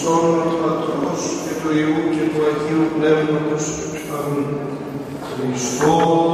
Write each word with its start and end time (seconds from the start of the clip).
Σ' 0.00 0.06
όνομα 0.06 0.42
του 0.42 0.58
Πατρός 0.62 1.22
και 1.44 1.54
του 1.60 1.70
Υιού 1.78 2.02
και 2.14 2.24
του 2.32 2.40
Αγίου 2.48 2.84
Πνεύματος 2.94 3.64
και 3.76 3.82
του 3.82 3.98
Χριστός 5.26 6.28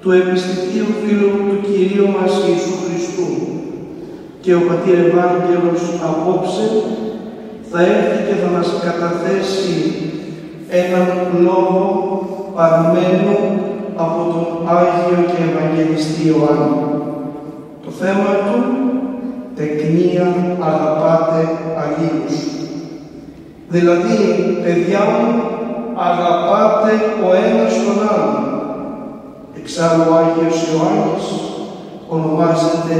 Του 0.00 0.10
επιστημίου 0.10 0.90
φίλου 1.00 1.30
του 1.48 1.58
Κυρίου 1.66 2.08
μας 2.16 2.32
Ιησού 2.46 2.74
Χριστού 2.84 3.30
και 4.40 4.54
ο 4.54 4.60
Πατήρ 4.68 4.98
Ευάγγελος 5.06 5.82
απόψε 6.08 6.66
θα 7.70 7.80
έρθει 7.80 8.18
και 8.28 8.36
θα 8.42 8.48
μας 8.56 8.68
καταθέσει 8.86 9.74
έναν 10.68 11.08
λόγο 11.46 11.84
παρμένο 12.54 13.36
από 13.96 14.20
τον 14.32 14.76
Άγιο 14.76 15.18
και 15.30 15.42
Ευαγγελιστή 15.50 16.26
Ιωάννη. 16.28 16.82
Το 17.84 17.90
θέμα 18.00 18.30
του 18.46 18.58
«Τεκνία 19.56 20.26
αγαπάτε 20.70 21.40
αγίους». 21.82 22.36
Δηλαδή, 23.68 24.16
παιδιά 24.62 25.00
μου, 25.10 25.42
αγαπάτε 26.06 26.92
ο 27.26 27.28
ένας 27.44 27.72
τον 27.84 27.98
άλλον. 28.12 28.44
Εξάλλου 29.60 30.04
ο 30.10 30.14
Άγιος 30.20 30.56
Ιωάννης 30.68 31.26
ονομάζεται 32.08 32.96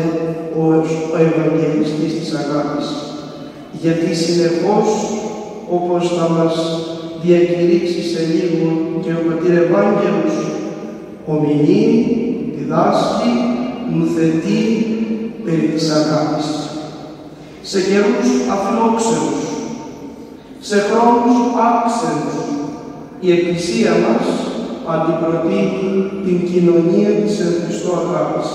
ο, 0.58 0.62
ο 1.14 1.16
Ευαγγελιστής 1.26 2.12
της 2.18 2.30
αγάπης, 2.42 2.88
γιατί 3.72 4.14
συνεχώς 4.14 4.88
όπως 5.70 6.02
θα 6.16 6.28
μας 6.28 6.54
διακηρύξει 7.22 8.02
σε 8.10 8.20
λίγο 8.32 8.66
και 9.02 9.12
ο 9.12 9.20
Πατήρ 9.26 9.54
Ευάγγελος, 9.62 10.36
ομιλεί, 11.26 11.84
διδάσκει, 12.56 13.32
νουθετεί 13.94 14.62
περί 15.44 15.66
της 15.74 15.90
αγάπης. 15.90 16.46
Σε 17.62 17.80
καιρούς 17.80 18.28
αφιλόξενους, 18.52 19.40
σε 20.60 20.76
χρόνους 20.88 21.38
άξενους, 21.68 22.57
η 23.20 23.32
Εκκλησία 23.32 23.91
μας 24.05 24.26
αντιπροτείνει 24.94 26.11
την 26.25 26.38
κοινωνία 26.50 27.11
της 27.20 27.35
εν 27.41 27.55
αγάπης 28.00 28.50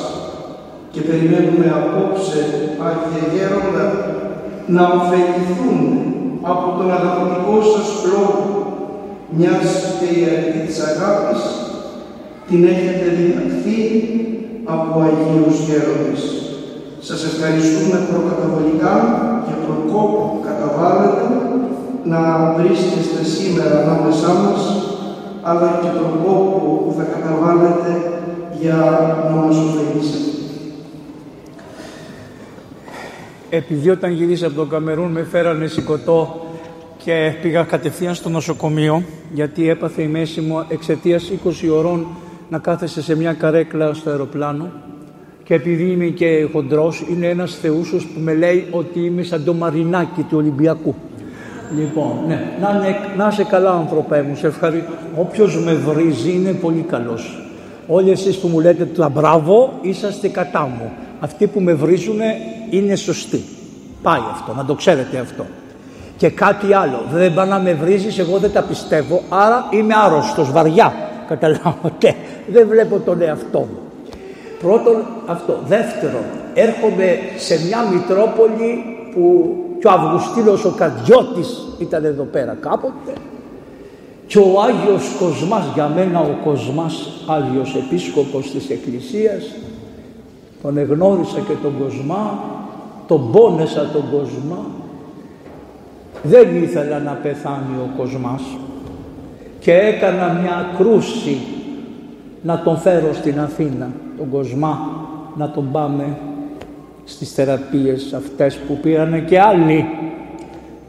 και 0.91 1.01
περιμένουμε 1.07 1.67
απόψε, 1.79 2.39
Άγιε 2.87 3.23
Γέροντα, 3.33 3.85
να 4.75 4.83
ωφεληθούν 4.97 5.79
από 6.51 6.65
τον 6.77 6.87
αγαπητικό 6.97 7.55
σας 7.73 7.87
λόγο 8.11 8.41
μιας 9.37 9.67
αρχή 10.35 10.59
της 10.67 10.77
αγάπης 10.89 11.41
την 12.47 12.61
έχετε 12.73 13.05
διδαχθεί 13.17 13.79
από 14.75 14.91
Αγίους 15.07 15.57
Γέροντες. 15.65 16.21
Σας 17.07 17.21
ευχαριστούμε 17.29 17.97
προκαταβολικά 18.09 18.93
για 19.45 19.57
και 19.57 19.61
προκόπο 19.65 20.19
καταβάλλετε 20.47 21.23
να 22.03 22.53
βρίσκεστε 22.57 23.23
σήμερα 23.23 23.79
ανάμεσά 23.79 24.33
μας, 24.33 24.61
αλλά 25.41 25.79
και 25.81 25.87
τον 25.87 26.23
κόπο 26.23 26.83
που 26.85 26.93
θα 26.97 27.03
καταβάλλετε 27.03 28.21
για 28.59 28.75
να 29.29 29.35
μας 29.35 29.57
ωφελήσετε. 29.57 30.31
Επειδή 33.49 33.89
όταν 33.89 34.11
γυρίσα 34.11 34.47
από 34.47 34.55
τον 34.55 34.69
Καμερούν 34.69 35.11
με 35.11 35.23
φέρανε 35.23 35.67
σηκωτό 35.67 36.45
και 36.97 37.33
πήγα 37.41 37.63
κατευθείαν 37.63 38.15
στο 38.15 38.29
νοσοκομείο 38.29 39.03
γιατί 39.33 39.69
έπαθε 39.69 40.01
η 40.01 40.07
μέση 40.07 40.41
μου 40.41 40.65
εξαιτίας 40.67 41.31
20 41.45 41.51
ωρών 41.71 42.07
να 42.49 42.57
κάθεσε 42.57 43.01
σε 43.01 43.15
μια 43.15 43.33
καρέκλα 43.33 43.93
στο 43.93 44.09
αεροπλάνο 44.09 44.71
και 45.43 45.53
επειδή 45.53 45.83
είμαι 45.83 46.05
και 46.05 46.47
χοντρός 46.51 47.05
είναι 47.09 47.27
ένας 47.27 47.55
θεούσος 47.55 48.05
που 48.05 48.19
με 48.19 48.33
λέει 48.33 48.67
ότι 48.71 48.99
είμαι 48.99 49.23
σαν 49.23 49.43
το 49.43 49.53
μαρινάκι 49.53 50.21
του 50.21 50.37
Ολυμπιακού. 50.37 50.95
Λοιπόν, 51.77 52.11
ναι, 52.27 52.39
να, 52.61 52.69
να 53.17 53.27
είσαι 53.31 53.43
καλά 53.43 53.71
άνθρωπέ 53.71 54.25
μου, 54.27 54.35
σε 54.35 54.47
ευχαριστώ. 54.47 54.91
Όποιος 55.15 55.63
με 55.63 55.73
βρίζει 55.73 56.31
είναι 56.31 56.51
πολύ 56.51 56.81
καλός. 56.81 57.37
Όλοι 57.87 58.11
εσείς 58.11 58.37
που 58.37 58.47
μου 58.47 58.59
λέτε 58.59 58.85
τα 58.85 59.09
μπράβο 59.09 59.73
είσαστε 59.81 60.27
κατά 60.27 60.61
μου. 60.77 60.91
Αυτοί 61.19 61.47
που 61.47 61.59
με 61.59 61.73
βρίζουν 61.73 62.19
είναι 62.69 62.95
σωστοί. 62.95 63.43
Πάει 64.01 64.21
αυτό, 64.31 64.53
να 64.53 64.65
το 64.65 64.73
ξέρετε 64.73 65.17
αυτό. 65.17 65.45
Και 66.17 66.29
κάτι 66.29 66.73
άλλο, 66.73 67.03
δεν 67.11 67.33
πάει 67.33 67.47
να 67.47 67.59
με 67.59 67.73
βρίζεις, 67.73 68.19
εγώ 68.19 68.37
δεν 68.37 68.51
τα 68.51 68.61
πιστεύω, 68.61 69.21
άρα 69.29 69.67
είμαι 69.69 69.93
άρρωστος, 70.05 70.51
βαριά. 70.51 70.93
Καταλάβατε, 71.27 72.15
δεν 72.53 72.67
βλέπω 72.67 72.99
τον 72.99 73.21
εαυτό 73.21 73.59
μου. 73.59 73.77
Πρώτον 74.59 74.95
αυτό. 75.25 75.59
Δεύτερον, 75.67 76.23
έρχομαι 76.53 77.19
σε 77.37 77.65
μια 77.65 77.77
Μητρόπολη 77.91 78.83
που 79.13 79.55
και 79.83 79.89
ο 79.89 79.91
Αυγουστίνος 79.91 80.65
ο 80.65 80.69
Καντιώτης 80.69 81.67
ήταν 81.79 82.05
εδώ 82.05 82.23
πέρα 82.23 82.57
κάποτε 82.59 83.13
και 84.27 84.37
ο 84.37 84.61
Άγιος 84.61 85.15
Κοσμάς, 85.19 85.65
για 85.73 85.87
μένα 85.87 86.19
ο 86.19 86.37
Κοσμάς, 86.43 87.09
Άγιος 87.27 87.75
Επίσκοπος 87.75 88.51
της 88.51 88.69
Εκκλησίας, 88.69 89.43
τον 90.61 90.77
εγνώρισα 90.77 91.39
και 91.39 91.53
τον 91.61 91.73
Κοσμά, 91.79 92.39
τον 93.07 93.31
πόνεσα 93.31 93.89
τον 93.93 94.03
Κοσμά. 94.11 94.65
Δεν 96.23 96.63
ήθελα 96.63 96.99
να 96.99 97.11
πεθάνει 97.11 97.75
ο 97.77 97.97
Κοσμάς 97.97 98.41
και 99.59 99.73
έκανα 99.73 100.39
μια 100.41 100.69
κρούση 100.77 101.37
να 102.41 102.61
τον 102.61 102.77
φέρω 102.77 103.13
στην 103.13 103.39
Αθήνα, 103.39 103.91
τον 104.17 104.29
Κοσμά, 104.29 104.79
να 105.37 105.49
τον 105.49 105.71
πάμε 105.71 106.17
στις 107.05 107.31
θεραπείες 107.33 108.13
αυτές 108.13 108.55
που 108.55 108.77
πήρανε 108.81 109.19
και 109.19 109.39
άλλοι. 109.39 109.85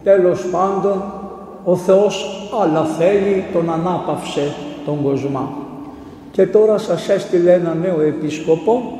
Τέλος 0.05 0.47
πάντων, 0.51 1.03
ο 1.65 1.77
Θεός 1.77 2.49
άλλα 2.63 2.85
θέλει, 2.85 3.45
τον 3.53 3.71
ανάπαυσε 3.71 4.55
τον 4.85 5.03
Κοσμά. 5.03 5.53
Και 6.31 6.47
τώρα 6.47 6.79
σας 6.79 7.09
έστειλε 7.09 7.53
ένα 7.53 7.75
νέο 7.75 8.01
επίσκοπο, 8.01 8.99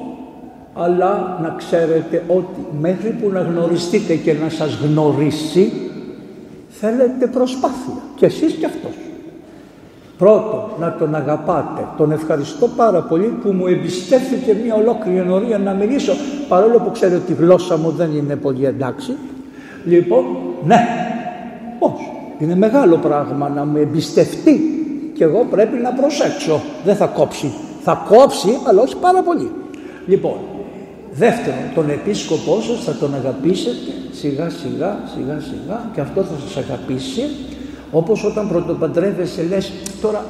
αλλά 0.75 1.39
να 1.43 1.55
ξέρετε 1.59 2.25
ότι 2.29 2.67
μέχρι 2.81 3.11
που 3.11 3.31
να 3.31 3.41
γνωριστείτε 3.41 4.15
και 4.15 4.33
να 4.33 4.49
σας 4.49 4.75
γνωρίσει, 4.75 5.73
θέλετε 6.69 7.27
προσπάθεια. 7.27 8.03
Και 8.17 8.27
εσείς 8.27 8.53
και 8.53 8.67
αυτός. 8.67 9.04
Πρώτον, 10.19 10.65
να 10.79 10.97
τον 10.99 11.15
αγαπάτε. 11.15 11.87
Τον 11.97 12.13
ευχαριστώ 12.13 12.69
πάρα 12.69 13.01
πολύ 13.01 13.39
που 13.43 13.53
μου 13.53 13.67
εμπιστεύθηκε 13.67 14.57
μια 14.65 14.75
ολόκληρη 14.75 15.19
ενορία 15.19 15.59
να 15.59 15.73
μιλήσω, 15.73 16.13
παρόλο 16.49 16.79
που 16.79 16.91
ξέρω 16.91 17.17
ότι 17.17 17.33
η 17.33 17.35
γλώσσα 17.35 17.77
μου 17.77 17.91
δεν 17.91 18.17
είναι 18.17 18.37
πολύ 18.37 18.65
εντάξει. 18.65 19.17
Λοιπόν, 19.85 20.25
ναι, 20.65 20.77
πώς; 21.79 21.93
Είναι 22.39 22.57
μεγάλο 22.57 22.97
πράγμα 22.97 23.49
να 23.49 23.65
με 23.65 23.81
εμπιστευτεί 23.81 24.61
και 25.15 25.25
εγώ 25.25 25.47
πρέπει 25.51 25.77
να 25.77 25.91
προσέξω. 25.91 26.61
Δεν 26.85 26.97
θα 26.97 27.07
κόψει. 27.07 27.53
Θα 27.83 28.05
κόψει, 28.09 28.59
αλλά 28.67 28.83
όχι 28.83 28.97
πάρα 28.97 29.23
πολύ. 29.23 29.51
Λοιπόν, 30.07 30.37
δεύτερον, 31.13 31.65
τον 31.75 31.91
επίσκοπό 31.91 32.61
σας 32.61 32.85
θα 32.85 32.93
τον 32.93 33.15
αγαπήσετε 33.15 33.93
σιγά 34.11 34.51
σιγά, 34.51 34.99
σιγά 35.15 35.41
σιγά 35.41 35.91
και 35.95 36.01
αυτό 36.01 36.23
θα 36.23 36.35
σας 36.47 36.57
αγαπήσει 36.57 37.23
όπως 37.97 38.25
όταν 38.25 38.49
πρωτοπαντρεύεσαι 38.49 39.47
λες, 39.49 39.73
τώρα 40.01 40.25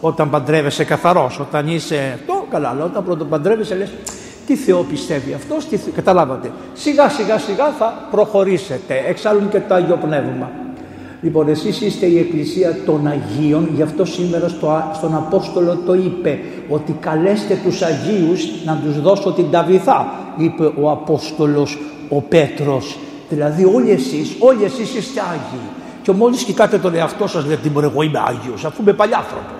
όταν 0.00 0.30
παντρεύεσαι 0.30 0.84
καθαρός, 0.84 1.40
όταν 1.40 1.68
είσαι 1.68 2.12
αυτό, 2.14 2.46
καλά, 2.50 2.68
αλλά 2.68 2.84
όταν 2.84 3.04
πρωτοπαντρεύεσαι 3.04 3.74
λες, 3.74 3.90
τι 4.46 4.56
Θεό 4.56 4.82
πιστεύει 4.82 5.32
αυτός, 5.32 5.66
τι... 5.68 5.76
καταλάβατε. 5.76 6.50
Σιγά 6.74 7.08
σιγά 7.08 7.38
σιγά 7.38 7.70
θα 7.78 8.08
προχωρήσετε, 8.10 9.04
εξάλλου 9.08 9.48
και 9.50 9.60
το 9.68 9.74
Άγιο 9.74 9.96
Πνεύμα. 9.96 10.50
Λοιπόν, 11.22 11.48
εσείς 11.48 11.80
είστε 11.80 12.06
η 12.06 12.18
Εκκλησία 12.18 12.76
των 12.86 13.06
Αγίων, 13.06 13.68
γι' 13.74 13.82
αυτό 13.82 14.04
σήμερα 14.04 14.48
στο, 14.48 14.90
στον 14.94 15.14
Απόστολο 15.14 15.78
το 15.86 15.94
είπε, 15.94 16.38
ότι 16.68 16.96
καλέστε 17.00 17.58
τους 17.64 17.82
Αγίους 17.82 18.64
να 18.64 18.80
τους 18.84 19.00
δώσω 19.00 19.32
την 19.32 19.50
Ταβιθά, 19.50 20.06
είπε 20.36 20.72
ο 20.80 20.90
Απόστολος 20.90 21.78
ο 22.08 22.20
Πέτρος. 22.20 22.98
Δηλαδή 23.28 23.64
όλοι 23.64 23.90
εσείς, 23.90 24.36
όλοι 24.38 24.64
εσείς 24.64 24.94
είστε 24.94 25.20
Άγιοι. 25.20 25.81
Και 26.02 26.12
μόλις 26.12 26.42
κοιτάτε 26.42 26.78
τον 26.78 26.94
εαυτό 26.94 27.26
σας, 27.26 27.44
λέτε 27.44 27.68
μπορεί 27.68 27.86
εγώ 27.86 28.02
είμαι 28.02 28.22
Άγιος, 28.26 28.64
αφού 28.64 28.82
είμαι 28.82 28.92
παλιάνθρωπο. 28.92 29.54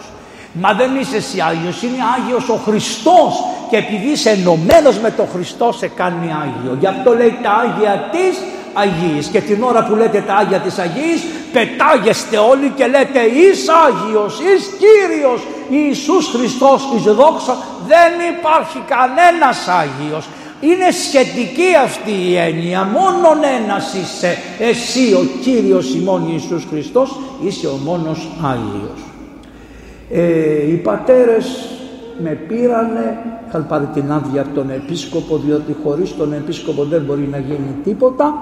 Μα 0.52 0.72
δεν 0.72 0.90
είσαι 1.00 1.16
εσύ 1.16 1.40
Άγιος, 1.40 1.82
είναι 1.82 1.98
Άγιος 2.16 2.48
ο 2.48 2.60
Χριστός. 2.64 3.44
Και 3.70 3.76
επειδή 3.76 4.08
είσαι 4.10 4.30
ενωμένος 4.30 4.98
με 4.98 5.10
τον 5.10 5.28
Χριστό, 5.32 5.72
σε 5.72 5.86
κάνει 5.88 6.32
Άγιο. 6.42 6.76
Γι' 6.80 6.86
αυτό 6.86 7.14
λέει 7.14 7.38
τα 7.42 7.50
Άγια 7.50 8.08
της 8.12 8.36
Αγίης. 8.72 9.26
Και 9.26 9.40
την 9.40 9.62
ώρα 9.62 9.84
που 9.84 9.94
λέτε 9.94 10.20
τα 10.26 10.34
Άγια 10.34 10.58
της 10.58 10.78
Αγίης, 10.78 11.22
πετάγεστε 11.52 12.36
όλοι 12.36 12.72
και 12.76 12.86
λέτε 12.86 13.20
εις 13.20 13.68
Άγιος, 13.86 14.40
εις 14.40 14.62
Κύριος, 14.82 15.40
Ιησούς 15.68 16.26
Χριστός, 16.34 16.88
εις 16.94 17.02
δόξα. 17.02 17.56
Δεν 17.86 18.12
υπάρχει 18.34 18.78
κανένας 18.94 19.68
Άγιος. 19.68 20.24
Είναι 20.62 20.90
σχετική 20.90 21.70
αυτή 21.84 22.10
η 22.10 22.36
έννοια. 22.36 22.82
Μόνον 22.84 23.44
ένας 23.60 23.94
είσαι. 23.94 24.36
Εσύ 24.58 25.12
ο 25.12 25.24
Κύριος 25.42 25.94
ημών 25.94 26.28
Ιησούς 26.30 26.66
Χριστός 26.70 27.18
είσαι 27.46 27.66
ο 27.66 27.76
μόνος 27.84 28.28
Άγιος. 28.42 29.00
Ε, 30.10 30.70
οι 30.72 30.74
πατέρες 30.74 31.66
με 32.18 32.30
πήρανε, 32.30 33.18
είχαν 33.48 33.66
πάρει 33.66 33.86
την 33.86 34.12
άδεια 34.12 34.40
από 34.40 34.54
τον 34.54 34.70
επίσκοπο 34.70 35.36
διότι 35.36 35.76
χωρίς 35.84 36.16
τον 36.16 36.32
επίσκοπο 36.32 36.84
δεν 36.84 37.02
μπορεί 37.02 37.28
να 37.30 37.38
γίνει 37.38 37.76
τίποτα 37.84 38.34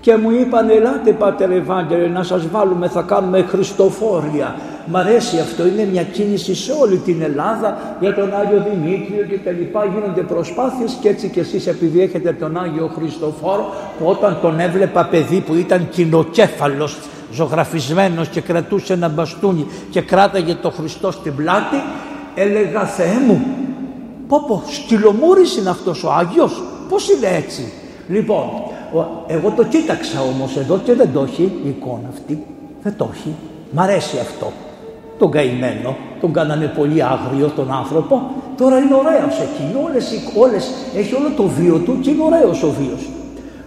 και 0.00 0.16
μου 0.16 0.30
είπαν 0.30 0.70
ελάτε 0.70 1.12
Πάτερ 1.12 1.50
Ευάγγελε 1.50 2.06
να 2.06 2.22
σας 2.22 2.48
βάλουμε 2.48 2.88
θα 2.88 3.02
κάνουμε 3.02 3.42
Χριστοφόρια 3.42 4.54
Μ' 4.88 4.96
αρέσει 4.96 5.38
αυτό, 5.38 5.66
είναι 5.66 5.88
μια 5.92 6.02
κίνηση 6.02 6.54
σε 6.54 6.72
όλη 6.72 6.96
την 6.96 7.22
Ελλάδα 7.22 7.96
για 8.00 8.14
τον 8.14 8.34
Άγιο 8.34 8.66
Δημήτριο 8.70 9.24
και 9.24 9.38
τα 9.44 9.50
λοιπά. 9.50 9.84
Γίνονται 9.84 10.20
προσπάθειες 10.20 10.96
και 11.00 11.08
έτσι 11.08 11.28
και 11.28 11.40
εσείς 11.40 11.66
επειδή 11.66 12.00
έχετε 12.00 12.32
τον 12.32 12.56
Άγιο 12.56 12.90
Χριστοφόρο 12.94 13.74
που 13.98 14.06
όταν 14.06 14.38
τον 14.42 14.60
έβλεπα 14.60 15.06
παιδί 15.06 15.40
που 15.40 15.54
ήταν 15.54 15.88
κοινοκέφαλος, 15.88 16.98
ζωγραφισμένος 17.32 18.28
και 18.28 18.40
κρατούσε 18.40 18.92
ένα 18.92 19.08
μπαστούνι 19.08 19.66
και 19.90 20.00
κράταγε 20.00 20.54
το 20.54 20.70
Χριστό 20.70 21.10
στην 21.10 21.36
πλάτη, 21.36 21.76
έλεγα 22.34 22.84
Θεέ 22.84 23.18
μου, 23.26 23.44
πω 24.28 24.44
πω, 24.46 24.62
σκυλομούρης 24.68 25.56
είναι 25.56 25.70
αυτός 25.70 26.04
ο 26.04 26.12
Άγιος, 26.12 26.62
πώς 26.88 27.08
είναι 27.08 27.28
έτσι; 27.36 27.72
Λοιπόν, 28.08 28.44
εγώ 29.26 29.52
το 29.56 29.64
κοίταξα 29.64 30.20
όμως 30.20 30.56
εδώ 30.56 30.80
και 30.84 30.94
δεν 30.94 31.08
το 31.12 31.22
έχει 31.22 31.42
η 31.64 31.68
εικόνα 31.68 32.08
αυτή, 32.08 32.44
δεν 32.82 32.94
το 32.96 33.10
έχει. 33.12 33.34
Μ' 33.70 33.80
αρέσει 33.80 34.18
αυτό 34.18 34.52
τον 35.18 35.30
καημένο, 35.30 35.96
τον 36.20 36.32
κάνανε 36.32 36.72
πολύ 36.78 37.02
άγριο 37.02 37.50
τον 37.56 37.72
άνθρωπο, 37.72 38.22
τώρα 38.56 38.76
είναι 38.78 38.94
ωραίος 38.94 39.40
εκεί, 39.40 39.66
όλες, 39.86 40.04
όλες, 40.36 40.70
έχει 40.96 41.14
όλο 41.14 41.30
το 41.36 41.42
βίο 41.42 41.76
του 41.78 41.98
και 42.00 42.10
είναι 42.10 42.22
ωραίος 42.22 42.62
ο 42.62 42.70
βίος. 42.78 43.08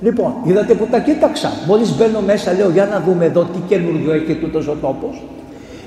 Λοιπόν, 0.01 0.33
είδατε 0.43 0.73
που 0.73 0.87
τα 0.91 0.99
κοίταξα. 0.99 1.51
Μόλις 1.67 1.97
μπαίνω 1.97 2.19
μέσα, 2.25 2.53
λέω 2.53 2.69
για 2.69 2.85
να 2.85 3.03
δούμε 3.05 3.25
εδώ 3.25 3.41
τι 3.41 3.59
καινούριο 3.67 4.13
έχει 4.13 4.35
τούτος 4.35 4.67
ο 4.67 4.75
τόπος. 4.81 5.23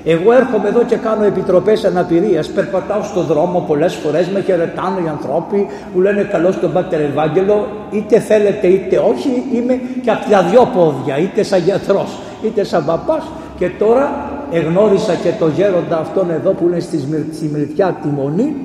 Εγώ 0.05 0.31
έρχομαι 0.33 0.67
εδώ 0.67 0.83
και 0.83 0.95
κάνω 0.95 1.23
επιτροπές 1.23 1.85
αναπηρίας. 1.85 2.47
Περπατάω 2.47 3.03
στον 3.03 3.25
δρόμο 3.25 3.63
πολλές 3.67 3.93
φορές, 3.93 4.27
με 4.27 4.41
χαιρετάνε 4.41 5.01
οι 5.05 5.07
ανθρώποι 5.07 5.67
που 5.93 6.01
λένε 6.01 6.23
καλώς 6.23 6.59
τον 6.59 6.73
Πάτερ 6.73 7.01
Ευάγγελο. 7.01 7.67
Είτε 7.91 8.19
θέλετε 8.19 8.67
είτε 8.67 8.97
όχι, 8.97 9.43
είμαι 9.53 9.79
και 10.03 10.11
από 10.11 10.29
τα 10.29 10.41
δυο 10.41 10.69
πόδια, 10.75 11.17
είτε 11.17 11.43
σαν 11.43 11.59
γιατρός 11.59 12.17
είτε 12.43 12.63
σαν 12.63 12.85
παπάς. 12.85 13.23
Και 13.57 13.69
τώρα 13.69 14.31
εγνώρισα 14.53 15.13
και 15.13 15.29
το 15.39 15.47
γέροντα 15.47 15.97
αυτόν 15.97 16.29
εδώ 16.29 16.51
που 16.51 16.67
είναι 16.67 16.79
στη 16.79 16.97
Σμυρτιά 17.39 17.97
τη 18.01 18.07
Μονή, 18.07 18.55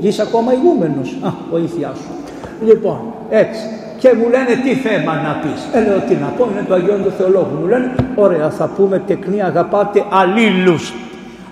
είσαι 0.00 0.22
ακόμα 0.22 0.52
ηγούμενος. 0.52 1.16
Α, 1.22 1.30
βοήθειά 1.50 1.92
σου. 1.94 2.10
Λοιπόν, 2.64 2.98
έτσι. 3.30 3.60
και 3.98 4.12
μου 4.18 4.28
λένε 4.30 4.60
τι 4.64 4.74
θέμα 4.74 5.12
να 5.14 5.40
πεις; 5.42 5.60
Ε, 5.72 5.84
λέω 5.88 5.98
τι 6.08 6.14
να 6.14 6.26
πω, 6.26 6.48
είναι 6.52 6.64
το 6.68 6.74
Αγιόν 6.74 7.02
του 7.02 7.12
Θεολόγου. 7.18 7.56
Μου 7.60 7.66
λένε, 7.66 7.94
ωραία 8.14 8.50
θα 8.50 8.66
πούμε 8.76 9.02
τεκνή 9.06 9.42
αγαπάτε 9.42 10.04
αλλήλους. 10.10 10.92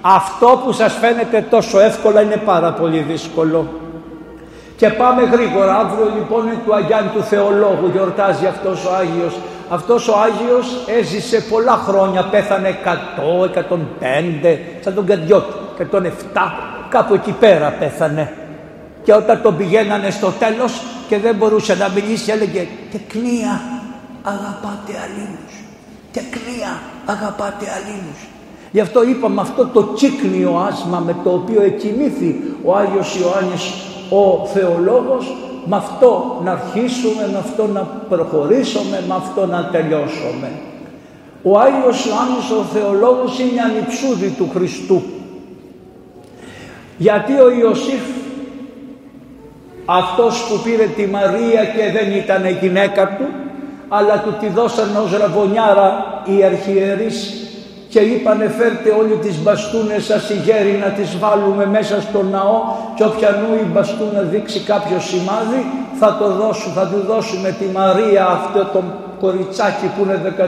Αυτό 0.01 0.63
που 0.65 0.73
σας 0.73 0.93
φαίνεται 0.93 1.47
τόσο 1.51 1.81
εύκολα 1.81 2.21
είναι 2.21 2.37
πάρα 2.45 2.73
πολύ 2.73 2.99
δύσκολο. 2.99 3.67
Και 4.77 4.89
πάμε 4.89 5.23
γρήγορα. 5.23 5.77
Αύριο 5.77 6.07
λοιπόν 6.19 6.47
είναι 6.47 6.59
του 6.65 6.75
Αγιάννη 6.75 7.11
του 7.15 7.23
Θεολόγου, 7.23 7.89
γιορτάζει 7.93 8.47
αυτός 8.47 8.85
ο 8.87 8.91
Άγιος. 9.01 9.35
Αυτός 9.73 10.09
ο 10.09 10.15
Άγιος 10.19 10.67
έζησε 10.87 11.41
πολλά 11.51 11.73
χρόνια, 11.73 12.25
πέθανε 12.25 12.79
100, 12.85 13.45
105, 13.45 14.59
σαν 14.81 14.95
τον 14.95 15.07
Καντιώτη, 15.07 15.53
107, 15.79 15.85
κάπου 16.89 17.15
εκεί 17.15 17.33
πέρα 17.33 17.71
πέθανε. 17.79 18.33
Και 19.03 19.13
όταν 19.15 19.43
τον 19.43 19.57
πηγαίνανε 19.57 20.11
στο 20.11 20.31
τέλος 20.39 20.83
και 21.09 21.19
δεν 21.19 21.35
μπορούσε 21.35 21.75
να 21.75 21.89
μιλήσει 21.89 22.31
έλεγε 22.31 22.67
«Τεκνία 22.93 23.61
αγαπάτε 24.23 24.93
αλλήλους, 25.05 25.55
τεκνία 26.13 26.81
αγαπάτε 27.07 27.67
αλλήλους». 27.77 28.21
Γι' 28.71 28.81
αυτό 28.81 29.03
είπαμε 29.03 29.41
αυτό 29.41 29.67
το 29.67 29.83
κύκνιο 29.83 30.57
άσμα 30.69 30.99
με 30.99 31.17
το 31.25 31.31
οποίο 31.31 31.63
εκοιμήθη 31.63 32.57
ο 32.65 32.77
Άγιος 32.77 33.17
Ιωάννης 33.17 33.73
ο 34.11 34.47
θεολόγος 34.47 35.35
με 35.65 35.77
αυτό 35.77 36.41
να 36.45 36.53
αρχίσουμε, 36.53 37.29
με 37.33 37.39
αυτό 37.39 37.67
να 37.67 37.81
προχωρήσουμε, 38.09 39.05
με 39.09 39.15
αυτό 39.15 39.47
να 39.47 39.69
τελειώσουμε. 39.73 40.51
Ο 41.43 41.59
Άγιος 41.59 42.07
Ιωάννης 42.07 42.51
ο 42.51 42.63
θεολόγος 42.73 43.39
είναι 43.39 43.61
ανυψούδη 43.61 44.29
του 44.29 44.51
Χριστού. 44.55 45.03
Γιατί 46.97 47.33
ο 47.33 47.51
Ιωσήφ 47.51 48.03
αυτός 49.85 50.47
που 50.49 50.61
πήρε 50.65 50.87
τη 50.87 51.07
Μαρία 51.07 51.65
και 51.65 51.93
δεν 51.93 52.13
ήταν 52.17 52.59
γυναίκα 52.61 53.17
του 53.17 53.27
αλλά 53.89 54.23
του 54.23 54.35
τη 54.41 54.49
δώσαν 54.49 54.97
ως 54.97 55.17
ραβωνιάρα 55.19 56.23
οι 56.25 56.45
αρχιερείς 56.45 57.42
και 57.93 58.01
είπανε 58.01 58.47
φέρτε 58.59 58.91
όλοι 59.01 59.17
τις 59.25 59.37
μπαστούνες 59.43 60.05
σας 60.05 60.31
οι 60.31 60.37
γέροι 60.45 60.75
να 60.85 60.91
τις 60.97 61.19
βάλουμε 61.19 61.67
μέσα 61.67 62.01
στο 62.01 62.23
ναό 62.23 62.57
και 62.97 63.05
όποιανού 63.05 63.51
η 63.65 63.67
μπαστούνα 63.73 64.21
δείξει 64.33 64.61
κάποιο 64.61 64.99
σημάδι 65.01 65.61
θα 66.01 66.17
το 66.21 66.27
δώσουμε, 66.41 66.75
θα 66.75 66.87
του 66.87 67.01
δώσουμε 67.07 67.57
τη 67.59 67.67
Μαρία 67.79 68.27
αυτό 68.27 68.61
το 68.73 68.83
κοριτσάκι 69.21 69.87
που 69.95 70.01
είναι 70.05 70.21
13-14 70.25 70.41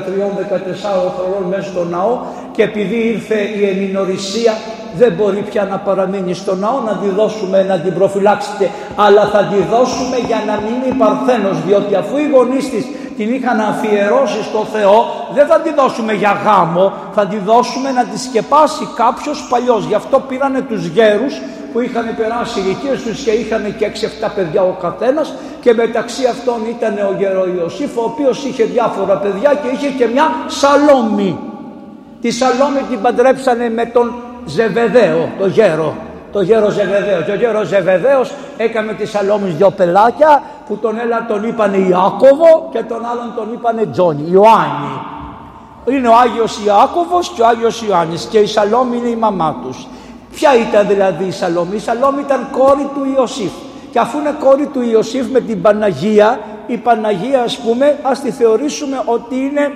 χρονών 1.16 1.44
μέσα 1.50 1.68
στο 1.72 1.84
ναό 1.84 2.12
και 2.52 2.62
επειδή 2.62 2.98
ήρθε 3.12 3.38
η 3.58 3.60
εμινορησία 3.72 4.52
δεν 4.96 5.12
μπορεί 5.12 5.42
πια 5.50 5.64
να 5.64 5.76
παραμείνει 5.78 6.34
στο 6.34 6.54
ναό 6.54 6.80
να 6.88 6.92
τη 7.02 7.08
δώσουμε 7.08 7.62
να 7.62 7.78
την 7.78 7.94
προφυλάξετε. 7.94 8.70
Αλλά 8.96 9.24
θα 9.32 9.42
τη 9.50 9.58
δώσουμε 9.72 10.16
για 10.26 10.40
να 10.48 10.54
μείνει 10.64 10.90
παρθένος 11.02 11.56
διότι 11.66 11.94
αφού 11.94 12.16
οι 12.16 12.28
γονείς 12.34 12.70
της 12.70 12.84
την 13.16 13.34
είχαν 13.34 13.60
αφιερώσει 13.60 14.42
στο 14.42 14.66
Θεό, 14.72 14.96
δεν 15.34 15.46
θα 15.46 15.60
τη 15.60 15.72
δώσουμε 15.72 16.12
για 16.12 16.32
γάμο, 16.44 16.92
θα 17.14 17.26
τη 17.26 17.38
δώσουμε 17.38 17.90
να 17.90 18.04
τη 18.04 18.18
σκεπάσει 18.18 18.88
κάποιος 18.96 19.46
παλιός. 19.50 19.84
Γι' 19.84 19.94
αυτό 19.94 20.20
πήρανε 20.20 20.60
τους 20.60 20.86
γέρους 20.86 21.40
που 21.72 21.80
είχαν 21.80 22.14
περάσει 22.16 22.60
ηλικίες 22.60 23.02
τους 23.02 23.22
και 23.22 23.30
είχαν 23.30 23.74
και 23.78 23.86
6-7 24.26 24.28
παιδιά 24.34 24.62
ο 24.62 24.76
καθένας 24.80 25.34
και 25.60 25.74
μεταξύ 25.74 26.26
αυτών 26.26 26.58
ήταν 26.68 26.98
ο 27.10 27.14
γέρο 27.18 27.46
Ιωσήφ 27.56 27.96
ο 27.96 28.02
οποίος 28.04 28.44
είχε 28.44 28.64
διάφορα 28.64 29.16
παιδιά 29.16 29.54
και 29.62 29.68
είχε 29.74 29.88
και 29.88 30.06
μια 30.06 30.26
Σαλόμη. 30.46 31.38
Τη 32.20 32.30
Σαλόμη 32.30 32.80
την 32.90 33.00
παντρέψανε 33.02 33.70
με 33.70 33.84
τον 33.84 34.14
Ζεβεδαίο, 34.44 35.28
το 35.38 35.46
γέρο 35.46 35.94
το 36.34 36.40
γέρο 36.40 36.68
Ζεβεδαίο. 36.70 37.20
Και 37.22 37.30
ο 37.30 37.34
γέρος 37.34 37.66
Ζεβεδαίος 37.66 38.32
έκανε 38.56 38.92
τη 38.92 39.06
Σαλόμη 39.06 39.50
δυο 39.50 39.70
πελάκια 39.70 40.42
που 40.66 40.76
τον 40.76 40.98
ένα 40.98 41.26
τον 41.26 41.44
είπανε 41.44 41.76
Ιάκωβο 41.76 42.68
και 42.72 42.82
τον 42.82 43.04
άλλον 43.04 43.32
τον 43.36 43.52
είπανε 43.52 43.86
Τζόνι, 43.86 44.24
Ιωάννη. 44.30 45.00
Είναι 45.86 46.08
ο 46.08 46.14
Άγιος 46.14 46.60
Ιάκωβος 46.64 47.28
και 47.28 47.42
ο 47.42 47.46
Άγιος 47.46 47.82
Ιωάννης 47.82 48.24
και 48.24 48.38
η 48.38 48.46
Σαλόμη 48.46 48.96
είναι 48.96 49.08
η 49.08 49.16
μαμά 49.16 49.56
τους. 49.62 49.86
Ποια 50.34 50.50
ήταν 50.68 50.86
δηλαδή 50.86 51.24
η 51.24 51.30
Σαλόμη, 51.30 51.76
η 51.76 51.78
Σαλόμη 51.78 52.20
ήταν 52.20 52.48
κόρη 52.50 52.88
του 52.94 53.12
Ιωσήφ. 53.16 53.52
Και 53.90 53.98
αφού 53.98 54.18
είναι 54.18 54.34
κόρη 54.40 54.66
του 54.66 54.80
Ιωσήφ 54.80 55.26
με 55.26 55.40
την 55.40 55.62
Παναγία, 55.62 56.40
η 56.66 56.76
Παναγία 56.76 57.42
ας 57.42 57.58
πούμε 57.58 57.98
ας 58.02 58.20
τη 58.20 58.30
θεωρήσουμε 58.30 59.02
ότι 59.04 59.34
είναι, 59.34 59.72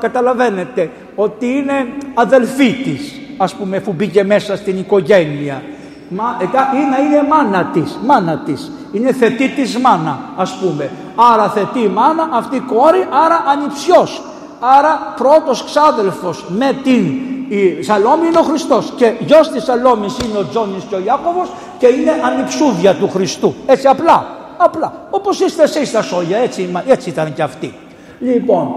καταλαβαίνετε, 0.00 0.90
ότι 1.14 1.46
είναι 1.46 1.86
αδελφή 2.14 2.72
της 2.72 3.20
ας 3.36 3.54
πούμε 3.54 3.76
αφού 3.76 3.92
μπήκε 3.92 4.24
μέσα 4.24 4.56
στην 4.56 4.78
οικογένεια. 4.78 5.62
Μα, 6.08 6.36
είναι, 6.74 6.96
είναι 7.06 7.28
μάνα 7.28 7.64
της, 7.64 7.98
μάνα 8.06 8.38
της. 8.38 8.70
Είναι 8.92 9.12
θετή 9.12 9.48
της 9.48 9.78
μάνα 9.78 10.18
ας 10.36 10.54
πούμε. 10.54 10.90
Άρα 11.32 11.48
θετή 11.48 11.88
μάνα, 11.88 12.28
αυτή 12.32 12.60
κόρη, 12.60 13.08
άρα 13.24 13.44
ανιψιός. 13.52 14.22
Άρα 14.60 15.14
πρώτος 15.16 15.64
ξάδελφος 15.64 16.44
με 16.48 16.72
την 16.82 17.06
η 17.48 17.82
Σαλόμη 17.82 18.26
είναι 18.26 18.38
ο 18.38 18.42
Χριστός 18.42 18.92
και 18.96 19.12
γιος 19.18 19.50
της 19.50 19.64
Σαλόμης 19.64 20.16
είναι 20.18 20.38
ο 20.38 20.46
Τζόνης 20.48 20.84
και 20.88 20.94
ο 20.94 21.00
Ιάκωβος 21.04 21.48
και 21.78 21.86
είναι 21.86 22.10
ανιψούδια 22.24 22.94
του 22.94 23.08
Χριστού. 23.08 23.54
Έτσι 23.66 23.86
απλά, 23.86 24.26
απλά. 24.56 24.92
Όπως 25.10 25.40
είστε 25.40 25.62
εσείς 25.62 25.90
τα 25.90 26.02
σόγια, 26.02 26.38
έτσι, 26.38 26.82
έτσι 26.86 27.08
ήταν 27.08 27.34
και 27.34 27.42
αυτοί. 27.42 27.74
Λοιπόν, 28.20 28.68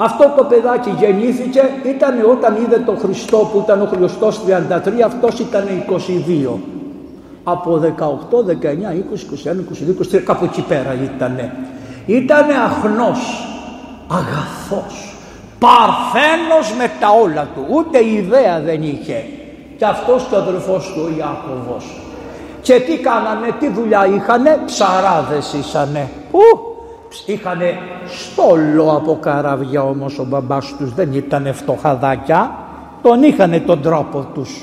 αυτό 0.00 0.34
το 0.36 0.44
παιδάκι 0.44 0.90
γεννήθηκε, 0.98 1.62
ήταν 1.84 2.14
όταν 2.30 2.56
είδε 2.62 2.78
τον 2.78 2.98
Χριστό 2.98 3.36
που 3.36 3.62
ήταν 3.64 3.80
ο 3.82 3.84
Χριστός 3.84 4.40
33, 4.46 5.00
αυτός 5.04 5.38
ήταν 5.38 5.64
22. 6.46 6.58
Από 7.44 7.80
18, 7.80 8.42
19, 8.42 8.92
20, 8.92 9.24
21, 9.50 9.60
22, 10.14 10.18
23, 10.18 10.22
κάπου 10.24 10.44
εκεί 10.44 10.62
πέρα 10.62 10.94
ήτανε. 11.04 11.52
Ήτανε 12.06 12.54
αχνός, 12.54 13.48
αγαθός, 14.08 15.16
παρθένος 15.58 16.74
με 16.78 16.90
τα 17.00 17.08
όλα 17.22 17.48
του, 17.54 17.66
ούτε 17.68 18.04
ιδέα 18.04 18.60
δεν 18.60 18.82
είχε. 18.82 19.24
Και 19.78 19.84
αυτός 19.84 20.26
και 20.28 20.34
ο 20.34 20.38
αδελφός 20.38 20.92
του 20.92 21.00
ο 21.04 21.18
Ιάκωβος. 21.18 22.00
Και 22.60 22.80
τι 22.80 22.96
κάνανε, 22.98 23.48
τι 23.58 23.68
δουλειά 23.68 24.06
είχανε, 24.06 24.58
ψαράδες 24.66 25.52
ήσανε. 25.52 26.08
Πού, 26.30 26.40
Είχαν 27.26 27.60
στόλο 28.06 28.92
από 28.92 29.18
καράβια 29.22 29.82
όμως 29.82 30.18
ο 30.18 30.24
μπαμπάς 30.24 30.74
τους 30.78 30.94
δεν 30.94 31.12
ήταν 31.12 31.54
φτωχαδάκια. 31.54 32.56
Τον 33.02 33.22
είχαν 33.22 33.62
τον 33.66 33.82
τρόπο 33.82 34.26
τους. 34.34 34.60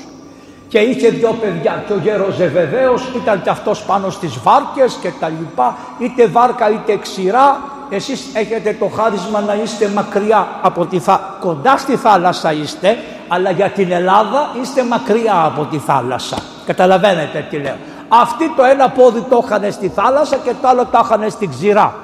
Και 0.68 0.78
είχε 0.78 1.08
δυο 1.08 1.32
παιδιά 1.40 1.84
και 1.86 1.92
ο 1.92 1.98
γέρος 2.02 2.34
Ζεβεδαίος 2.34 3.02
ήταν 3.16 3.42
και 3.42 3.50
αυτός 3.50 3.82
πάνω 3.82 4.10
στις 4.10 4.38
βάρκες 4.42 4.98
και 5.00 5.10
τα 5.20 5.28
λοιπά 5.28 5.76
είτε 5.98 6.26
βάρκα 6.26 6.70
είτε 6.70 6.96
ξηρά. 6.96 7.60
Εσείς 7.90 8.26
έχετε 8.34 8.76
το 8.78 8.86
χάρισμα 8.86 9.40
να 9.40 9.54
είστε 9.54 9.88
μακριά 9.94 10.48
από 10.62 10.86
τη 10.86 10.98
θάλασσα 10.98 11.36
κοντά 11.40 11.76
στη 11.76 11.96
θάλασσα 11.96 12.52
είστε 12.52 12.96
αλλά 13.28 13.50
για 13.50 13.68
την 13.68 13.92
Ελλάδα 13.92 14.50
είστε 14.62 14.84
μακριά 14.84 15.44
από 15.44 15.64
τη 15.64 15.78
θάλασσα. 15.78 16.36
Καταλαβαίνετε 16.66 17.46
τι 17.50 17.56
λέω. 17.56 17.76
Αυτοί 18.08 18.52
το 18.56 18.64
ένα 18.64 18.88
πόδι 18.88 19.20
το 19.20 19.42
είχαν 19.44 19.72
στη 19.72 19.88
θάλασσα 19.88 20.36
και 20.36 20.52
το 20.62 20.68
άλλο 20.68 20.84
το 20.84 21.00
είχαν 21.04 21.30
στην 21.30 21.50
ξηρά 21.50 21.94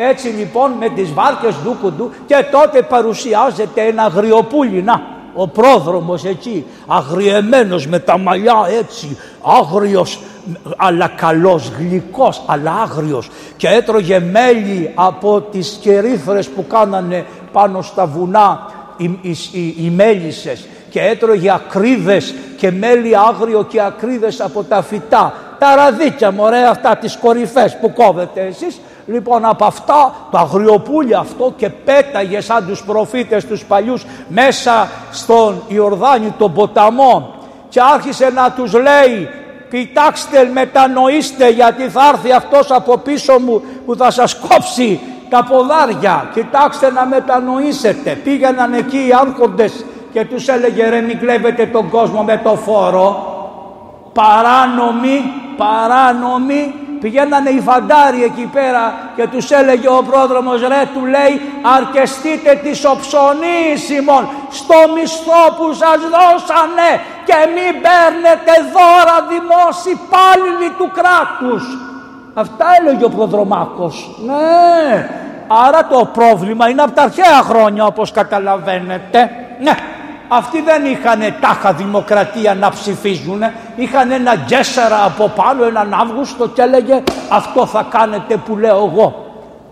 έτσι 0.00 0.28
λοιπόν 0.28 0.70
με 0.70 0.88
τις 0.88 1.12
βάρκες 1.12 1.54
του 1.64 1.76
κουντού 1.80 2.10
και 2.26 2.44
τότε 2.50 2.82
παρουσιάζεται 2.82 3.82
ένα 3.82 4.02
αγριοπούλι, 4.02 4.82
να, 4.82 5.02
ο 5.34 5.48
πρόδρομος 5.48 6.24
εκεί, 6.24 6.66
αγριεμένος 6.86 7.86
με 7.86 7.98
τα 7.98 8.18
μαλλιά 8.18 8.54
έτσι, 8.80 9.18
άγριος, 9.60 10.20
αλλά 10.76 11.08
καλός, 11.08 11.70
γλυκός, 11.78 12.42
αλλά 12.46 12.72
άγριος. 12.72 13.30
Και 13.56 13.68
έτρωγε 13.68 14.18
μέλι 14.18 14.92
από 14.94 15.40
τις 15.40 15.78
κερίφρες 15.80 16.48
που 16.48 16.66
κάνανε 16.66 17.24
πάνω 17.52 17.82
στα 17.82 18.06
βουνά 18.06 18.66
οι, 18.96 19.04
οι, 19.04 19.36
οι, 19.52 19.74
οι 19.78 19.90
μέλισσες. 19.90 20.68
Και 20.90 21.00
έτρωγε 21.00 21.50
ακρίδες 21.52 22.34
και 22.56 22.70
μέλι 22.70 23.16
άγριο 23.16 23.64
και 23.68 23.82
ακρίδες 23.82 24.40
από 24.40 24.62
τα 24.62 24.82
φυτά. 24.82 25.32
Τα 25.58 25.74
ραδίκια 25.74 26.30
μωρέ 26.30 26.66
αυτά 26.66 26.96
τις 26.96 27.16
κορυφές 27.16 27.76
που 27.80 27.92
κόβετε 27.92 28.40
εσείς 28.40 28.80
Λοιπόν 29.10 29.44
από 29.44 29.64
αυτά 29.64 30.14
το 30.30 30.38
αγριοπούλι 30.38 31.14
αυτό 31.14 31.52
και 31.56 31.68
πέταγε 31.68 32.40
σαν 32.40 32.66
τους 32.66 32.82
προφήτες 32.82 33.46
τους 33.46 33.64
παλιούς 33.64 34.06
μέσα 34.28 34.88
στον 35.10 35.62
Ιορδάνη 35.68 36.34
τον 36.38 36.52
ποταμό 36.52 37.34
και 37.68 37.80
άρχισε 37.94 38.30
να 38.34 38.50
τους 38.50 38.72
λέει 38.72 39.28
κοιτάξτε 39.70 40.50
μετανοήστε 40.52 41.48
γιατί 41.48 41.82
θα 41.82 42.08
έρθει 42.12 42.32
αυτός 42.32 42.70
από 42.70 42.98
πίσω 42.98 43.38
μου 43.38 43.62
που 43.86 43.96
θα 43.96 44.10
σας 44.10 44.34
κόψει 44.34 45.00
τα 45.28 45.44
ποδάρια. 45.44 46.30
Κοιτάξτε 46.34 46.90
να 46.90 47.06
μετανοήσετε 47.06 48.10
πήγαιναν 48.24 48.72
εκεί 48.72 48.96
οι 48.96 49.12
άρχοντες 49.20 49.84
και 50.12 50.24
τους 50.24 50.48
έλεγε 50.48 50.88
ρε 50.88 51.00
μην 51.00 51.18
κλέβετε 51.18 51.66
τον 51.66 51.88
κόσμο 51.88 52.22
με 52.22 52.40
το 52.44 52.56
φόρο. 52.56 53.36
Παράνομοι 54.12 55.22
παράνομοι 55.58 56.74
πηγαίνανε 57.00 57.50
οι 57.50 57.60
φαντάροι 57.60 58.22
εκεί 58.22 58.46
πέρα 58.52 58.94
και 59.16 59.26
τους 59.26 59.50
έλεγε 59.50 59.88
ο 59.88 60.02
πρόδρομος 60.10 60.60
ρε 60.60 60.82
του 60.94 61.04
λέει 61.06 61.34
αρκεστείτε 61.76 62.54
τις 62.62 62.84
οψονής 62.84 63.80
στο 64.50 64.78
μισθό 64.94 65.42
που 65.56 65.66
σας 65.72 66.00
δώσανε 66.14 66.90
και 67.24 67.36
μην 67.54 67.72
παίρνετε 67.84 68.52
δώρα 68.74 69.16
δημόσιοι 69.28 69.92
υπάλληλοι 69.98 70.70
του 70.78 70.90
κράτους. 70.98 71.64
Αυτά 72.34 72.66
έλεγε 72.80 73.04
ο 73.04 73.08
προδρομάκος. 73.08 74.10
Ναι, 74.26 75.08
άρα 75.66 75.86
το 75.86 76.10
πρόβλημα 76.12 76.68
είναι 76.68 76.82
από 76.82 76.92
τα 76.92 77.02
αρχαία 77.02 77.42
χρόνια 77.42 77.86
όπως 77.86 78.12
καταλαβαίνετε. 78.12 79.30
Ναι, 79.60 79.74
αυτοί 80.28 80.62
δεν 80.62 80.84
είχαν 80.84 81.20
τάχα 81.40 81.72
δημοκρατία 81.72 82.54
να 82.54 82.70
ψηφίζουν. 82.70 83.42
Είχαν 83.76 84.10
ένα 84.10 84.34
γκέσσερα 84.34 85.04
από 85.04 85.28
πάνω, 85.28 85.64
έναν 85.64 85.94
Αύγουστο 85.94 86.48
και 86.48 86.62
έλεγε 86.62 87.02
αυτό 87.28 87.66
θα 87.66 87.86
κάνετε 87.90 88.36
που 88.36 88.56
λέω 88.56 88.76
εγώ. 88.76 89.26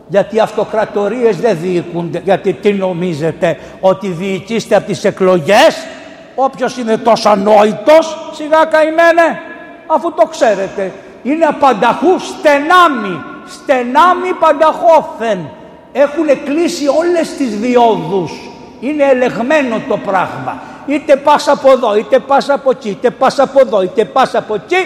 Γιατί 0.08 0.36
οι 0.36 0.40
αυτοκρατορίες 0.40 1.36
δεν 1.36 1.58
διοικούνται. 1.60 2.20
Γιατί 2.24 2.52
τι 2.52 2.72
νομίζετε 2.72 3.58
ότι 3.80 4.08
διοικείστε 4.08 4.76
από 4.76 4.86
τις 4.86 5.04
εκλογές; 5.04 5.86
Όποιος 6.34 6.76
είναι 6.76 6.96
τόσο 6.96 7.28
ανόητος 7.28 8.30
σιγά 8.32 8.64
καημένε 8.64 9.40
αφού 9.86 10.12
το 10.12 10.26
ξέρετε. 10.26 10.92
Είναι 11.22 11.44
απανταχού 11.44 12.18
στενάμι. 12.18 13.22
Στενάμι 13.46 14.32
πανταχώθεν. 14.40 15.48
Έχουν 15.92 16.44
κλείσει 16.44 16.86
όλες 16.88 17.36
τις 17.36 17.58
διόδους 17.58 18.32
είναι 18.80 19.04
ελεγμένο 19.04 19.80
το 19.88 19.96
πράγμα. 19.96 20.60
Είτε 20.86 21.16
πας 21.16 21.48
από 21.48 21.70
εδώ, 21.70 21.96
είτε 21.96 22.18
πας 22.18 22.48
από 22.48 22.70
εκεί, 22.70 22.88
είτε 22.88 23.10
πας 23.10 23.38
από 23.38 23.60
εδώ, 23.60 23.82
είτε 23.82 24.04
πας 24.04 24.34
από 24.34 24.54
εκεί, 24.54 24.76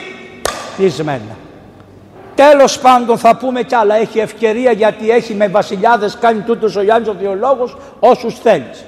κλεισμένα. 0.76 1.36
Τέλος 2.34 2.78
πάντων 2.78 3.18
θα 3.18 3.36
πούμε 3.36 3.62
κι 3.62 3.74
άλλα, 3.74 3.94
έχει 3.94 4.18
ευκαιρία 4.18 4.72
γιατί 4.72 5.10
έχει 5.10 5.34
με 5.34 5.48
βασιλιάδες 5.48 6.16
κάνει 6.20 6.40
τούτος 6.40 6.76
ο 6.76 6.82
Γιάννης 6.82 7.08
ο 7.08 7.14
Θεολόγος 7.20 7.76
όσους 8.00 8.38
θέλεις. 8.38 8.84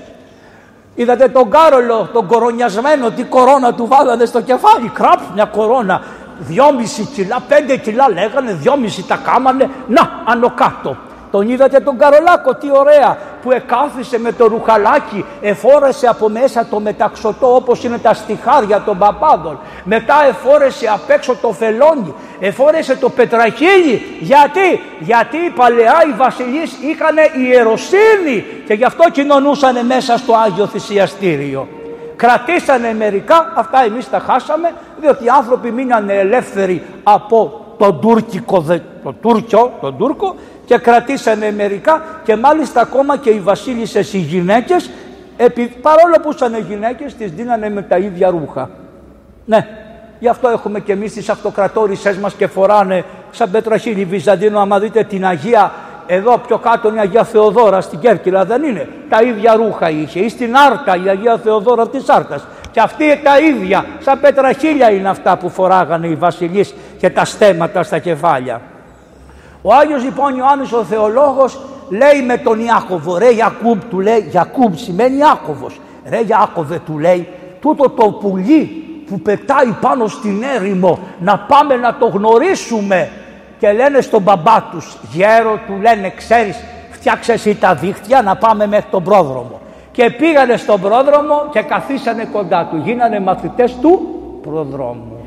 Είδατε 0.95 1.29
τον 1.29 1.51
Κάρολο, 1.51 2.09
τον 2.13 2.27
κορονιασμένο, 2.27 3.11
τι 3.11 3.23
κορώνα 3.23 3.75
του 3.75 3.87
βάλανε 3.87 4.25
στο 4.25 4.41
κεφάλι, 4.41 4.89
κραπ 4.89 5.21
μια 5.35 5.45
κορώνα. 5.45 6.03
Δυόμιση 6.39 7.09
κιλά, 7.15 7.43
πέντε 7.49 7.77
κιλά 7.77 8.09
λέγανε, 8.09 8.53
δυόμιση 8.53 9.07
τα 9.07 9.17
κάμανε, 9.25 9.71
να, 9.89 10.23
άνω 10.25 10.51
κάτω. 10.51 10.97
Τον 11.33 11.49
είδατε 11.49 11.81
τον 11.81 11.99
Καρολάκο, 11.99 12.55
τι 12.55 12.69
ωραία, 12.73 13.19
που 13.43 13.53
εκάθισε 13.53 14.19
με 14.19 14.33
το 14.33 14.47
ρουχαλάκι, 14.47 15.25
εφόρεσε 15.41 16.07
από 16.07 16.29
μέσα 16.29 16.67
το 16.71 16.81
μεταξωτό 16.81 17.55
όπως 17.55 17.85
είναι 17.85 17.99
τα 17.99 18.15
στιχάρια 18.15 18.83
των 18.87 18.99
παπάδων. 18.99 19.59
Μετά 19.85 20.15
εφόρεσε 20.29 20.87
απ' 20.89 21.11
έξω 21.11 21.37
το 21.37 21.53
φελόνι, 21.53 22.15
εφόρεσε 22.41 22.97
το 22.97 23.09
πετραχίλι. 23.09 24.17
Γιατί, 24.21 24.81
γιατί 24.99 25.37
οι 25.37 25.51
παλαιά 25.51 25.95
οι 26.09 26.13
βασιλείς 26.17 26.73
είχαν 26.81 27.17
ιεροσύνη 27.47 28.45
και 28.67 28.75
γι' 28.75 28.85
αυτό 28.85 29.11
κοινωνούσαν 29.11 29.87
μέσα 29.87 30.19
στο 30.19 30.35
Άγιο 30.35 30.67
Θυσιαστήριο. 30.67 31.69
Κρατήσανε 32.17 32.95
μερικά, 32.95 33.53
αυτά 33.57 33.85
εμείς 33.85 34.11
τα 34.11 34.19
χάσαμε, 34.19 34.73
διότι 35.01 35.25
οι 35.25 35.29
άνθρωποι 35.29 35.71
μείνανε 35.71 36.15
ελεύθεροι 36.15 36.83
από 37.03 37.61
τον 37.79 38.01
Τούρκικο, 38.01 38.65
τον 39.03 39.17
Τούρκιο, 39.21 39.73
τον 39.81 39.97
Τούρκο 39.97 40.35
και 40.65 40.79
κρατήσανε 40.79 41.53
μερικά 41.53 42.03
και 42.25 42.37
μάλιστα 42.37 42.81
ακόμα 42.81 43.17
και 43.17 43.31
οι 43.31 43.41
βασίλισσες 43.41 44.13
οι 44.13 44.19
γυναίκες 44.19 44.91
επί, 45.37 45.67
παρόλο 45.67 46.17
που 46.23 46.31
ήταν 46.33 46.67
γυναίκες 46.69 47.15
τις 47.15 47.33
δίνανε 47.33 47.71
με 47.71 47.83
τα 47.83 47.97
ίδια 47.97 48.31
ρούχα. 48.31 48.71
Ναι, 49.45 49.67
γι' 50.19 50.29
αυτό 50.29 50.49
έχουμε 50.49 50.81
και 50.81 50.93
εμείς 50.93 51.13
τις 51.13 51.29
αυτοκρατόρισες 51.29 52.17
μας 52.17 52.35
και 52.35 52.47
φοράνε 52.47 53.05
σαν 53.31 53.51
Πετραχίλη 53.51 54.05
Βυζαντίνο 54.05 54.61
άμα 54.61 54.79
δείτε 54.79 55.05
την 55.05 55.27
Αγία 55.27 55.73
εδώ 56.07 56.39
πιο 56.39 56.59
κάτω 56.59 56.89
είναι 56.89 56.97
η 56.97 57.01
Αγία 57.01 57.25
Θεοδόρα 57.25 57.81
στην 57.81 57.99
Κέρκυρα 57.99 58.45
δεν 58.45 58.63
είναι. 58.63 58.89
Τα 59.09 59.23
ίδια 59.23 59.55
ρούχα 59.55 59.91
είχε 59.91 60.21
ή 60.21 60.29
στην 60.29 60.57
Άρτα 60.57 60.97
η 61.05 61.09
Αγία 61.09 61.39
Θεοδόρα 61.39 61.89
της 61.89 62.09
Άρτας. 62.09 62.47
Και 62.73 62.81
αυτοί 62.81 63.21
τα 63.25 63.39
ίδια, 63.39 63.85
σαν 63.99 64.21
πετραχίλια 64.21 64.91
είναι 64.91 65.09
αυτά 65.09 65.37
που 65.37 65.49
φοράγανε 65.49 66.07
οι 66.07 66.15
βασιλείς 66.15 66.75
και 66.99 67.11
τα 67.11 67.25
στέματα 67.25 67.83
στα 67.83 67.99
κεφάλια. 67.99 68.61
Ο 69.63 69.75
Άγιος 69.75 70.03
λοιπόν 70.03 70.37
Ιωάννης 70.37 70.73
ο 70.73 70.85
Θεολόγος 70.85 71.61
λέει 71.89 72.23
με 72.27 72.37
τον 72.37 72.61
Ιάκωβο, 72.61 73.19
ρε 73.19 73.31
Ιακούμπ 73.31 73.81
του 73.91 74.01
λέει, 74.01 74.29
Ιακούμπ 74.33 74.75
σημαίνει 74.75 75.17
Ιάκωβος, 75.17 75.81
ρε 76.09 76.21
Ιάκωβε 76.27 76.81
του 76.87 76.99
λέει, 76.99 77.29
τούτο 77.61 77.91
το 77.91 78.11
πουλί 78.11 78.85
που 79.07 79.21
πετάει 79.21 79.77
πάνω 79.81 80.07
στην 80.07 80.43
έρημο 80.57 80.99
να 81.19 81.39
πάμε 81.39 81.77
να 81.77 81.95
το 81.95 82.07
γνωρίσουμε 82.07 83.11
και 83.59 83.73
λένε 83.73 84.01
στον 84.01 84.23
μπαμπά 84.23 84.63
τους, 84.63 84.97
γέρο 85.13 85.61
του 85.67 85.79
λένε 85.81 86.13
ξέρεις 86.17 86.57
φτιάξε 86.91 87.33
εσύ 87.33 87.55
τα 87.55 87.75
δίχτυα 87.75 88.23
να 88.23 88.37
πάμε 88.37 88.67
μέχρι 88.67 88.87
τον 88.91 89.03
πρόδρομο. 89.03 89.61
Και 89.93 90.11
πήγανε 90.11 90.57
στον 90.57 90.81
πρόδρομο 90.81 91.49
και 91.51 91.61
καθίσανε 91.61 92.25
κοντά 92.33 92.69
του, 92.71 92.77
γίνανε 92.85 93.21
μαθητές 93.21 93.77
του 93.81 94.09
προδρόμου. 94.43 95.27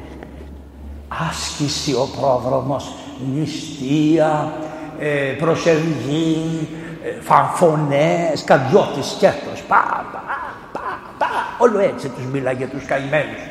Άσκηση 1.29 1.93
ο 1.93 2.07
πρόδρομος 2.19 2.93
νηστεία, 3.33 4.51
ε, 4.99 5.07
προσευχή, 5.37 6.67
ε, 7.03 7.21
φανφωνές, 7.21 8.43
καρδιώτης 8.45 9.09
σκέφτος, 9.09 9.63
πα, 9.67 10.05
πα, 10.11 10.23
πα, 10.71 10.99
πα, 11.17 11.27
όλο 11.57 11.79
έτσι 11.79 12.09
τους 12.09 12.25
μίλαγε 12.25 12.65
τους 12.65 12.85
καημένους. 12.85 13.41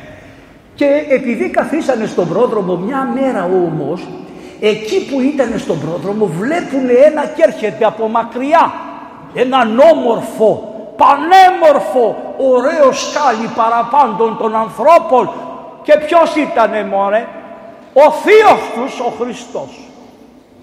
Και 0.75 1.05
επειδή 1.09 1.49
καθίσανε 1.49 2.05
στον 2.05 2.27
πρόδρομο 2.27 2.75
μια 2.75 3.11
μέρα 3.13 3.43
όμως, 3.43 4.07
εκεί 4.59 5.05
που 5.05 5.21
ήταν 5.21 5.59
στον 5.59 5.79
πρόδρομο 5.79 6.25
βλέπουν 6.25 6.89
ένα 7.05 7.25
και 7.25 7.43
έρχεται 7.47 7.85
από 7.85 8.07
μακριά, 8.07 8.73
έναν 9.33 9.79
όμορφο, 9.79 10.74
πανέμορφο, 10.97 12.35
ωραίο 12.37 12.91
σκάλι 12.91 13.49
παραπάντων 13.55 14.37
των 14.37 14.55
ανθρώπων 14.55 15.29
και 15.83 15.97
ποιος 16.05 16.35
ήτανε 16.35 16.83
μωρέ, 16.83 17.27
ο 17.93 18.11
θείος 18.11 18.61
τους 18.75 18.99
ο 18.99 19.13
Χριστός. 19.19 19.79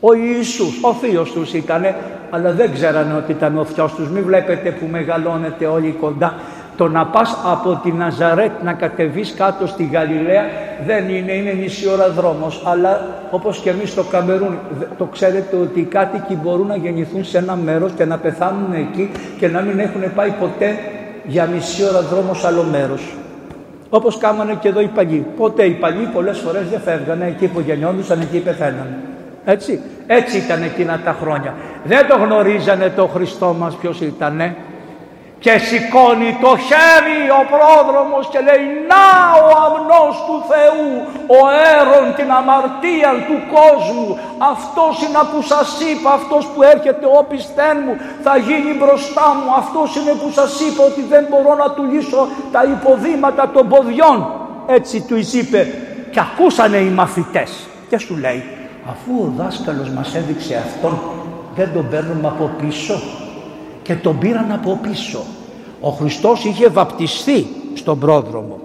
Ο 0.01 0.15
Ιησούς, 0.15 0.83
ο 0.83 0.93
θείος 0.93 1.33
τους 1.33 1.53
ήτανε, 1.53 1.97
αλλά 2.31 2.53
δεν 2.53 2.73
ξέρανε 2.73 3.15
ότι 3.15 3.33
ήταν 3.33 3.59
ο 3.59 3.65
θείος 3.65 3.95
τους. 3.95 4.09
Μην 4.09 4.25
βλέπετε 4.25 4.71
που 4.71 4.87
μεγαλώνετε 4.91 5.67
όλοι 5.67 5.97
κοντά. 6.01 6.35
Το 6.83 6.89
να 6.89 7.07
πας 7.07 7.37
από 7.45 7.81
τη 7.83 7.93
Ναζαρέτ 7.93 8.63
να 8.63 8.73
κατεβείς 8.73 9.35
κάτω 9.37 9.67
στη 9.67 9.89
Γαλιλαία 9.93 10.43
δεν 10.87 11.09
είναι, 11.09 11.33
είναι 11.33 11.55
μισή 11.55 11.89
ώρα 11.89 12.11
δρόμος. 12.11 12.63
Αλλά 12.65 13.07
όπως 13.31 13.59
και 13.59 13.71
εμείς 13.71 13.91
στο 13.91 14.03
Καμερούν, 14.03 14.59
το 14.99 15.05
ξέρετε 15.05 15.57
ότι 15.57 15.81
οι 15.81 15.85
κάτοικοι 15.85 16.39
μπορούν 16.43 16.67
να 16.67 16.77
γεννηθούν 16.77 17.25
σε 17.25 17.39
ένα 17.39 17.57
μέρος 17.57 17.93
και 17.97 18.05
να 18.05 18.19
πεθάνουν 18.19 18.73
εκεί 18.73 19.11
και 19.39 19.49
να 19.49 19.61
μην 19.61 19.79
έχουν 19.79 20.15
πάει 20.15 20.31
ποτέ 20.31 20.79
για 21.25 21.47
μισή 21.47 21.85
ώρα 21.85 22.01
δρόμος 22.01 22.41
σε 22.41 22.47
άλλο 22.47 22.63
μέρος. 22.71 23.15
Όπως 23.91 24.19
κάμανε 24.19 24.55
και 24.61 24.69
εδώ 24.69 24.81
οι 24.81 24.91
παλιοί. 24.95 25.27
Ποτέ 25.37 25.65
οι 25.65 25.73
παλιοί 25.73 26.09
πολλές 26.15 26.39
φορές 26.39 26.69
δεν 26.69 26.81
φεύγανε 26.81 27.27
εκεί 27.27 27.47
που 27.47 27.61
γεννιόντουσαν, 27.61 28.21
εκεί 28.21 28.39
πεθαίνανε. 28.39 28.97
Έτσι. 29.45 29.81
Έτσι 30.07 30.37
ήταν 30.37 30.63
εκείνα 30.63 31.01
τα 31.05 31.17
χρόνια. 31.21 31.55
Δεν 31.85 32.07
το 32.09 32.17
γνωρίζανε 32.17 32.93
το 32.97 33.07
Χριστό 33.07 33.57
μας 33.59 33.75
ποιος 33.75 34.01
ήτανε 34.01 34.57
και 35.45 35.55
σηκώνει 35.69 36.31
το 36.45 36.53
χέρι 36.69 37.21
ο 37.41 37.43
πρόδρομος 37.53 38.25
και 38.33 38.41
λέει 38.49 38.65
«Να 38.93 39.07
ο 39.45 39.49
αμνός 39.65 40.15
του 40.27 40.37
Θεού, 40.51 40.89
ο 41.39 41.41
έρων 41.79 42.05
την 42.19 42.29
αμαρτία 42.39 43.13
του 43.29 43.39
κόσμου, 43.57 44.09
αυτός 44.53 44.95
είναι 45.05 45.23
που 45.31 45.41
σας 45.53 45.69
είπα, 45.89 46.11
αυτός 46.21 46.43
που 46.51 46.61
έρχεται 46.75 47.07
ο 47.19 47.21
πιστέν 47.31 47.77
μου 47.85 47.95
θα 48.25 48.35
γίνει 48.47 48.73
μπροστά 48.81 49.27
μου, 49.39 49.49
αυτός 49.63 49.89
είναι 49.97 50.15
που 50.21 50.29
σας 50.39 50.53
είπα 50.65 50.83
ότι 50.91 51.03
δεν 51.13 51.25
μπορώ 51.31 51.53
να 51.63 51.69
του 51.75 51.83
λύσω 51.93 52.23
τα 52.55 52.63
υποδήματα 52.75 53.45
των 53.55 53.65
ποδιών». 53.73 54.19
Έτσι 54.79 54.97
τους 55.09 55.33
είπε. 55.39 55.61
Και 56.13 56.21
ακούσανε 56.29 56.77
οι 56.87 56.91
μαθητές 57.01 57.51
και 57.89 57.99
σου 57.99 58.15
λέει 58.25 58.43
αφού 58.93 59.13
ο 59.27 59.33
δάσκαλος 59.37 59.91
μας 59.91 60.15
έδειξε 60.15 60.55
αυτόν 60.67 60.95
δεν 61.55 61.69
τον 61.75 61.89
παίρνουμε 61.91 62.29
από 62.29 62.51
πίσω 62.61 62.95
και 63.83 63.95
τον 63.95 64.19
πήραν 64.19 64.53
από 64.53 64.79
πίσω. 64.83 65.25
Ο 65.81 65.91
Χριστός 65.91 66.45
είχε 66.45 66.69
βαπτιστεί 66.69 67.47
στον 67.75 67.99
πρόδρομο. 67.99 68.61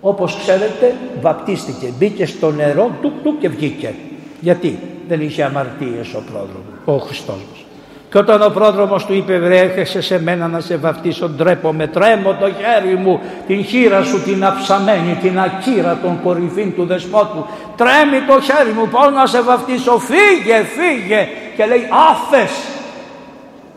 Όπως 0.00 0.36
ξέρετε 0.36 0.94
βαπτίστηκε, 1.20 1.92
μπήκε 1.98 2.26
στο 2.26 2.50
νερό 2.50 2.90
του 3.02 3.12
του 3.22 3.38
και 3.38 3.48
βγήκε. 3.48 3.94
Γιατί 4.40 4.78
δεν 5.08 5.20
είχε 5.20 5.42
αμαρτίες 5.42 6.14
ο 6.14 6.22
πρόδρομος, 6.30 6.74
ο 6.84 6.96
Χριστός 6.96 7.36
μας. 7.36 7.64
Και 8.10 8.20
όταν 8.20 8.42
ο 8.42 8.48
πρόδρομος 8.48 9.06
του 9.06 9.14
είπε 9.14 9.38
βρέχεσαι 9.38 10.00
σε 10.00 10.22
μένα 10.22 10.48
να 10.48 10.60
σε 10.60 10.76
βαπτίσω 10.76 11.28
ντρέπομαι, 11.28 11.86
τρέμω 11.86 12.34
το 12.40 12.46
χέρι 12.46 12.96
μου, 12.96 13.20
την 13.46 13.64
χείρα 13.64 14.02
σου 14.02 14.22
την 14.22 14.44
αψαμένη, 14.44 15.18
την 15.22 15.38
ακύρα 15.38 15.98
των 16.02 16.20
κορυφήν 16.22 16.74
του 16.74 16.84
δεσπότου. 16.84 17.46
Τρέμει 17.76 18.20
το 18.26 18.40
χέρι 18.40 18.72
μου, 18.76 18.88
πώς 18.88 19.12
να 19.14 19.26
σε 19.26 19.42
βαπτίσω, 19.42 19.98
φύγε, 19.98 20.62
φύγε. 20.76 21.28
Και 21.56 21.64
λέει 21.66 21.82
άφες, 22.10 22.50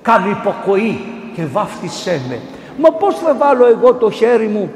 κάνει 0.07 0.29
υποκοή 0.29 1.05
και 1.35 1.45
βάφτισέ 1.45 2.21
με. 2.29 2.39
Μα 2.77 2.91
πώς 2.91 3.15
θα 3.15 3.33
βάλω 3.33 3.65
εγώ 3.65 3.93
το 3.93 4.09
χέρι 4.09 4.47
μου; 4.47 4.71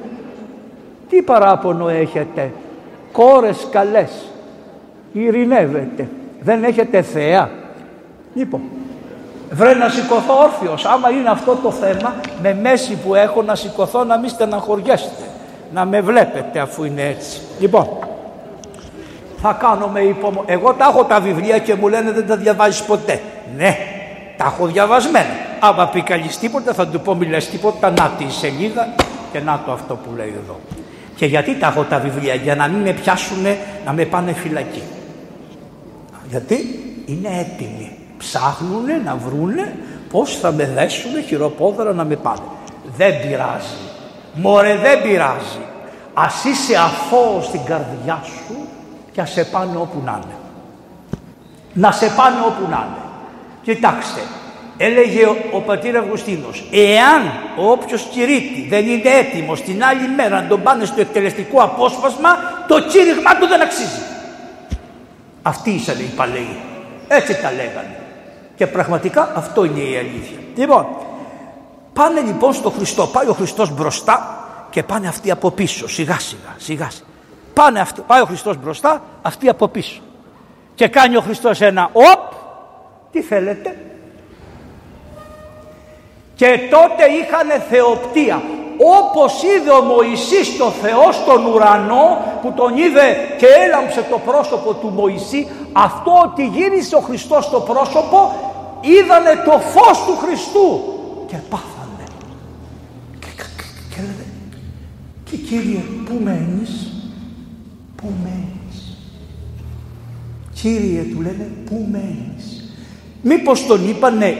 Τι 1.09 1.21
παράπονο 1.21 1.89
έχετε; 1.89 2.51
Κόρες 3.11 3.67
καλές. 3.71 4.11
Ειρηνεύετε. 5.13 6.07
Δεν 6.41 6.63
έχετε 6.63 7.01
θέα; 7.01 7.49
Λοιπόν, 8.33 8.61
βρε 9.51 9.73
να 9.73 9.89
σηκωθώ 9.89 10.39
όρθιος. 10.39 10.85
Άμα 10.85 11.09
είναι 11.09 11.29
αυτό 11.29 11.55
το 11.63 11.71
θέμα, 11.71 12.15
με 12.41 12.57
μέση 12.61 12.97
που 13.05 13.15
έχω 13.15 13.41
να 13.41 13.55
σηκωθώ 13.55 14.03
να 14.03 14.17
μην 14.17 14.29
στεναχωριέστε. 14.29 15.23
Να 15.73 15.85
με 15.85 16.01
βλέπετε 16.01 16.59
αφού 16.59 16.83
είναι 16.83 17.01
έτσι. 17.01 17.41
Λοιπόν, 17.59 17.87
θα 19.41 19.57
κάνω 19.59 19.87
με 19.87 19.99
υπομονή. 19.99 20.45
Εγώ 20.47 20.73
τα 20.73 20.85
έχω 20.85 21.03
τα 21.03 21.19
βιβλία 21.19 21.59
και 21.59 21.75
μου 21.75 21.87
λένε 21.87 22.11
δεν 22.11 22.27
τα 22.27 22.35
διαβάζεις 22.35 22.83
ποτέ. 22.83 23.21
Ναι, 23.57 23.77
τα 24.41 24.47
έχω 24.47 24.67
διαβασμένα. 24.67 25.35
Άμα 25.59 25.87
πει 25.87 26.01
καλής 26.01 26.37
τίποτα 26.37 26.73
θα 26.73 26.87
του 26.87 26.99
πω 26.99 27.15
μη 27.15 27.25
λες 27.25 27.49
τίποτα, 27.49 27.89
να 27.89 28.11
τη 28.17 28.31
σελίδα 28.31 28.93
και 29.31 29.39
να 29.39 29.61
το 29.65 29.71
αυτό 29.71 29.95
που 29.95 30.15
λέει 30.15 30.33
εδώ. 30.43 30.59
Και 31.15 31.25
γιατί 31.25 31.55
τα 31.55 31.67
έχω 31.67 31.83
τα 31.83 31.99
βιβλία, 31.99 32.33
για 32.33 32.55
να 32.55 32.67
μην 32.67 32.81
με 32.81 32.91
πιάσουν 32.91 33.43
να 33.85 33.93
με 33.93 34.05
πάνε 34.05 34.33
φυλακή. 34.33 34.83
Γιατί 36.29 36.55
είναι 37.05 37.29
έτοιμοι. 37.39 37.97
Ψάχνουν 38.17 38.85
να 39.05 39.15
βρούνε 39.15 39.73
πώς 40.11 40.37
θα 40.37 40.51
με 40.51 40.65
δέσουν 40.65 41.11
χειροπόδαρα 41.27 41.93
να 41.93 42.03
με 42.03 42.15
πάνε. 42.15 42.41
Δεν 42.97 43.21
πειράζει. 43.21 43.81
Μωρέ 44.33 44.75
δεν 44.75 45.01
πειράζει. 45.01 45.61
Ας 46.13 46.43
είσαι 46.43 46.75
αθώος 46.77 47.45
στην 47.45 47.63
καρδιά 47.65 48.21
σου 48.23 48.55
και 49.11 49.21
ας 49.21 49.31
σε 49.31 49.43
πάνε 49.43 49.77
όπου 49.77 50.01
να 50.05 50.21
είναι. 50.23 50.35
Να 51.73 51.91
σε 51.91 52.05
πάνε 52.05 52.39
όπου 52.47 52.69
να 52.69 52.87
είναι. 52.87 53.00
Κοιτάξτε, 53.61 54.21
έλεγε 54.77 55.25
ο, 55.25 55.35
ο 55.51 55.59
πατήρ 55.59 55.97
Αυγουστίνος, 55.97 56.63
εάν 56.71 57.31
όποιος 57.57 58.01
κηρύττει 58.01 58.67
δεν 58.69 58.87
είναι 58.87 59.09
έτοιμος 59.09 59.61
την 59.61 59.83
άλλη 59.83 60.07
μέρα 60.15 60.41
να 60.41 60.47
τον 60.47 60.63
πάνε 60.63 60.85
στο 60.85 61.01
εκτελεστικό 61.01 61.61
απόσπασμα, 61.61 62.29
το 62.67 62.81
κήρυγμα 62.81 63.37
του 63.37 63.47
δεν 63.47 63.61
αξίζει. 63.61 64.01
Αυτοί 65.41 65.69
ήσαν 65.69 65.99
οι 65.99 66.11
παλαιοί. 66.15 66.57
Έτσι 67.07 67.41
τα 67.41 67.51
λέγανε. 67.51 67.99
Και 68.55 68.67
πραγματικά 68.67 69.31
αυτό 69.35 69.63
είναι 69.63 69.79
η 69.79 69.97
αλήθεια. 69.97 70.37
Λοιπόν, 70.55 70.87
πάνε 71.93 72.21
λοιπόν 72.21 72.53
στο 72.53 72.69
Χριστό. 72.69 73.07
Πάει 73.07 73.27
ο 73.27 73.33
Χριστός 73.33 73.71
μπροστά 73.71 74.45
και 74.69 74.83
πάνε 74.83 75.07
αυτοί 75.07 75.31
από 75.31 75.51
πίσω. 75.51 75.87
Σιγά 75.87 76.19
σιγά, 76.19 76.55
σιγά 76.57 76.89
σιγά. 76.89 77.07
Πάνε 77.53 77.79
αυτοί, 77.79 78.01
πάει 78.07 78.21
ο 78.21 78.25
Χριστός 78.25 78.57
μπροστά, 78.57 79.01
αυτοί 79.21 79.49
από 79.49 79.67
πίσω. 79.67 80.01
Και 80.75 80.87
κάνει 80.87 81.15
ο 81.15 81.21
Χριστός 81.21 81.61
ένα 81.61 81.89
οπ, 81.91 82.33
τι 83.11 83.21
θέλετε; 83.21 83.77
Και 86.35 86.59
τότε 86.69 87.03
είχαν 87.05 87.61
θεοπτία. 87.69 88.41
Όπως 88.77 89.43
είδε 89.43 89.71
ο 89.71 89.81
Μωυσής 89.81 90.57
το 90.57 90.69
Θεό 90.69 91.11
στον 91.11 91.45
ουρανό 91.45 92.17
που 92.41 92.51
τον 92.55 92.77
είδε 92.77 93.15
και 93.37 93.45
έλαμψε 93.45 94.01
το 94.09 94.17
πρόσωπο 94.17 94.73
του 94.73 94.87
Μωυσή 94.87 95.47
αυτό 95.71 96.11
ότι 96.23 96.45
γύρισε 96.45 96.95
ο 96.95 96.99
Χριστός 96.99 97.45
στο 97.45 97.59
πρόσωπο 97.59 98.33
είδανε 98.81 99.41
το 99.45 99.51
φως 99.51 100.05
του 100.05 100.17
Χριστού 100.17 100.81
και 101.27 101.35
πάθανε. 101.49 102.05
Και, 103.19 103.27
και, 103.37 103.43
και, 103.57 103.95
και 103.95 104.01
λένε 104.01 104.25
και 105.23 105.37
Κύριε 105.37 105.79
πού 106.05 106.19
μένεις, 106.23 106.87
πού 107.95 108.13
μένεις. 108.23 108.97
Κύριε 110.53 111.03
του 111.03 111.21
λένε 111.21 111.51
πού 111.65 111.87
μένεις. 111.91 112.60
Μήπως 113.21 113.65
τον 113.65 113.89
είπανε 113.89 114.37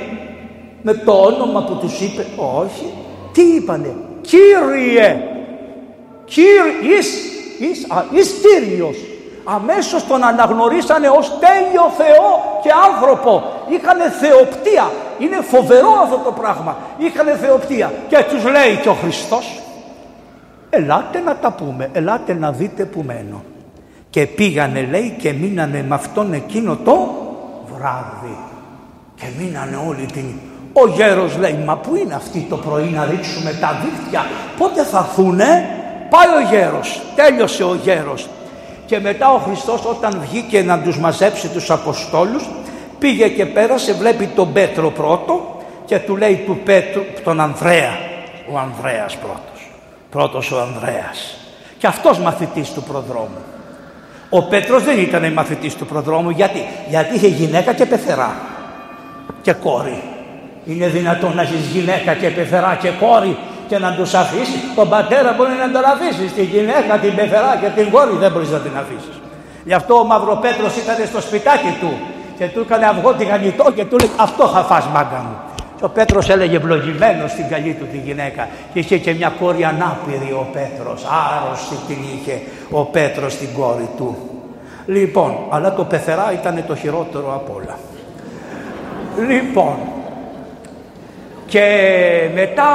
με 0.81 0.93
το 0.93 1.11
όνομα 1.11 1.63
που 1.63 1.73
τους 1.75 1.99
είπε; 2.01 2.25
Όχι. 2.35 2.93
Τι 3.31 3.41
είπανε; 3.41 3.95
Κύριε. 4.21 5.23
Κύριε. 6.25 6.97
Εις, 6.97 7.07
εις, 7.59 7.91
α, 7.91 8.03
εις 8.11 8.33
Κύριος. 8.41 8.97
Αμέσως 9.43 10.07
τον 10.07 10.23
αναγνωρίσανε 10.23 11.07
ως 11.09 11.39
τέλειο 11.39 11.91
Θεό 11.97 12.59
και 12.63 12.69
άνθρωπο. 12.91 13.43
Είχανε 13.69 14.09
θεοπτία. 14.09 14.91
Είναι 15.19 15.41
φοβερό 15.41 15.91
αυτό 16.03 16.21
το 16.23 16.31
πράγμα. 16.31 16.77
Είχανε 16.97 17.35
θεοπτία. 17.35 17.93
Και 18.07 18.25
τους 18.29 18.43
λέει 18.43 18.79
και 18.81 18.89
ο 18.89 18.93
Χριστός. 18.93 19.61
Ελάτε 20.69 21.19
να 21.19 21.35
τα 21.35 21.51
πούμε. 21.51 21.89
Ελάτε 21.93 22.33
να 22.33 22.51
δείτε 22.51 22.85
που 22.85 23.03
μένω. 23.07 23.43
Και 24.09 24.25
πήγανε 24.27 24.87
λέει 24.91 25.15
και 25.19 25.33
μείνανε 25.33 25.85
με 25.87 25.95
αυτόν 25.95 26.33
εκείνο 26.33 26.77
το 26.83 27.09
βράδυ. 27.75 28.50
Και 29.21 29.27
μείνανε 29.37 29.79
όλη 29.87 30.05
την 30.05 30.25
ο 30.73 30.87
γέρος 30.87 31.37
λέει, 31.37 31.63
μα 31.65 31.77
πού 31.77 31.95
είναι 31.95 32.13
αυτή 32.13 32.45
το 32.49 32.57
πρωί 32.57 32.89
να 32.89 33.05
ρίξουμε 33.05 33.57
τα 33.61 33.81
δίχτυα, 33.83 34.25
πότε 34.57 34.83
θα 34.83 35.07
έρθουνε. 35.09 35.75
Πάει 36.09 36.43
ο 36.45 36.49
γέρος, 36.49 37.01
τέλειωσε 37.15 37.63
ο 37.63 37.75
γέρος. 37.83 38.29
Και 38.85 38.99
μετά 38.99 39.33
ο 39.33 39.37
Χριστός 39.37 39.85
όταν 39.85 40.21
βγήκε 40.21 40.61
να 40.61 40.79
τους 40.79 40.97
μαζέψει 40.97 41.47
τους 41.47 41.69
Αποστόλους, 41.69 42.49
πήγε 42.99 43.27
και 43.27 43.45
πέρασε, 43.45 43.93
βλέπει 43.93 44.25
τον 44.25 44.53
Πέτρο 44.53 44.89
πρώτο 44.89 45.57
και 45.85 45.99
του 45.99 46.17
λέει 46.17 46.43
του 46.45 46.59
Πέτρου, 46.63 47.01
τον 47.23 47.39
Ανδρέα, 47.39 47.97
ο 48.53 48.57
Ανδρέας 48.57 49.17
πρώτος, 49.17 49.71
πρώτος 50.09 50.51
ο 50.51 50.59
Ανδρέας. 50.61 51.37
Και 51.77 51.87
αυτός 51.87 52.19
μαθητής 52.19 52.69
του 52.73 52.83
προδρόμου. 52.83 53.41
Ο 54.29 54.43
Πέτρος 54.43 54.83
δεν 54.83 54.99
ήταν 54.99 55.33
μαθητής 55.33 55.75
του 55.75 55.85
προδρόμου, 55.85 56.29
γιατί, 56.29 56.59
γιατί 56.89 57.15
είχε 57.15 57.27
γυναίκα 57.27 57.73
και 57.73 57.85
πεθερά 57.85 58.50
και 59.41 59.53
κόρη. 59.53 60.03
Είναι 60.65 60.87
δυνατόν 60.87 61.35
να 61.35 61.41
έχεις 61.41 61.65
γυναίκα 61.73 62.13
και 62.13 62.29
πεθερά 62.29 62.77
και 62.81 62.89
κόρη 62.89 63.37
και 63.67 63.77
να 63.77 63.93
τους 63.93 64.13
αφήσεις. 64.13 64.61
Τον 64.75 64.89
πατέρα 64.89 65.33
μπορεί 65.37 65.51
να 65.63 65.71
τον 65.71 65.83
αφήσεις. 65.93 66.33
Τη 66.33 66.43
γυναίκα, 66.43 66.93
την 67.01 67.15
πεθερά 67.15 67.57
και 67.61 67.81
την 67.81 67.91
κόρη 67.91 68.15
δεν 68.19 68.31
μπορείς 68.31 68.49
να 68.49 68.59
την 68.59 68.71
αφήσεις. 68.77 69.15
Γι' 69.63 69.73
αυτό 69.73 69.93
ο 69.99 70.03
Μαυροπέτρο 70.03 70.67
ήταν 70.83 71.07
στο 71.07 71.21
σπιτάκι 71.21 71.77
του 71.79 71.91
και 72.37 72.45
του 72.45 72.59
έκανε 72.59 72.85
αυγό 72.85 73.13
τηγανιτό 73.13 73.71
και 73.75 73.85
του 73.85 73.97
λέει 73.97 74.11
Αυτό 74.17 74.47
θα 74.47 74.61
φας 74.61 74.85
μάγκα 74.93 75.25
μου. 75.27 75.35
Και 75.77 75.85
ο 75.85 75.89
Πέτρος 75.89 76.29
έλεγε 76.29 76.55
ευλογημένος 76.55 77.31
στην 77.31 77.47
καλή 77.49 77.73
του 77.79 77.85
τη 77.91 77.97
γυναίκα 77.97 78.47
και 78.73 78.79
είχε 78.79 78.97
και 78.97 79.13
μια 79.13 79.33
κόρη 79.39 79.63
ανάπηρη 79.63 80.31
ο 80.31 80.47
Πέτρος, 80.53 81.01
άρρωστη 81.21 81.75
την 81.87 81.97
είχε 82.15 82.41
ο 82.71 82.83
Πέτρος 82.83 83.37
την 83.37 83.47
κόρη 83.53 83.89
του. 83.97 84.17
Λοιπόν, 84.85 85.37
αλλά 85.49 85.73
το 85.73 85.83
πεθερά 85.83 86.31
ήταν 86.33 86.63
το 86.67 86.75
χειρότερο 86.75 87.33
απ' 87.35 87.55
όλα. 87.55 87.77
Λοιπόν, 89.17 89.75
και 91.45 91.65
μετά 92.33 92.71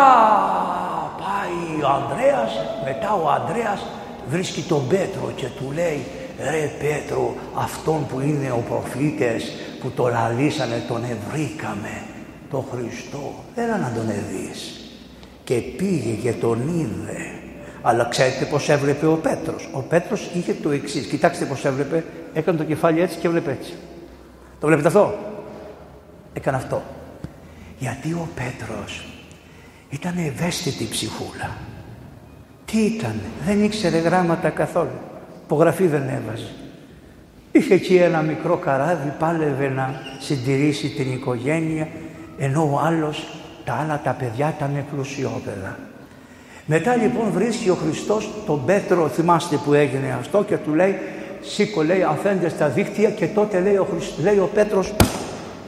πάει 1.18 1.83
ο 1.83 1.88
Ανδρέας, 1.88 2.53
μετά 2.85 3.12
ο 3.12 3.29
Ανδρέας 3.31 3.87
βρίσκει 4.29 4.61
τον 4.61 4.88
Πέτρο 4.88 5.33
και 5.37 5.46
του 5.46 5.72
λέει 5.75 6.05
«Ρε 6.51 6.70
Πέτρο, 6.79 7.35
αυτόν 7.55 8.07
που 8.07 8.20
είναι 8.20 8.51
ο 8.51 8.62
προφήτες 8.68 9.53
που 9.81 9.90
το 9.90 10.09
λαλήσανε 10.09 10.83
τον 10.88 11.03
ευρήκαμε, 11.03 12.03
τον 12.51 12.64
Χριστό, 12.72 13.35
έλα 13.55 13.79
να 13.79 13.92
τον 13.94 14.09
εδείς». 14.09 14.81
Και 15.44 15.55
πήγε 15.55 16.12
και 16.22 16.33
τον 16.33 16.61
είδε. 16.68 17.40
Αλλά 17.83 18.05
ξέρετε 18.05 18.44
πώς 18.44 18.68
έβλεπε 18.68 19.07
ο 19.07 19.14
Πέτρος. 19.14 19.68
Ο 19.72 19.81
Πέτρος 19.81 20.31
είχε 20.35 20.53
το 20.62 20.70
εξής. 20.70 21.07
Κοιτάξτε 21.07 21.44
πώς 21.44 21.64
έβλεπε. 21.64 22.05
Έκανε 22.35 22.59
το 22.59 22.64
κεφάλι 22.64 23.01
έτσι 23.01 23.18
και 23.18 23.27
έβλεπε 23.27 23.51
έτσι. 23.51 23.72
Το 24.61 24.66
βλέπετε 24.66 24.88
αυτό; 24.88 25.14
Έκανε 26.37 26.57
αυτό. 26.57 26.83
Γιατί 27.79 28.12
ο 28.12 28.29
Πέτρος 28.35 29.05
ήταν 29.90 30.14
ευαίσθητη 30.18 30.88
ψυχούλα. 30.90 31.57
Τι 32.64 32.81
ήταν, 32.81 33.20
δεν 33.46 33.64
ήξερε 33.64 33.99
γράμματα 33.99 34.51
καθόλου. 34.51 34.99
Υπογραφή 35.44 35.87
δεν 35.87 36.03
έβαζε. 36.09 36.49
Είχε 37.53 37.75
εκεί 37.75 37.96
ένα 37.96 38.22
μικρό 38.22 38.57
καράβι, 38.57 39.12
πάλευε 39.18 39.68
να 39.68 39.94
συντηρήσει 40.20 40.88
την 40.88 41.12
οικογένεια, 41.12 41.88
ενώ 42.38 42.70
ο 42.72 42.79
άλλος, 42.79 43.27
τα 43.64 43.72
άλλα 43.72 44.01
τα 44.05 44.11
παιδιά 44.11 44.55
ήταν 44.57 44.85
πλουσιόπεδα. 44.92 45.79
Μετά 46.66 46.96
λοιπόν 46.96 47.31
βρίσκει 47.31 47.68
ο 47.70 47.75
Χριστός 47.75 48.31
τον 48.46 48.64
Πέτρο, 48.64 49.09
θυμάστε 49.09 49.57
που 49.57 49.75
έγινε 49.75 50.16
αυτό 50.18 50.44
και 50.44 50.57
του 50.57 50.75
λέει 50.75 50.99
σήκω 51.40 51.83
λέει 51.83 52.03
αφέντε 52.03 52.49
στα 52.49 52.68
δίχτυα 52.68 53.11
και 53.11 53.27
τότε 53.27 53.61
λέει 53.61 53.77
ο, 53.77 53.87
λέει 54.22 54.38
ο 54.38 54.51
Πέτρος 54.55 54.94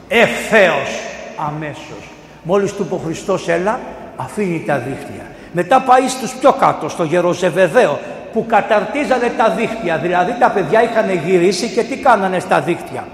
ευθέως 0.09 0.99
αμέσως. 1.47 2.03
Μόλις 2.43 2.73
του 2.73 2.83
είπε 2.83 2.93
ο 2.93 3.01
Χριστός 3.05 3.47
έλα, 3.47 3.79
αφήνει 4.15 4.63
τα 4.67 4.77
δίχτυα. 4.77 5.25
Μετά 5.51 5.79
πάει 5.81 6.07
στους 6.07 6.31
πιο 6.31 6.53
κάτω, 6.53 6.89
στο 6.89 7.03
Γεροζεβεδαίο, 7.03 7.99
που 8.33 8.45
καταρτίζανε 8.47 9.33
τα 9.37 9.49
δίχτυα. 9.49 9.97
Δηλαδή 9.97 10.35
τα 10.39 10.49
παιδιά 10.49 10.83
είχαν 10.83 11.09
γυρίσει 11.25 11.69
και 11.69 11.83
τι 11.83 11.97
κάνανε 11.97 12.39
στα 12.39 12.59
δίχτυα. 12.59 13.07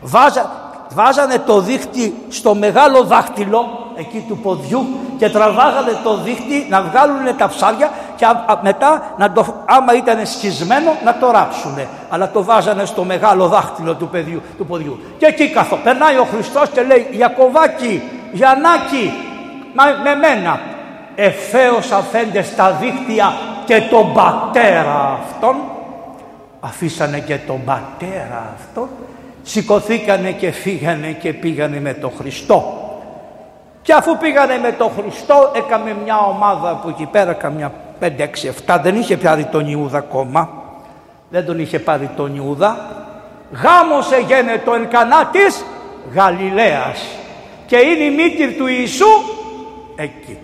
Βάζα, 0.00 0.69
βάζανε 0.94 1.38
το 1.38 1.60
δίχτυ 1.60 2.14
στο 2.28 2.54
μεγάλο 2.54 3.02
δάχτυλο 3.04 3.90
εκεί 3.96 4.24
του 4.28 4.38
ποδιού 4.38 4.86
και 5.18 5.30
τραβάγανε 5.30 5.98
το 6.04 6.16
δίχτυ 6.16 6.66
να 6.68 6.82
βγάλουν 6.82 7.36
τα 7.36 7.48
ψάρια 7.48 7.90
και 8.16 8.26
μετά 8.62 9.14
να 9.16 9.32
το, 9.32 9.64
άμα 9.64 9.94
ήταν 9.94 10.26
σκισμένο 10.26 10.90
να 11.04 11.14
το 11.18 11.30
ράψουν. 11.30 11.78
Αλλά 12.08 12.30
το 12.30 12.44
βάζανε 12.44 12.84
στο 12.84 13.04
μεγάλο 13.04 13.46
δάχτυλο 13.46 13.94
του, 13.94 14.08
παιδιού, 14.08 14.42
του 14.56 14.66
ποδιού. 14.66 15.00
Και 15.18 15.26
εκεί 15.26 15.48
καθό. 15.48 15.76
Περνάει 15.76 16.16
ο 16.16 16.24
Χριστός 16.24 16.68
και 16.68 16.82
λέει 16.82 17.06
Ιακωβάκη, 17.10 18.02
Γιαννάκη, 18.32 19.12
με 20.02 20.14
μένα. 20.14 20.60
Ευθέως 21.14 21.90
αφέντες 21.90 22.54
τα 22.54 22.70
δίχτυα 22.80 23.32
και 23.64 23.80
τον 23.90 24.12
πατέρα 24.12 25.18
αυτόν. 25.22 25.56
Αφήσανε 26.60 27.18
και 27.18 27.36
τον 27.36 27.64
πατέρα 27.64 28.54
αυτόν. 28.54 28.88
Σηκωθήκανε 29.42 30.30
και 30.30 30.50
φύγανε 30.50 31.16
και 31.20 31.32
πήγανε 31.32 31.80
με 31.80 31.94
τον 31.94 32.12
Χριστό. 32.18 32.74
Και 33.82 33.92
αφού 33.92 34.16
πήγανε 34.16 34.58
με 34.58 34.72
τον 34.72 34.90
Χριστό, 34.98 35.52
έκαμε 35.54 35.96
μια 36.04 36.18
ομάδα 36.18 36.80
που 36.82 36.88
εκεί 36.88 37.06
πέρα, 37.06 37.32
καμιά 37.32 37.72
5, 38.00 38.28
6, 38.66 38.74
7, 38.76 38.80
δεν 38.82 38.96
είχε 38.96 39.16
πιάρει 39.16 39.44
τον 39.44 39.66
Ιούδα 39.66 39.98
ακόμα. 39.98 40.48
Δεν 41.30 41.46
τον 41.46 41.58
είχε 41.58 41.78
πάρει 41.78 42.10
τον 42.16 42.36
Ιούδα. 42.36 42.76
Γάμος 43.52 44.12
έγινε 44.12 44.62
το 44.64 44.74
Ελκανά 44.74 45.26
της 45.26 45.64
Γαλιλαίας. 46.14 47.04
Και 47.66 47.76
είναι 47.76 48.04
η 48.04 48.10
μύτη 48.10 48.52
του 48.52 48.66
Ιησού 48.66 49.08
εκεί. 49.96 50.38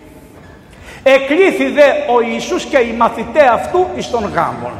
Εκλήθη 1.03 1.69
δε 1.69 1.89
ο 2.15 2.21
Ιησούς 2.31 2.63
και 2.63 2.77
οι 2.77 2.95
μαθητέ 2.97 3.47
αυτού 3.53 3.87
εις 3.95 4.09
τον 4.09 4.31
γάμον. 4.33 4.71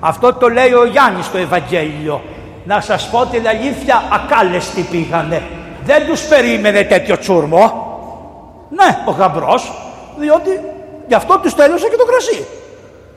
Αυτό 0.00 0.32
το 0.32 0.48
λέει 0.48 0.72
ο 0.72 0.84
Γιάννης 0.84 1.26
στο 1.26 1.38
Ευαγγέλιο. 1.38 2.22
Να 2.66 2.80
σας 2.80 3.08
πω 3.08 3.26
την 3.26 3.48
αλήθεια 3.48 4.02
ακάλεστοι 4.12 4.80
πήγανε. 4.80 5.42
Δεν 5.84 6.06
τους 6.06 6.22
περίμενε 6.22 6.82
τέτοιο 6.82 7.18
τσούρμο. 7.18 7.84
Ναι, 8.70 8.98
ο 9.06 9.10
γαμπρός, 9.10 9.72
διότι 10.16 10.60
γι' 11.06 11.14
αυτό 11.14 11.38
τους 11.38 11.54
τέλειωσε 11.54 11.88
και 11.88 11.96
το 11.96 12.04
κρασί. 12.04 12.46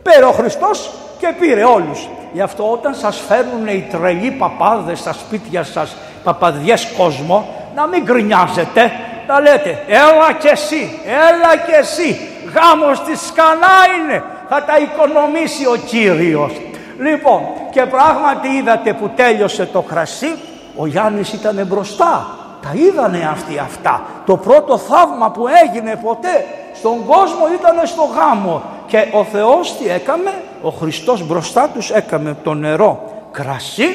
Πήρε 0.04 0.26
ο 0.26 0.32
Χριστός 0.32 0.90
και 1.20 1.34
πήρε 1.40 1.64
όλους. 1.64 2.08
Γι' 2.34 2.42
αυτό 2.42 2.72
όταν 2.72 2.96
σας 2.96 3.22
φέρνουν 3.28 3.68
οι 3.68 3.88
τρελοί 3.92 4.32
παπάδες 4.32 5.00
στα 5.00 5.14
σπίτια 5.14 5.64
σας, 5.64 5.96
παπαδιές 6.24 6.88
κόσμο, 6.98 7.50
να 7.76 7.88
μην 7.88 8.04
γκρινιάζετε, 8.04 8.92
να 9.28 9.40
λέτε 9.40 9.84
έλα 9.88 10.34
και 10.40 10.48
εσύ, 10.48 11.00
έλα 11.06 11.58
και 11.66 11.76
εσύ, 11.80 12.20
γάμος 12.54 13.04
της 13.04 13.20
σκανά 13.28 13.78
είναι, 13.98 14.24
θα 14.50 14.64
τα 14.64 14.78
οικονομήσει 14.78 15.66
ο 15.66 15.76
Κύριος. 15.86 16.52
Λοιπόν, 17.00 17.42
και 17.72 17.86
πράγματι 17.86 18.48
είδατε 18.48 18.94
που 18.94 19.10
τέλειωσε 19.16 19.66
το 19.66 19.82
κρασί, 19.82 20.36
ο 20.76 20.86
Γιάννης 20.86 21.34
ήταν 21.34 21.66
μπροστά. 21.68 22.28
Τα 22.62 22.70
είδανε 22.74 23.30
αυτοί 23.32 23.58
αυτά. 23.58 24.02
Το 24.26 24.38
πρώτο 24.38 24.78
θαύμα 24.78 25.32
που 25.32 25.46
έγινε 25.66 26.00
ποτέ 26.04 26.46
στον 26.74 27.06
κόσμο 27.06 27.46
ήταν 27.60 27.88
στο 27.88 28.04
γάμο. 28.04 28.62
Και 28.88 29.08
ο 29.14 29.24
Θεός 29.24 29.78
τι 29.78 29.90
έκαμε, 29.90 30.34
ο 30.62 30.70
Χριστός 30.70 31.28
μπροστά 31.28 31.70
τους 31.74 31.90
έκαμε 31.90 32.38
το 32.44 32.54
νερό 32.54 33.04
κρασί 33.32 33.90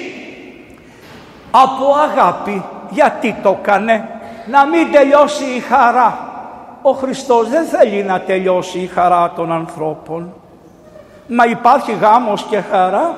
από 1.51 1.85
αγάπη. 2.11 2.65
Γιατί 2.91 3.37
το 3.43 3.59
έκανε, 3.61 4.09
να 4.47 4.67
μην 4.67 4.93
τελειώσει 4.93 5.45
η 5.45 5.61
χαρά. 5.61 6.19
Ο 6.83 6.91
Χριστός 6.91 7.49
δεν 7.49 7.65
θέλει 7.65 8.03
να 8.03 8.21
τελειώσει 8.21 8.79
η 8.79 8.87
χαρά 8.87 9.33
των 9.37 9.53
ανθρώπων. 9.53 10.33
Μα 11.27 11.45
υπάρχει 11.45 11.93
γάμος 12.01 12.47
και 12.51 12.61
χαρά. 12.71 13.17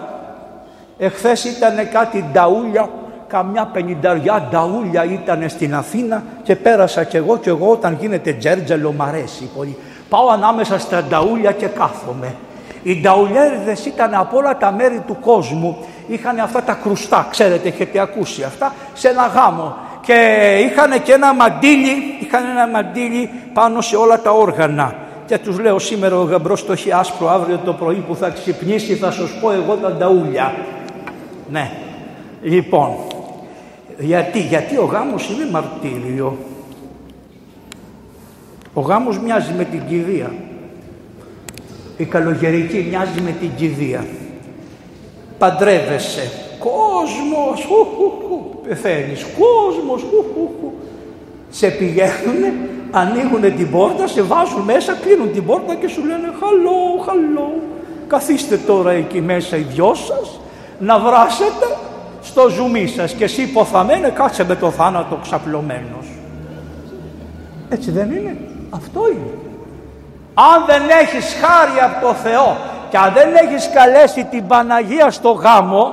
Εχθές 0.98 1.44
ήταν 1.44 1.88
κάτι 1.92 2.24
νταούλια, 2.32 2.88
καμιά 3.28 3.64
πενινταριά 3.72 4.48
νταούλια 4.50 5.04
ήταν 5.04 5.48
στην 5.48 5.74
Αθήνα 5.74 6.22
και 6.42 6.56
πέρασα 6.56 7.04
κι 7.04 7.16
εγώ 7.16 7.36
και 7.36 7.48
εγώ 7.48 7.70
όταν 7.70 7.96
γίνεται 8.00 8.32
τζέρτζελο 8.32 8.92
μ' 8.92 9.02
αρέσει 9.02 9.50
πολύ. 9.56 9.76
Πάω 10.08 10.28
ανάμεσα 10.28 10.78
στα 10.78 11.02
νταούλια 11.02 11.52
και 11.52 11.66
κάθομαι. 11.66 12.34
Οι 12.82 13.00
νταουλιέριδες 13.00 13.86
ήταν 13.86 14.14
από 14.14 14.36
όλα 14.36 14.56
τα 14.56 14.72
μέρη 14.72 15.02
του 15.06 15.16
κόσμου. 15.20 15.78
Είχαν 16.06 16.38
αυτά 16.38 16.62
τα 16.62 16.72
κρουστά, 16.72 17.26
ξέρετε, 17.30 17.68
έχετε 17.68 17.98
ακούσει 17.98 18.42
αυτά, 18.42 18.74
σε 18.94 19.08
ένα 19.08 19.26
γάμο. 19.26 19.76
Και 20.00 20.14
είχαν 20.60 21.02
και 21.02 21.12
ένα 21.12 21.34
μαντίλι, 21.34 22.18
είχαν 22.20 22.44
ένα 22.50 22.66
μαντίλι 22.68 23.30
πάνω 23.52 23.80
σε 23.80 23.96
όλα 23.96 24.20
τα 24.20 24.30
όργανα. 24.30 24.94
Και 25.26 25.38
τους 25.38 25.58
λέω 25.58 25.78
σήμερα 25.78 26.18
ο 26.18 26.22
γαμπρός 26.22 26.66
το 26.66 26.72
έχει 26.72 26.92
άσπρο 26.92 27.28
αύριο 27.28 27.60
το 27.64 27.72
πρωί 27.72 28.04
που 28.08 28.16
θα 28.16 28.28
ξυπνήσει 28.28 28.94
θα 28.94 29.10
σου 29.10 29.28
πω 29.40 29.52
εγώ 29.52 29.74
τα 29.74 29.92
νταούλια. 29.92 30.54
Ναι. 31.50 31.70
Λοιπόν, 32.42 32.90
γιατί, 33.98 34.40
γιατί 34.40 34.76
ο 34.76 34.84
γάμος 34.84 35.30
είναι 35.30 35.50
μαρτύριο. 35.50 36.36
Ο 38.74 38.80
γάμος 38.80 39.18
μοιάζει 39.18 39.52
με 39.56 39.64
την 39.64 39.82
κηδεία. 39.88 40.32
Η 41.96 42.04
καλογερική 42.04 42.86
μοιάζει 42.88 43.20
με 43.20 43.30
την 43.40 43.50
κηδεία. 43.56 44.06
Παντρεύεσαι. 45.38 46.30
Κόσμος, 46.58 47.64
χου, 47.68 47.84
χου, 47.84 48.10
χου. 48.28 48.60
πεθαίνεις. 48.68 49.26
Κόσμος, 49.38 50.02
χου, 50.02 50.24
χου, 50.34 50.50
χου. 50.60 50.72
Σε 51.50 51.68
πηγαίνουνε, 51.68 52.52
ανοίγουν 52.90 53.40
την 53.56 53.70
πόρτα, 53.70 54.06
σε 54.06 54.22
βάζουν 54.22 54.62
μέσα, 54.62 54.92
κλείνουν 54.92 55.32
την 55.32 55.46
πόρτα 55.46 55.74
και 55.74 55.88
σου 55.88 56.00
λένε 56.04 56.32
χαλό, 56.40 57.02
χαλό. 57.06 57.52
Καθίστε 58.06 58.56
τώρα 58.56 58.90
εκεί 58.90 59.20
μέσα 59.20 59.56
οι 59.56 59.60
δυο 59.60 59.94
σας, 59.94 60.40
να 60.78 60.98
βράσετε 60.98 61.76
στο 62.22 62.48
ζουμί 62.48 62.86
σας 62.86 63.12
και 63.12 63.24
εσύ 63.24 63.52
ποθαμένε 63.52 64.08
κάτσε 64.08 64.44
με 64.44 64.54
το 64.54 64.70
θάνατο 64.70 65.18
ξαπλωμένος. 65.22 66.06
Έτσι 67.68 67.90
δεν 67.90 68.10
είναι. 68.10 68.36
Αυτό 68.70 69.00
είναι. 69.10 69.38
Αν 70.34 70.64
δεν 70.66 70.82
έχεις 71.02 71.36
χάρη 71.40 71.80
από 71.84 72.06
το 72.06 72.14
Θεό 72.14 72.56
και 72.90 72.96
αν 72.96 73.12
δεν 73.12 73.34
έχεις 73.34 73.70
καλέσει 73.74 74.24
την 74.24 74.46
Παναγία 74.46 75.10
στο 75.10 75.30
γάμο 75.30 75.92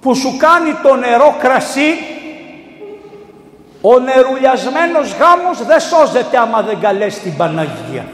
που 0.00 0.14
σου 0.14 0.36
κάνει 0.36 0.72
το 0.82 0.94
νερό 0.94 1.34
κρασί 1.38 1.90
ο 3.90 3.98
νερουλιασμένος 3.98 5.16
γάμος 5.20 5.66
δεν 5.66 5.80
σώζεται 5.80 6.38
άμα 6.38 6.62
δεν 6.62 6.80
καλέσει 6.80 7.20
την 7.20 7.36
Παναγία. 7.36 8.04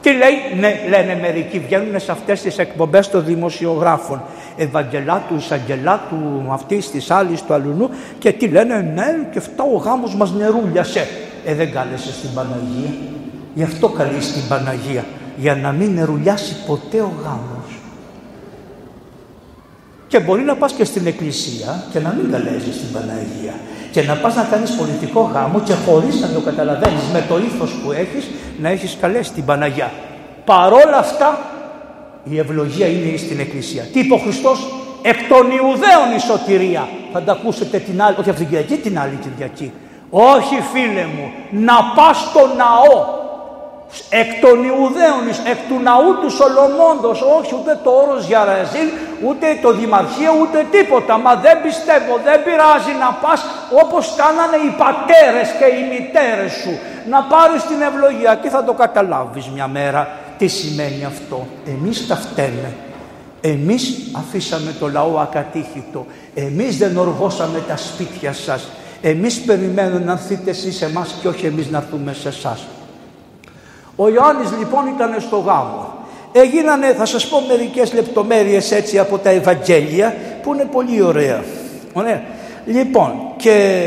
Τι 0.00 0.10
λέει, 0.10 0.34
ναι, 0.60 0.80
λένε 0.88 1.18
μερικοί, 1.20 1.58
βγαίνουν 1.58 2.00
σε 2.00 2.12
αυτές 2.12 2.40
τις 2.40 2.58
εκπομπές 2.58 3.08
των 3.08 3.24
δημοσιογράφων. 3.24 4.22
Ευαγγελάτους, 4.56 5.44
εισαγγελάτου, 5.44 6.46
αυτής 6.50 6.90
της 6.90 7.10
άλλης, 7.10 7.42
του 7.42 7.54
αλουνού 7.54 7.90
και 8.18 8.32
τι 8.32 8.48
λένε, 8.48 8.92
ναι, 8.94 9.28
και 9.32 9.38
αυτό 9.38 9.62
ο 9.74 9.76
γάμος 9.76 10.14
μας 10.14 10.32
νερούλιασε. 10.32 11.06
Ε, 11.44 11.54
δεν 11.54 11.72
κάλεσε 11.72 12.10
την 12.20 12.34
Παναγία. 12.34 12.90
Γι' 13.54 13.62
αυτό 13.62 13.88
καλείς 13.88 14.32
την 14.32 14.42
Παναγία. 14.48 15.04
Για 15.36 15.54
να 15.54 15.72
μην 15.72 15.90
νερουλιάσει 15.94 16.56
ποτέ 16.66 17.00
ο 17.00 17.12
γάμος. 17.22 17.78
Και 20.08 20.20
μπορεί 20.20 20.42
να 20.42 20.54
πας 20.54 20.72
και 20.72 20.84
στην 20.84 21.06
εκκλησία 21.06 21.84
και 21.92 21.98
να 21.98 22.16
μην 22.18 22.30
καλέζεις 22.30 22.76
την 22.78 22.92
Παναγία. 22.92 23.54
Και 23.90 24.02
να 24.02 24.14
πας 24.14 24.34
να 24.34 24.42
κάνεις 24.42 24.70
πολιτικό 24.70 25.30
γάμο 25.34 25.60
και 25.60 25.74
χωρίς 25.86 26.20
να 26.20 26.28
το 26.28 26.40
καταλαβαίνεις 26.40 27.02
με 27.12 27.24
το 27.28 27.38
ήθος 27.38 27.70
που 27.70 27.92
έχεις 27.92 28.30
να 28.60 28.68
έχεις 28.68 28.96
καλέσει 29.00 29.32
την 29.32 29.44
Παναγία. 29.44 29.90
Παρόλα 30.44 30.98
αυτά 30.98 31.38
η 32.24 32.38
ευλογία 32.38 32.86
είναι 32.86 33.16
στην 33.16 33.40
εκκλησία. 33.40 33.82
Τι 33.92 34.00
είπε 34.00 34.14
ο 34.14 34.18
Χριστός, 34.18 34.72
εκ 35.02 35.16
των 35.28 35.50
Ιουδαίων 35.50 36.16
η 36.16 36.20
σωτηρία. 36.20 36.88
Θα 37.12 37.22
τα 37.22 37.32
ακούσετε 37.32 37.78
την 37.78 38.02
άλλη, 38.02 38.16
όχι 38.20 38.30
αυτήν 38.30 38.46
την 38.46 38.56
Κυριακή, 38.56 38.82
την 38.82 38.98
άλλη 38.98 39.18
Κυριακή. 39.22 39.72
Όχι 40.10 40.56
φίλε 40.72 41.04
μου, 41.16 41.32
να 41.50 41.74
πας 41.94 42.16
στο 42.18 42.40
ναό 42.56 43.19
εκ 44.20 44.30
των 44.44 44.56
Ιουδαίων, 44.70 45.24
εκ 45.52 45.60
του 45.68 45.78
ναού 45.88 46.10
του 46.20 46.30
Σολομώντος, 46.38 47.18
όχι 47.38 47.52
ούτε 47.58 47.72
το 47.84 47.90
όρος 48.02 48.22
για 48.30 48.40
Ραζίλ, 48.48 48.88
ούτε 49.26 49.46
το 49.62 49.70
Δημαρχείο, 49.80 50.32
ούτε 50.42 50.58
τίποτα. 50.74 51.14
Μα 51.24 51.32
δεν 51.44 51.56
πιστεύω, 51.66 52.12
δεν 52.28 52.38
πειράζει 52.46 52.92
να 53.04 53.10
πας 53.22 53.40
όπως 53.82 54.04
κάνανε 54.20 54.58
οι 54.64 54.70
πατέρες 54.82 55.48
και 55.58 55.68
οι 55.76 55.82
μητέρες 55.92 56.52
σου. 56.60 56.72
Να 57.12 57.20
πάρεις 57.32 57.60
την 57.70 57.80
ευλογία 57.88 58.32
και 58.42 58.48
θα 58.54 58.64
το 58.64 58.72
καταλάβεις 58.82 59.44
μια 59.54 59.68
μέρα 59.78 60.00
τι 60.38 60.46
σημαίνει 60.46 61.04
αυτό. 61.12 61.38
Εμείς 61.74 62.06
τα 62.08 62.16
φταίμε. 62.24 62.70
Εμείς 63.40 63.82
αφήσαμε 64.20 64.74
το 64.80 64.86
λαό 64.88 65.18
ακατήχητο. 65.18 66.06
Εμείς 66.34 66.78
δεν 66.78 66.96
οργώσαμε 66.96 67.58
τα 67.68 67.76
σπίτια 67.76 68.32
σας. 68.32 68.68
Εμείς 69.02 69.40
περιμένουμε 69.40 70.04
να 70.04 70.12
έρθείτε 70.12 70.50
εσείς 70.50 70.76
σε 70.76 70.84
εμάς 70.84 71.14
και 71.20 71.28
όχι 71.28 71.46
εμείς 71.46 71.70
να 71.70 71.78
έρθουμε 71.78 72.12
σε 72.12 72.28
εσάς. 72.28 72.60
Ο 74.02 74.08
Ιωάννης 74.08 74.50
λοιπόν 74.58 74.86
ήταν 74.86 75.14
στο 75.18 75.36
γάμο. 75.36 75.92
Έγινανε, 76.32 76.86
θα 76.86 77.04
σας 77.04 77.28
πω 77.28 77.42
μερικές 77.48 77.92
λεπτομέρειες 77.92 78.72
έτσι 78.72 78.98
από 78.98 79.18
τα 79.18 79.30
Ευαγγέλια 79.30 80.14
που 80.42 80.54
είναι 80.54 80.64
πολύ 80.64 81.02
ωραία. 81.02 81.42
ωραία. 81.92 82.22
Λοιπόν 82.66 83.12
και 83.36 83.86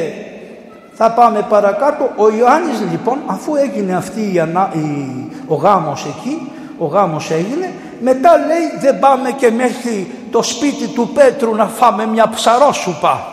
θα 0.93 1.11
πάμε 1.11 1.45
παρακάτω. 1.49 2.11
Ο 2.15 2.29
Ιωάννης 2.29 2.81
λοιπόν 2.91 3.17
αφού 3.25 3.55
έγινε 3.55 3.95
αυτή 3.95 4.21
η, 4.21 4.41
η... 4.79 5.31
ο 5.47 5.55
γάμος 5.55 6.05
εκεί, 6.05 6.51
ο 6.77 6.85
γάμος 6.85 7.31
έγινε, 7.31 7.71
μετά 7.99 8.37
λέει 8.37 8.79
δεν 8.79 8.99
πάμε 8.99 9.31
και 9.31 9.51
μέχρι 9.51 10.11
το 10.31 10.43
σπίτι 10.43 10.87
του 10.87 11.09
Πέτρου 11.13 11.55
να 11.55 11.65
φάμε 11.65 12.05
μια 12.05 12.29
ψαρόσουπα. 12.29 13.27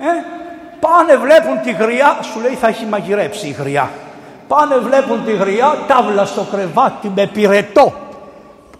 Ε, 0.00 0.04
πάνε 0.80 1.16
βλέπουν 1.16 1.60
τη 1.62 1.72
γριά, 1.72 2.18
σου 2.22 2.40
λέει 2.40 2.54
θα 2.54 2.68
έχει 2.68 2.86
μαγειρέψει 2.86 3.46
η 3.46 3.56
γριά. 3.58 3.90
Πάνε 4.50 4.78
βλέπουν 4.78 5.24
τη 5.24 5.32
γριά, 5.32 5.78
τάβλα 5.86 6.24
στο 6.24 6.46
κρεβάτι 6.50 7.12
με 7.14 7.26
πυρετό. 7.26 7.92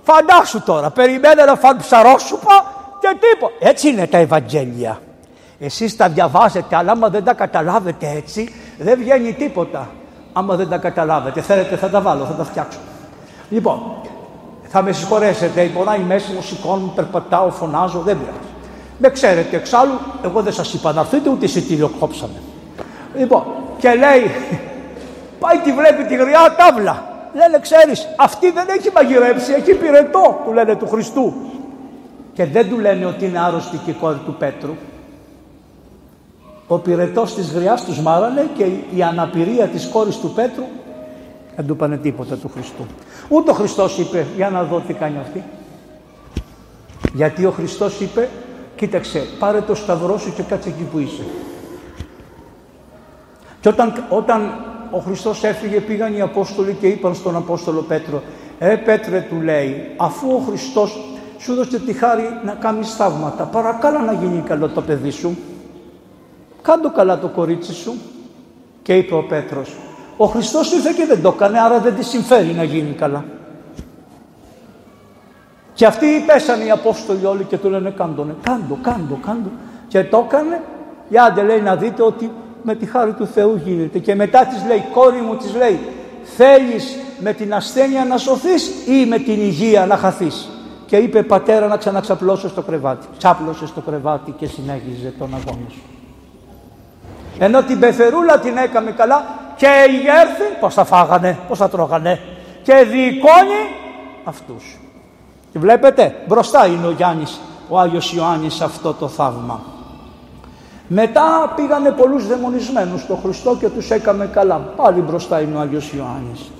Φαντάσου 0.02 0.62
τώρα, 0.62 0.90
περιμένε 0.90 1.44
να 1.44 1.54
φάνε 1.54 1.80
ψαρόσουπα 1.80 2.64
και 3.00 3.16
τίποτα. 3.20 3.54
Έτσι 3.58 3.88
είναι 3.88 4.06
τα 4.06 4.18
Ευαγγέλια. 4.18 5.00
Εσείς 5.58 5.96
τα 5.96 6.08
διαβάζετε, 6.08 6.76
αλλά 6.76 6.92
άμα 6.92 7.08
δεν 7.08 7.24
τα 7.24 7.34
καταλάβετε 7.34 8.12
έτσι, 8.16 8.54
δεν 8.78 8.98
βγαίνει 8.98 9.32
τίποτα. 9.32 9.88
Άμα 10.32 10.54
δεν 10.54 10.68
τα 10.68 10.78
καταλάβετε, 10.78 11.40
θέλετε 11.40 11.76
θα 11.76 11.88
τα 11.90 12.00
βάλω, 12.00 12.24
θα 12.24 12.32
τα 12.34 12.44
φτιάξω. 12.44 12.78
Λοιπόν, 13.50 13.80
θα 14.68 14.82
με 14.82 14.92
συγχωρέσετε, 14.92 15.62
η 15.62 15.72
η 15.98 16.02
μέση 16.06 16.32
μου, 16.32 16.42
σηκώνω, 16.42 16.92
περπατάω, 16.94 17.50
φωνάζω, 17.50 18.00
δεν 18.00 18.18
πειράζει. 18.18 18.38
Με 18.98 19.08
ξέρετε 19.08 19.56
εξάλλου, 19.56 19.98
εγώ 20.24 20.42
δεν 20.42 20.52
σας 20.52 20.72
είπα 20.72 20.92
να 20.92 21.00
έρθετε, 21.00 21.30
ούτε 21.30 21.44
εισιτήριο 21.44 21.90
κόψαμε. 21.98 22.42
Λοιπόν, 23.16 23.42
και 23.78 23.88
λέει, 23.94 24.30
Πάει 25.40 25.58
τη 25.58 25.72
βλέπει 25.72 26.04
τη 26.04 26.14
γριά 26.14 26.54
τάβλα. 26.58 27.04
Λένε, 27.34 27.58
ξέρεις, 27.60 28.08
αυτή 28.16 28.50
δεν 28.50 28.66
έχει 28.68 28.90
μαγειρέψει, 28.94 29.52
έχει 29.52 29.74
πυρετό, 29.74 30.40
του 30.44 30.52
λένε 30.52 30.76
του 30.76 30.88
Χριστού. 30.88 31.34
Και 32.32 32.44
δεν 32.46 32.68
του 32.68 32.78
λένε 32.78 33.06
ότι 33.06 33.24
είναι 33.24 33.38
άρρωστη 33.38 33.76
και 33.76 33.90
η 33.90 33.94
κόρη 33.94 34.18
του 34.24 34.34
Πέτρου. 34.34 34.74
Ο 36.66 36.78
πυρετός 36.78 37.34
της 37.34 37.52
γριάς 37.52 37.84
τους 37.84 38.00
μάρανε 38.00 38.46
και 38.56 38.64
η 38.94 39.02
αναπηρία 39.02 39.66
της 39.66 39.86
κόρης 39.86 40.16
του 40.16 40.30
Πέτρου 40.30 40.64
δεν 41.56 41.66
του 41.66 41.76
πάνε 41.76 41.96
τίποτα 41.96 42.36
του 42.36 42.50
Χριστού. 42.54 42.86
Ούτε 43.28 43.50
ο 43.50 43.54
Χριστός 43.54 43.98
είπε, 43.98 44.26
για 44.36 44.50
να 44.50 44.62
δω 44.62 44.82
τι 44.86 44.92
κάνει 44.92 45.18
αυτή. 45.20 45.44
Γιατί 47.14 47.46
ο 47.46 47.50
Χριστός 47.50 48.00
είπε, 48.00 48.28
κοίταξε, 48.76 49.26
πάρε 49.38 49.60
το 49.60 49.74
σταυρό 49.74 50.18
σου 50.18 50.32
και 50.34 50.42
κάτσε 50.42 50.68
εκεί 50.68 50.82
που 50.82 50.98
είσαι. 50.98 51.22
Και 53.60 53.68
όταν, 53.68 54.04
όταν 54.08 54.52
ο 54.90 54.98
Χριστός 54.98 55.44
έφυγε 55.44 55.80
πήγαν 55.80 56.16
οι 56.16 56.20
Απόστολοι 56.20 56.76
και 56.80 56.86
είπαν 56.86 57.14
στον 57.14 57.36
Απόστολο 57.36 57.80
Πέτρο 57.80 58.22
«Ε 58.58 58.76
Πέτρε» 58.76 59.26
του 59.28 59.40
λέει 59.40 59.90
«αφού 59.96 60.30
ο 60.30 60.38
Χριστός 60.38 61.00
σου 61.38 61.54
δώσε 61.54 61.78
τη 61.78 61.92
χάρη 61.92 62.22
να 62.44 62.52
κάνεις 62.52 62.94
θαύματα 62.94 63.44
παρακάλα 63.44 64.00
να 64.00 64.12
γίνει 64.12 64.40
καλό 64.40 64.68
το 64.68 64.80
παιδί 64.80 65.10
σου 65.10 65.38
κάντο 66.62 66.90
καλά 66.90 67.18
το 67.18 67.28
κορίτσι 67.28 67.72
σου» 67.72 67.94
και 68.82 68.96
είπε 68.96 69.14
ο 69.14 69.22
Πέτρος 69.22 69.76
«Ο 70.16 70.26
Χριστός 70.26 70.72
ήρθε 70.72 70.92
και 70.96 71.06
δεν 71.06 71.22
το 71.22 71.32
έκανε 71.36 71.60
άρα 71.60 71.78
δεν 71.78 71.94
της 71.94 72.06
συμφέρει 72.08 72.52
να 72.52 72.62
γίνει 72.62 72.92
καλά». 72.92 73.24
Και 75.72 75.86
αυτοί 75.86 76.06
πέσανε 76.26 76.64
οι 76.64 76.70
Απόστολοι 76.70 77.24
όλοι 77.24 77.44
και 77.44 77.58
του 77.58 77.68
λένε 77.68 77.90
«Κάντο, 77.90 78.26
κάντο, 78.42 78.78
κάντο, 78.82 79.18
κάντο». 79.26 79.50
Και 79.88 80.04
το 80.04 80.24
έκανε, 80.28 80.62
για 81.08 81.24
άντε 81.24 81.42
λέει 81.42 81.60
να 81.60 81.76
δείτε 81.76 82.02
ότι 82.02 82.30
με 82.62 82.74
τη 82.74 82.86
χάρη 82.86 83.12
του 83.12 83.26
Θεού 83.26 83.60
γίνεται. 83.64 83.98
Και 83.98 84.14
μετά 84.14 84.44
της 84.46 84.64
λέει, 84.66 84.84
κόρη 84.92 85.20
μου 85.20 85.36
της 85.36 85.54
λέει, 85.54 85.78
θέλεις 86.36 86.98
με 87.18 87.32
την 87.32 87.54
ασθένεια 87.54 88.04
να 88.04 88.16
σωθείς 88.16 88.70
ή 88.86 89.06
με 89.06 89.18
την 89.18 89.40
υγεία 89.40 89.86
να 89.86 89.96
χαθείς; 89.96 90.48
Και 90.86 90.96
είπε 90.96 91.22
πατέρα 91.22 91.66
να 91.66 91.76
ξαναξαπλώσω 91.76 92.48
στο 92.48 92.62
κρεβάτι. 92.62 93.06
Τσάπλωσε 93.18 93.66
στο 93.66 93.80
κρεβάτι 93.80 94.30
και 94.30 94.46
συνέχιζε 94.46 95.14
τον 95.18 95.28
αγώνα 95.34 95.68
σου. 95.68 95.82
Ενώ 97.38 97.62
την 97.62 97.78
πεθερούλα 97.78 98.38
την 98.38 98.56
έκαμε 98.56 98.90
καλά 98.90 99.24
και 99.56 99.66
η 99.88 99.92
γέρθη, 99.92 100.56
πώς 100.60 100.74
θα 100.74 100.84
φάγανε, 100.84 101.38
πώς 101.48 101.58
θα 101.58 101.68
τρώγανε. 101.68 102.20
Και 102.62 102.74
διοικώνει 102.90 103.60
αυτούς. 104.24 104.78
Και 105.52 105.58
βλέπετε, 105.58 106.14
μπροστά 106.26 106.66
είναι 106.66 106.86
ο 106.86 106.90
Γιάννης, 106.90 107.40
ο 107.68 107.78
Άγιος 107.78 108.12
Ιωάννης 108.12 108.60
αυτό 108.60 108.94
το 108.94 109.08
θαύμα. 109.08 109.60
Μετά 110.92 111.52
πήγανε 111.56 111.90
πολλούς 111.90 112.26
δαιμονισμένους 112.26 113.00
στο 113.00 113.18
Χριστό 113.22 113.56
και 113.60 113.68
τους 113.68 113.90
έκαμε 113.90 114.26
καλά. 114.26 114.56
Πάλι 114.76 115.00
μπροστά 115.00 115.40
είναι 115.40 115.56
ο 115.56 115.60
Άγιος 115.60 115.92
Ιωάννης. 115.92 116.50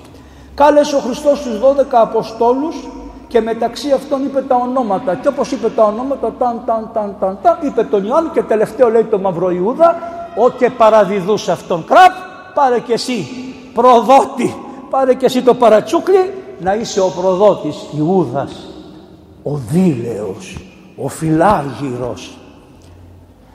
Κάλεσε 0.55 0.95
ο 0.95 0.99
Χριστός 0.99 1.41
τους 1.41 1.59
12 1.59 1.85
Αποστόλους 1.91 2.75
και 3.27 3.41
μεταξύ 3.41 3.91
αυτών 3.91 4.23
είπε 4.23 4.41
τα 4.41 4.55
ονόματα. 4.55 5.15
Και 5.15 5.27
όπως 5.27 5.51
είπε 5.51 5.69
τα 5.69 5.83
ονόματα, 5.83 6.33
ταν, 6.39 6.61
ταν, 6.65 6.89
ταν, 6.93 7.15
ταν, 7.19 7.37
ταν, 7.41 7.57
είπε 7.61 7.83
τον 7.83 8.05
Ιωάννη 8.05 8.29
και 8.29 8.41
τελευταίο 8.41 8.89
λέει 8.89 9.03
το 9.03 9.19
Μαύρο 9.19 9.51
Ιούδα, 9.51 9.95
ο 10.35 10.49
και 10.49 10.69
παραδιδούς 10.69 11.49
αυτόν. 11.49 11.85
Κραπ, 11.85 12.11
πάρε 12.53 12.79
και 12.79 12.93
εσύ 12.93 13.27
προδότη, 13.73 14.55
πάρε 14.89 15.13
και 15.13 15.25
εσύ 15.25 15.41
το 15.41 15.53
παρατσούκλι, 15.53 16.33
να 16.59 16.75
είσαι 16.75 16.99
ο 16.99 17.11
προδότης 17.21 17.77
Ιούδας, 17.97 18.67
ο 19.43 19.55
δίλεος, 19.55 20.57
ο 20.95 21.07
φιλάργυρος, 21.07 22.40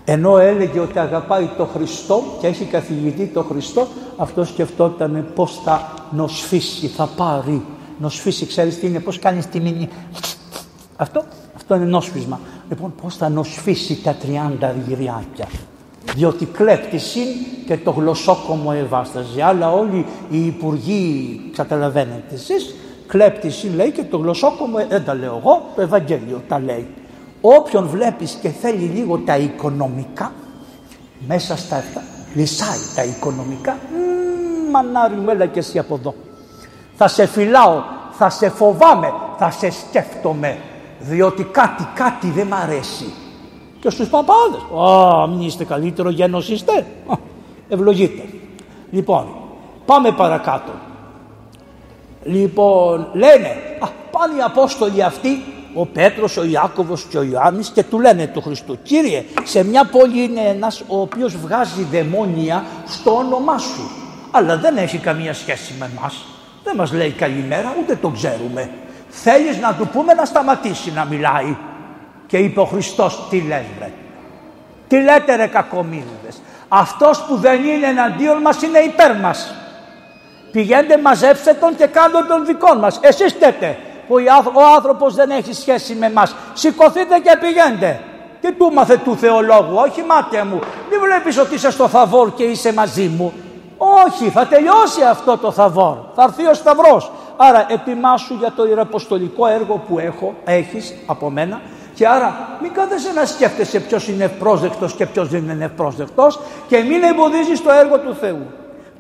ενώ 0.09 0.39
έλεγε 0.39 0.81
ότι 0.81 0.99
αγαπάει 0.99 1.49
το 1.57 1.65
Χριστό 1.65 2.23
και 2.41 2.47
έχει 2.47 2.65
καθηγητή 2.65 3.27
το 3.27 3.43
Χριστό, 3.43 3.87
αυτός 4.17 4.49
σκεφτόταν 4.49 5.27
πώς 5.35 5.61
θα 5.65 5.93
νοσφίσει, 6.11 6.87
θα 6.87 7.09
πάρει. 7.17 7.63
Νοσφίσει, 7.99 8.47
ξέρεις 8.47 8.79
τι 8.79 8.87
είναι, 8.87 9.01
πώς 9.01 9.19
κάνεις 9.19 9.47
τη 9.47 9.61
μήνυ. 9.61 9.89
Αυτό, 10.97 11.25
αυτό 11.57 11.75
είναι 11.75 11.85
νόσφισμα. 11.85 12.41
Λοιπόν, 12.69 12.95
πώς 13.03 13.17
θα 13.17 13.29
νοσφίσει 13.29 14.03
τα 14.03 14.17
30 14.61 14.75
γυριάκια. 14.87 15.47
Διότι 16.15 16.45
κλέπτης 16.45 17.15
είναι 17.15 17.35
και 17.67 17.77
το 17.77 17.91
γλωσσόκομο 17.91 18.73
ευάσταζε. 18.75 19.43
Αλλά 19.43 19.73
όλοι 19.73 20.07
οι 20.31 20.47
υπουργοί, 20.47 21.41
καταλαβαίνετε 21.57 22.35
εσείς, 22.35 22.75
κλέπτης 23.07 23.63
είναι 23.63 23.75
λέει 23.77 23.91
και 23.91 24.03
το 24.03 24.17
γλωσσόκομο, 24.17 24.77
δεν 24.89 25.05
τα 25.05 25.15
λέω 25.15 25.41
εγώ, 25.43 25.63
το 25.75 25.83
Ευαγγέλιο 25.83 26.43
τα 26.49 26.61
λέει. 26.61 26.87
Όποιον 27.41 27.89
βλέπεις 27.89 28.39
και 28.43 28.49
θέλει 28.49 28.85
λίγο 28.85 29.19
τα 29.19 29.37
οικονομικά, 29.37 30.33
μέσα 31.27 31.57
στα 31.57 31.77
αυτά, 31.77 32.03
λυσάει 32.35 32.79
τα 32.95 33.05
οικονομικά, 33.05 33.77
μανάρι 34.71 35.15
μου 35.15 35.31
έλα 35.31 35.47
και 35.47 35.59
εσύ 35.59 35.79
από 35.79 35.95
εδώ. 35.95 36.15
Θα 36.97 37.09
σε 37.09 37.27
φυλάω, 37.27 37.83
θα 38.11 38.31
σε 38.31 38.49
φοβάμαι, 38.49 39.13
θα 39.39 39.51
σε 39.51 39.71
σκέφτομαι, 39.71 40.59
διότι 40.99 41.45
κάτι, 41.45 41.89
κάτι 41.95 42.31
δεν 42.31 42.47
μ' 42.47 42.55
αρέσει. 42.55 43.13
Και 43.81 43.91
στους 43.91 44.09
παπάδες, 44.09 44.61
α, 44.91 45.27
μην 45.27 45.41
είστε 45.41 45.65
καλύτερο 45.65 46.11
γένος 46.11 46.49
είστε, 46.49 46.87
ευλογείτε. 47.69 48.23
Λοιπόν, 48.91 49.27
πάμε 49.87 50.13
παρακάτω. 50.13 50.73
Λοιπόν, 52.23 53.09
λένε, 53.13 53.49
α, 53.81 53.87
πάνε 54.11 54.35
οι 54.39 54.43
Απόστολοι 54.43 55.03
αυτοί 55.03 55.29
ο 55.79 55.87
Πέτρος, 55.87 56.37
ο 56.37 56.45
Ιάκωβος 56.45 57.07
και 57.11 57.19
ο 57.19 57.23
Ιωάννης 57.23 57.69
και 57.69 57.83
του 57.83 58.01
λένε 58.01 58.27
του 58.27 58.43
Χριστού 58.43 58.79
«Κύριε, 58.83 59.25
σε 59.45 59.65
μια 59.65 59.85
πόλη 59.85 60.23
είναι 60.23 60.41
ένας 60.41 60.83
ο 60.87 61.01
οποίος 61.01 61.37
βγάζει 61.37 61.87
δαιμόνια 61.91 62.65
στο 62.87 63.17
όνομά 63.17 63.59
σου, 63.59 63.91
αλλά 64.31 64.57
δεν 64.57 64.77
έχει 64.77 64.99
καμία 64.99 65.35
σχέση 65.35 65.75
με 65.79 65.91
μας. 66.01 66.25
Δεν 66.65 66.77
μας 66.77 66.93
λέει 66.93 67.11
καλημέρα, 67.11 67.75
ούτε 67.81 67.97
το 67.97 68.09
ξέρουμε. 68.09 68.71
Θέλεις 69.09 69.59
να 69.59 69.75
του 69.75 69.89
πούμε 69.89 70.15
να 70.15 70.25
σταματήσει 70.25 70.93
να 70.93 71.05
μιλάει». 71.05 71.57
Και 72.27 72.37
είπε 72.37 72.61
ο 72.61 72.65
Χριστός 72.65 73.27
«Τι 73.31 73.41
λες 73.41 73.65
βρε, 73.79 73.91
τι 74.89 75.03
λέτε 75.03 75.37
ρε 75.37 75.47
κακομύριδες, 75.47 76.41
αυτός 76.69 77.23
που 77.23 77.37
δεν 77.37 77.65
είναι 77.65 77.87
εναντίον 77.87 78.41
μας 78.41 78.63
είναι 78.63 78.79
υπέρ 78.79 79.17
μας. 79.17 79.55
Πηγαίνετε 80.53 80.99
μαζέψτε 80.99 81.53
τον 81.53 81.77
και 81.77 81.87
κάντε 81.87 82.19
τον 82.29 82.47
δικό 82.47 82.75
μας. 82.75 82.99
Εσείς 83.03 83.33
φταίτε 83.33 83.79
που 84.09 84.15
ο 84.55 84.75
άνθρωπος 84.75 85.15
δεν 85.15 85.31
έχει 85.31 85.53
σχέση 85.55 85.95
με 85.95 86.11
μας. 86.11 86.35
Σηκωθείτε 86.55 87.19
και 87.19 87.37
πηγαίνετε. 87.41 88.01
Τι 88.41 88.53
του 88.53 88.73
μάθε 88.73 88.97
του 88.97 89.17
θεολόγου, 89.17 89.75
όχι 89.77 90.03
μάτια 90.03 90.45
μου. 90.45 90.59
Μην 90.91 91.01
βλέπεις 91.01 91.39
ότι 91.39 91.55
είσαι 91.55 91.71
στο 91.71 91.89
θαβόρ 91.89 92.35
και 92.35 92.43
είσαι 92.43 92.73
μαζί 92.73 93.09
μου. 93.17 93.33
Όχι, 93.79 94.31
θα 94.31 94.47
τελειώσει 94.47 95.03
αυτό 95.11 95.39
το 95.39 95.51
θαβόρ. 95.51 95.97
Θα 96.15 96.23
έρθει 96.23 96.47
ο 96.47 96.55
Σταυρός. 96.55 97.11
Άρα 97.37 97.67
ετοιμάσου 97.69 98.35
για 98.35 98.53
το 98.57 98.67
ιεραποστολικό 98.67 99.47
έργο 99.47 99.83
που 99.89 99.99
έχω, 99.99 100.35
έχεις 100.45 100.95
από 101.07 101.31
μένα 101.31 101.61
και 101.97 102.09
άρα 102.09 102.59
μην 102.63 102.73
κάθεσαι 102.73 103.13
να 103.13 103.25
σκέφτεσαι 103.25 103.81
ποιος 103.81 104.09
είναι 104.09 104.25
ευπρόσδεκτος 104.25 104.93
και 104.93 105.07
ποιος 105.07 105.29
δεν 105.29 105.49
είναι 105.49 105.65
ευπρόσδεκτος 105.65 106.41
και 106.69 106.83
μην 106.83 107.03
εμποδίζεις 107.03 107.63
το 107.63 107.71
έργο 107.71 107.99
του 107.99 108.15
Θεού. 108.21 108.47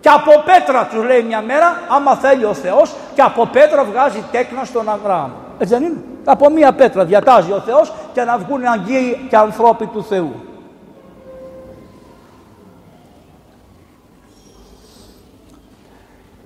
Και 0.00 0.08
από 0.08 0.42
πέτρα 0.44 0.86
τους 0.86 1.04
λέει 1.04 1.22
μια 1.22 1.40
μέρα, 1.40 1.80
άμα 1.88 2.14
θέλει 2.14 2.44
ο 2.44 2.54
Θεός, 2.54 2.94
και 3.14 3.22
από 3.22 3.46
πέτρα 3.46 3.84
βγάζει 3.84 4.24
τέκνα 4.32 4.64
στον 4.64 4.88
Αβραάμ. 4.88 5.30
Έτσι 5.58 5.74
δεν 5.74 5.82
είναι; 5.82 6.02
Από 6.24 6.50
μία 6.50 6.72
πέτρα 6.72 7.04
διατάζει 7.04 7.52
ο 7.52 7.60
Θεός 7.66 7.92
και 8.12 8.22
να 8.22 8.38
βγουν 8.38 8.66
αγγείοι 8.66 9.26
και 9.28 9.36
ανθρώποι 9.36 9.86
του 9.86 10.04
Θεού. 10.04 10.34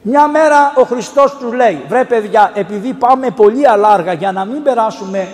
Μια 0.03 0.27
μέρα 0.27 0.73
ο 0.77 0.83
Χριστός 0.83 1.37
τους 1.37 1.53
λέει, 1.53 1.85
βρε 1.89 2.05
παιδιά, 2.05 2.51
επειδή 2.55 2.93
πάμε 2.93 3.31
πολύ 3.31 3.69
αλάργα 3.69 4.13
για 4.13 4.33
να 4.33 4.45
μην 4.45 4.63
περάσουμε 4.63 5.29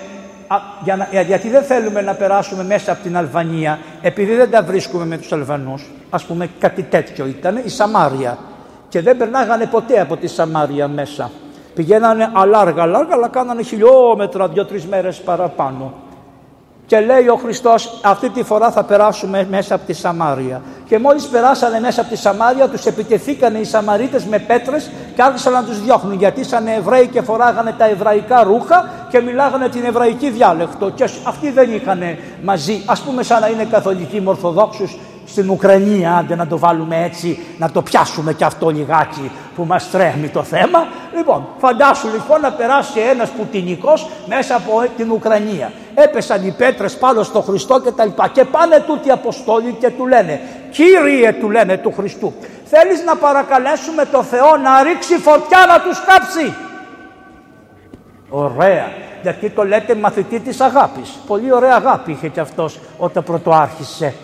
για 0.85 0.97
να, 0.97 1.23
γιατί 1.23 1.49
δεν 1.49 1.63
θέλουμε 1.63 2.01
να 2.01 2.15
περάσουμε 2.15 2.65
μέσα 2.65 2.93
από 2.93 3.03
την 3.03 3.17
Αλβανία, 3.17 3.79
επειδή 4.03 4.35
δεν 4.35 4.51
τα 4.51 4.63
βρίσκουμε 4.63 5.05
με 5.05 5.19
τους 5.19 5.33
Αλβανούς, 5.33 5.91
ας 6.11 6.25
πούμε 6.25 6.49
κάτι 6.59 6.83
τέτοιο 6.83 7.27
ήταν, 7.27 7.61
η 7.65 7.69
Σαμάρια. 7.69 8.39
Και 8.89 9.01
δεν 9.01 9.17
περνάγανε 9.17 9.67
ποτέ 9.67 10.01
από 10.01 10.17
τη 10.17 10.27
Σαμάρια 10.27 10.89
μέσα. 10.89 11.31
Πηγαίνανε 11.75 12.31
αλάργα, 12.33 12.83
αλάργα, 12.83 13.15
αλλά 13.15 13.29
κάνανε 13.29 13.63
χιλιόμετρα, 13.63 14.49
δύο-τρεις 14.49 14.87
μέρες 14.87 15.21
παραπάνω. 15.21 15.93
Και 16.87 17.01
λέει 17.01 17.29
ο 17.29 17.37
Χριστός 17.37 18.01
αυτή 18.03 18.31
τη 18.31 18.43
φορά 18.43 18.71
θα 18.71 18.85
περάσουμε 18.85 19.47
μέσα 19.51 19.75
από 19.75 19.87
τη 19.87 19.93
Σαμάρια. 19.93 20.63
Και 20.89 20.99
μόλις 20.99 21.27
περάσανε 21.27 21.81
μέσα 21.81 22.01
από 22.01 22.11
τη 22.11 22.17
Σαμάρια 22.17 22.69
τους 22.69 22.87
επιτεθήκανε 22.87 23.59
οι 23.59 23.65
Σαμαρίτες 23.65 24.25
με 24.25 24.39
πέτρες 24.39 24.91
και 25.15 25.23
άρχισαν 25.23 25.53
να 25.53 25.65
τους 25.65 25.83
διώχνουν 25.83 26.19
γιατί 26.19 26.41
ήσαν 26.41 26.67
Εβραίοι 26.67 27.07
και 27.07 27.23
φοράγανε 27.23 27.75
τα 27.79 27.89
εβραϊκά 27.89 28.43
ρούχα 28.43 28.91
και 29.11 29.21
μιλάγανε 29.21 29.69
την 29.69 29.85
εβραϊκή 29.85 30.31
διάλεκτο 30.31 30.91
και 30.91 31.05
αυτοί 31.05 31.51
δεν 31.51 31.75
είχαν 31.75 32.03
μαζί, 32.43 32.83
ας 32.87 33.01
πούμε 33.01 33.23
σαν 33.23 33.41
να 33.41 33.49
είναι 33.49 33.65
καθολικοί 33.65 34.21
μορθοδόξους 34.21 34.97
στην 35.27 35.51
Ουκρανία, 35.51 36.17
άντε 36.17 36.35
να 36.35 36.47
το 36.47 36.59
βάλουμε 36.59 37.05
έτσι, 37.05 37.39
να 37.59 37.71
το 37.71 37.83
πιάσουμε 37.83 38.33
και 38.33 38.45
αυτό 38.45 38.69
λιγάκι 38.69 39.31
που 39.57 39.65
μας 39.65 39.91
τρέχει 39.91 40.29
το 40.29 40.43
θέμα. 40.43 40.87
Λοιπόν, 41.17 41.47
φαντάσου 41.59 42.09
λοιπόν 42.09 42.41
να 42.41 42.53
περάσει 42.53 43.01
ένας 43.01 43.31
πουτινικός 43.31 44.09
μέσα 44.27 44.55
από 44.57 44.85
την 44.97 45.11
Ουκρανία. 45.11 45.73
Έπεσαν 45.95 46.47
οι 46.47 46.55
πέτρες 46.59 46.97
πάνω 46.97 47.23
στο 47.23 47.41
Χριστό 47.41 47.81
και 47.81 47.91
τα 47.91 48.05
λοιπά. 48.05 48.29
Και 48.29 48.45
πάνε 48.45 48.85
τούτοι 48.87 49.11
Αποστόλοι 49.11 49.77
και 49.81 49.91
του 49.91 50.07
λένε, 50.07 50.41
Κύριε 50.71 51.33
του 51.33 51.51
λένε 51.51 51.77
του 51.77 51.93
Χριστού, 51.97 52.33
Θέλεις 52.69 53.05
να 53.05 53.17
παρακαλέσουμε 53.17 54.05
το 54.05 54.23
Θεό 54.23 54.57
να 54.57 54.83
ρίξει 54.83 55.15
φωτιά 55.15 55.59
να 55.69 55.81
τους 55.81 56.05
κάψει; 56.05 56.55
Ωραία. 58.29 59.05
Γιατί 59.23 59.51
το 59.51 59.65
λέτε 59.65 59.95
μαθητή 59.95 60.41
της 60.41 60.61
αγάπης. 60.61 61.19
Πολύ 61.27 61.53
ωραία 61.53 61.75
αγάπη 61.75 62.13
είχε 62.13 62.29
και 62.29 62.41
αυτός 62.41 62.79
όταν 62.99 63.23
πρωτοάρχισε. 63.23 64.15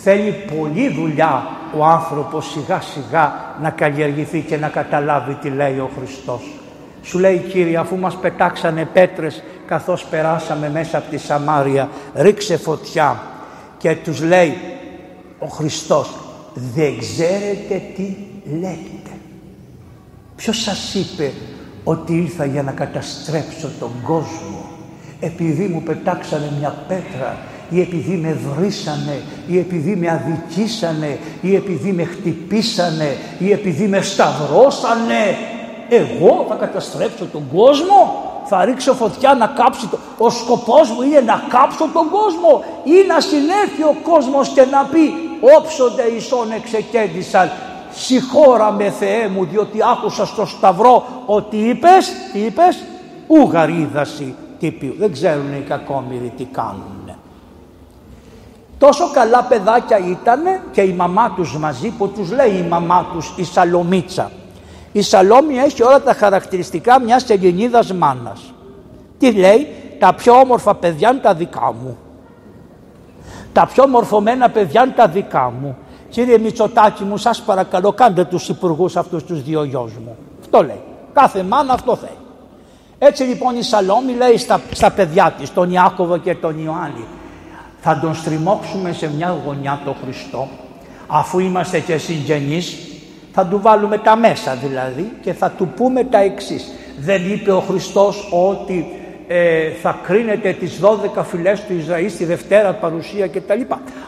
Θέλει 0.00 0.34
πολλή 0.56 0.88
δουλειά 0.88 1.46
ο 1.78 1.84
άνθρωπος 1.84 2.50
σιγά 2.50 2.80
σιγά 2.80 3.54
να 3.62 3.70
καλλιεργηθεί 3.70 4.40
και 4.40 4.56
να 4.56 4.68
καταλάβει 4.68 5.34
τι 5.34 5.48
λέει 5.48 5.78
ο 5.78 5.90
Χριστός. 5.98 6.42
Σου 7.02 7.18
λέει 7.18 7.38
Κύριε 7.38 7.76
αφού 7.76 7.96
μας 7.96 8.16
πετάξανε 8.16 8.84
πέτρες 8.92 9.42
καθώς 9.66 10.04
περάσαμε 10.04 10.70
μέσα 10.70 10.98
από 10.98 11.10
τη 11.10 11.18
Σαμάρια 11.18 11.88
ρίξε 12.14 12.56
φωτιά 12.56 13.22
και 13.78 13.96
τους 14.04 14.22
λέει 14.22 14.56
ο 15.38 15.46
Χριστός 15.46 16.10
δεν 16.54 16.98
ξέρετε 16.98 17.82
τι 17.96 18.16
λέτε. 18.60 19.16
Ποιος 20.36 20.62
σας 20.62 20.94
είπε 20.94 21.32
ότι 21.84 22.16
ήρθα 22.16 22.44
για 22.44 22.62
να 22.62 22.72
καταστρέψω 22.72 23.70
τον 23.80 23.90
κόσμο 24.02 24.70
επειδή 25.20 25.66
μου 25.66 25.82
πετάξανε 25.82 26.52
μια 26.58 26.74
πέτρα 26.88 27.36
ή 27.70 27.80
επειδή 27.80 28.16
με 28.16 28.32
βρίσανε 28.32 29.22
ή 29.46 29.58
επειδή 29.58 29.96
με 29.96 30.10
αδικήσανε 30.10 31.18
ή 31.40 31.54
επειδή 31.54 31.92
με 31.92 32.04
χτυπήσανε 32.04 33.16
ή 33.38 33.52
επειδή 33.52 33.86
με 33.86 34.00
σταυρώσανε 34.00 35.36
εγώ 35.88 36.46
θα 36.48 36.54
καταστρέψω 36.54 37.24
τον 37.32 37.42
κόσμο 37.54 38.22
θα 38.44 38.64
ρίξω 38.64 38.94
φωτιά 38.94 39.34
να 39.34 39.46
κάψει 39.46 39.86
το... 39.86 39.98
Ο 40.18 40.30
σκοπός 40.30 40.90
μου 40.90 41.02
είναι 41.02 41.20
να 41.20 41.42
κάψω 41.48 41.88
τον 41.92 42.10
κόσμο 42.10 42.64
ή 42.84 43.06
να 43.08 43.20
συνέρθει 43.20 43.82
ο 43.82 43.96
κόσμος 44.02 44.48
και 44.48 44.64
να 44.70 44.84
πει 44.84 45.12
όψονται 45.56 46.02
ισόν 46.02 46.52
εξεκέντησαν 46.52 47.50
συγχώρα 47.90 48.72
με 48.72 48.90
Θεέ 48.90 49.28
μου 49.28 49.44
διότι 49.44 49.78
άκουσα 49.92 50.26
στο 50.26 50.46
σταυρό 50.46 51.06
ότι 51.26 51.56
είπες, 51.56 52.12
τι 52.32 52.38
είπες, 52.38 52.84
ουγαρίδαση 53.26 54.34
τύπιου. 54.58 54.94
Δεν 54.98 55.12
ξέρουν 55.12 55.52
οι 55.52 55.64
κακόμοιροι 55.68 56.32
τι 56.36 56.44
κάνουν. 56.44 56.97
Τόσο 58.78 59.10
καλά 59.10 59.42
παιδάκια 59.42 59.98
ήταν 59.98 60.40
και 60.72 60.80
η 60.80 60.92
μαμά 60.92 61.32
τους 61.36 61.56
μαζί 61.56 61.88
που 61.88 62.08
τους 62.08 62.30
λέει 62.30 62.50
η 62.50 62.66
μαμά 62.68 63.06
τους 63.12 63.32
η 63.36 63.44
Σαλομίτσα. 63.44 64.30
Η 64.92 65.02
Σαλόμη 65.02 65.56
έχει 65.58 65.82
όλα 65.82 66.00
τα 66.02 66.12
χαρακτηριστικά 66.12 67.00
μιας 67.00 67.30
Ελληνίδας 67.30 67.92
μάνας. 67.92 68.52
Τι 69.18 69.32
λέει, 69.32 69.66
τα 69.98 70.14
πιο 70.14 70.32
όμορφα 70.32 70.74
παιδιά 70.74 71.10
είναι 71.10 71.20
τα 71.20 71.34
δικά 71.34 71.74
μου. 71.82 71.98
Τα 73.52 73.66
πιο 73.66 73.88
μορφωμένα 73.88 74.50
παιδιά 74.50 74.82
είναι 74.82 74.94
τα 74.96 75.06
δικά 75.06 75.52
μου. 75.60 75.76
Κύριε 76.10 76.38
Μητσοτάκη 76.38 77.04
μου, 77.04 77.16
σας 77.16 77.42
παρακαλώ 77.42 77.92
κάντε 77.92 78.24
τους 78.24 78.48
υπουργούς 78.48 78.96
αυτούς 78.96 79.24
τους 79.24 79.42
δύο 79.42 79.64
γιος 79.64 79.92
μου. 79.92 80.16
Αυτό 80.40 80.64
λέει. 80.64 80.80
Κάθε 81.12 81.42
μάνα 81.42 81.72
αυτό 81.72 81.96
θέλει. 81.96 82.18
Έτσι 82.98 83.22
λοιπόν 83.22 83.56
η 83.56 83.62
Σαλόμη 83.62 84.12
λέει 84.12 84.36
στα, 84.36 84.60
στα 84.70 84.90
παιδιά 84.90 85.34
της, 85.38 85.52
τον 85.52 85.70
Ιάκωβο 85.70 86.16
και 86.16 86.34
τον 86.34 86.64
Ιωάννη, 86.64 87.04
θα 87.80 87.98
τον 87.98 88.14
στριμώξουμε 88.14 88.92
σε 88.92 89.10
μια 89.16 89.36
γωνιά 89.44 89.80
το 89.84 89.96
Χριστό, 90.02 90.48
αφού 91.06 91.38
είμαστε 91.38 91.80
και 91.80 91.98
συγγενείς, 91.98 92.76
θα 93.32 93.46
του 93.46 93.60
βάλουμε 93.60 93.98
τα 93.98 94.16
μέσα 94.16 94.54
δηλαδή 94.54 95.12
και 95.22 95.32
θα 95.32 95.50
του 95.50 95.68
πούμε 95.76 96.04
τα 96.04 96.18
εξής. 96.18 96.72
Δεν 96.98 97.30
είπε 97.32 97.52
ο 97.52 97.60
Χριστός 97.60 98.28
ότι 98.30 98.86
ε, 99.28 99.70
θα 99.70 100.00
κρίνετε 100.02 100.52
τις 100.52 100.80
12 101.18 101.22
φυλές 101.24 101.60
του 101.60 101.74
Ισραήλ 101.74 102.10
στη 102.10 102.24
Δευτέρα 102.24 102.72
παρουσία 102.74 103.28
κτλ. 103.28 103.60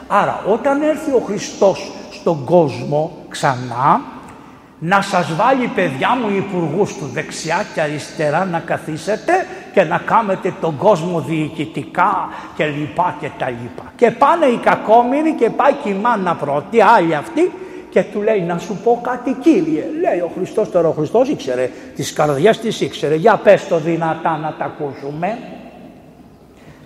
Άρα 0.07 0.43
όταν 0.47 0.81
έρθει 0.81 1.11
ο 1.11 1.19
Χριστός 1.25 1.91
στον 2.11 2.45
κόσμο 2.45 3.11
ξανά 3.29 4.01
να 4.83 5.01
σας 5.01 5.35
βάλει 5.35 5.67
παιδιά 5.67 6.09
μου 6.21 6.35
υπουργούς 6.37 6.93
του 6.97 7.09
δεξιά 7.13 7.65
και 7.73 7.81
αριστερά 7.81 8.45
να 8.45 8.59
καθίσετε 8.59 9.31
και 9.73 9.83
να 9.83 9.97
κάνετε 9.97 10.53
τον 10.61 10.77
κόσμο 10.77 11.19
διοικητικά 11.19 12.29
και 12.55 12.65
λοιπά 12.65 13.15
και 13.19 13.29
τα 13.37 13.49
λοιπά. 13.49 13.93
Και 13.95 14.11
πάνε 14.11 14.45
οι 14.45 14.57
κακόμοιροι 14.57 15.33
και 15.33 15.49
πάει 15.49 15.73
και 15.83 15.89
η 15.89 15.93
μάνα 15.93 16.35
πρώτη, 16.35 16.81
άλλη 16.81 17.15
αυτή 17.15 17.51
και 17.89 18.03
του 18.03 18.21
λέει 18.21 18.41
να 18.41 18.57
σου 18.57 18.77
πω 18.83 18.99
κάτι 19.03 19.37
κύριε. 19.41 19.83
Λέει 20.01 20.19
ο 20.19 20.31
Χριστός 20.35 20.71
τώρα 20.71 20.87
ο 20.87 20.91
Χριστός 20.91 21.29
ήξερε, 21.29 21.69
τις 21.95 22.13
καρδιές 22.13 22.59
της 22.59 22.81
ήξερε. 22.81 23.15
Για 23.15 23.39
πες 23.43 23.67
το 23.67 23.77
δυνατά 23.77 24.37
να 24.37 24.55
τα 24.57 24.65
ακούσουμε. 24.65 25.37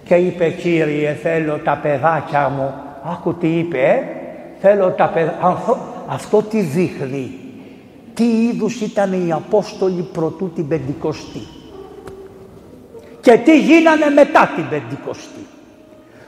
Και 0.06 0.16
είπε 0.16 0.50
κύριε 0.50 1.14
θέλω 1.14 1.58
τα 1.58 1.80
παιδάκια 1.82 2.50
μου. 2.50 2.74
Άκου 3.04 3.36
τι 3.36 3.48
είπε 3.48 3.78
ε; 3.78 4.04
Θέλω 4.62 4.89
τα 4.89 5.08
παιδάκια. 5.08 5.58
Αυτό 6.08 6.41
τι 6.41 6.62
δείχνει. 6.62 7.45
Τι 8.16 8.24
είδους 8.24 8.82
ήταν 8.82 9.13
οι 9.13 9.32
Απόστολοι 9.32 10.09
προτού 10.13 10.51
την 10.55 10.68
Πεντηκοστή. 10.68 11.47
Και 13.22 13.38
τι 13.38 13.59
γίνανε 13.59 14.09
μετά 14.09 14.51
την 14.55 14.70
Πεντηκοστή. 14.70 15.47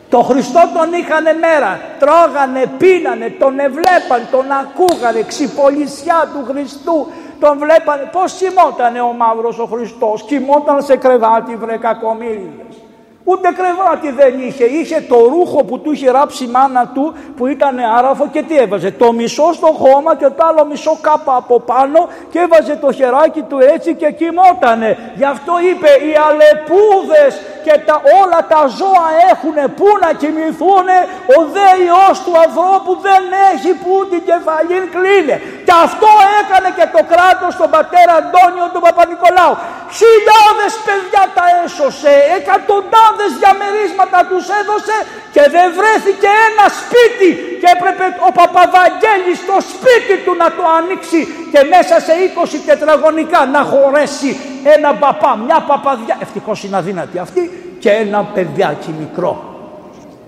Το 0.09 0.21
Χριστό 0.21 0.61
τον 0.73 0.93
είχανε 0.93 1.33
μέρα, 1.33 1.79
τρώγανε, 1.99 2.71
πίνανε, 2.77 3.29
τον 3.39 3.59
εβλέπαν, 3.59 4.27
τον 4.31 4.45
ακούγανε, 4.51 5.21
ξυπολισιά 5.27 6.29
του 6.33 6.45
Χριστού, 6.51 7.07
τον 7.39 7.57
βλέπανε. 7.57 8.09
Πώς 8.11 8.33
κοιμότανε 8.33 9.01
ο 9.01 9.13
μαύρος 9.13 9.59
ο 9.59 9.65
Χριστός, 9.65 10.23
κοιμόταν 10.23 10.83
σε 10.83 10.95
κρεβάτι 10.95 11.55
βρε 11.55 11.77
κακομύριδες. 11.77 12.86
Ούτε 13.29 13.47
κρεβάτι 13.57 14.09
δεν 14.11 14.33
είχε. 14.47 14.63
Είχε 14.63 15.01
το 15.01 15.17
ρούχο 15.33 15.63
που 15.63 15.79
του 15.79 15.91
είχε 15.91 16.11
ράψει 16.11 16.43
η 16.43 16.47
μάνα 16.47 16.91
του 16.93 17.13
που 17.37 17.47
ήταν 17.47 17.79
άραφο 17.97 18.27
και 18.33 18.41
τι 18.41 18.57
έβαζε; 18.57 18.91
Το 18.91 19.11
μισό 19.11 19.53
στο 19.53 19.67
χώμα 19.81 20.15
και 20.15 20.29
το 20.37 20.45
άλλο 20.49 20.65
μισό 20.65 20.97
κάπα 21.01 21.35
από 21.35 21.59
πάνω 21.59 21.99
και 22.31 22.39
έβαζε 22.39 22.75
το 22.75 22.91
χεράκι 22.91 23.41
του 23.41 23.57
έτσι 23.73 23.95
και 23.95 24.11
κοιμότανε. 24.11 24.89
Γι' 25.15 25.29
αυτό 25.35 25.53
είπε 25.69 25.89
οι 26.05 26.13
αλεπούδες 26.27 27.31
και 27.65 27.75
τα, 27.87 27.95
όλα 28.21 28.39
τα 28.53 28.61
ζώα 28.79 29.07
έχουν 29.31 29.57
που 29.77 29.87
να 30.03 30.09
κοιμηθούν 30.21 30.87
ο 31.35 31.37
δε 31.53 31.67
Υιός 31.85 32.17
του 32.25 32.33
ανθρώπου 32.45 32.91
δεν 33.07 33.23
έχει 33.51 33.71
που 33.83 33.93
την 34.11 34.21
κεφαλήν 34.29 34.83
κλείνε. 34.93 35.35
Και 35.67 35.75
αυτό 35.87 36.09
έκανε 36.41 36.69
και 36.77 36.87
το 36.95 37.01
κράτος 37.11 37.51
τον 37.61 37.69
πατέρα 37.75 38.13
Αντώνιο 38.21 38.67
του 38.73 38.81
Παπα-Νικολάου. 38.85 39.55
Χιλιάδες 39.99 40.73
παιδιά 40.85 41.23
τα 41.37 41.45
έσωσε, 41.63 42.13
εκατοντάδες 42.37 43.16
διαμερίσματα 43.41 44.19
τους 44.29 44.45
έδωσε 44.59 44.95
και 45.35 45.43
δεν 45.55 45.67
βρέθηκε 45.79 46.29
ένα 46.47 46.65
σπίτι 46.79 47.29
και 47.61 47.69
έπρεπε 47.75 48.05
ο 48.27 48.29
Παπαβαγγέλης 48.39 49.39
το 49.49 49.57
σπίτι 49.71 50.15
του 50.23 50.33
να 50.41 50.47
το 50.57 50.63
ανοίξει 50.77 51.21
και 51.53 51.61
μέσα 51.73 51.95
σε 52.07 52.13
20 52.43 52.59
τετραγωνικά 52.69 53.39
να 53.55 53.61
χωρέσει 53.71 54.31
ένα 54.75 54.91
παπά, 55.03 55.31
μια 55.45 55.59
παπαδιά, 55.69 56.15
ευτυχώς 56.25 56.57
είναι 56.63 56.77
αδύνατη 56.81 57.17
αυτή 57.25 57.43
και 57.79 57.91
ένα 58.03 58.19
παιδιάκι 58.35 58.91
μικρό. 59.01 59.31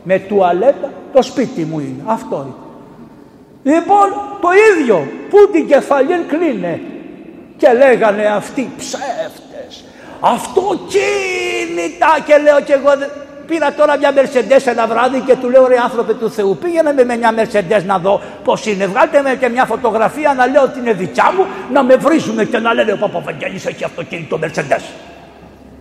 Με 0.04 0.20
τουαλέτα 0.20 0.90
το 1.14 1.22
σπίτι 1.22 1.62
μου 1.70 1.80
είναι, 1.80 2.04
αυτό 2.06 2.36
είναι. 2.46 2.56
Λοιπόν 3.76 4.08
το 4.42 4.50
ίδιο 4.70 5.08
που 5.30 5.38
την 5.52 5.68
κεφαλή 5.68 6.18
κλείνε; 6.28 6.82
Και 7.58 7.74
λέγανε 7.74 8.26
αυτοί 8.26 8.70
ψεύτες 8.78 9.49
αυτοκίνητα 10.20 12.12
και 12.26 12.38
λέω 12.38 12.62
και 12.62 12.74
εγώ 12.74 12.92
πήρα 13.48 13.74
τώρα 13.74 13.98
μια 13.98 14.14
Mercedes 14.14 14.66
ένα 14.66 14.88
βράδυ 14.88 15.20
και 15.20 15.36
του 15.36 15.50
λέω 15.50 15.68
ρε 15.68 15.78
άνθρωπε 15.84 16.14
του 16.14 16.32
Θεού 16.32 16.58
πήγαινε 16.62 16.94
με 16.94 17.18
μια 17.18 17.34
Mercedes 17.38 17.84
να 17.86 17.98
δω 17.98 18.22
πως 18.44 18.66
είναι 18.66 18.86
βγάλτε 18.86 19.22
με 19.22 19.36
και 19.36 19.50
μια 19.50 19.66
φωτογραφία 19.66 20.34
να 20.34 20.48
λέω 20.48 20.64
ότι 20.64 20.80
είναι 20.80 20.94
δικιά 20.94 21.34
μου 21.38 21.46
να 21.72 21.84
με 21.84 21.96
βρίζουμε 21.96 22.46
και 22.46 22.58
να 22.58 22.74
λένε 22.74 22.92
ο 22.92 22.98
Παπαβαγγέλης 22.98 23.66
έχει 23.66 23.84
αυτοκίνητο 23.84 24.40
Mercedes 24.42 24.84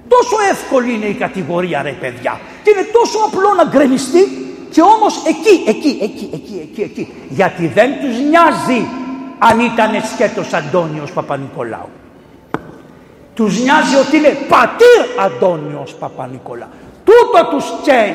τόσο 0.09 0.36
εύκολη 0.51 0.95
είναι 0.95 1.07
η 1.07 1.14
κατηγορία 1.14 1.82
ρε 1.82 1.93
παιδιά 2.01 2.41
και 2.62 2.70
είναι 2.70 2.86
τόσο 2.93 3.18
απλό 3.26 3.55
να 3.57 3.64
γκρεμιστεί 3.64 4.22
και 4.70 4.80
όμως 4.80 5.24
εκεί, 5.26 5.64
εκεί, 5.66 5.99
εκεί, 6.03 6.30
εκεί, 6.32 6.61
εκεί, 6.62 6.82
εκεί 6.82 7.12
γιατί 7.28 7.66
δεν 7.66 7.91
τους 8.01 8.18
νοιάζει 8.28 8.86
αν 9.39 9.61
ήταν 9.61 9.91
σκέτος 10.14 10.53
Αντώνιος 10.53 11.12
Παπα-Νικολάου. 11.12 11.89
Τους 13.39 13.62
νοιάζει 13.62 13.97
ότι 13.97 14.16
είναι 14.16 14.36
πατήρ 14.49 15.20
Αντώνιος 15.24 15.95
Παπα-Νικολάου. 15.95 16.68
Τούτο 17.05 17.49
τους 17.51 17.64
καίει. 17.82 18.14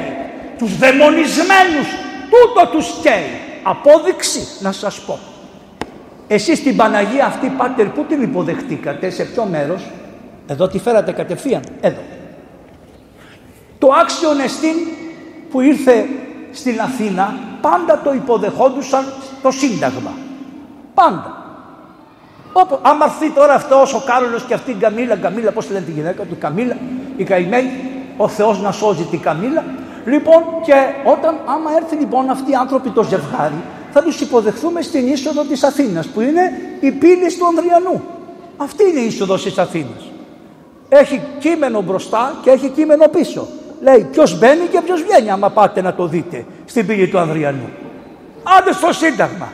Τους 0.58 0.78
δαιμονισμένους 0.78 1.88
τούτο 2.30 2.68
τους 2.72 2.88
καίει. 3.02 3.30
Απόδειξη 3.64 4.48
να 4.60 4.72
σας 4.72 5.00
πω. 5.00 5.20
Εσείς 6.28 6.64
την 6.64 6.76
Παναγία 6.76 7.26
αυτή 7.26 7.48
πάτερ 7.58 7.88
πού 7.88 8.04
την 8.04 8.22
υποδεχτήκατε, 8.22 9.10
σε 9.10 9.24
ποιο 9.24 9.46
μέρος; 9.46 9.82
Εδώ 10.48 10.68
τη 10.68 10.80
φέρατε 10.80 11.12
κατευθείαν. 11.12 11.62
Εδώ. 11.82 12.02
Το 13.80 13.88
άξιον 14.02 14.40
εστίν 14.40 14.76
που 15.52 15.62
ήρθε 15.62 16.06
στην 16.52 16.82
Αθήνα 16.82 17.38
πάντα 17.62 18.02
το 18.04 18.14
υποδεχόντουσαν 18.14 19.06
το 19.42 19.52
Σύνταγμα. 19.52 20.12
Πάντα. 20.94 21.43
Όπου, 22.54 22.80
άμα 22.82 23.06
έρθει 23.06 23.30
τώρα 23.30 23.54
αυτός 23.54 23.94
ο 23.94 24.04
Κάρολος 24.06 24.44
και 24.44 24.54
αυτή 24.54 24.72
η 24.72 24.74
Καμίλα, 24.74 25.16
Καμίλα, 25.16 25.52
πώς 25.52 25.70
λένε 25.70 25.86
τη 25.86 25.92
γυναίκα 25.92 26.24
του, 26.24 26.38
Καμίλα, 26.40 26.78
η 27.18 27.24
καημένη, 27.24 27.72
ο 28.18 28.28
Θεός 28.28 28.62
να 28.62 28.72
σώζει 28.72 29.04
την 29.04 29.20
Καμίλα. 29.20 29.64
Λοιπόν, 30.06 30.44
και 30.66 30.74
όταν, 31.04 31.36
άμα 31.46 31.70
έρθει 31.76 31.96
λοιπόν 31.96 32.30
αυτοί 32.30 32.52
οι 32.52 32.56
άνθρωποι 32.56 32.90
το 32.90 33.04
ζευγάρι, 33.04 33.62
θα 33.92 34.04
τους 34.04 34.22
υποδεχθούμε 34.22 34.82
στην 34.82 35.08
είσοδο 35.08 35.42
της 35.42 35.64
Αθήνας 35.64 36.08
που 36.08 36.22
είναι 36.22 36.42
η 36.80 36.92
πύλη 36.92 37.34
του 37.38 37.48
Ανδριανού. 37.48 38.04
Αυτή 38.58 38.90
είναι 38.90 39.00
η 39.00 39.06
είσοδος 39.06 39.44
της 39.44 39.58
Αθήνας. 39.58 40.12
Έχει 40.90 41.22
κείμενο 41.40 41.82
μπροστά 41.82 42.34
και 42.42 42.50
έχει 42.50 42.70
κείμενο 42.70 43.08
πίσω. 43.08 43.48
Λέει 43.82 44.08
ποιος 44.12 44.40
μπαίνει 44.40 44.66
και 44.72 44.82
ποιος 44.82 45.04
βγαίνει 45.04 45.32
άμα 45.32 45.50
πάτε 45.50 45.82
να 45.82 45.94
το 45.94 46.08
δείτε 46.08 46.46
στην 46.66 46.88
πύλη 46.88 47.08
του 47.08 47.20
Ανδριανού. 47.20 47.70
Άντε 48.58 48.74
στο 48.74 48.94
Σύνταγμα. 48.94 49.52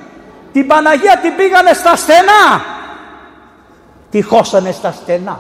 Την 0.52 0.68
Παναγία 0.68 1.20
την 1.22 1.36
πήγανε 1.36 1.74
στα 1.74 1.96
στενά. 1.96 2.78
Τη 4.10 4.22
χώσανε 4.22 4.72
στα 4.72 4.92
στενά. 4.92 5.40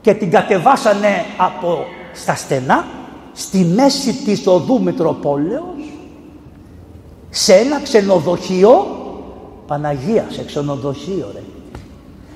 Και 0.00 0.14
την 0.14 0.30
κατεβάσανε 0.30 1.24
από 1.36 1.84
στα 2.12 2.34
στενά 2.34 2.84
στη 3.32 3.58
μέση 3.58 4.12
της 4.12 4.46
οδού 4.46 4.82
Μητροπόλεως 4.82 5.92
σε 7.30 7.54
ένα 7.54 7.80
ξενοδοχείο 7.80 8.94
Παναγίας 9.66 10.34
σε 10.34 10.44
ξενοδοχείο 10.44 11.30
ρε. 11.34 11.42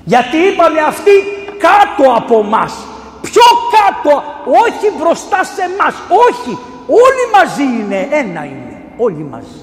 Γιατί 0.03 0.37
είπαμε 0.37 0.79
αυτοί 0.79 1.11
κάτω 1.57 2.11
από 2.15 2.43
μας 2.43 2.73
πιο 3.21 3.47
κάτω 3.75 4.23
όχι 4.63 4.87
μπροστά 4.97 5.43
σε 5.43 5.61
μας 5.79 5.95
όχι. 6.27 6.57
Όλοι 6.87 7.23
μαζί 7.35 7.63
είναι 7.63 8.07
ένα 8.11 8.45
είναι 8.45 8.81
όλοι 8.97 9.23
μαζί. 9.23 9.61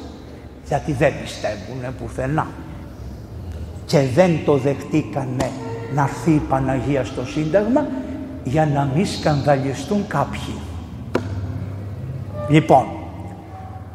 Γιατί 0.66 0.93
δεν 0.93 1.12
πιστεύουν 1.22 1.95
πουθενά. 1.99 2.47
Και 3.87 4.01
δεν 4.14 4.45
το 4.45 4.57
δεχτήκανε 4.57 5.51
να 5.95 6.03
έρθει 6.03 6.30
η 6.30 6.43
Παναγία 6.49 7.05
στο 7.05 7.26
Σύνταγμα 7.26 7.86
για 8.45 8.66
να 8.74 8.88
μην 8.95 9.07
σκανδαλιστούν 9.07 10.07
κάποιοι. 10.07 10.55
Λοιπόν, 12.49 12.86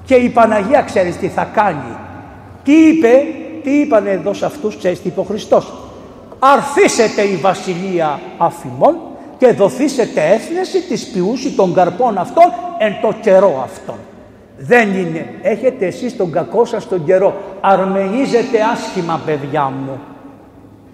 και 0.06 0.16
η 0.16 0.30
Παναγία 0.30 0.82
ξέρεις 0.82 1.18
τι 1.18 1.28
θα 1.28 1.44
κάνει. 1.54 1.98
Τι 2.64 2.74
είπε, 2.88 3.12
τι 3.64 3.72
είπαν 3.72 4.08
εδώ 4.08 4.34
σε 4.34 4.46
αυτούς, 4.46 4.78
ξέρεις 4.78 5.02
τι 5.02 5.08
είπε 5.08 5.20
ο 5.20 5.24
Χριστός. 5.24 5.74
Αρθίσετε 6.40 7.22
η 7.22 7.36
βασιλεία 7.36 8.20
αφημών 8.38 8.96
και 9.38 9.52
δοθήσετε 9.52 10.22
έθνεση 10.22 10.82
της 10.82 11.08
ποιούση 11.08 11.52
των 11.52 11.74
καρπών 11.74 12.18
αυτών 12.18 12.52
εν 12.78 12.96
το 13.02 13.14
καιρό 13.22 13.62
αυτών. 13.64 13.96
Δεν 14.58 14.94
είναι. 14.94 15.34
Έχετε 15.42 15.86
εσείς 15.86 16.18
τον 16.18 16.32
κακό 16.32 16.66
σας 16.66 16.88
τον 16.88 17.06
καιρό. 17.06 17.36
Αρμενίζετε 17.62 18.58
άσχημα 18.74 19.22
παιδιά 19.26 19.64
μου. 19.64 20.00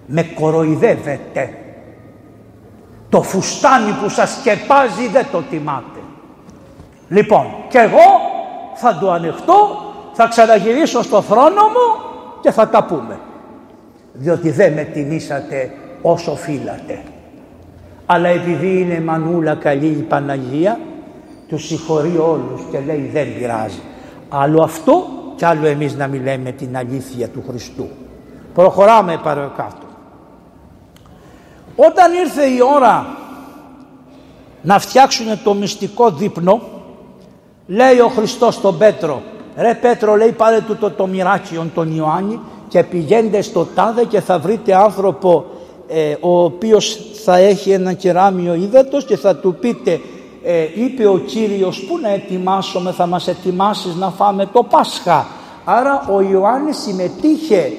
Με 0.06 0.22
κοροϊδεύετε. 0.22 1.58
Το 3.08 3.22
φουστάνι 3.22 3.92
που 4.02 4.08
σας 4.08 4.30
σκεπάζει 4.30 5.08
δεν 5.08 5.26
το 5.32 5.42
τιμάτε. 5.50 6.00
Λοιπόν, 7.08 7.46
και 7.68 7.78
εγώ 7.78 8.20
θα 8.74 8.98
το 8.98 9.10
ανοιχτώ, 9.10 9.78
θα 10.12 10.26
ξαναγυρίσω 10.26 11.02
στο 11.02 11.22
θρόνο 11.22 11.62
μου 11.62 12.12
και 12.40 12.50
θα 12.50 12.68
τα 12.68 12.84
πούμε. 12.84 13.18
Διότι 14.12 14.50
δεν 14.50 14.72
με 14.72 14.82
τιμήσατε 14.82 15.72
όσο 16.02 16.36
φύλατε. 16.36 17.02
Αλλά 18.06 18.28
επειδή 18.28 18.80
είναι 18.80 19.00
μανούλα 19.00 19.54
καλή 19.54 19.86
η 19.86 20.02
Παναγία, 20.08 20.78
του 21.48 21.58
συγχωρεί 21.58 22.16
όλους 22.16 22.62
και 22.70 22.80
λέει 22.86 23.10
δεν 23.12 23.34
πειράζει. 23.38 23.80
Άλλο 24.28 24.62
αυτό 24.62 25.04
και 25.36 25.46
άλλο 25.46 25.66
εμείς 25.66 25.94
να 25.96 26.06
μιλάμε 26.06 26.50
την 26.52 26.76
αλήθεια 26.76 27.28
του 27.28 27.44
Χριστού. 27.48 27.88
Προχωράμε 28.54 29.20
παρακάτω. 29.22 29.83
Όταν 31.76 32.12
ήρθε 32.12 32.44
η 32.44 32.58
ώρα 32.74 33.06
να 34.62 34.78
φτιάξουν 34.78 35.26
το 35.44 35.54
μυστικό 35.54 36.10
δείπνο, 36.10 36.60
λέει 37.66 37.98
ο 37.98 38.08
Χριστός 38.08 38.54
στον 38.54 38.78
Πέτρο, 38.78 39.22
ρε 39.56 39.74
Πέτρο 39.74 40.16
λέει 40.16 40.32
πάρε 40.32 40.60
του 40.60 40.76
το, 40.76 40.90
το 40.90 41.06
μοιράξιον 41.06 41.70
τον 41.74 41.96
Ιωάννη 41.96 42.40
και 42.68 42.82
πηγαίνετε 42.82 43.42
στο 43.42 43.66
τάδε 43.74 44.04
και 44.04 44.20
θα 44.20 44.38
βρείτε 44.38 44.74
άνθρωπο 44.74 45.44
ε, 45.88 46.16
ο 46.20 46.44
οποίος 46.44 46.98
θα 47.24 47.36
έχει 47.36 47.70
ένα 47.70 47.92
κεράμιο 47.92 48.54
ύδατος 48.54 49.04
και 49.04 49.16
θα 49.16 49.36
του 49.36 49.54
πείτε 49.54 50.00
ε, 50.44 50.66
είπε 50.74 51.06
ο 51.06 51.18
Κύριος 51.18 51.80
πού 51.80 51.98
να 51.98 52.08
ετοιμάσουμε 52.08 52.92
θα 52.92 53.06
μας 53.06 53.28
ετοιμάσεις 53.28 53.94
να 53.94 54.10
φάμε 54.10 54.46
το 54.52 54.62
Πάσχα 54.62 55.26
άρα 55.64 56.08
ο 56.12 56.20
Ιωάννης 56.20 56.76
συμμετείχε 56.76 57.72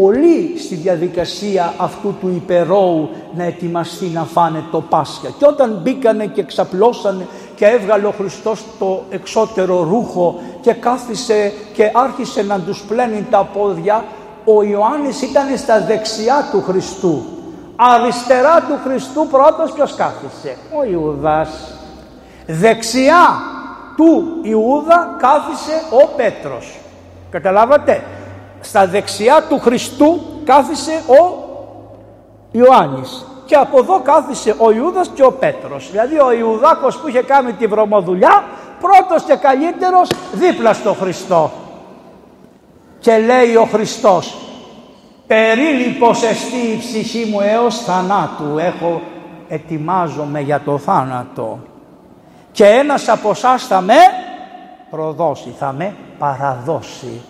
πολύ 0.00 0.58
στη 0.58 0.74
διαδικασία 0.74 1.74
αυτού 1.76 2.14
του 2.20 2.28
υπερώου 2.28 3.08
να 3.34 3.44
ετοιμαστεί 3.44 4.06
να 4.06 4.24
φάνε 4.24 4.64
το 4.70 4.80
Πάσχα. 4.80 5.28
Και 5.38 5.46
όταν 5.46 5.78
μπήκανε 5.82 6.26
και 6.26 6.42
ξαπλώσανε 6.42 7.26
και 7.56 7.66
έβγαλε 7.66 8.06
ο 8.06 8.10
Χριστός 8.10 8.64
το 8.78 9.02
εξώτερο 9.10 9.82
ρούχο 9.82 10.40
και 10.60 10.72
κάθισε 10.72 11.52
και 11.74 11.90
άρχισε 11.94 12.42
να 12.42 12.60
τους 12.60 12.82
πλένει 12.82 13.26
τα 13.30 13.48
πόδια, 13.52 14.04
ο 14.44 14.62
Ιωάννης 14.62 15.22
ήταν 15.22 15.56
στα 15.56 15.80
δεξιά 15.80 16.48
του 16.52 16.62
Χριστού. 16.62 17.24
Αριστερά 17.76 18.60
του 18.60 18.78
Χριστού 18.84 19.26
πρώτος 19.26 19.72
ποιος 19.72 19.94
κάθισε, 19.94 20.56
ο 20.78 20.84
Ιουδάς. 20.84 21.50
Δεξιά 22.46 23.40
του 23.96 24.38
Ιούδα 24.42 25.16
κάθισε 25.18 25.82
ο 26.02 26.06
Πέτρος. 26.16 26.78
Καταλάβατε, 27.30 28.02
στα 28.64 28.86
δεξιά 28.86 29.44
του 29.48 29.58
Χριστού 29.58 30.20
κάθισε 30.44 31.02
ο 31.06 31.44
Ιωάννης 32.50 33.26
και 33.44 33.54
από 33.54 33.78
εδώ 33.78 34.00
κάθισε 34.00 34.54
ο 34.58 34.70
Ιούδας 34.70 35.10
και 35.14 35.24
ο 35.24 35.32
Πέτρος. 35.32 35.90
Δηλαδή 35.90 36.18
ο 36.18 36.32
Ιουδάκος 36.32 36.96
που 36.96 37.08
είχε 37.08 37.22
κάνει 37.22 37.52
τη 37.52 37.66
βρωμοδουλειά 37.66 38.44
πρώτος 38.80 39.22
και 39.22 39.34
καλύτερος 39.34 40.08
δίπλα 40.32 40.72
στο 40.72 40.92
Χριστό. 40.92 41.50
Και 42.98 43.18
λέει 43.18 43.56
ο 43.56 43.64
Χριστός 43.64 44.36
περίλυπος 45.26 46.22
εστί 46.22 46.56
η 46.56 46.78
ψυχή 46.78 47.28
μου 47.30 47.40
έως 47.40 47.78
θανάτου 47.78 48.58
έχω 48.58 49.00
ετοιμάζομαι 49.48 50.40
για 50.40 50.60
το 50.64 50.78
θάνατο 50.78 51.58
και 52.52 52.64
ένας 52.64 53.08
από 53.08 53.30
εσάς 53.30 53.66
θα 53.66 53.80
με 53.80 53.94
προδώσει, 54.90 55.54
θα 55.58 55.72
με 55.72 55.94
παραδώσει 56.18 57.20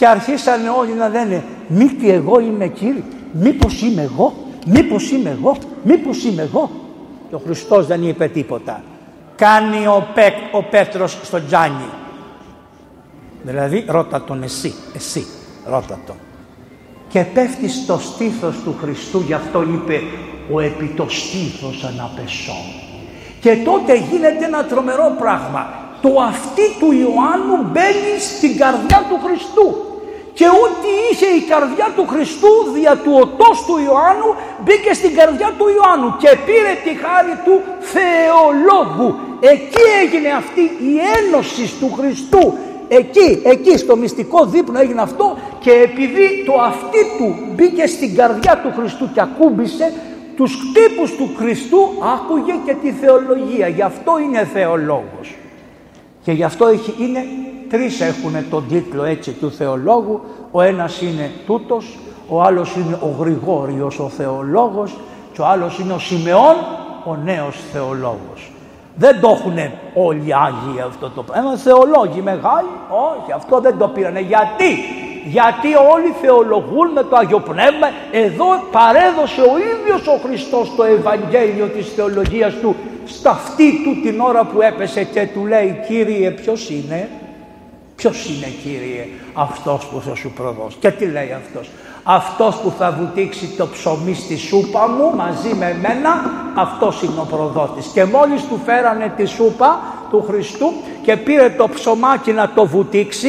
και 0.00 0.06
αρχίσανε 0.06 0.68
όλοι 0.68 0.92
να 0.92 1.08
λένε 1.08 1.44
μη 1.68 1.96
εγώ 2.02 2.40
είμαι 2.40 2.66
Κύριε, 2.66 3.02
μήπως 3.32 3.82
είμαι 3.82 4.02
εγώ, 4.02 4.34
μήπως 4.66 5.10
είμαι 5.10 5.30
εγώ, 5.30 5.56
μήπως 5.82 6.24
είμαι 6.24 6.42
εγώ. 6.42 6.70
Και 7.28 7.34
ο 7.34 7.38
Χριστός 7.44 7.86
δεν 7.86 8.08
είπε 8.08 8.28
τίποτα. 8.28 8.82
Κάνει 9.36 9.86
ο, 9.86 10.06
Πέ, 10.14 10.32
ο 10.52 10.62
Πέτρος 10.62 11.18
στο 11.22 11.44
τζάνι. 11.46 11.88
Δηλαδή 13.42 13.84
ρώτα 13.88 14.22
τον 14.22 14.42
εσύ, 14.42 14.74
εσύ, 14.94 15.26
ρώτα 15.66 15.98
τον. 16.06 16.16
Και 17.08 17.24
πέφτει 17.34 17.68
στο 17.68 17.98
στήθος 17.98 18.56
του 18.64 18.76
Χριστού, 18.80 19.22
γι' 19.26 19.34
αυτό 19.34 19.62
είπε 19.62 20.00
ο 20.52 20.60
επί 20.60 20.92
το 20.96 21.06
στήθος 21.08 21.84
αναπεσών. 21.84 22.64
Και 23.40 23.56
τότε 23.64 23.94
γίνεται 23.94 24.44
ένα 24.44 24.64
τρομερό 24.64 25.16
πράγμα. 25.18 25.68
Το 26.02 26.08
αυτί 26.28 26.62
του 26.78 26.92
Ιωάννου 26.92 27.70
μπαίνει 27.72 28.20
στην 28.36 28.56
καρδιά 28.58 29.06
του 29.08 29.18
Χριστού 29.24 29.88
και 30.32 30.46
ό,τι 30.64 30.90
είχε 31.10 31.26
η 31.26 31.40
καρδιά 31.40 31.88
του 31.96 32.06
Χριστού 32.06 32.52
δια 32.74 32.96
του 32.96 33.12
οτός 33.22 33.64
του 33.66 33.76
Ιωάννου 33.86 34.30
μπήκε 34.64 34.92
στην 34.94 35.14
καρδιά 35.14 35.50
του 35.58 35.66
Ιωάννου 35.76 36.16
και 36.22 36.30
πήρε 36.46 36.72
τη 36.84 36.92
χάρη 37.02 37.34
του 37.44 37.54
θεολόγου. 37.92 39.08
Εκεί 39.40 39.84
έγινε 40.02 40.30
αυτή 40.42 40.60
η 40.60 40.92
ένωση 41.18 41.64
του 41.80 41.92
Χριστού. 41.98 42.54
Εκεί, 42.88 43.42
εκεί 43.44 43.78
στο 43.78 43.96
μυστικό 43.96 44.44
δείπνο 44.44 44.80
έγινε 44.80 45.02
αυτό 45.02 45.38
και 45.58 45.70
επειδή 45.70 46.44
το 46.46 46.52
αυτί 46.60 47.02
του 47.18 47.36
μπήκε 47.54 47.86
στην 47.86 48.14
καρδιά 48.14 48.60
του 48.62 48.72
Χριστού 48.76 49.12
και 49.12 49.20
ακούμπησε 49.20 49.92
τους 50.36 50.54
χτύπους 50.54 51.16
του 51.16 51.30
Χριστού 51.38 51.78
άκουγε 52.14 52.52
και 52.64 52.74
τη 52.82 52.90
θεολογία. 52.90 53.68
Γι' 53.68 53.82
αυτό 53.82 54.18
είναι 54.18 54.48
θεολόγος. 54.52 55.34
Και 56.22 56.32
γι' 56.32 56.44
αυτό 56.44 56.66
έχει, 56.66 56.94
είναι 56.98 57.24
τρεις 57.70 58.00
έχουν 58.00 58.32
τον 58.50 58.64
τίτλο 58.68 59.04
έτσι 59.04 59.32
του 59.32 59.52
θεολόγου, 59.52 60.20
ο 60.50 60.60
ένας 60.60 61.00
είναι 61.00 61.30
τούτος, 61.46 61.98
ο 62.28 62.42
άλλος 62.42 62.76
είναι 62.76 62.98
ο 63.00 63.16
Γρηγόριος 63.18 63.98
ο 63.98 64.08
θεολόγος 64.08 64.96
και 65.32 65.40
ο 65.40 65.46
άλλος 65.46 65.78
είναι 65.78 65.92
ο 65.92 65.98
Σιμεών 65.98 66.54
ο 67.04 67.16
νέος 67.24 67.56
θεολόγος. 67.72 68.52
Δεν 68.94 69.20
το 69.20 69.28
έχουν 69.28 69.58
όλοι 69.94 70.28
οι 70.28 70.32
Άγιοι 70.32 70.80
αυτό 70.86 71.10
το 71.10 71.22
πράγμα. 71.22 71.56
Θεολόγοι 71.56 72.20
μεγάλοι, 72.20 72.74
όχι 72.88 73.32
αυτό 73.32 73.60
δεν 73.60 73.78
το 73.78 73.88
πήρανε. 73.88 74.20
Γιατί, 74.20 74.70
γιατί 75.24 75.68
όλοι 75.92 76.14
θεολογούν 76.22 76.88
με 76.94 77.02
το 77.02 77.16
Άγιο 77.16 77.38
Πνεύμα. 77.38 77.88
Εδώ 78.12 78.46
παρέδωσε 78.70 79.40
ο 79.40 79.54
ίδιος 79.72 80.06
ο 80.06 80.20
Χριστός 80.26 80.74
το 80.76 80.84
Ευαγγέλιο 80.84 81.66
της 81.66 81.92
θεολογίας 81.94 82.54
του 82.54 82.76
στα 83.04 83.30
αυτή 83.30 83.80
του 83.84 84.00
την 84.02 84.20
ώρα 84.20 84.44
που 84.44 84.62
έπεσε 84.62 85.04
και 85.04 85.28
του 85.34 85.46
λέει 85.46 85.80
Κύριε 85.88 86.30
ποιος 86.30 86.70
είναι; 86.70 87.08
Ποιος 88.00 88.26
είναι 88.28 88.46
Κύριε 88.62 89.06
αυτός 89.32 89.86
που 89.86 90.00
θα 90.08 90.14
σου 90.14 90.30
προδώσει; 90.36 90.76
Και 90.80 90.90
τι 90.90 91.06
λέει 91.06 91.32
αυτός; 91.32 91.70
Αυτός 92.02 92.56
που 92.56 92.72
θα 92.78 92.90
βουτήξει 92.98 93.46
το 93.46 93.66
ψωμί 93.66 94.14
στη 94.14 94.36
σούπα 94.36 94.88
μου 94.88 95.16
μαζί 95.16 95.54
με 95.54 95.78
μένα, 95.80 96.10
αυτός 96.54 97.02
είναι 97.02 97.20
ο 97.20 97.26
προδότης. 97.30 97.86
Και 97.86 98.04
μόλις 98.04 98.42
του 98.42 98.60
φέρανε 98.64 99.12
τη 99.16 99.24
σούπα 99.24 99.80
του 100.10 100.24
Χριστού 100.28 100.72
και 101.02 101.16
πήρε 101.16 101.50
το 101.50 101.68
ψωμάκι 101.68 102.32
να 102.32 102.50
το 102.54 102.66
βουτήξει, 102.66 103.28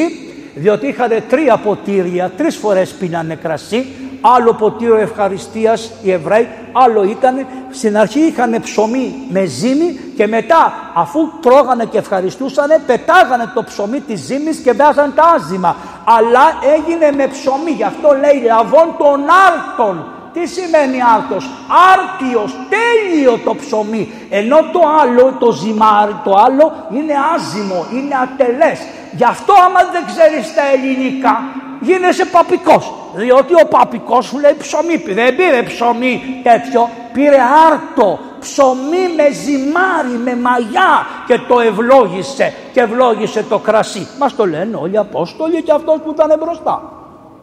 διότι 0.55 0.87
είχαν 0.87 1.09
τρία 1.29 1.57
ποτήρια, 1.57 2.31
τρεις 2.37 2.55
φορές 2.55 2.91
πίνανε 2.91 3.35
κρασί, 3.35 3.85
άλλο 4.21 4.53
ποτήριο 4.53 4.97
ευχαριστίας 4.97 5.91
οι 6.01 6.11
Εβραίοι, 6.11 6.47
άλλο 6.71 7.03
ήταν, 7.03 7.45
στην 7.71 7.97
αρχή 7.97 8.19
είχαν 8.19 8.61
ψωμί 8.61 9.27
με 9.29 9.45
ζύμη 9.45 9.99
και 10.15 10.27
μετά 10.27 10.73
αφού 10.93 11.19
τρώγανε 11.41 11.85
και 11.85 11.97
ευχαριστούσαν 11.97 12.69
πετάγανε 12.85 13.51
το 13.53 13.63
ψωμί 13.63 13.99
της 13.99 14.19
ζύμης 14.19 14.57
και 14.57 14.71
βάζαν 14.73 15.13
τα 15.15 15.23
άζημα. 15.23 15.75
Αλλά 16.03 16.41
έγινε 16.75 17.11
με 17.11 17.27
ψωμί, 17.27 17.71
γι' 17.71 17.83
αυτό 17.83 18.09
λέει 18.11 18.41
λαβών 18.45 18.95
των 18.97 19.21
άρτων. 19.47 20.05
Τι 20.33 20.47
σημαίνει 20.47 20.97
άρτος, 21.15 21.49
άρτιος, 21.93 22.55
τέλειο 22.73 23.37
το 23.45 23.55
ψωμί. 23.55 24.27
Ενώ 24.29 24.57
το 24.73 24.81
άλλο, 25.01 25.35
το 25.39 25.51
ζυμάρι, 25.51 26.15
το 26.23 26.33
άλλο 26.45 26.73
είναι 26.93 27.13
άζυμο, 27.33 27.85
είναι 27.93 28.15
ατελές. 28.23 28.79
Γι' 29.11 29.23
αυτό 29.23 29.53
άμα 29.65 29.79
δεν 29.91 30.03
ξέρεις 30.05 30.53
τα 30.53 30.61
ελληνικά 30.73 31.35
γίνεσαι 31.81 32.25
παπικός. 32.25 32.93
Διότι 33.13 33.53
ο 33.53 33.67
παπικός 33.67 34.25
σου 34.25 34.39
λέει 34.39 34.55
ψωμί, 34.57 34.95
δεν 34.95 35.35
πήρε 35.35 35.63
ψωμί 35.63 36.41
τέτοιο, 36.43 36.89
πήρε 37.13 37.37
άρτο, 37.71 38.19
ψωμί 38.39 39.05
με 39.15 39.31
ζυμάρι, 39.31 40.17
με 40.23 40.35
μαγιά 40.35 41.05
και 41.27 41.39
το 41.47 41.59
ευλόγησε 41.59 42.53
και 42.73 42.79
ευλόγησε 42.79 43.43
το 43.43 43.57
κρασί. 43.57 44.07
Μας 44.19 44.35
το 44.35 44.45
λένε 44.45 44.75
όλοι 44.81 44.93
οι 44.93 44.97
Απόστολοι 44.97 45.61
και 45.61 45.71
αυτός 45.71 45.99
που 46.03 46.11
ήταν 46.11 46.39
μπροστά. 46.39 46.81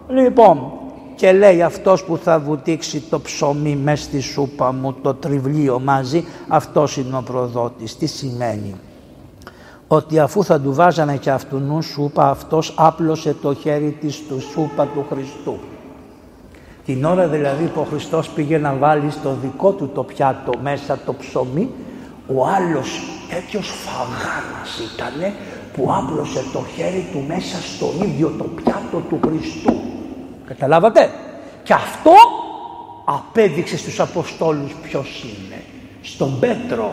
Λοιπόν, 0.09 0.73
και 1.19 1.33
λέει 1.33 1.63
αυτός 1.63 2.05
που 2.05 2.17
θα 2.17 2.39
βουτήξει 2.39 3.01
το 3.01 3.21
ψωμί 3.21 3.77
μέσα 3.77 4.03
στη 4.03 4.21
σούπα 4.21 4.73
μου, 4.73 4.93
το 5.03 5.15
τριβλίο 5.15 5.81
μαζί, 5.81 6.25
αυτός 6.49 6.97
είναι 6.97 7.17
ο 7.17 7.23
προδότης. 7.23 7.97
Τι 7.97 8.07
σημαίνει; 8.07 8.75
Ότι 9.89 10.19
αφού 10.19 10.45
θα 10.45 10.61
του 10.61 10.73
βάζανε 10.75 11.17
και 11.17 11.31
αυτού 11.31 11.83
σούπα, 11.83 12.31
αυτός 12.31 12.75
άπλωσε 12.77 13.35
το 13.43 13.55
χέρι 13.55 13.97
της 14.01 14.23
του 14.29 14.41
σούπα 14.41 14.87
του 14.87 15.07
Χριστού. 15.11 15.59
Την 16.85 17.05
ώρα 17.05 17.29
δηλαδή 17.29 17.65
που 17.65 17.81
ο 17.81 17.85
Χριστός 17.85 18.29
πήγε 18.29 18.59
να 18.59 18.75
βάλει 18.75 19.11
στο 19.11 19.37
δικό 19.43 19.73
του 19.73 19.91
το 19.95 20.03
πιάτο 20.03 20.53
μέσα 20.63 20.99
το 21.07 21.15
ψωμί, 21.15 21.71
ο 22.35 22.47
άλλος 22.47 23.01
τέτοιος 23.31 23.69
φαγάνας 23.69 24.79
ήτανε 24.93 25.35
που 25.73 25.93
άπλωσε 25.93 26.45
το 26.53 26.65
χέρι 26.77 27.09
του 27.13 27.25
μέσα 27.29 27.57
στο 27.63 27.87
ίδιο 28.05 28.33
το 28.39 28.45
πιάτο 28.45 28.99
του 29.09 29.19
Χριστού. 29.27 29.98
Καταλάβατε; 30.49 31.11
Και 31.63 31.73
αυτό 31.73 32.13
απέδειξε 33.05 33.77
στους 33.77 34.01
Αποστόλους 34.01 34.73
ποιος 34.83 35.25
είναι. 35.25 35.63
Στον 36.03 36.39
Πέτρο 36.39 36.93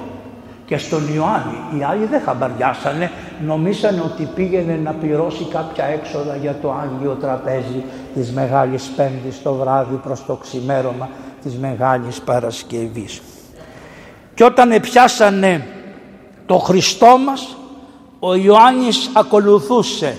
και 0.65 0.77
στον 0.77 1.13
Ιωάννη. 1.15 1.79
Οι 1.79 1.83
άλλοι 1.83 2.05
δεν 2.05 2.21
χαμπαριάσανε, 2.21 3.11
νομίσανε 3.45 4.01
ότι 4.01 4.29
πήγαινε 4.35 4.79
να 4.83 4.91
πληρώσει 4.93 5.43
κάποια 5.43 5.85
έξοδα 5.85 6.35
για 6.35 6.57
το 6.61 6.71
Άγιο 6.71 7.17
Τραπέζι 7.21 7.83
της 8.13 8.31
Μεγάλης 8.31 8.83
Πέμπτης 8.95 9.41
το 9.41 9.53
βράδυ 9.53 9.95
προς 9.95 10.25
το 10.25 10.35
ξημέρωμα 10.35 11.09
της 11.43 11.55
Μεγάλης 11.55 12.21
Παρασκευής. 12.21 13.21
Και 14.33 14.43
όταν 14.43 14.79
πιάσανε 14.81 15.67
το 16.45 16.57
Χριστό 16.57 17.17
μας, 17.25 17.57
ο 18.19 18.35
Ιωάννης 18.35 19.09
ακολουθούσε. 19.13 20.17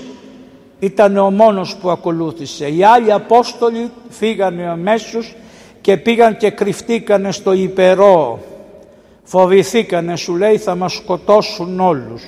Ήταν 0.79 1.16
ο 1.16 1.31
μόνος 1.31 1.77
που 1.77 1.91
ακολούθησε. 1.91 2.68
Οι 2.68 2.85
άλλοι 2.85 3.12
Απόστολοι 3.12 3.91
φύγανε 4.09 4.68
αμέσως 4.68 5.35
και 5.81 5.97
πήγαν 5.97 6.37
και 6.37 6.51
κρυφτήκανε 6.51 7.33
στο 7.33 7.53
υπερό 7.53 8.39
Φοβηθήκανε 9.29 10.16
σου 10.16 10.37
λέει 10.37 10.59
θα 10.59 10.74
μας 10.74 10.93
σκοτώσουν 10.93 11.81
όλους. 11.81 12.22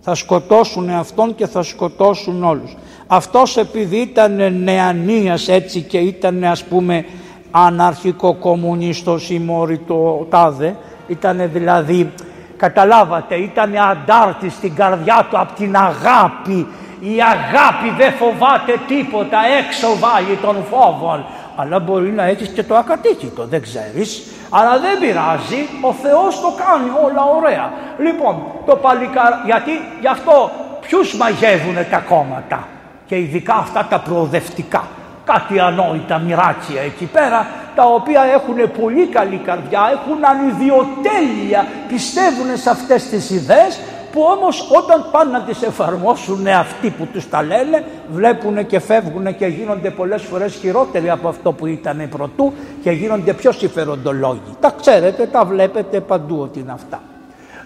Θα 0.00 0.14
σκοτώσουν 0.14 0.90
αυτόν 0.90 1.34
και 1.34 1.46
θα 1.46 1.62
σκοτώσουν 1.62 2.44
όλους. 2.44 2.76
Αυτός 3.06 3.56
επειδή 3.56 3.96
ήταν 3.96 4.62
νεανίας 4.62 5.48
έτσι 5.48 5.80
και 5.80 5.98
ήταν 5.98 6.44
ας 6.44 6.64
πούμε 6.64 7.04
αναρχικό 7.50 8.34
κομμουνίστος 8.34 9.30
ή 9.30 9.40
το 9.86 10.26
τάδε, 10.30 10.76
ήταν 11.08 11.50
δηλαδή 11.52 12.12
καταλάβατε 12.56 13.34
ήταν 13.34 13.76
αντάρτης 13.76 14.52
στην 14.52 14.74
καρδιά 14.74 15.26
του 15.30 15.38
από 15.38 15.52
την 15.52 15.76
αγάπη. 15.76 16.66
Η 17.00 17.16
αγάπη 17.34 17.88
δεν 17.96 18.12
φοβάται 18.12 18.74
τίποτα 18.86 19.38
έξω 19.58 19.86
βάλει 19.98 20.38
των 20.42 20.56
φόβων. 20.70 21.24
Αλλά 21.56 21.78
μπορεί 21.78 22.10
να 22.10 22.24
έχεις 22.24 22.48
και 22.48 22.62
το 22.62 22.76
ακατοίκητο, 22.76 23.46
δεν 23.46 23.62
ξέρεις. 23.62 24.22
Αλλά 24.50 24.78
δεν 24.78 24.98
πειράζει, 25.00 25.68
ο 25.80 25.92
Θεός 25.92 26.40
το 26.40 26.52
κάνει 26.64 26.88
όλα 27.04 27.24
ωραία. 27.36 27.72
Λοιπόν, 27.98 28.42
το 28.66 28.76
παλικάρι, 28.76 29.34
γιατί 29.44 29.70
γι' 30.00 30.06
αυτό 30.06 30.50
ποιους 30.80 31.16
μαγεύουν 31.16 31.74
τα 31.90 31.98
κόμματα 31.98 32.68
και 33.06 33.16
ειδικά 33.18 33.54
αυτά 33.54 33.86
τα 33.90 33.98
προοδευτικά. 33.98 34.84
Κάτι 35.24 35.60
ανόητα 35.60 36.18
μοιράτσια 36.18 36.82
εκεί 36.82 37.04
πέρα, 37.04 37.46
τα 37.74 37.84
οποία 37.84 38.22
έχουν 38.22 38.70
πολύ 38.80 39.06
καλή 39.06 39.36
καρδιά, 39.36 39.80
έχουν 39.92 40.24
ανιδιοτέλεια, 40.24 41.66
πιστεύουν 41.88 42.56
σε 42.56 42.70
αυτές 42.70 43.08
τις 43.08 43.30
ιδέες 43.30 43.80
που 44.16 44.22
όμως 44.36 44.68
όταν 44.70 45.06
πάνε 45.10 45.30
να 45.30 45.40
τις 45.40 45.62
εφαρμόσουν 45.62 46.46
αυτοί 46.46 46.90
που 46.90 47.06
τους 47.12 47.28
τα 47.28 47.42
λένε 47.42 47.84
βλέπουν 48.12 48.66
και 48.66 48.78
φεύγουν 48.78 49.36
και 49.36 49.46
γίνονται 49.46 49.90
πολλές 49.90 50.22
φορές 50.22 50.54
χειρότεροι 50.54 51.10
από 51.10 51.28
αυτό 51.28 51.52
που 51.52 51.66
ήταν 51.66 52.08
πρωτού 52.10 52.52
και 52.82 52.90
γίνονται 52.90 53.32
πιο 53.32 53.52
συμφεροντολόγοι. 53.52 54.56
Τα 54.60 54.74
ξέρετε, 54.80 55.26
τα 55.26 55.44
βλέπετε 55.44 56.00
παντού 56.00 56.38
ότι 56.40 56.58
είναι 56.60 56.72
αυτά. 56.72 57.00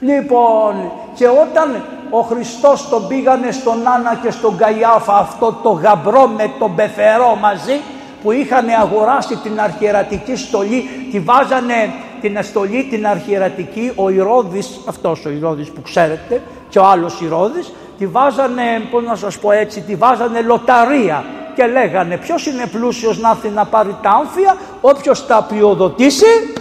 Λοιπόν, 0.00 0.92
και 1.14 1.26
όταν 1.26 1.84
ο 2.10 2.20
Χριστός 2.20 2.88
τον 2.88 3.08
πήγανε 3.08 3.50
στον 3.50 3.88
Άννα 3.94 4.18
και 4.22 4.30
στον 4.30 4.56
Καϊάφα 4.56 5.16
αυτό 5.16 5.58
το 5.62 5.70
γαμπρό 5.70 6.26
με 6.26 6.50
τον 6.58 6.74
πεθερό 6.74 7.38
μαζί 7.40 7.80
που 8.22 8.32
είχαν 8.32 8.68
αγοράσει 8.80 9.36
την 9.36 9.60
αρχιερατική 9.60 10.36
στολή, 10.36 10.84
τη 11.10 11.20
βάζανε 11.20 11.92
την 12.20 12.38
αστολή 12.38 12.86
την 12.90 13.06
αρχιερατική, 13.06 13.92
ο 13.94 14.10
Ηρώδης, 14.10 14.80
αυτός 14.88 15.24
ο 15.24 15.30
Ηρώδης 15.30 15.68
που 15.68 15.82
ξέρετε 15.82 16.42
και 16.68 16.78
ο 16.78 16.84
άλλος 16.84 17.20
Ηρώδης, 17.20 17.72
τη 17.98 18.06
βάζανε, 18.06 18.62
πώς 18.90 19.04
να 19.04 19.14
σας 19.16 19.38
πω 19.38 19.50
έτσι, 19.50 19.80
τη 19.80 19.94
βάζανε 19.94 20.40
λοταρία 20.40 21.24
και 21.54 21.66
λέγανε 21.66 22.16
ποιος 22.16 22.46
είναι 22.46 22.66
πλούσιος 22.66 23.18
να 23.18 23.30
έρθει 23.30 23.48
να 23.48 23.64
πάρει 23.64 23.96
τα 24.02 24.10
άμφια, 24.10 24.56
όποιος 24.80 25.26
τα 25.26 25.46
πλειοδοτήσει, 25.48 26.52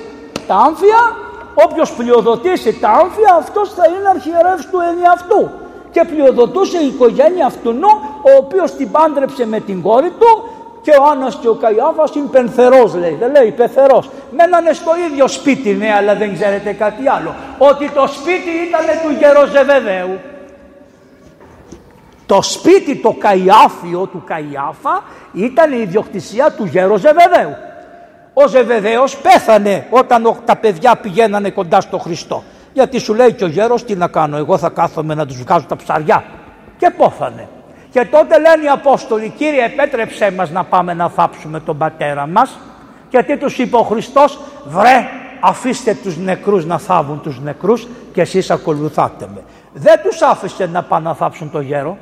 τα 0.47 0.55
άμφια, 0.55 1.16
όποιος 1.53 1.91
πλειοδοτήσει 1.91 2.80
τα 2.80 2.89
άμφια 2.89 3.36
αυτός 3.39 3.74
θα 3.74 3.84
είναι 3.88 4.10
αρχιερεύς 4.10 4.70
του 4.70 4.80
ενιαυτού. 4.91 5.49
Και 5.91 6.03
πλειοδοτούσε 6.03 6.78
η 6.84 6.88
οικογένεια 6.88 7.45
αυτού 7.45 7.72
ο 8.22 8.32
οποίος 8.38 8.72
την 8.72 8.91
πάντρεψε 8.91 9.47
με 9.47 9.60
την 9.60 9.82
κόρη 9.82 10.10
του 10.20 10.49
και 10.82 10.92
ο 10.92 11.04
Άννας 11.12 11.36
και 11.36 11.48
ο 11.48 11.54
Καϊάφας 11.54 12.16
είναι 12.16 12.28
πενθερός 12.32 12.94
λέει, 12.94 13.18
δεν 13.20 13.32
λέει 13.32 13.52
πεθερός. 13.52 14.10
Μένανε 14.32 14.74
στο 14.74 14.92
ίδιο 15.10 15.28
σπίτι 15.28 15.74
ναι, 15.74 15.94
αλλά 15.94 16.16
δεν 16.16 16.34
ξέρετε 16.34 16.72
κάτι 16.74 17.08
άλλο. 17.08 17.36
Ότι 17.58 17.90
το 17.90 18.08
σπίτι 18.08 18.50
ήταν 18.68 18.86
του 19.04 19.16
Γεροζεβεδαίου. 19.20 20.20
Το 22.26 22.42
σπίτι 22.42 22.96
το 22.96 23.16
Καϊάφιο 23.20 24.06
του 24.06 24.24
Καϊάφα 24.26 25.04
ήταν 25.34 25.72
η 25.72 25.82
ιδιοκτησία 25.82 26.52
του 26.52 26.66
Γεροζεβεδαίου. 26.66 27.56
Ο 28.34 28.48
Ζεβεδαίος 28.48 29.18
πέθανε 29.18 29.88
όταν 29.90 30.38
τα 30.46 30.56
παιδιά 30.56 30.96
πηγαίνανε 30.96 31.50
κοντά 31.50 31.82
στο 31.82 31.98
Χριστό. 31.98 32.44
Γιατί 32.74 33.00
σου 33.00 33.14
λέει 33.14 33.34
και 33.34 33.44
ο 33.44 33.48
γέρος 33.48 33.84
τι 33.84 33.96
να 33.96 34.08
κάνω, 34.08 34.38
εγώ 34.38 34.58
θα 34.58 34.70
κάθομαι 34.70 35.14
να 35.14 35.26
τους 35.26 35.38
βγάζω 35.38 35.66
τα 35.66 35.76
ψαριά. 35.76 36.24
Και 36.78 36.90
πόθανε. 36.90 37.48
Και 37.92 38.06
τότε 38.06 38.40
λένε 38.40 38.64
οι 38.64 38.68
Απόστολοι, 38.68 39.34
Κύριε 39.38 39.66
επέτρεψέ 39.66 40.32
μας 40.32 40.52
να 40.52 40.64
πάμε 40.64 40.94
να 40.94 41.10
θάψουμε 41.10 41.60
τον 41.60 41.78
πατέρα 41.78 42.28
μας. 42.28 42.60
Και 43.10 43.24
τι 43.24 43.38
τους 43.38 43.58
είπε 43.58 43.76
ο 43.76 43.84
Χριστός, 43.84 44.40
βρε 44.66 45.10
αφήστε 45.40 45.98
τους 46.04 46.18
νεκρούς 46.18 46.66
να 46.66 46.78
θάβουν 46.80 47.22
τους 47.22 47.40
νεκρούς 47.40 47.88
και 48.14 48.22
εσείς 48.22 48.52
ακολουθάτε 48.52 49.28
με. 49.34 49.42
Δεν 49.74 50.00
τους 50.04 50.22
άφησε 50.22 50.66
να 50.66 50.84
πάνε 50.84 51.08
να 51.08 51.16
θάψουν 51.16 51.52
το 51.52 51.60
γέρο. 51.60 51.98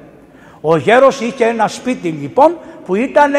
Ο 0.62 0.78
γέρος 0.78 1.22
είχε 1.22 1.46
ένα 1.46 1.68
σπίτι 1.68 2.08
λοιπόν 2.08 2.58
που 2.86 2.96
ήταν 2.96 3.32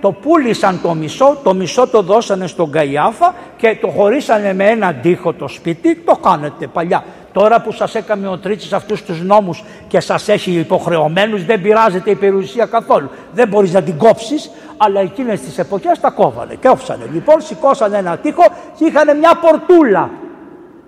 το 0.00 0.12
πούλησαν 0.12 0.80
το 0.82 0.94
μισό, 0.94 1.36
το 1.42 1.54
μισό 1.54 1.86
το 1.88 2.02
δώσανε 2.02 2.46
στον 2.46 2.70
Καϊάφα 2.70 3.34
και 3.56 3.76
το 3.80 3.88
χωρίσανε 3.88 4.54
με 4.54 4.64
ένα 4.64 4.94
τοίχο 4.94 5.32
το 5.32 5.48
σπίτι, 5.48 5.96
το 5.96 6.16
κάνετε 6.16 6.66
παλιά. 6.66 7.04
Τώρα 7.38 7.60
που 7.60 7.72
σας 7.72 7.94
έκαμε 7.94 8.28
ο 8.28 8.38
Τρίτσης 8.38 8.72
αυτούς 8.72 9.02
τους 9.02 9.22
νόμους 9.22 9.64
και 9.88 10.00
σας 10.00 10.28
έχει 10.28 10.50
υποχρεωμένους 10.50 11.44
δεν 11.44 11.60
πειράζεται 11.60 12.10
η 12.10 12.14
περιουσία 12.14 12.66
καθόλου. 12.66 13.10
Δεν 13.32 13.48
μπορείς 13.48 13.72
να 13.72 13.82
την 13.82 13.98
κόψεις, 13.98 14.50
αλλά 14.76 15.00
εκείνες 15.00 15.40
τις 15.40 15.58
εποχές 15.58 16.00
τα 16.00 16.10
κόβανε 16.10 16.54
και 16.54 16.68
όφσανε. 16.68 17.08
Λοιπόν 17.12 17.40
σηκώσανε 17.40 17.98
ένα 17.98 18.16
τοίχο 18.16 18.42
και 18.78 18.84
είχαν 18.84 19.18
μια 19.18 19.38
πορτούλα. 19.40 20.10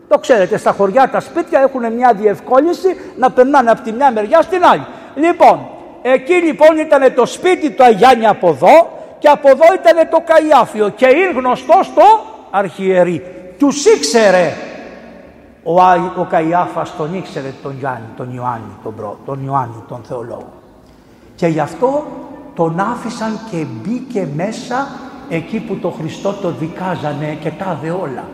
Το 0.09 0.19
ξέρετε, 0.19 0.57
στα 0.57 0.73
χωριά 0.73 1.09
τα 1.11 1.21
σπίτια 1.21 1.61
έχουν 1.61 1.93
μια 1.93 2.13
διευκόλυνση 2.13 2.89
να 3.17 3.31
περνάνε 3.31 3.71
από 3.71 3.83
τη 3.83 3.93
μια 3.93 4.13
μεριά 4.13 4.43
στην 4.43 4.65
άλλη. 4.65 4.87
Λοιπόν, 5.15 5.69
εκεί 6.03 6.35
λοιπόν 6.35 6.79
ήταν 6.79 7.15
το 7.15 7.27
σπίτι 7.27 7.71
του 7.71 7.85
Αγιάννη 7.85 8.27
από 8.27 8.49
εδώ 8.49 8.99
και 9.19 9.29
από 9.29 9.49
εδώ 9.49 9.65
ήταν 9.75 10.09
το 10.11 10.23
Καϊάφιο 10.25 10.89
και 10.97 11.07
είναι 11.07 11.33
γνωστός 11.35 11.87
στο 11.87 12.05
αρχιερή. 12.51 13.23
Τους 13.59 13.85
ήξερε 13.87 14.53
ο, 15.71 16.21
ο 16.21 16.25
Καϊάφας 16.25 16.97
τον 16.97 17.14
ήξερε 17.14 17.55
τον 17.62 17.77
Γιάννη, 17.79 18.07
τον 18.16 18.35
Ιωάννη, 18.35 18.73
τον, 18.83 18.95
προ, 18.95 19.19
τον 19.27 19.45
Ιωάννη, 19.45 19.83
τον 19.89 20.01
θεολόγο. 20.09 20.53
Και 21.35 21.47
γι' 21.47 21.61
αυτό 21.61 22.07
τον 22.55 22.81
άφησαν 22.81 23.39
και 23.51 23.66
μπήκε 23.83 24.29
μέσα 24.35 24.89
εκεί 25.29 25.61
που 25.61 25.77
το 25.77 25.91
Χριστό 25.91 26.33
το 26.33 26.51
δικάζανε 26.51 27.39
και 27.41 27.51
τα 27.51 27.79
δε 27.83 27.91
όλα. 27.91 28.25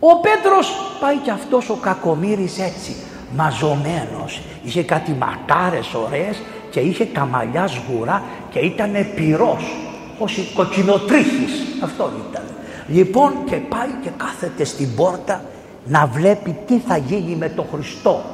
Ο 0.00 0.20
Πέτρος 0.20 0.96
πάει 1.00 1.16
κι 1.16 1.30
αυτός 1.30 1.70
ο 1.70 1.74
κακομύρης 1.74 2.58
έτσι, 2.58 2.96
μαζωμένος. 3.36 4.42
Είχε 4.62 4.82
κάτι 4.82 5.16
ματάρες 5.18 5.94
ωραίες 5.94 6.42
και 6.70 6.80
είχε 6.80 7.04
τα 7.04 7.26
μαλλιά 7.26 7.66
σγουρά 7.66 8.22
και 8.50 8.58
ήταν 8.58 8.92
πυρός, 9.14 9.76
ως 10.18 10.52
κοκκινοτρίχης, 10.54 11.82
αυτό 11.82 12.10
ήταν. 12.30 12.42
Λοιπόν 12.88 13.32
και 13.44 13.56
πάει 13.56 13.90
και 14.02 14.10
κάθεται 14.16 14.64
στην 14.64 14.94
πόρτα 14.94 15.40
να 15.84 16.06
βλέπει 16.06 16.56
τι 16.66 16.78
θα 16.78 16.96
γίνει 16.96 17.36
με 17.36 17.48
τον 17.48 17.66
Χριστό. 17.72 18.24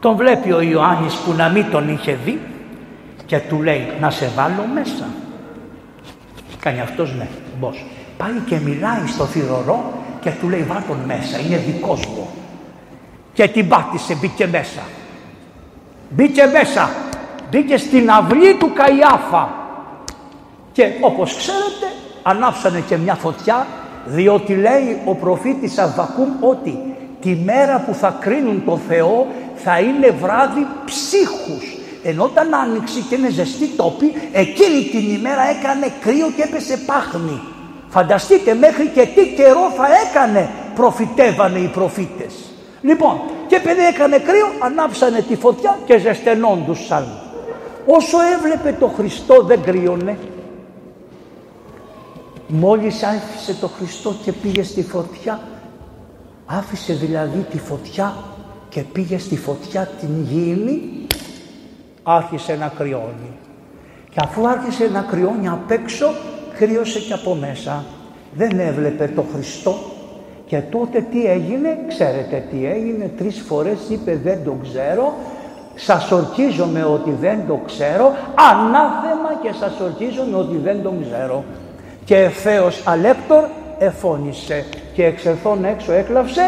Τον 0.00 0.16
βλέπει 0.16 0.52
ο 0.52 0.60
Ιωάννης 0.60 1.14
που 1.14 1.32
να 1.32 1.48
μην 1.48 1.70
τον 1.70 1.88
είχε 1.88 2.18
δει 2.24 2.40
και 3.26 3.38
του 3.38 3.62
λέει 3.62 3.92
να 4.00 4.10
σε 4.10 4.30
βάλω 4.34 4.66
μέσα. 4.74 5.04
Κάνει 6.60 6.80
αυτός 6.80 7.14
ναι, 7.14 7.28
μπος. 7.58 7.84
Πάει 8.16 8.42
και 8.46 8.58
μιλάει 8.58 9.06
στο 9.06 9.24
θηρορό 9.24 9.92
και 10.20 10.30
του 10.30 10.48
λέει 10.48 10.62
βάλ 10.62 10.82
τον 10.88 10.98
μέσα, 11.06 11.38
είναι 11.38 11.56
δικός 11.56 12.06
μου. 12.06 12.28
Και 13.32 13.48
την 13.48 13.68
πάτησε, 13.68 14.14
μπήκε 14.14 14.46
μέσα. 14.46 14.80
Μπήκε 16.10 16.46
μέσα, 16.46 16.90
μπήκε 17.50 17.76
στην 17.76 18.10
αυλή 18.10 18.54
του 18.54 18.72
Καϊάφα. 18.72 19.48
Και 20.72 20.90
όπως 21.00 21.36
ξέρετε 21.36 21.86
ανάψανε 22.22 22.80
και 22.80 22.96
μια 22.96 23.14
φωτιά 23.14 23.66
διότι 24.04 24.54
λέει 24.54 25.00
ο 25.04 25.14
προφήτης 25.14 25.78
Αββακούμ 25.78 26.28
ότι 26.40 26.78
τη 27.20 27.38
μέρα 27.44 27.84
που 27.86 27.94
θα 27.94 28.16
κρίνουν 28.20 28.62
το 28.64 28.78
Θεό 28.88 29.26
θα 29.54 29.78
είναι 29.78 30.10
βράδυ 30.10 30.66
ψύχους. 30.84 31.76
Ενώ 32.02 32.24
όταν 32.24 32.54
άνοιξε 32.54 33.00
και 33.08 33.14
είναι 33.14 33.30
ζεστή 33.30 33.66
τόπη, 33.66 34.12
εκείνη 34.32 34.82
την 34.90 35.14
ημέρα 35.14 35.42
έκανε 35.58 35.92
κρύο 36.00 36.30
και 36.36 36.42
έπεσε 36.42 36.78
πάχνη. 36.86 37.40
Φανταστείτε 37.88 38.54
μέχρι 38.54 38.86
και 38.86 39.06
τι 39.14 39.26
καιρό 39.36 39.72
θα 39.76 39.86
έκανε 40.08 40.48
προφητεύανε 40.74 41.58
οι 41.58 41.66
προφήτες. 41.66 42.34
Λοιπόν, 42.82 43.20
και 43.46 43.56
επειδή 43.56 43.84
έκανε 43.86 44.18
κρύο, 44.18 44.48
ανάψανε 44.58 45.20
τη 45.20 45.36
φωτιά 45.36 45.78
και 45.84 45.98
ζεσθενόντουσαν. 45.98 47.06
Όσο 47.86 48.16
έβλεπε 48.34 48.76
το 48.80 48.86
Χριστό 48.86 49.42
δεν 49.42 49.62
κρύωνε. 49.62 50.18
Μόλις 52.48 53.02
άφησε 53.02 53.54
το 53.60 53.68
Χριστό 53.68 54.14
και 54.24 54.32
πήγε 54.32 54.62
στη 54.62 54.82
φωτιά, 54.82 55.40
άφησε 56.46 56.92
δηλαδή 56.92 57.46
τη 57.50 57.58
φωτιά 57.58 58.14
και 58.68 58.80
πήγε 58.80 59.18
στη 59.18 59.36
φωτιά 59.36 59.88
την 60.00 60.22
γήινη, 60.22 61.06
άρχισε 62.02 62.56
να 62.56 62.72
κρυώνει. 62.76 63.32
Και 64.10 64.20
αφού 64.22 64.48
άρχισε 64.48 64.88
να 64.92 65.00
κρυώνει 65.00 65.48
απ' 65.48 65.70
έξω, 65.70 66.06
κρύωσε 66.58 66.98
και 66.98 67.12
από 67.12 67.34
μέσα. 67.34 67.84
Δεν 68.34 68.58
έβλεπε 68.58 69.12
το 69.14 69.24
Χριστό 69.34 69.74
και 70.46 70.60
τότε 70.60 71.00
τι 71.00 71.26
έγινε, 71.26 71.78
ξέρετε 71.88 72.44
τι 72.50 72.66
έγινε, 72.66 73.10
τρεις 73.16 73.40
φορές 73.40 73.78
είπε 73.88 74.20
δεν 74.24 74.44
το 74.44 74.56
ξέρω, 74.62 75.14
σας 75.74 76.10
ορκίζομαι 76.10 76.84
ότι 76.84 77.10
δεν 77.20 77.46
το 77.46 77.60
ξέρω, 77.66 78.12
ανάθεμα 78.52 79.40
και 79.42 79.52
σας 79.60 79.80
ορκίζομαι 79.80 80.36
ότι 80.36 80.56
δεν 80.56 80.82
το 80.82 80.92
ξέρω. 81.02 81.44
Και 82.08 82.16
ευθέως 82.16 82.82
αλέπτορ 82.84 83.44
εφώνησε 83.78 84.66
και 84.94 85.04
εξερθών 85.04 85.64
έξω 85.64 85.92
έκλαψε 85.92 86.42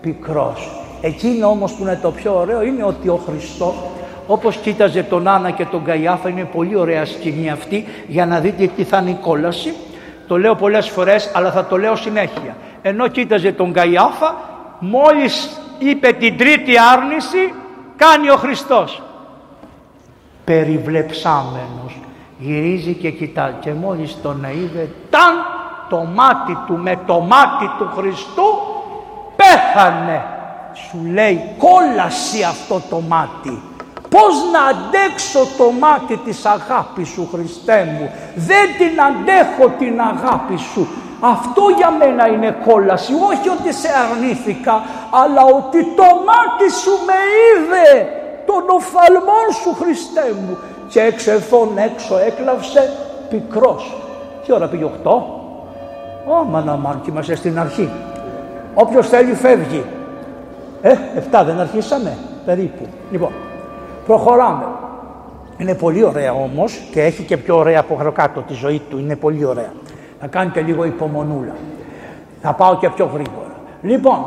πικρός. 0.00 0.82
Εκείνο 1.00 1.48
όμως 1.48 1.72
που 1.72 1.82
είναι 1.82 1.98
το 2.02 2.10
πιο 2.10 2.36
ωραίο 2.36 2.62
είναι 2.62 2.84
ότι 2.84 3.08
ο 3.08 3.20
Χριστός 3.26 3.74
όπως 4.26 4.56
κοίταζε 4.56 5.02
τον 5.02 5.28
Άννα 5.28 5.50
και 5.50 5.64
τον 5.64 5.84
Καϊάφα 5.84 6.28
είναι 6.28 6.44
πολύ 6.44 6.76
ωραία 6.76 7.04
σκηνή 7.04 7.50
αυτή 7.50 7.84
για 8.06 8.26
να 8.26 8.40
δείτε 8.40 8.66
τι 8.76 8.84
θα 8.84 8.98
είναι 8.98 9.10
η 9.10 9.18
κόλαση. 9.20 9.74
Το 10.26 10.38
λέω 10.38 10.54
πολλές 10.54 10.88
φορές 10.88 11.30
αλλά 11.34 11.50
θα 11.50 11.66
το 11.66 11.76
λέω 11.76 11.96
συνέχεια. 11.96 12.56
Ενώ 12.82 13.08
κοίταζε 13.08 13.52
τον 13.52 13.72
Καϊάφα 13.72 14.34
μόλις 14.78 15.60
είπε 15.78 16.12
την 16.12 16.36
τρίτη 16.36 16.72
άρνηση 16.92 17.54
κάνει 17.96 18.30
ο 18.30 18.36
Χριστός. 18.36 19.02
Περιβλεψάμενος 20.44 21.98
γυρίζει 22.38 22.92
και 22.92 23.10
κοιτάει 23.10 23.52
και 23.60 23.72
μόλις 23.72 24.16
τον 24.22 24.44
είδε 24.44 24.88
ταν 25.10 25.34
το 25.88 25.96
μάτι 26.14 26.58
του 26.66 26.78
με 26.78 26.98
το 27.06 27.20
μάτι 27.20 27.70
του 27.78 27.90
Χριστού 27.96 28.44
πέθανε. 29.36 30.24
Σου 30.72 30.98
λέει 31.12 31.54
κόλαση 31.58 32.42
αυτό 32.42 32.82
το 32.90 33.00
μάτι. 33.08 33.62
Πώς 34.08 34.34
να 34.52 34.62
αντέξω 34.62 35.38
το 35.58 35.70
μάτι 35.80 36.16
της 36.16 36.44
αγάπης 36.44 37.08
σου 37.08 37.28
Χριστέ 37.32 37.96
μου; 37.98 38.10
Δεν 38.34 38.66
την 38.78 39.02
αντέχω 39.02 39.68
την 39.78 40.00
αγάπη 40.00 40.56
σου. 40.56 40.88
Αυτό 41.20 41.62
για 41.76 41.90
μένα 41.90 42.28
είναι 42.28 42.56
κόλαση. 42.66 43.12
Όχι 43.12 43.48
ότι 43.48 43.72
σε 43.72 43.88
αρνήθηκα, 44.02 44.82
αλλά 45.10 45.42
ότι 45.44 45.80
το 45.96 46.08
μάτι 46.28 46.68
σου 46.80 46.90
με 47.06 47.18
είδε. 47.44 47.88
Τον 48.46 48.64
οφθαλμό 48.68 49.40
σου 49.62 49.74
Χριστέ 49.80 50.34
μου. 50.46 50.58
Και 50.88 51.00
εξελθόν 51.00 51.68
έξω 51.78 52.18
έκλαυσε 52.18 52.92
πικρός. 53.28 53.96
Τι 54.44 54.52
ώρα 54.52 54.68
πήγε 54.68 54.84
8. 55.04 55.10
Ω 56.26 56.44
μάνα 56.44 57.00
και 57.04 57.10
είμαστε 57.10 57.34
στην 57.34 57.58
αρχή. 57.58 57.90
Όποιος 58.74 59.08
θέλει 59.08 59.34
φεύγει. 59.34 59.84
Ε, 60.82 60.94
7 61.30 61.42
δεν 61.46 61.60
αρχίσαμε 61.60 62.16
περίπου. 62.44 62.86
Λοιπόν, 63.10 63.32
Προχωράμε. 64.08 64.64
Είναι 65.58 65.74
πολύ 65.74 66.04
ωραία 66.04 66.32
όμως 66.32 66.80
και 66.92 67.02
έχει 67.02 67.22
και 67.22 67.36
πιο 67.36 67.56
ωραία 67.56 67.80
από 67.80 68.12
κάτω 68.14 68.40
τη 68.40 68.54
ζωή 68.54 68.82
του. 68.90 68.98
Είναι 68.98 69.16
πολύ 69.16 69.44
ωραία. 69.44 69.72
Θα 70.20 70.26
κάνετε 70.26 70.60
λίγο 70.60 70.84
υπομονούλα. 70.84 71.54
Θα 72.42 72.52
πάω 72.52 72.76
και 72.76 72.88
πιο 72.90 73.04
γρήγορα. 73.04 73.54
Λοιπόν, 73.82 74.18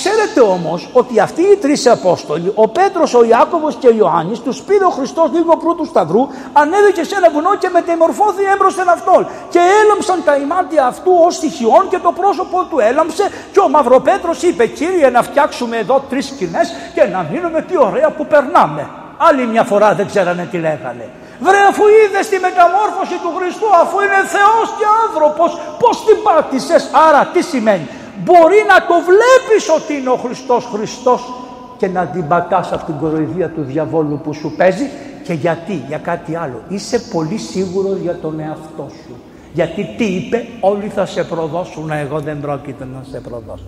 ξέρετε 0.00 0.40
όμως 0.40 0.88
ότι 0.92 1.20
αυτοί 1.20 1.42
οι 1.42 1.56
τρεις 1.56 1.86
Απόστολοι, 1.86 2.52
ο 2.54 2.68
Πέτρος, 2.68 3.14
ο 3.14 3.24
Ιάκωβος 3.24 3.74
και 3.80 3.86
ο 3.86 3.94
Ιωάννης, 4.00 4.38
τους 4.40 4.62
πήρε 4.62 4.84
ο 4.84 4.90
Χριστός 4.98 5.30
λίγο 5.32 5.56
πρώτου 5.56 5.84
σταυρού, 5.84 6.22
ανέβηκε 6.52 7.02
σε 7.04 7.14
ένα 7.16 7.30
βουνό 7.30 7.56
και 7.62 7.68
μετεμορφώθη 7.72 8.42
έμπροσθεν 8.52 8.88
αυτόν. 8.88 9.26
Και 9.52 9.60
έλαμψαν 9.80 10.18
τα 10.24 10.34
ημάτια 10.36 10.86
αυτού 10.86 11.12
ως 11.26 11.34
στοιχειών 11.34 11.88
και 11.88 11.98
το 11.98 12.12
πρόσωπο 12.20 12.64
του 12.70 12.78
έλαμψε 12.78 13.24
και 13.52 13.60
ο 13.60 13.68
Μαυροπέτρος 13.68 14.42
είπε 14.42 14.66
«Κύριε 14.66 15.08
να 15.10 15.22
φτιάξουμε 15.22 15.76
εδώ 15.76 16.04
τρεις 16.10 16.26
σκηνές 16.26 16.66
και 16.94 17.02
να 17.04 17.26
μείνουμε 17.30 17.62
τι 17.62 17.74
ωραία 17.78 18.10
που 18.10 18.26
περνάμε». 18.26 18.90
Άλλη 19.16 19.46
μια 19.46 19.64
φορά 19.64 19.94
δεν 19.94 20.06
ξέρανε 20.06 20.48
τι 20.50 20.58
λέγανε. 20.58 21.06
Βρε 21.40 21.60
αφού 21.70 21.84
είδες 21.88 22.28
τη 22.28 22.38
μεταμόρφωση 22.38 23.16
του 23.22 23.30
Χριστού, 23.36 23.68
αφού 23.82 23.96
είναι 24.04 24.20
Θεός 24.36 24.66
και 24.78 24.86
άνθρωπος, 25.06 25.50
πώς 25.80 26.04
την 26.06 26.16
πάτησες. 26.22 26.90
Άρα 27.08 27.30
τι 27.32 27.42
σημαίνει. 27.42 27.88
Μπορεί 28.24 28.56
να 28.68 28.86
το 28.86 28.94
βλέπεις 28.94 29.68
ότι 29.68 29.94
είναι 29.94 30.08
ο 30.08 30.16
Χριστός 30.16 30.64
Χριστός 30.64 31.32
και 31.76 31.88
να 31.88 32.06
την 32.06 32.28
πατάς 32.28 32.72
από 32.72 32.84
την 32.84 32.98
κοροϊδία 32.98 33.48
του 33.48 33.62
διαβόλου 33.62 34.20
που 34.24 34.34
σου 34.34 34.52
παίζει 34.56 34.90
και 35.24 35.32
γιατί, 35.32 35.84
για 35.88 35.98
κάτι 35.98 36.36
άλλο. 36.36 36.60
Είσαι 36.68 36.98
πολύ 37.12 37.38
σίγουρος 37.38 37.98
για 37.98 38.18
τον 38.18 38.40
εαυτό 38.40 38.88
σου. 38.88 39.14
Γιατί 39.52 39.94
τι 39.96 40.04
είπε, 40.04 40.46
όλοι 40.60 40.88
θα 40.88 41.06
σε 41.06 41.24
προδώσουν, 41.24 41.90
εγώ 41.90 42.20
δεν 42.20 42.40
πρόκειται 42.40 42.84
να 42.84 43.04
σε 43.10 43.20
προδώσω. 43.20 43.64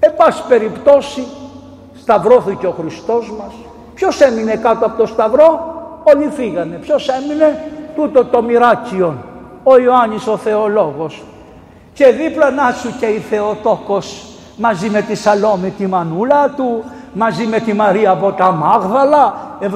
Εν 0.00 0.14
πάση 0.16 0.42
περιπτώσει, 0.48 1.22
σταυρώθηκε 2.00 2.66
ο 2.66 2.74
Χριστός 2.80 3.32
μας. 3.38 3.52
Ποιος 3.94 4.20
έμεινε 4.20 4.56
κάτω 4.56 4.86
από 4.86 4.98
το 4.98 5.06
σταυρό, 5.06 5.74
όλοι 6.04 6.28
φύγανε. 6.30 6.76
Ποιος 6.76 7.08
έμεινε, 7.08 7.64
τούτο 7.94 8.24
το 8.24 8.42
μοιράκιον, 8.42 9.24
ο 9.62 9.78
Ιωάννης 9.78 10.26
ο 10.26 10.36
θεολόγος. 10.36 11.22
Και 11.94 12.06
δίπλα 12.06 12.50
να 12.50 12.72
σου 12.72 12.94
και 13.00 13.06
η 13.06 13.18
Θεοτόκος 13.18 14.24
μαζί 14.56 14.88
με 14.88 15.02
τη 15.02 15.14
Σαλόμη 15.14 15.70
τη 15.70 15.86
μανούλα 15.86 16.50
του, 16.56 16.84
μαζί 17.12 17.46
με 17.46 17.60
τη 17.60 17.72
Μαρία 17.72 18.10
από 18.10 18.32
τα 18.32 18.52
Μάγδαλα, 18.52 19.56
70 19.60 19.66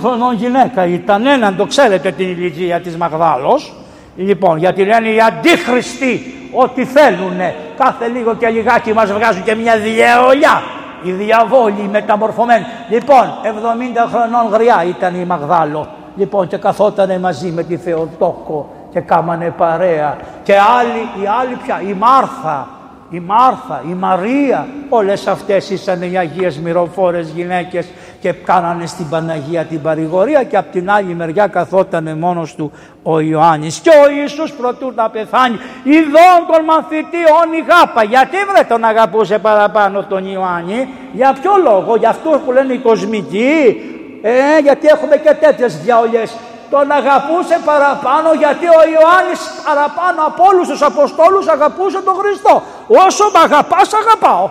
χρονών 0.00 0.34
γυναίκα 0.34 0.86
ήταν, 0.86 1.26
έναν 1.26 1.56
το 1.56 1.66
ξέρετε 1.66 2.10
την 2.10 2.28
ηλικία 2.28 2.80
της 2.80 2.96
Μαγδάλος. 2.96 3.74
Λοιπόν, 4.16 4.58
γιατί 4.58 4.84
λένε 4.84 5.08
οι 5.08 5.20
αντίχριστοι 5.20 6.34
ό,τι 6.52 6.84
θέλουνε. 6.84 7.54
Κάθε 7.76 8.08
λίγο 8.08 8.34
και 8.34 8.48
λιγάκι 8.48 8.92
μας 8.92 9.12
βγάζουν 9.12 9.42
και 9.42 9.54
μια 9.54 9.78
διαιολιά 9.78 10.62
οι 11.02 11.10
διαβόλοι 11.10 11.88
μεταμορφωμένοι. 11.90 12.64
Λοιπόν, 12.88 13.24
70 13.42 14.08
χρονών 14.12 14.52
γριά 14.52 14.84
ήταν 14.88 15.14
η 15.14 15.24
Μαγδάλο. 15.24 15.88
Λοιπόν, 16.16 16.46
και 16.46 16.56
καθότανε 16.56 17.18
μαζί 17.18 17.50
με 17.50 17.62
τη 17.62 17.76
Θεοτόκο 17.76 18.68
και 18.92 19.00
κάμανε 19.00 19.54
παρέα. 19.56 20.16
Και 20.42 20.52
άλλοι, 20.52 21.22
οι 21.22 21.26
άλλοι 21.40 21.58
πια, 21.64 21.82
η 21.88 21.92
Μάρθα, 21.92 22.68
η 23.10 23.20
Μάρθα, 23.20 23.82
η 23.90 23.92
Μαρία, 23.92 24.66
όλες 24.88 25.26
αυτές 25.26 25.70
ήσαν 25.70 26.02
οι 26.02 26.18
Αγίες 26.18 26.58
Μυροφόρες 26.58 27.28
γυναίκες 27.28 27.88
και 28.20 28.32
κάνανε 28.32 28.86
στην 28.86 29.08
Παναγία 29.08 29.64
την 29.64 29.82
παρηγορία 29.82 30.42
και 30.42 30.56
από 30.56 30.72
την 30.72 30.90
άλλη 30.90 31.14
μεριά 31.14 31.46
καθόταν 31.46 32.18
μόνος 32.18 32.54
του 32.54 32.72
ο 33.02 33.20
Ιωάννης. 33.20 33.78
Και 33.78 33.90
ο 33.90 34.10
Ιησούς 34.20 34.52
προτού 34.52 34.92
να 34.94 35.10
πεθάνει 35.10 35.58
ειδών 35.84 36.40
τον 36.52 36.64
μαθητή 36.64 37.18
όνει 37.44 37.58
γάπα. 37.68 38.02
Γιατί 38.02 38.36
βρε 38.52 38.64
τον 38.68 38.84
αγαπούσε 38.84 39.38
παραπάνω 39.38 40.04
τον 40.04 40.32
Ιωάννη; 40.32 40.88
Για 41.12 41.36
ποιο 41.40 41.52
λόγο; 41.64 41.96
Για 41.96 42.08
αυτό 42.08 42.40
που 42.44 42.52
λένε 42.52 42.72
οι 42.72 42.78
κοσμικοί; 42.78 43.80
Ε, 44.22 44.58
γιατί 44.62 44.86
έχουμε 44.86 45.16
και 45.16 45.34
τέτοιες 45.40 45.78
διαολιές 45.78 46.36
τον 46.70 46.90
αγαπούσε 46.90 47.60
παραπάνω 47.64 48.32
γιατί 48.32 48.66
ο 48.66 48.80
Ιωάννης 48.94 49.40
παραπάνω 49.66 50.20
από 50.26 50.44
όλους 50.50 50.68
τους 50.68 50.82
Αποστόλους 50.82 51.48
αγαπούσε 51.48 52.00
τον 52.02 52.14
Χριστό. 52.14 52.62
Όσο 53.06 53.24
με 53.32 53.40
αγαπάς 53.44 53.92
αγαπάω. 53.92 54.50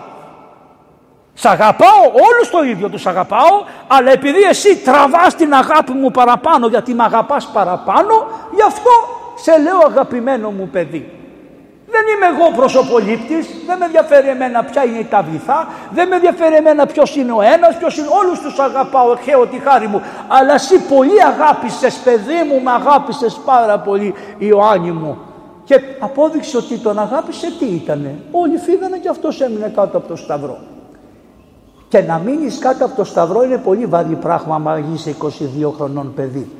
Σ' 1.34 1.46
αγαπάω, 1.46 2.02
όλους 2.28 2.50
το 2.50 2.62
ίδιο 2.62 2.88
τους 2.88 3.06
αγαπάω, 3.06 3.64
αλλά 3.88 4.10
επειδή 4.10 4.42
εσύ 4.42 4.76
τραβάς 4.76 5.34
την 5.34 5.54
αγάπη 5.54 5.92
μου 5.92 6.10
παραπάνω 6.10 6.66
γιατί 6.66 6.94
με 6.94 7.02
αγαπάς 7.02 7.46
παραπάνω, 7.46 8.26
γι' 8.54 8.62
αυτό 8.62 8.90
σε 9.34 9.58
λέω 9.58 9.78
αγαπημένο 9.86 10.50
μου 10.50 10.68
παιδί. 10.72 11.19
Δεν 11.92 12.04
είμαι 12.12 12.26
εγώ 12.32 12.56
προσωπολήπτης, 12.56 13.46
δεν 13.66 13.78
με 13.78 13.84
ενδιαφέρει 13.84 14.28
εμένα 14.28 14.64
ποια 14.64 14.84
είναι 14.84 14.98
η 14.98 15.04
ταβληθά, 15.04 15.68
δεν 15.90 16.08
με 16.08 16.14
ενδιαφέρει 16.14 16.54
εμένα 16.54 16.86
ποιος 16.86 17.16
είναι 17.16 17.32
ο 17.32 17.40
ένας, 17.40 17.76
ποιος 17.76 17.96
είναι, 17.96 18.08
όλους 18.20 18.40
τους 18.40 18.58
αγαπάω, 18.58 19.16
χαίω 19.16 19.46
τη 19.46 19.58
χάρη 19.58 19.86
μου. 19.86 20.02
Αλλά 20.28 20.54
εσύ 20.54 20.78
πολύ 20.78 21.24
αγάπησες 21.32 21.94
παιδί 22.04 22.40
μου, 22.48 22.62
με 22.62 22.70
αγάπησες 22.70 23.40
πάρα 23.44 23.78
πολύ 23.78 24.14
Ιωάννη 24.38 24.90
μου. 24.90 25.18
Και 25.64 25.80
απόδειξε 26.00 26.56
ότι 26.56 26.78
τον 26.78 26.98
αγάπησε 26.98 27.46
τι 27.58 27.64
ήτανε. 27.64 28.18
Όλοι 28.30 28.56
φύγανε 28.58 28.98
και 28.98 29.08
αυτός 29.08 29.40
έμεινε 29.40 29.72
κάτω 29.74 29.96
από 29.96 30.08
το 30.08 30.16
σταυρό. 30.16 30.58
Και 31.88 32.00
να 32.00 32.18
μείνεις 32.18 32.58
κάτω 32.58 32.84
από 32.84 32.96
το 32.96 33.04
σταυρό 33.04 33.42
είναι 33.42 33.58
πολύ 33.58 33.86
βαρύ 33.86 34.14
πράγμα 34.14 34.54
άμα 34.54 34.82
είσαι 34.94 35.14
22 35.22 35.72
χρονών 35.76 36.14
παιδί. 36.14 36.50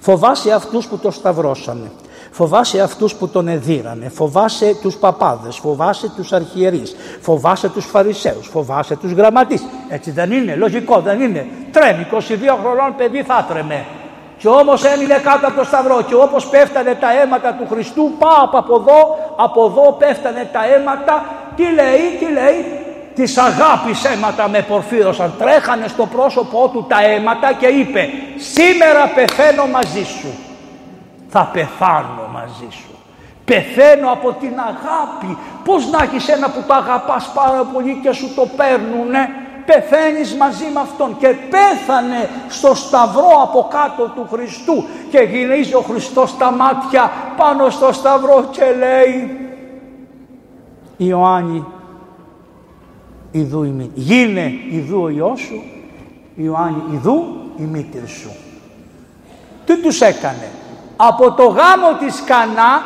Φοβάσαι 0.00 0.52
αυτούς 0.52 0.86
που 0.86 0.98
το 0.98 1.10
σταυρώσανε. 1.10 1.90
Φοβάσαι 2.38 2.80
αυτούς 2.80 3.14
που 3.14 3.28
τον 3.28 3.48
εδίρανε, 3.48 4.08
φοβάσαι 4.08 4.78
τους 4.82 4.96
παπάδες, 4.96 5.56
φοβάσαι 5.56 6.12
τους 6.16 6.32
αρχιερείς, 6.32 6.96
φοβάσαι 7.20 7.68
τους 7.68 7.84
φαρισαίους, 7.84 8.46
φοβάσαι 8.46 8.96
τους 8.96 9.12
γραμματείς. 9.12 9.64
Έτσι 9.88 10.10
δεν 10.10 10.32
είναι, 10.32 10.54
λογικό 10.54 11.00
δεν 11.00 11.20
είναι. 11.20 11.46
Τρέμει, 11.72 12.06
22 12.12 12.58
χρονών 12.62 12.94
παιδί 12.96 13.22
θα 13.22 13.46
τρέμε. 13.48 13.84
Και 14.38 14.48
όμως 14.48 14.84
έμεινε 14.84 15.14
κάτω 15.14 15.46
από 15.46 15.56
το 15.56 15.64
σταυρό 15.64 16.02
και 16.02 16.14
όπως 16.14 16.46
πέφτανε 16.46 16.94
τα 16.94 17.08
αίματα 17.20 17.52
του 17.52 17.66
Χριστού, 17.70 18.12
πάω 18.18 18.48
από 18.52 18.74
εδώ, 18.74 19.00
από 19.36 19.64
εδώ 19.64 19.92
πέφτανε 19.92 20.48
τα 20.52 20.60
αίματα, 20.74 21.24
τι 21.56 21.62
λέει, 21.62 22.04
τι 22.18 22.32
λέει, 22.32 22.64
της 23.14 23.38
αγάπης 23.38 24.04
αίματα 24.04 24.48
με 24.48 24.64
πορφύρωσαν. 24.68 25.32
Τρέχανε 25.38 25.88
στο 25.88 26.06
πρόσωπό 26.06 26.70
του 26.72 26.86
τα 26.88 26.98
αίματα 27.08 27.52
και 27.52 27.66
είπε 27.66 28.08
«Σήμερα 28.36 29.12
πεθαίνω 29.14 29.66
μαζί 29.66 30.04
σου» 30.04 30.47
θα 31.28 31.50
πεθάνω 31.52 32.28
μαζί 32.32 32.68
σου. 32.70 32.90
Πεθαίνω 33.44 34.10
από 34.12 34.32
την 34.32 34.52
αγάπη. 34.58 35.38
Πώς 35.64 35.90
να 35.90 36.02
έχεις 36.02 36.28
ένα 36.28 36.50
που 36.50 36.62
το 36.66 36.74
αγαπάς 36.74 37.30
πάρα 37.34 37.62
πολύ 37.72 38.00
και 38.02 38.12
σου 38.12 38.34
το 38.34 38.46
παίρνουνε; 38.56 39.28
Πεθαίνεις 39.66 40.34
μαζί 40.34 40.64
με 40.74 40.80
Αυτόν 40.80 41.16
και 41.18 41.34
πέθανε 41.50 42.30
στο 42.48 42.74
σταυρό 42.74 43.42
από 43.42 43.68
κάτω 43.70 44.12
του 44.14 44.26
Χριστού 44.30 44.84
και 45.10 45.18
γυρίζει 45.18 45.74
ο 45.74 45.80
Χριστός 45.80 46.36
τα 46.36 46.50
μάτια 46.52 47.10
πάνω 47.36 47.70
στο 47.70 47.92
σταυρό 47.92 48.48
και 48.50 48.64
λέει 48.78 49.38
Ιωάννη 50.96 51.64
Ιδού 53.30 53.62
η 53.62 53.68
μήτρη. 53.68 53.92
Γίνε 53.94 54.52
Ιδού 54.70 55.02
ο 55.02 55.08
Υιός 55.08 55.40
σου, 55.40 55.62
Ιωάννη 56.36 56.82
Ιδού 56.92 57.24
η 57.56 57.62
μήτρη 57.62 58.06
σου. 58.06 58.30
Τι 59.64 59.80
τους 59.80 60.00
έκανε; 60.00 60.50
Από 61.00 61.32
το 61.32 61.42
γάμο 61.42 61.98
της 61.98 62.22
Κανά 62.26 62.82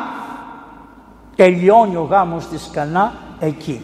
τελειώνει 1.35 1.95
ο 1.95 2.07
γάμος 2.09 2.47
της 2.47 2.69
Κανά 2.73 3.13
εκεί. 3.39 3.81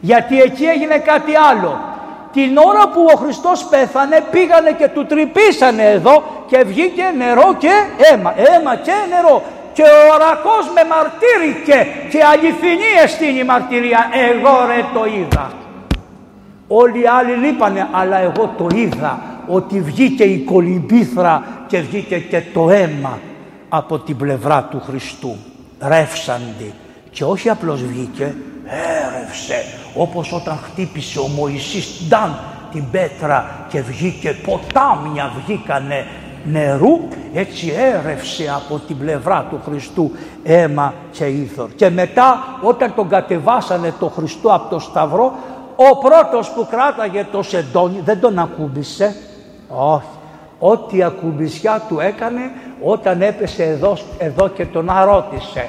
Γιατί 0.00 0.40
εκεί 0.40 0.64
έγινε 0.64 0.98
κάτι 0.98 1.32
άλλο. 1.50 1.78
Την 2.32 2.56
ώρα 2.56 2.88
που 2.88 3.06
ο 3.14 3.16
Χριστός 3.16 3.64
πέθανε 3.64 4.24
πήγανε 4.30 4.72
και 4.72 4.88
του 4.88 5.06
τρυπήσανε 5.06 5.82
εδώ 5.82 6.22
και 6.46 6.64
βγήκε 6.64 7.02
νερό 7.16 7.54
και 7.58 7.72
αίμα. 7.96 8.34
Αίμα 8.36 8.76
και 8.76 8.92
νερό. 9.10 9.42
Και 9.72 9.82
ο 9.82 10.14
ορακός 10.14 10.70
με 10.74 10.82
μαρτύρηκε 10.92 11.86
και 12.10 12.24
αληθινή 12.32 12.90
εστίνη 13.04 13.38
η 13.38 13.44
μαρτυρία. 13.44 14.08
Εγώ 14.30 14.66
ρε 14.66 14.84
το 14.94 15.04
είδα. 15.04 15.50
Όλοι 16.68 17.00
οι 17.00 17.06
άλλοι 17.06 17.32
λείπανε 17.46 17.88
αλλά 17.92 18.18
εγώ 18.18 18.54
το 18.58 18.66
είδα 18.74 19.20
ότι 19.46 19.80
βγήκε 19.80 20.24
η 20.24 20.38
κολυμπήθρα 20.38 21.42
και 21.66 21.78
βγήκε 21.78 22.18
και 22.18 22.42
το 22.52 22.70
αίμα 22.70 23.18
από 23.76 23.98
την 23.98 24.16
πλευρά 24.16 24.62
του 24.62 24.80
Χριστού. 24.86 25.36
Ρεύσαντη. 25.80 26.74
Και 27.10 27.24
όχι 27.24 27.48
απλώς 27.48 27.82
βγήκε, 27.82 28.34
έρευσε. 28.66 29.64
Όπως 29.96 30.32
όταν 30.32 30.58
χτύπησε 30.64 31.18
ο 31.18 31.26
Μωυσής 31.26 32.00
Νταν 32.08 32.38
την 32.72 32.90
πέτρα 32.90 33.66
και 33.68 33.80
βγήκε 33.80 34.36
ποτάμια 34.46 35.32
βγήκανε 35.36 36.06
νερού, 36.44 37.00
έτσι 37.34 37.72
έρευσε 37.76 38.52
από 38.56 38.78
την 38.78 38.98
πλευρά 38.98 39.46
του 39.50 39.60
Χριστού 39.64 40.10
αίμα 40.42 40.94
και 41.10 41.24
ήθορ. 41.24 41.70
Και 41.74 41.90
μετά 41.90 42.58
όταν 42.62 42.94
τον 42.94 43.08
κατεβάσανε 43.08 43.94
το 43.98 44.08
Χριστό 44.08 44.54
από 44.54 44.70
το 44.70 44.78
Σταυρό, 44.78 45.32
ο 45.76 45.98
πρώτος 45.98 46.50
που 46.50 46.66
κράταγε 46.70 47.26
το 47.32 47.42
σεντόνι 47.42 48.00
δεν 48.04 48.20
τον 48.20 48.38
ακούμπησε, 48.38 49.16
όχι, 49.68 50.06
ό,τι 50.66 51.02
ακουμπησιά 51.02 51.84
του 51.88 52.00
έκανε 52.00 52.40
όταν 52.82 53.22
έπεσε 53.22 53.64
εδώ, 53.64 53.96
εδώ 54.18 54.48
και 54.48 54.64
τον 54.64 54.90
αρώτησε. 54.90 55.68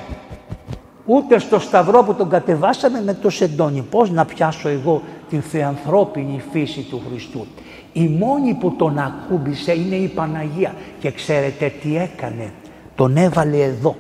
Ούτε 1.06 1.40
στο 1.40 1.60
σταυρό 1.60 2.04
που 2.04 2.14
τον 2.14 2.30
κατεβάσαμε 2.30 3.02
με 3.02 3.14
το 3.14 3.30
σεντόνι. 3.30 3.82
Πώς 3.90 4.12
να 4.12 4.26
πιάσω 4.26 4.70
εγώ 4.70 5.02
την 5.30 5.42
θεανθρώπινη 5.42 6.42
φύση 6.52 6.82
του 6.82 7.02
Χριστού. 7.10 7.46
Η 7.94 8.08
μόνη 8.08 8.54
που 8.54 8.76
τον 8.76 8.98
ακούμπησε 8.98 9.74
είναι 9.74 9.96
η 9.96 10.08
Παναγία. 10.08 10.74
Και 11.00 11.12
ξέρετε 11.12 11.74
τι 11.82 11.98
έκανε. 11.98 12.52
Τον 12.96 13.18
έβαλε 13.18 13.64
εδώ. 13.64 13.96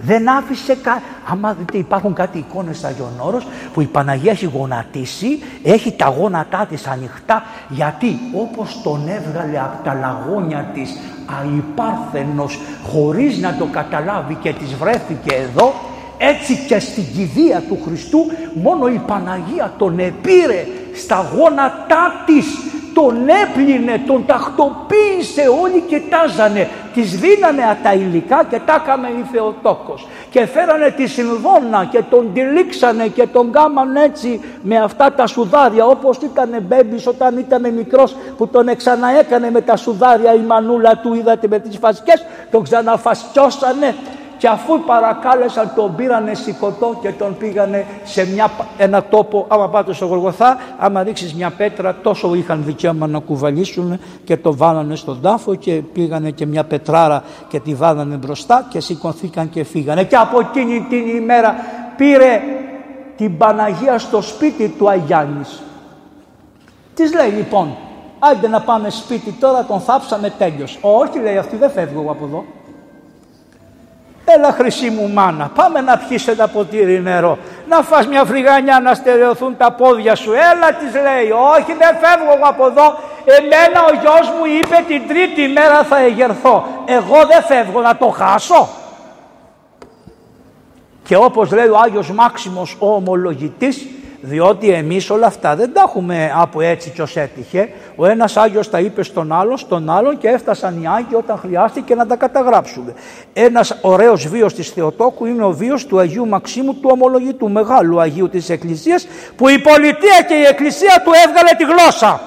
Δεν 0.00 0.28
άφησε 0.28 0.74
κα... 0.74 1.02
Άμα 1.30 1.54
δείτε 1.58 1.78
υπάρχουν 1.78 2.14
κάτι 2.14 2.38
εικόνες 2.38 2.76
στα 2.76 2.94
Όρος 3.18 3.46
που 3.72 3.80
η 3.80 3.84
Παναγία 3.84 4.32
έχει 4.32 4.46
γονατίσει, 4.46 5.42
έχει 5.62 5.92
τα 5.92 6.14
γόνατά 6.18 6.66
της 6.70 6.86
ανοιχτά 6.86 7.42
γιατί 7.68 8.18
όπως 8.34 8.80
τον 8.82 9.08
έβγαλε 9.08 9.58
από 9.58 9.84
τα 9.84 9.94
λαγόνια 9.94 10.70
της 10.74 10.96
αϊπάρθενος 11.40 12.58
χωρίς 12.92 13.38
να 13.38 13.56
το 13.58 13.64
καταλάβει 13.64 14.34
και 14.34 14.52
της 14.52 14.74
βρέθηκε 14.74 15.34
εδώ 15.34 15.74
έτσι 16.18 16.56
και 16.68 16.78
στην 16.78 17.04
κηδεία 17.14 17.62
του 17.68 17.78
Χριστού 17.84 18.18
μόνο 18.54 18.86
η 18.86 19.00
Παναγία 19.06 19.72
τον 19.78 19.98
επήρε 19.98 20.66
στα 20.94 21.30
γόνατά 21.36 22.12
της 22.26 22.46
τον 23.00 23.28
έπλυνε, 23.42 24.02
τον 24.06 24.26
τακτοποίησε, 24.26 25.42
όλοι 25.62 25.80
κοιτάζανε, 25.80 26.68
τις 26.94 27.18
δίνανε 27.18 27.62
τα 27.82 27.92
υλικά 27.92 28.44
και 28.50 28.60
τα 28.66 28.82
έκαμε 28.84 29.08
η 29.08 29.24
Θεοτόκος. 29.32 30.06
Και 30.30 30.46
φέρανε 30.46 30.90
τη 30.90 31.06
Συνδόνα 31.06 31.88
και 31.90 32.02
τον 32.10 32.30
τυλίξανε 32.34 33.06
και 33.06 33.26
τον 33.26 33.52
κάμαν 33.52 33.96
έτσι 33.96 34.40
με 34.62 34.78
αυτά 34.78 35.12
τα 35.12 35.26
σουδάρια 35.26 35.86
όπως 35.86 36.16
ήταν 36.16 36.48
μπέμπης 36.68 37.06
όταν 37.06 37.38
ήταν 37.38 37.72
μικρός 37.74 38.16
που 38.36 38.48
τον 38.48 38.68
εξαναέκανε 38.68 39.50
με 39.50 39.60
τα 39.60 39.76
σουδάρια. 39.76 40.34
Η 40.34 40.40
μανούλα 40.46 40.96
του 40.96 41.14
είδατε 41.14 41.48
με 41.48 41.58
τις 41.58 41.78
φασκές 41.78 42.24
τον 42.50 42.62
ξαναφασκιώσανε 42.62 43.94
και 44.38 44.48
αφού 44.48 44.80
παρακάλεσαν 44.80 45.72
τον 45.74 45.94
πήρανε 45.94 46.34
σηκωτό 46.34 46.98
και 47.02 47.12
τον 47.12 47.36
πήγανε 47.38 47.86
σε 48.04 48.26
μια, 48.26 48.50
ένα 48.78 49.02
τόπο, 49.02 49.46
άμα 49.48 49.68
πάτε 49.68 49.92
στο 49.92 50.06
Γολγοθά, 50.06 50.58
άμα 50.78 51.02
ρίξεις 51.02 51.34
μια 51.34 51.50
πέτρα 51.50 51.96
τόσο 52.02 52.34
είχαν 52.34 52.64
δικαίωμα 52.64 53.06
να 53.06 53.18
κουβαλήσουν 53.18 53.98
και 54.24 54.36
το 54.36 54.56
βάλανε 54.56 54.96
στον 54.96 55.20
τάφο 55.20 55.54
και 55.54 55.72
πήγανε 55.92 56.30
και 56.30 56.46
μια 56.46 56.64
πετράρα 56.64 57.22
και 57.48 57.60
τη 57.60 57.74
βάλανε 57.74 58.16
μπροστά 58.16 58.66
και 58.68 58.80
σηκωθήκαν 58.80 59.50
και 59.50 59.64
φύγανε. 59.64 60.04
Και 60.04 60.16
από 60.16 60.40
εκείνη 60.40 60.86
την 60.88 61.16
ημέρα 61.16 61.54
πήρε 61.96 62.40
την 63.16 63.36
Παναγία 63.36 63.98
στο 63.98 64.22
σπίτι 64.22 64.68
του 64.68 64.88
Αγιάννης. 64.88 65.62
Της 66.94 67.14
λέει 67.14 67.30
λοιπόν, 67.30 67.76
άντε 68.18 68.48
να 68.48 68.60
πάμε 68.60 68.90
σπίτι 68.90 69.30
τώρα, 69.30 69.64
τον 69.64 69.80
θάψαμε 69.80 70.30
τέλειος. 70.38 70.78
Όχι 70.80 71.18
λέει 71.18 71.36
αυτή 71.36 71.56
δεν 71.56 71.70
φεύγω 71.70 72.10
από 72.10 72.24
εδώ. 72.24 72.44
Έλα 74.36 74.52
χρυσή 74.52 74.90
μου 74.90 75.08
μάνα, 75.08 75.50
πάμε 75.54 75.80
να 75.80 75.98
πιεις 75.98 76.28
ένα 76.28 76.48
ποτήρι 76.48 77.00
νερό. 77.00 77.38
Να 77.68 77.82
φας 77.82 78.06
μια 78.06 78.24
φρυγανιά 78.24 78.80
να 78.80 78.94
στερεωθούν 78.94 79.56
τα 79.56 79.72
πόδια 79.72 80.14
σου. 80.14 80.32
Έλα 80.32 80.72
της 80.72 80.92
λέει, 80.92 81.30
όχι 81.30 81.72
δεν 81.78 81.96
φεύγω 82.00 82.32
εγώ 82.36 82.48
από 82.48 82.66
εδώ. 82.66 82.98
Εμένα 83.24 83.84
ο 83.88 83.92
γιος 84.00 84.28
μου 84.38 84.44
είπε 84.58 84.84
την 84.86 85.08
τρίτη 85.08 85.48
μέρα 85.52 85.82
θα 85.82 86.00
εγερθώ. 86.00 86.66
Εγώ 86.86 87.16
δεν 87.26 87.42
φεύγω 87.42 87.80
να 87.80 87.96
το 87.96 88.06
χάσω. 88.08 88.68
Και 91.04 91.16
όπως 91.16 91.52
λέει 91.52 91.66
ο 91.66 91.78
Άγιος 91.84 92.10
Μάξιμος 92.10 92.76
ο 92.78 92.94
ομολογητής, 92.94 93.86
διότι 94.20 94.70
εμείς 94.70 95.10
όλα 95.10 95.26
αυτά 95.26 95.56
δεν 95.56 95.72
τα 95.72 95.82
έχουμε 95.86 96.32
από 96.36 96.60
έτσι 96.60 96.90
κι 96.90 97.00
ως 97.00 97.16
έτυχε. 97.16 97.68
Ο 97.96 98.06
ένας 98.06 98.36
Άγιος 98.36 98.70
τα 98.70 98.80
είπε 98.80 99.02
στον 99.02 99.32
άλλον, 99.32 99.58
στον 99.58 99.90
άλλον 99.90 100.18
και 100.18 100.28
έφτασαν 100.28 100.82
οι 100.82 100.86
Άγιοι 100.86 101.14
όταν 101.16 101.38
χρειάστηκε 101.38 101.94
να 101.94 102.06
τα 102.06 102.16
καταγράψουμε. 102.16 102.94
Ένας 103.32 103.78
ωραίος 103.80 104.28
βίος 104.28 104.54
της 104.54 104.68
Θεοτόκου 104.68 105.26
είναι 105.26 105.44
ο 105.44 105.50
βίος 105.50 105.86
του 105.86 105.98
Αγίου 105.98 106.28
Μαξίμου 106.28 106.74
του 106.74 106.88
Ομολογητού, 106.92 107.50
μεγάλου 107.50 108.00
Αγίου 108.00 108.28
της 108.28 108.50
Εκκλησίας, 108.50 109.06
που 109.36 109.48
η 109.48 109.58
πολιτεία 109.58 110.22
και 110.28 110.34
η 110.34 110.44
Εκκλησία 110.44 111.02
του 111.04 111.10
έβγαλε 111.26 111.50
τη 111.58 111.64
γλώσσα. 111.64 112.20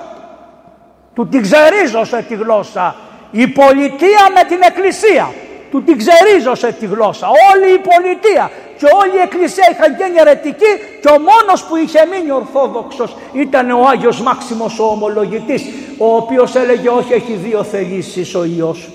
Του 1.15 1.27
την 1.27 1.41
ξερίζωσε 1.41 2.25
τη 2.27 2.35
γλώσσα. 2.35 2.95
Η 3.31 3.47
πολιτεία 3.47 4.23
με 4.35 4.43
την 4.47 4.59
Εκκλησία. 4.67 5.33
Του 5.71 5.83
την 5.83 5.97
ξερίζωσε 5.97 6.71
τη 6.71 6.85
γλώσσα. 6.85 7.27
Όλη 7.27 7.73
η 7.73 7.77
πολιτεία 7.77 8.51
και 8.82 8.88
όλη 9.01 9.15
η 9.17 9.21
εκκλησία 9.27 9.67
είχαν 9.71 9.95
γίνει 9.99 10.17
αιρετικοί 10.19 10.71
και 11.01 11.07
ο 11.07 11.17
μόνος 11.29 11.63
που 11.63 11.75
είχε 11.75 11.99
μείνει 12.11 12.32
ορθόδοξος 12.32 13.15
ήταν 13.34 13.71
ο 13.71 13.88
Άγιος 13.91 14.21
Μάξιμος 14.21 14.79
ο 14.79 14.84
ομολογητής 14.84 15.63
ο 15.97 16.15
οποίος 16.15 16.55
έλεγε 16.55 16.89
όχι 16.89 17.13
έχει 17.13 17.34
δύο 17.34 17.63
θελήσεις 17.63 18.36
ο 18.36 18.43
Υιός. 18.43 18.89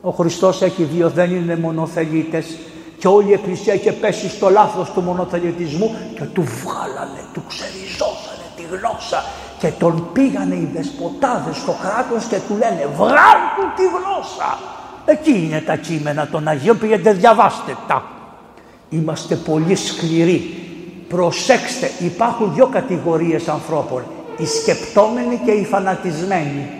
Ο 0.00 0.10
Χριστός 0.10 0.62
έχει 0.62 0.82
δύο 0.82 1.08
δεν 1.08 1.30
είναι 1.30 1.56
μονοθελήτες 1.56 2.46
και 2.98 3.08
όλη 3.08 3.28
η 3.30 3.32
εκκλησία 3.32 3.74
είχε 3.74 3.92
πέσει 3.92 4.28
στο 4.28 4.48
λάθος 4.50 4.90
του 4.92 5.00
μονοθελητισμού 5.00 5.96
και 6.14 6.24
του 6.24 6.42
βγάλανε, 6.42 7.22
του 7.32 7.42
ξεριζώσανε 7.48 8.46
τη 8.56 8.62
γλώσσα 8.62 9.24
και 9.58 9.68
τον 9.78 10.08
πήγανε 10.12 10.54
οι 10.54 10.70
δεσποτάδες 10.74 11.56
στο 11.56 11.74
κράτος 11.82 12.24
και 12.24 12.38
του 12.48 12.56
λένε 12.56 12.88
βγάλ 12.96 13.38
του 13.56 13.64
τη 13.76 13.82
γλώσσα. 13.82 14.58
Εκεί 15.04 15.44
είναι 15.44 15.60
τα 15.60 15.76
κείμενα 15.76 16.28
των 16.30 16.48
Αγίων, 16.48 16.78
πήγαινε 16.78 17.12
διαβάστε 17.12 17.76
τα. 17.86 18.17
Είμαστε 18.90 19.34
πολύ 19.34 19.74
σκληροί. 19.74 20.42
Προσέξτε, 21.08 21.90
υπάρχουν 22.00 22.54
δύο 22.54 22.66
κατηγορίες 22.66 23.48
ανθρώπων. 23.48 24.04
Οι 24.38 24.46
σκεπτόμενοι 24.46 25.40
και 25.44 25.50
οι 25.50 25.64
φανατισμένοι. 25.64 26.70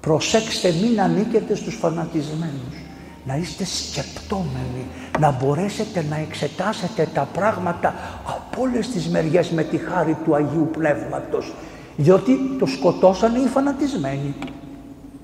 Προσέξτε 0.00 0.74
μην 0.82 1.00
ανήκετε 1.00 1.54
στους 1.54 1.74
φανατισμένους. 1.74 2.74
Να 3.24 3.36
είστε 3.36 3.64
σκεπτόμενοι, 3.64 4.86
να 5.18 5.30
μπορέσετε 5.30 6.04
να 6.10 6.16
εξετάσετε 6.16 7.08
τα 7.14 7.28
πράγματα 7.32 7.94
από 8.26 8.62
όλες 8.62 8.88
τις 8.88 9.08
μεριές 9.08 9.50
με 9.50 9.62
τη 9.62 9.76
χάρη 9.76 10.16
του 10.24 10.34
Αγίου 10.34 10.68
Πνεύματος. 10.72 11.52
Διότι 11.96 12.56
το 12.58 12.66
σκοτώσανε 12.66 13.38
οι 13.38 13.46
φανατισμένοι. 13.46 14.34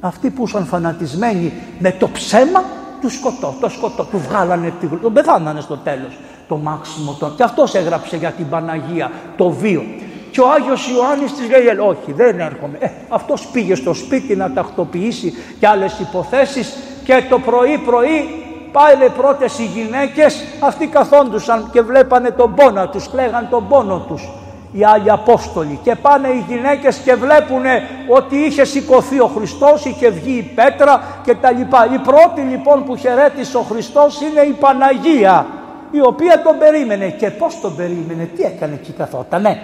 Αυτοί 0.00 0.30
που 0.30 0.44
ήσαν 0.44 0.66
φανατισμένοι 0.66 1.52
με 1.78 1.92
το 1.92 2.08
ψέμα 2.08 2.64
του 3.00 3.10
σκοτώ, 3.10 3.54
το 3.60 3.68
σκοτώ, 3.68 4.04
του 4.04 4.18
βγάλανε 4.18 4.72
τη 4.80 4.86
τον 4.86 5.12
πεθάνανε 5.12 5.60
στο 5.60 5.76
τέλος 5.76 6.18
το 6.48 6.56
μάξιμο 6.56 7.16
τον. 7.18 7.34
Και 7.36 7.42
αυτός 7.42 7.74
έγραψε 7.74 8.16
για 8.16 8.30
την 8.30 8.48
Παναγία 8.48 9.10
το 9.36 9.50
βίο. 9.50 9.84
Και 10.30 10.40
ο 10.40 10.50
Άγιος 10.50 10.88
Ιωάννης 10.88 11.32
της 11.32 11.48
λέει 11.48 11.88
όχι 11.88 12.12
δεν 12.12 12.40
έρχομαι. 12.40 12.76
Ε, 12.80 12.90
αυτός 13.08 13.46
πήγε 13.46 13.74
στο 13.74 13.94
σπίτι 13.94 14.36
να 14.36 14.52
τακτοποιήσει 14.52 15.34
και 15.60 15.66
άλλες 15.66 15.98
υποθέσεις 15.98 16.76
και 17.04 17.22
το 17.28 17.38
πρωί 17.38 17.78
πρωί 17.78 18.44
πάνε 18.72 19.08
πρώτες 19.08 19.58
οι 19.58 19.64
γυναίκες 19.64 20.44
αυτοί 20.60 20.86
καθόντουσαν 20.86 21.68
και 21.72 21.80
βλέπανε 21.80 22.30
τον 22.30 22.54
πόνο 22.54 22.88
τους, 22.88 23.10
κλαίγαν 23.10 23.48
τον 23.50 23.68
πόνο 23.68 24.04
τους 24.08 24.28
οι 24.72 24.84
άλλοι 24.84 25.10
Απόστολοι 25.10 25.78
και 25.82 25.94
πάνε 25.94 26.28
οι 26.28 26.44
γυναίκες 26.48 26.96
και 26.96 27.14
βλέπουν 27.14 27.64
ότι 28.08 28.36
είχε 28.36 28.64
σηκωθεί 28.64 29.20
ο 29.20 29.26
Χριστός, 29.26 29.84
είχε 29.84 30.10
βγει 30.10 30.36
η 30.36 30.42
πέτρα 30.54 31.02
και 31.24 31.34
τα 31.34 31.50
λοιπά. 31.50 31.88
Η 31.92 31.98
πρώτη 31.98 32.40
λοιπόν 32.40 32.84
που 32.84 32.96
χαιρέτησε 32.96 33.56
ο 33.56 33.60
Χριστός 33.62 34.20
είναι 34.20 34.40
η 34.40 34.52
Παναγία 34.52 35.46
η 35.90 36.00
οποία 36.00 36.42
τον 36.42 36.58
περίμενε. 36.58 37.10
Και 37.10 37.30
πώς 37.30 37.60
τον 37.60 37.76
περίμενε, 37.76 38.24
τι 38.24 38.42
έκανε 38.42 38.74
εκεί 38.74 38.92
καθότανε. 38.92 39.62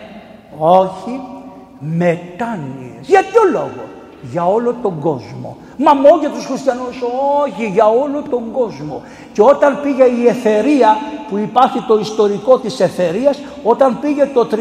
Όχι, 0.59 1.21
μετάνοιες. 1.79 3.01
Για 3.01 3.21
ποιο 3.21 3.43
λόγο, 3.53 3.85
για 4.31 4.47
όλο 4.47 4.75
τον 4.83 4.99
κόσμο. 5.01 5.57
Μα 5.77 5.95
μόνο 5.95 6.17
για 6.21 6.29
τους 6.29 6.45
χριστιανούς, 6.47 7.03
όχι, 7.45 7.67
για 7.67 7.87
όλο 7.87 8.23
τον 8.31 8.51
κόσμο. 8.53 9.03
Και 9.33 9.43
όταν 9.43 9.81
πήγε 9.83 10.05
η 10.05 10.29
Εθερία, 10.29 10.97
που 11.29 11.39
υπάρχει 11.39 11.85
το 11.87 11.99
ιστορικό 11.99 12.59
της 12.59 12.81
Εθερίας, 12.81 13.39
όταν 13.63 13.99
πήγε 14.01 14.31
το 14.35 14.49
300 14.51 14.57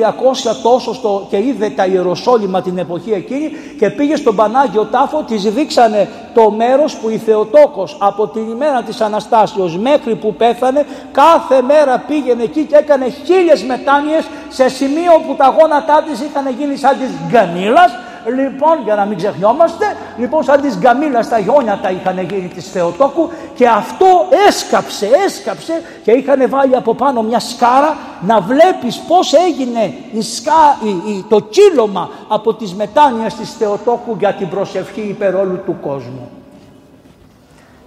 τόσο 0.64 0.94
στο, 0.94 1.28
και 1.30 1.38
είδε 1.38 1.70
τα 1.70 1.86
Ιεροσόλυμα 1.86 2.62
την 2.62 2.78
εποχή 2.78 3.12
εκείνη 3.12 3.52
και 3.80 3.90
πήγε 3.90 4.16
στον 4.16 4.36
Πανάγιο 4.36 4.86
Τάφο, 4.86 5.24
της 5.28 5.44
δείξανε 5.44 6.10
το 6.34 6.52
μέρος 6.52 6.96
που 6.96 7.10
η 7.10 7.18
Θεοτόκος 7.18 7.98
από 8.00 8.28
την 8.28 8.50
ημέρα 8.50 8.82
της 8.82 9.02
Αναστάσεως 9.02 9.78
μέχρι 9.78 10.16
που 10.16 10.34
πέθανε, 10.34 10.86
κάθε 11.12 11.62
μέρα 11.62 12.04
πήγαινε 12.08 12.44
εκεί 12.44 12.64
και 12.64 12.76
έκανε 12.76 13.10
χίλιες 13.10 13.64
μετάνοιες 13.64 14.28
σε 14.50 14.70
σημείο 14.70 15.12
που 15.28 15.36
τα 15.36 15.56
γόνατά 15.60 16.04
της 16.08 16.22
είχαν 16.22 16.56
γίνει 16.60 16.76
σαν 16.76 16.98
της 17.00 17.10
γκανίλας 17.30 17.92
Λοιπόν, 18.26 18.82
για 18.84 18.96
να 18.96 19.06
μην 19.06 19.18
ξεχνιόμαστε, 19.18 19.86
λοιπόν 20.18 20.44
σαν 20.44 20.62
τις 20.62 20.78
γκαμίλα 20.78 21.24
στα 21.24 21.40
γιόνια 21.40 21.80
τα 21.82 21.90
είχαν 21.90 22.20
γίνει 22.20 22.48
της 22.48 22.72
Θεοτόκου 22.72 23.30
και 23.56 23.68
αυτό 23.68 24.28
έσκαψε, 24.48 25.10
έσκαψε 25.26 25.82
και 26.04 26.12
είχαν 26.12 26.50
βάλει 26.50 26.76
από 26.76 26.94
πάνω 26.94 27.22
μια 27.22 27.40
σκάρα 27.40 27.98
να 28.22 28.42
βλέπεις 28.42 29.00
πώς 29.00 29.34
έγινε 29.34 29.94
η 30.12 30.22
σκά, 30.22 30.78
η, 31.08 31.26
το 31.30 31.40
κύλωμα 31.40 32.10
από 32.28 32.54
τις 32.54 32.74
μετάνοιες 32.74 33.34
της 33.34 33.54
Θεοτόκου 33.54 34.16
για 34.20 34.34
την 34.34 34.50
προσευχή 34.50 35.02
υπερόλου 35.02 35.60
του 35.66 35.78
κόσμου. 35.82 36.30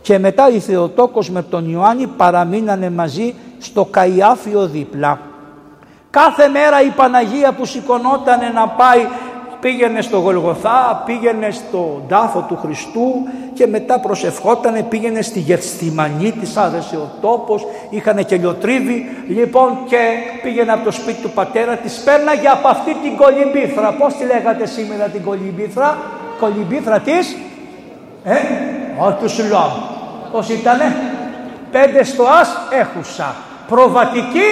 Και 0.02 0.18
μετά 0.18 0.48
η 0.48 0.60
Θεοτόκος 0.60 1.30
με 1.30 1.42
τον 1.42 1.70
Ιωάννη 1.70 2.06
παραμείνανε 2.06 2.90
μαζί 2.90 3.34
στο 3.58 3.84
Καϊάφιο 3.84 4.66
δίπλα. 4.66 5.20
Κάθε 6.10 6.48
μέρα 6.48 6.82
η 6.82 6.88
Παναγία 6.88 7.52
που 7.52 7.64
σηκωνόταν 7.64 8.40
να 8.54 8.68
πάει 8.68 9.06
πήγαινε 9.64 10.00
στο 10.00 10.18
Γολγοθά, 10.18 11.02
πήγαινε 11.06 11.50
στο 11.50 12.02
τάφο 12.08 12.44
του 12.48 12.58
Χριστού 12.62 13.28
και 13.54 13.66
μετά 13.66 14.00
προσευχότανε, 14.00 14.82
πήγαινε 14.82 15.22
στη 15.22 15.38
Γερστημανή, 15.38 16.32
της 16.32 16.56
άρεσε 16.56 16.96
ο 16.96 17.10
τόπος, 17.20 17.66
είχαν 17.90 18.24
και 18.24 18.36
λιοτρίβι, 18.36 19.24
λοιπόν 19.28 19.78
και 19.86 19.98
πήγαινε 20.42 20.72
από 20.72 20.84
το 20.84 20.90
σπίτι 20.90 21.22
του 21.22 21.30
πατέρα, 21.30 21.76
της 21.76 22.02
πέρναγε 22.04 22.48
από 22.48 22.68
αυτή 22.68 22.96
την 23.02 23.16
κολυμπήθρα. 23.16 23.92
Πώς 23.92 24.14
τη 24.14 24.24
λέγατε 24.24 24.66
σήμερα 24.66 25.04
την 25.04 25.22
κολυμπήθρα, 25.22 25.98
κολυμπήθρα 26.40 26.98
της, 26.98 27.36
ε, 28.24 28.34
ο 28.98 29.12
του 29.12 29.28
Σιλόμ. 29.28 29.72
Πώς 30.32 30.48
ήτανε, 30.48 30.96
πέντε 31.70 32.04
στο 32.04 32.22
άς 32.40 32.56
έχουσα, 32.70 33.34
προβατική 33.68 34.46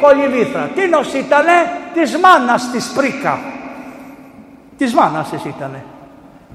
κολυμπήθρα. 0.00 0.70
Τι 0.74 0.88
νος 0.88 1.12
ήτανε, 1.12 1.52
της 1.94 2.16
μάνας 2.16 2.70
της 2.70 2.92
πρίκα. 2.96 3.38
Της 4.78 4.94
μάνας 4.94 5.32
ήτανε. 5.32 5.84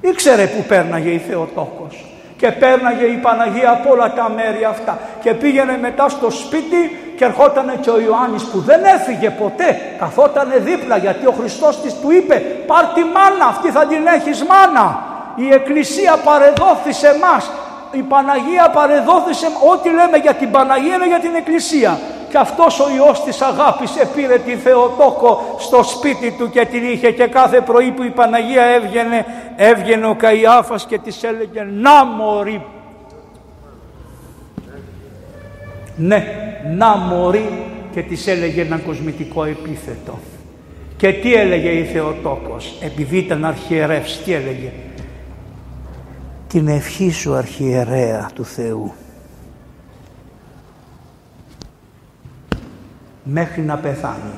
Ήξερε 0.01 0.47
που 0.47 0.63
πέρναγε 0.67 1.09
η 1.09 1.17
Θεοτόκος 1.17 2.05
και 2.41 2.51
πέρναγε 2.51 3.05
η 3.05 3.17
Παναγία 3.17 3.71
από 3.71 3.91
όλα 3.91 4.13
τα 4.13 4.29
μέρη 4.35 4.63
αυτά 4.63 4.99
και 5.21 5.33
πήγαινε 5.33 5.77
μετά 5.81 6.09
στο 6.09 6.29
σπίτι 6.29 7.13
και 7.17 7.25
ερχόταν 7.25 7.79
και 7.79 7.89
ο 7.89 7.99
Ιωάννης 7.99 8.43
που 8.43 8.59
δεν 8.59 8.83
έφυγε 8.83 9.29
ποτέ 9.29 9.79
καθότανε 9.99 10.57
δίπλα 10.57 10.97
γιατί 10.97 11.25
ο 11.25 11.31
Χριστός 11.31 11.81
της 11.81 11.93
του 11.99 12.11
είπε 12.11 12.35
πάρ 12.67 12.85
τη 12.85 13.01
μάνα 13.03 13.45
αυτή 13.45 13.69
θα 13.69 13.85
την 13.85 14.07
έχεις 14.07 14.43
μάνα 14.43 15.03
η 15.35 15.53
Εκκλησία 15.53 16.17
παρεδόθησε 16.23 17.17
μας 17.21 17.51
η 17.91 18.01
Παναγία 18.01 18.69
παρεδόθησε 18.69 19.47
ό,τι 19.71 19.89
λέμε 19.89 20.17
για 20.17 20.33
την 20.33 20.51
Παναγία 20.51 20.95
είναι 20.95 21.07
για 21.07 21.19
την 21.19 21.35
Εκκλησία 21.35 21.99
και 22.31 22.37
αυτός 22.37 22.79
ο 22.79 22.83
Υιός 22.95 23.23
της 23.23 23.41
αγάπης 23.41 23.95
επήρε 23.95 24.37
τη 24.37 24.55
Θεοτόκο 24.55 25.55
στο 25.59 25.83
σπίτι 25.83 26.31
του 26.31 26.49
και 26.49 26.65
την 26.65 26.83
είχε 26.91 27.11
και 27.11 27.27
κάθε 27.27 27.61
πρωί 27.61 27.91
που 27.91 28.03
η 28.03 28.09
Παναγία 28.09 28.63
έβγαινε, 28.63 29.25
έβγαινε 29.55 30.07
ο 30.07 30.15
Καϊάφας 30.15 30.85
και 30.85 30.97
της 30.97 31.23
έλεγε 31.23 31.63
«Να 31.63 32.05
μωρή». 32.05 32.65
Ναι, 35.95 36.25
«Να 36.75 36.97
μωρή» 36.97 37.49
και 37.93 38.01
της 38.01 38.27
έλεγε 38.27 38.61
ένα 38.61 38.77
κοσμητικό 38.77 39.43
επίθετο. 39.43 40.19
Και 40.97 41.13
τι 41.13 41.33
έλεγε 41.33 41.69
η 41.69 41.83
Θεοτόκος, 41.83 42.77
επειδή 42.81 43.17
ήταν 43.17 43.45
αρχιερεύς, 43.45 44.23
τι 44.23 44.33
έλεγε; 44.33 44.71
Την 46.47 46.67
ευχή 46.67 47.11
σου 47.11 47.33
αρχιερέα 47.33 48.29
του 48.35 48.45
Θεού. 48.45 48.93
Μέχρι 53.31 53.61
να 53.61 53.75
πεθάνει. 53.77 54.33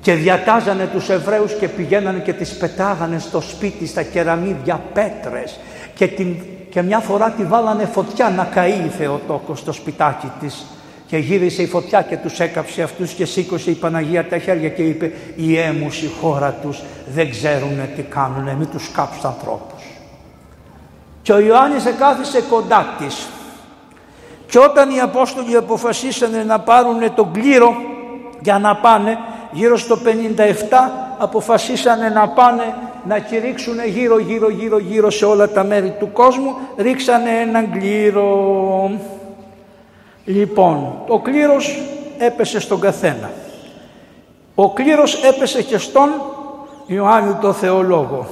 Και 0.00 0.14
διατάζανε 0.14 0.86
τους 0.92 1.08
Εβραίους 1.08 1.52
και 1.52 1.68
πηγαίνανε 1.68 2.18
και 2.18 2.32
τις 2.32 2.56
πετάγανε 2.56 3.18
στο 3.18 3.40
σπίτι, 3.40 3.86
στα 3.86 4.02
κεραμίδια 4.02 4.80
πέτρες 4.92 5.58
και, 5.94 6.06
την, 6.06 6.36
και 6.70 6.82
μια 6.82 6.98
φορά 6.98 7.30
τη 7.30 7.44
βάλανε 7.44 7.84
φωτιά 7.84 8.28
να 8.28 8.44
καεί 8.44 8.84
η 8.86 8.90
Θεοτόκος 8.98 9.58
στο 9.58 9.72
σπιτάκι 9.72 10.30
της 10.40 10.66
και 11.06 11.16
γύρισε 11.16 11.62
η 11.62 11.66
φωτιά 11.66 12.02
και 12.02 12.16
τους 12.16 12.40
έκαψε 12.40 12.82
αυτούς 12.82 13.12
και 13.12 13.24
σήκωσε 13.24 13.70
η 13.70 13.74
Παναγία 13.74 14.28
τα 14.28 14.38
χέρια 14.38 14.68
και 14.68 14.82
είπε 14.82 15.12
«Η 15.36 15.58
έμους 15.58 16.02
η 16.02 16.10
χώρα 16.20 16.52
τους 16.62 16.82
δεν 17.14 17.30
ξέρουν 17.30 17.78
τι 17.96 18.02
κάνουν, 18.02 18.56
μην 18.56 18.68
τους 18.70 18.90
κάψουν 18.92 19.26
ανθρώπους». 19.26 19.82
Και 21.22 21.32
ο 21.32 21.38
Ιωάννης 21.38 21.86
εκάθισε 21.86 22.40
κοντά 22.50 22.94
της 22.98 23.28
και 24.50 24.58
όταν 24.58 24.90
οι 24.90 25.00
Απόστολοι 25.00 25.56
αποφασίσανε 25.56 26.44
να 26.44 26.60
πάρουν 26.60 27.14
τον 27.14 27.32
κλήρο 27.32 27.74
για 28.40 28.58
να 28.58 28.76
πάνε 28.76 29.18
γύρω 29.52 29.76
στο 29.76 29.98
57 30.04 30.08
αποφασίσανε 31.18 32.08
να 32.08 32.28
πάνε 32.28 32.74
να 33.08 33.18
κηρύξουν 33.18 33.74
γύρω 33.86 34.18
γύρω 34.18 34.50
γύρω 34.50 34.78
γύρω 34.78 35.10
σε 35.10 35.24
όλα 35.24 35.48
τα 35.48 35.64
μέρη 35.64 35.94
του 35.98 36.12
κόσμου 36.12 36.56
ρίξανε 36.76 37.30
έναν 37.30 37.70
κλήρο. 37.70 38.90
Λοιπόν 40.24 41.02
ο 41.08 41.20
κλήρος 41.20 41.78
έπεσε 42.18 42.60
στον 42.60 42.80
καθένα. 42.80 43.30
Ο 44.54 44.72
κλήρος 44.72 45.22
έπεσε 45.22 45.62
και 45.62 45.78
στον 45.78 46.08
Ιωάννη 46.86 47.36
το 47.40 47.52
Θεολόγο. 47.52 48.26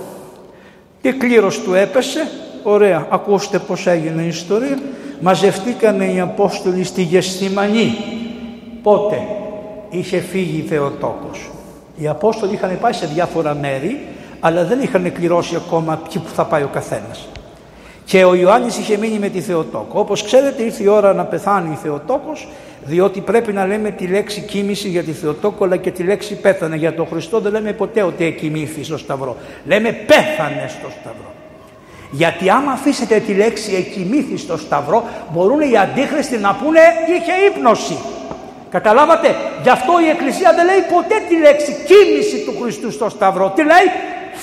Τι 1.00 1.12
κλήρος 1.12 1.60
του 1.60 1.74
έπεσε; 1.74 2.30
Ωραία 2.62 3.06
ακούστε 3.10 3.58
πως 3.58 3.86
έγινε 3.86 4.22
η 4.22 4.26
ιστορία 4.26 4.78
μαζευτήκανε 5.20 6.04
οι 6.04 6.20
Απόστολοι 6.20 6.84
στη 6.84 7.02
Γεστημανή 7.02 7.94
πότε 8.82 9.22
είχε 9.90 10.18
φύγει 10.18 10.64
Θεοτόκος 10.68 11.50
οι 12.00 12.08
Απόστολοι 12.08 12.52
είχαν 12.52 12.78
πάει 12.80 12.92
σε 12.92 13.06
διάφορα 13.06 13.54
μέρη 13.54 14.06
αλλά 14.40 14.64
δεν 14.64 14.80
είχαν 14.80 15.12
κληρώσει 15.12 15.56
ακόμα 15.56 16.00
ποιοι 16.08 16.22
που 16.22 16.30
θα 16.34 16.44
πάει 16.44 16.62
ο 16.62 16.70
καθένας. 16.72 17.28
Και 18.04 18.24
ο 18.24 18.34
Ιωάννης 18.34 18.78
είχε 18.78 18.96
μείνει 18.96 19.18
με 19.18 19.28
τη 19.28 19.40
Θεοτόκο. 19.40 20.00
Όπως 20.00 20.22
ξέρετε 20.22 20.62
ήρθε 20.62 20.82
η 20.82 20.86
ώρα 20.86 21.12
να 21.12 21.24
πεθάνει 21.24 21.72
η 21.72 21.78
Θεοτόκος 21.82 22.48
διότι 22.84 23.20
πρέπει 23.20 23.52
να 23.52 23.66
λέμε 23.66 23.90
τη 23.90 24.06
λέξη 24.06 24.40
κοίμηση 24.40 24.88
για 24.88 25.02
τη 25.02 25.12
Θεοτόκο 25.12 25.64
αλλά 25.64 25.76
και 25.76 25.90
τη 25.90 26.02
λέξη 26.02 26.34
πέθανε. 26.34 26.76
Για 26.76 26.94
τον 26.94 27.06
Χριστό 27.06 27.40
δεν 27.40 27.52
λέμε 27.52 27.72
ποτέ 27.72 28.02
ότι 28.02 28.24
εκοιμήθη 28.24 28.84
στο 28.84 28.98
Σταυρό. 28.98 29.36
Λέμε 29.66 29.92
πέθανε 29.92 30.66
στο 30.68 30.88
Σταυρό. 31.00 31.32
Γιατί 32.10 32.50
άμα 32.50 32.72
αφήσετε 32.72 33.18
τη 33.18 33.34
λέξη 33.34 33.74
εκοιμήθη 33.74 34.36
στο 34.36 34.56
Σταυρό 34.56 35.04
μπορούν 35.32 35.60
οι 35.60 35.76
αντίχρηστοι 35.76 36.36
να 36.36 36.54
πούνε 36.54 36.80
είχε 37.08 37.32
ύπνωση. 37.48 37.98
Καταλάβατε, 38.70 39.36
γι' 39.62 39.68
αυτό 39.68 39.92
η 40.06 40.08
Εκκλησία 40.08 40.52
δεν 40.54 40.64
λέει 40.64 40.82
ποτέ 40.94 41.14
τη 41.28 41.36
λέξη 41.36 41.76
κίνηση 41.86 42.44
του 42.44 42.54
Χριστού 42.62 42.90
στο 42.90 43.08
Σταυρό. 43.08 43.52
Τι 43.54 43.62
λέει, 43.62 43.86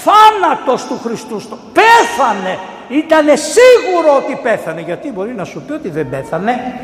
θάνατος 0.03 0.86
του 0.86 0.99
Χριστού 1.03 1.39
στο... 1.39 1.57
Πέθανε, 1.74 2.59
ήταν 2.89 3.26
σίγουρο 3.26 4.16
ότι 4.18 4.39
πέθανε. 4.43 4.82
Γιατί 4.82 5.11
μπορεί 5.11 5.34
να 5.34 5.43
σου 5.43 5.63
πει 5.68 5.72
ότι 5.72 5.89
δεν 5.89 6.09
πέθανε, 6.09 6.80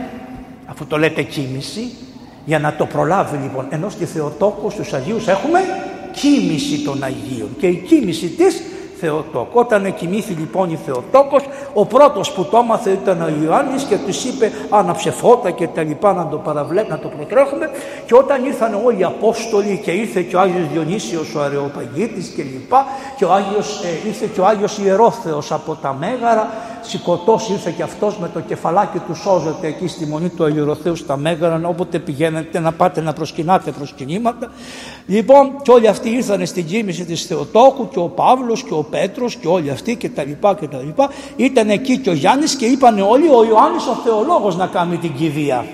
αφού 0.65 0.85
το 0.85 0.97
λέτε 0.97 1.21
κίνηση, 1.21 1.91
για 2.45 2.59
να 2.59 2.73
το 2.73 2.85
προλάβει 2.85 3.37
λοιπόν. 3.37 3.65
Ενώ 3.69 3.89
στη 3.89 4.05
Θεοτόκος 4.05 4.73
στους 4.73 4.93
Αγίους 4.93 5.27
έχουμε 5.27 5.59
κίνηση 6.11 6.79
των 6.79 7.03
Αγίων 7.03 7.55
και 7.59 7.67
η 7.67 7.75
κίνηση 7.75 8.27
της 8.27 8.61
Θεοτόκο. 9.01 9.59
Όταν 9.59 9.93
κοιμήθη 9.95 10.33
λοιπόν 10.33 10.69
η 10.69 10.79
Θεοτόκος, 10.85 11.43
ο 11.73 11.85
πρώτος 11.85 12.31
που 12.31 12.45
το 12.45 12.57
έμαθε 12.57 12.89
ήταν 12.89 13.21
ο 13.21 13.29
Ιωάννης 13.43 13.83
και 13.83 13.97
τους 13.97 14.25
είπε 14.25 14.51
άναψε 14.69 15.11
φώτα 15.11 15.51
και 15.51 15.67
τα 15.67 15.83
λοιπά 15.83 16.13
να 16.13 16.27
το 16.27 16.37
παραβλέπουμε, 16.37 16.95
να 16.95 17.01
το 17.01 17.07
προτρέχουμε 17.07 17.69
και 18.05 18.15
όταν 18.15 18.45
ήρθαν 18.45 18.79
όλοι 18.85 18.99
οι 18.99 19.03
Απόστολοι 19.03 19.81
και 19.83 19.91
ήρθε 19.91 20.21
και 20.21 20.35
ο 20.35 20.39
Άγιος 20.39 20.67
Διονύσιος 20.73 21.35
ο 21.35 21.41
Αρεοπαγίτης 21.41 22.27
και 22.27 22.43
λοιπά 22.43 22.85
και 23.17 23.25
ο 23.25 23.33
Άγιος, 23.33 23.81
ε, 23.83 24.07
ήρθε 24.07 24.29
και 24.33 24.41
ο 24.41 24.45
Άγιος 24.45 24.77
Ιερόθεος 24.77 25.51
από 25.51 25.75
τα 25.75 25.93
Μέγαρα 25.99 26.49
σηκωτός 26.81 27.49
ήρθε 27.49 27.73
και 27.77 27.83
αυτός 27.83 28.17
με 28.17 28.29
το 28.33 28.39
κεφαλάκι 28.39 28.99
του 28.99 29.15
σώζεται 29.15 29.67
εκεί 29.67 29.87
στη 29.87 30.05
μονή 30.05 30.29
του 30.29 30.43
Αγιοροθέου 30.43 30.95
στα 30.95 31.17
Μέγαρα 31.17 31.61
όποτε 31.63 31.99
πηγαίνετε 31.99 32.59
να 32.59 32.71
πάτε 32.71 33.01
να 33.01 33.13
προσκυνάτε 33.13 33.71
προσκυνήματα. 33.71 34.51
Λοιπόν 35.07 35.51
και 35.61 35.71
όλοι 35.71 35.87
αυτοί 35.87 36.09
ήρθαν 36.09 36.45
στην 36.45 36.65
κίνηση 36.65 37.05
της 37.05 37.25
Θεοτόκου 37.25 37.87
και 37.89 37.99
ο 37.99 38.07
Παύλος 38.07 38.63
και 38.63 38.73
ο 38.73 38.83
Πέτρος 38.83 39.35
και 39.35 39.47
όλοι 39.47 39.69
αυτοί 39.69 39.95
και 39.95 40.09
τα 40.09 40.23
λοιπά 40.23 40.55
και 40.55 40.67
τα 40.67 40.77
λοιπά. 40.77 41.09
Ήταν 41.35 41.69
εκεί 41.69 41.97
και 41.97 42.09
ο 42.09 42.13
Γιάννης 42.13 42.55
και 42.55 42.65
είπαν 42.65 42.99
όλοι 42.99 43.27
ο 43.27 43.45
Ιωάννης 43.49 43.87
ο 43.87 43.93
θεολόγος 44.03 44.55
να 44.55 44.67
κάνει 44.67 44.97
την 44.97 45.13
κηδεία 45.13 45.65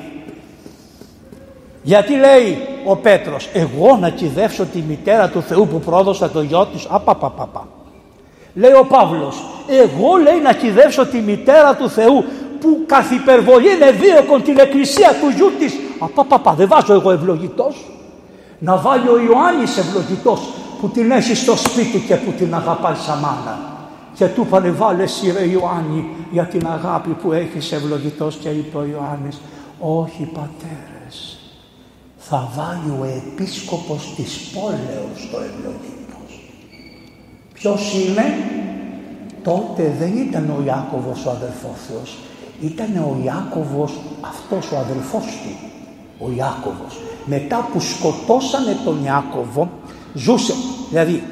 γιατί 1.84 2.14
λέει 2.14 2.58
ο 2.86 2.95
Πέτρος 2.95 3.49
εγώ 3.53 3.97
να 3.97 4.10
κυδεύσω 4.10 4.66
τη 4.66 4.84
μητέρα 4.88 5.30
του 5.30 5.41
Θεού 5.41 5.68
που 5.68 5.80
πρόδωσα 5.80 6.30
το 6.30 6.41
γιο 6.41 6.66
της 6.66 6.86
απαπαπαπα 6.89 7.68
Λέει 8.58 8.72
ο 8.72 8.86
Παύλος, 8.86 9.43
εγώ 9.68 10.15
λέει 10.15 10.39
να 10.43 10.53
κυδεύσω 10.53 11.05
τη 11.05 11.18
μητέρα 11.18 11.76
του 11.76 11.89
Θεού 11.89 12.24
που 12.59 12.84
καθ' 12.86 13.11
υπερβολή 13.11 13.74
είναι 13.74 13.91
δίωκον 13.91 14.43
την 14.43 14.59
εκκλησία 14.59 15.09
του 15.22 15.30
γιού 15.36 15.51
της. 15.59 15.74
Απαπαπα, 15.99 16.53
δεν 16.53 16.68
βάζω 16.68 16.93
εγώ 16.93 17.11
ευλογητός. 17.11 17.91
Να 18.59 18.78
βάλει 18.78 19.07
ο 19.07 19.20
Ιωάννης 19.20 19.78
ευλογητός 19.78 20.39
που 20.82 20.89
την 20.89 21.11
έχει 21.11 21.36
στο 21.36 21.55
σπίτι 21.55 21.99
και 21.99 22.15
που 22.15 22.32
την 22.32 22.55
αγαπάει 22.55 22.95
σαν 22.95 23.20
μάνα. 23.20 23.59
Και 24.15 24.26
του 24.26 24.41
είπανε 24.47 24.70
βάλε 24.70 25.03
εσύ 25.03 25.32
ρε 25.32 25.45
Ιωάννη 25.45 26.09
για 26.32 26.43
την 26.43 26.68
αγάπη 26.68 27.09
που 27.09 27.32
έχεις 27.32 27.72
ευλογητός 27.72 28.36
και 28.36 28.49
είπε 28.49 28.78
ο 28.78 28.86
Ιωάννης 28.86 29.41
όχι 29.80 30.30
πατέρες 30.34 31.38
θα 32.30 32.51
βάλει 32.55 32.89
ο 32.99 33.03
επίσκοπος 33.03 34.13
της 34.15 34.38
πόλεως 34.53 35.30
το 35.32 35.38
ευλογητός. 35.39 36.32
Ποιος 37.53 37.93
είναι, 37.93 38.24
τότε 39.48 39.84
δεν 40.00 40.14
ήταν 40.18 40.45
ο 40.58 40.64
Ιάκωβος 40.66 41.26
ο 41.26 41.30
αδελφός 41.30 41.78
Θεός, 41.88 42.18
ήταν 42.62 42.91
ο 43.10 43.18
Ιάκωβος 43.24 43.91
αυτός 44.32 44.72
ο 44.72 44.78
αδελφός 44.78 45.26
του, 45.41 45.54
ο 46.26 46.28
Ιάκωβος. 46.38 46.93
Μετά 47.26 47.68
που 47.72 47.80
σκοτώσανε 47.80 48.78
τον 48.86 48.98
Ιάκωβο, 49.04 49.70
ζούσε, 50.14 50.54
δηλαδή 50.89 51.24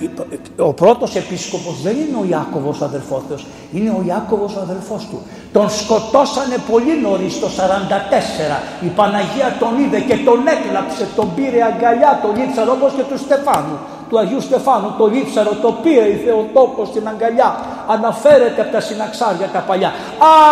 ο 0.58 0.74
πρώτος 0.74 1.16
επίσκοπος 1.16 1.82
δεν 1.82 1.96
είναι 2.02 2.18
ο 2.22 2.26
Ιάκωβος 2.30 2.82
ο 2.82 2.86
αδελφός 2.86 3.22
Θεός, 3.28 3.46
είναι 3.74 3.90
ο 3.90 4.02
Ιάκωβος 4.08 4.56
ο 4.56 4.60
αδελφός 4.60 5.08
του. 5.10 5.20
Τον 5.52 5.70
σκοτώσανε 5.70 6.58
πολύ 6.72 6.94
νωρίς 7.02 7.40
το 7.40 7.48
44, 7.48 8.58
η 8.88 8.90
Παναγία 9.00 9.50
τον 9.60 9.74
είδε 9.82 10.00
και 10.00 10.18
τον 10.28 10.40
έκλαψε, 10.56 11.08
τον 11.16 11.28
πήρε 11.36 11.60
αγκαλιά, 11.70 12.20
τον 12.22 12.32
λείψαν 12.38 12.68
όπως 12.76 12.92
και 12.98 13.06
του 13.10 13.18
Στεφάνου 13.18 13.78
του 14.10 14.20
Αγίου 14.20 14.42
Στεφάνου, 14.42 14.96
το 14.98 15.08
λείψαρο, 15.08 15.52
το 15.62 15.72
πήρε 15.84 16.06
η 16.08 16.16
Θεοτόκος 16.26 16.88
στην 16.88 17.08
αγκαλιά. 17.08 17.60
Αναφέρεται 17.88 18.62
από 18.62 18.72
τα 18.72 18.80
συναξάρια 18.80 19.48
τα 19.54 19.60
παλιά. 19.60 19.92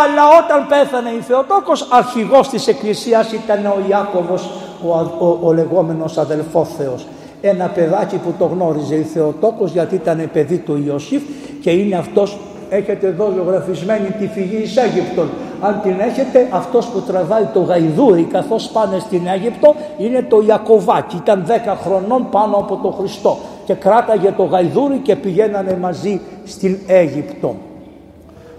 Αλλά 0.02 0.24
όταν 0.44 0.68
πέθανε 0.68 1.10
η 1.10 1.22
Θεοτόκος, 1.22 1.88
αρχηγός 1.90 2.50
της 2.50 2.68
Εκκλησίας 2.68 3.32
ήταν 3.32 3.66
ο 3.66 3.78
Ιάκωβος, 3.90 4.50
ο, 4.88 4.90
ο, 5.26 5.38
ο 5.42 5.54
λεγόμενος 5.54 6.18
αδελφός 6.18 6.68
Θεός. 6.78 7.06
Ένα 7.42 7.66
παιδάκι 7.68 8.16
που 8.16 8.34
το 8.40 8.46
γνώριζε 8.46 8.96
η 8.96 9.04
Θεοτόκος 9.04 9.72
γιατί 9.72 9.96
ήταν 9.96 10.30
παιδί 10.34 10.58
του 10.58 10.84
Ιωσήφ 10.86 11.22
και 11.62 11.72
είναι 11.72 11.96
αυτός 11.96 12.38
έχετε 12.70 13.08
εδώ 13.08 13.34
ζωγραφισμένη 13.38 14.10
τη 14.20 14.28
φυγή 14.28 14.62
εις 14.64 14.78
Αίγυπτον. 14.78 15.30
Αν 15.62 15.80
την 15.84 16.00
έχετε, 16.00 16.48
αυτός 16.52 16.86
που 16.86 17.02
τραβάει 17.02 17.48
το 17.54 17.60
γαϊδούρι 17.60 18.24
καθώς 18.24 18.70
πάνε 18.70 19.00
στην 19.00 19.28
Αίγυπτο 19.28 19.76
είναι 19.98 20.26
το 20.30 20.44
Ιακωβάκι. 20.46 21.16
Ήταν 21.16 21.46
10 21.48 21.52
χρονών 21.84 22.28
πάνω 22.32 22.56
από 22.56 22.76
τον 22.76 22.94
Χριστό 22.94 23.38
και 23.66 23.74
κράταγε 23.74 24.34
το 24.38 24.44
γαϊδούρι 24.44 24.98
και 24.98 25.16
πηγαίνανε 25.16 25.78
μαζί 25.82 26.22
στην 26.46 26.78
Αίγυπτο. 26.88 27.56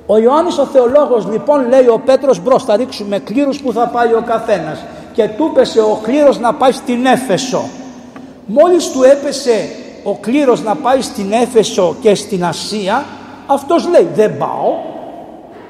Ο 0.07 0.19
Ιωάννης 0.19 0.59
ο 0.59 0.65
θεολόγος 0.65 1.27
λοιπόν 1.31 1.69
λέει 1.69 1.87
ο 1.87 2.01
Πέτρος 2.05 2.43
μπρος 2.43 2.65
θα 2.65 2.77
ρίξουμε 2.77 3.19
κλήρους 3.19 3.61
που 3.61 3.73
θα 3.73 3.87
πάει 3.87 4.13
ο 4.13 4.23
καθένας 4.27 4.85
και 5.13 5.29
του 5.29 5.51
έπεσε 5.53 5.81
ο 5.81 5.99
κλήρος 6.03 6.39
να 6.39 6.55
πάει 6.55 6.73
στην 6.73 7.07
Έφεσο. 7.07 7.63
Μόλις 8.47 8.91
του 8.91 9.03
έπεσε 9.03 9.69
ο 10.03 10.17
κλήρος 10.21 10.63
να 10.63 10.75
πάει 10.75 11.01
στην 11.01 11.33
Έφεσο 11.33 11.97
και 12.01 12.15
στην 12.15 12.45
Ασία 12.45 13.05
αυτός 13.47 13.89
λέει 13.89 14.09
δεν 14.15 14.39
πάω, 14.39 14.73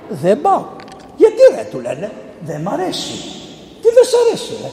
δεν 0.09 0.41
πάω. 0.41 0.63
Γιατί 1.17 1.41
ρε 1.57 1.67
του 1.71 1.81
λένε, 1.81 2.11
δεν 2.41 2.61
μ' 2.61 2.69
αρέσει. 2.69 3.13
Τι 3.83 3.89
δεν 3.95 4.05
σ' 4.05 4.27
αρέσει 4.27 4.53
ρε. 4.63 4.71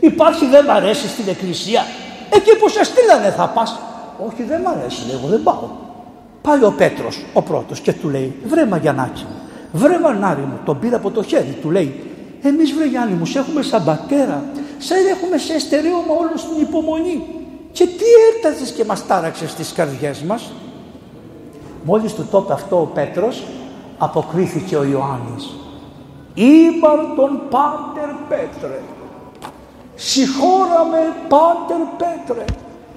Υπάρχει 0.00 0.46
δεν 0.46 0.64
μ' 0.64 0.70
αρέσει 0.70 1.08
στην 1.08 1.28
εκκλησία. 1.28 1.82
Εκεί 2.30 2.56
που 2.56 2.68
σε 2.68 2.84
στείλανε 2.84 3.30
θα 3.30 3.48
πας. 3.48 3.78
Όχι 4.26 4.42
δεν 4.42 4.60
μ' 4.60 4.68
αρέσει, 4.68 5.06
λέει, 5.06 5.16
εγώ 5.20 5.28
δεν 5.28 5.42
πάω. 5.42 5.68
Πάει 6.42 6.64
ο 6.64 6.74
Πέτρος, 6.76 7.24
ο 7.32 7.42
πρώτος 7.42 7.80
και 7.80 7.92
του 7.92 8.08
λέει, 8.08 8.34
βρε 8.44 8.66
Μαγιανάκη 8.66 9.24
μου, 9.28 9.36
βρε 9.72 9.98
Μανάρι 9.98 10.40
μου, 10.40 10.58
τον 10.64 10.78
πήρε 10.78 10.94
από 10.94 11.10
το 11.10 11.22
χέρι, 11.22 11.58
του 11.62 11.70
λέει, 11.70 12.10
εμείς 12.42 12.72
βρε 12.72 12.84
Γιάννη 12.84 13.14
μου, 13.14 13.26
σε 13.26 13.38
έχουμε 13.38 13.62
σαν 13.62 13.84
πατέρα, 13.84 14.44
σε 14.78 14.94
έχουμε 14.94 15.38
σε 15.38 15.52
εστερίωμα 15.52 16.14
όλο 16.18 16.36
στην 16.36 16.60
υπομονή. 16.60 17.26
Και 17.72 17.86
τι 17.86 18.04
έρτασες 18.34 18.70
και 18.70 18.84
μας 18.84 19.06
τάραξες 19.06 19.50
στις 19.50 19.72
καρδιές 19.72 20.22
μας; 20.22 20.52
Μόλις 21.84 22.14
του 22.14 22.26
τότε 22.30 22.52
αυτό 22.52 22.80
ο 22.80 22.84
Πέτρος 22.84 23.42
αποκρίθηκε 23.98 24.76
ο 24.76 24.84
Ιωάννης. 24.84 25.54
Ήπαρ 26.34 26.98
τον 27.16 27.40
Πάτερ 27.50 28.10
Πέτρε. 28.28 28.80
Συγχώραμε 29.94 31.14
Πάτερ 31.28 31.82
Πέτρε. 31.96 32.44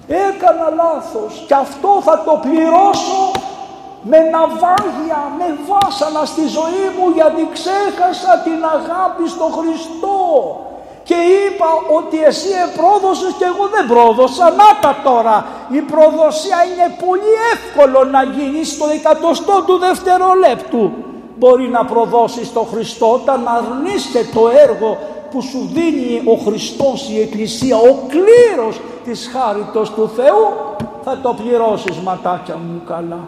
Έκανα 0.07 0.69
λάθος 0.75 1.43
και 1.47 1.53
αυτό 1.53 2.01
θα 2.01 2.23
το 2.23 2.39
πληρώσω 2.41 3.31
με 4.03 4.17
ναυάγια, 4.17 5.21
με 5.37 5.47
βάσανα 5.67 6.25
στη 6.25 6.45
ζωή 6.47 6.85
μου 6.97 7.07
γιατί 7.17 7.49
ξέχασα 7.53 8.31
την 8.43 8.59
αγάπη 8.75 9.29
στο 9.29 9.47
Χριστό 9.57 10.21
και 11.03 11.13
είπα 11.13 11.69
ότι 11.97 12.17
εσύ 12.23 12.49
επρόδωσες 12.67 13.33
και 13.37 13.45
εγώ 13.51 13.65
δεν 13.75 13.85
πρόδωσα. 13.87 14.45
Να 14.61 14.69
τα 14.81 14.93
τώρα. 15.03 15.45
Η 15.69 15.81
προδοσία 15.91 16.59
είναι 16.69 16.87
πολύ 17.05 17.33
εύκολο 17.53 18.03
να 18.03 18.23
γίνεις 18.23 18.71
στο 18.71 18.85
εκατοστό 18.97 19.63
του 19.65 19.77
δευτερολέπτου. 19.77 20.91
μπορεί 21.37 21.67
να 21.69 21.85
προδώσεις 21.85 22.53
τον 22.53 22.65
Χριστό 22.71 23.13
όταν 23.13 23.47
αρνείστε 23.47 24.25
το 24.33 24.49
έργο 24.67 24.97
που 25.31 25.41
σου 25.41 25.69
δίνει 25.73 26.21
ο 26.25 26.35
Χριστός 26.45 27.09
η 27.09 27.19
Εκκλησία, 27.21 27.77
ο 27.77 27.93
κλήρος 28.07 28.81
της 29.03 29.29
χάριτος 29.33 29.91
του 29.91 30.09
Θεού, 30.15 30.45
θα 31.03 31.19
το 31.21 31.35
πληρώσεις 31.43 31.97
ματάκια 31.97 32.55
μου 32.55 32.81
καλά. 32.87 33.27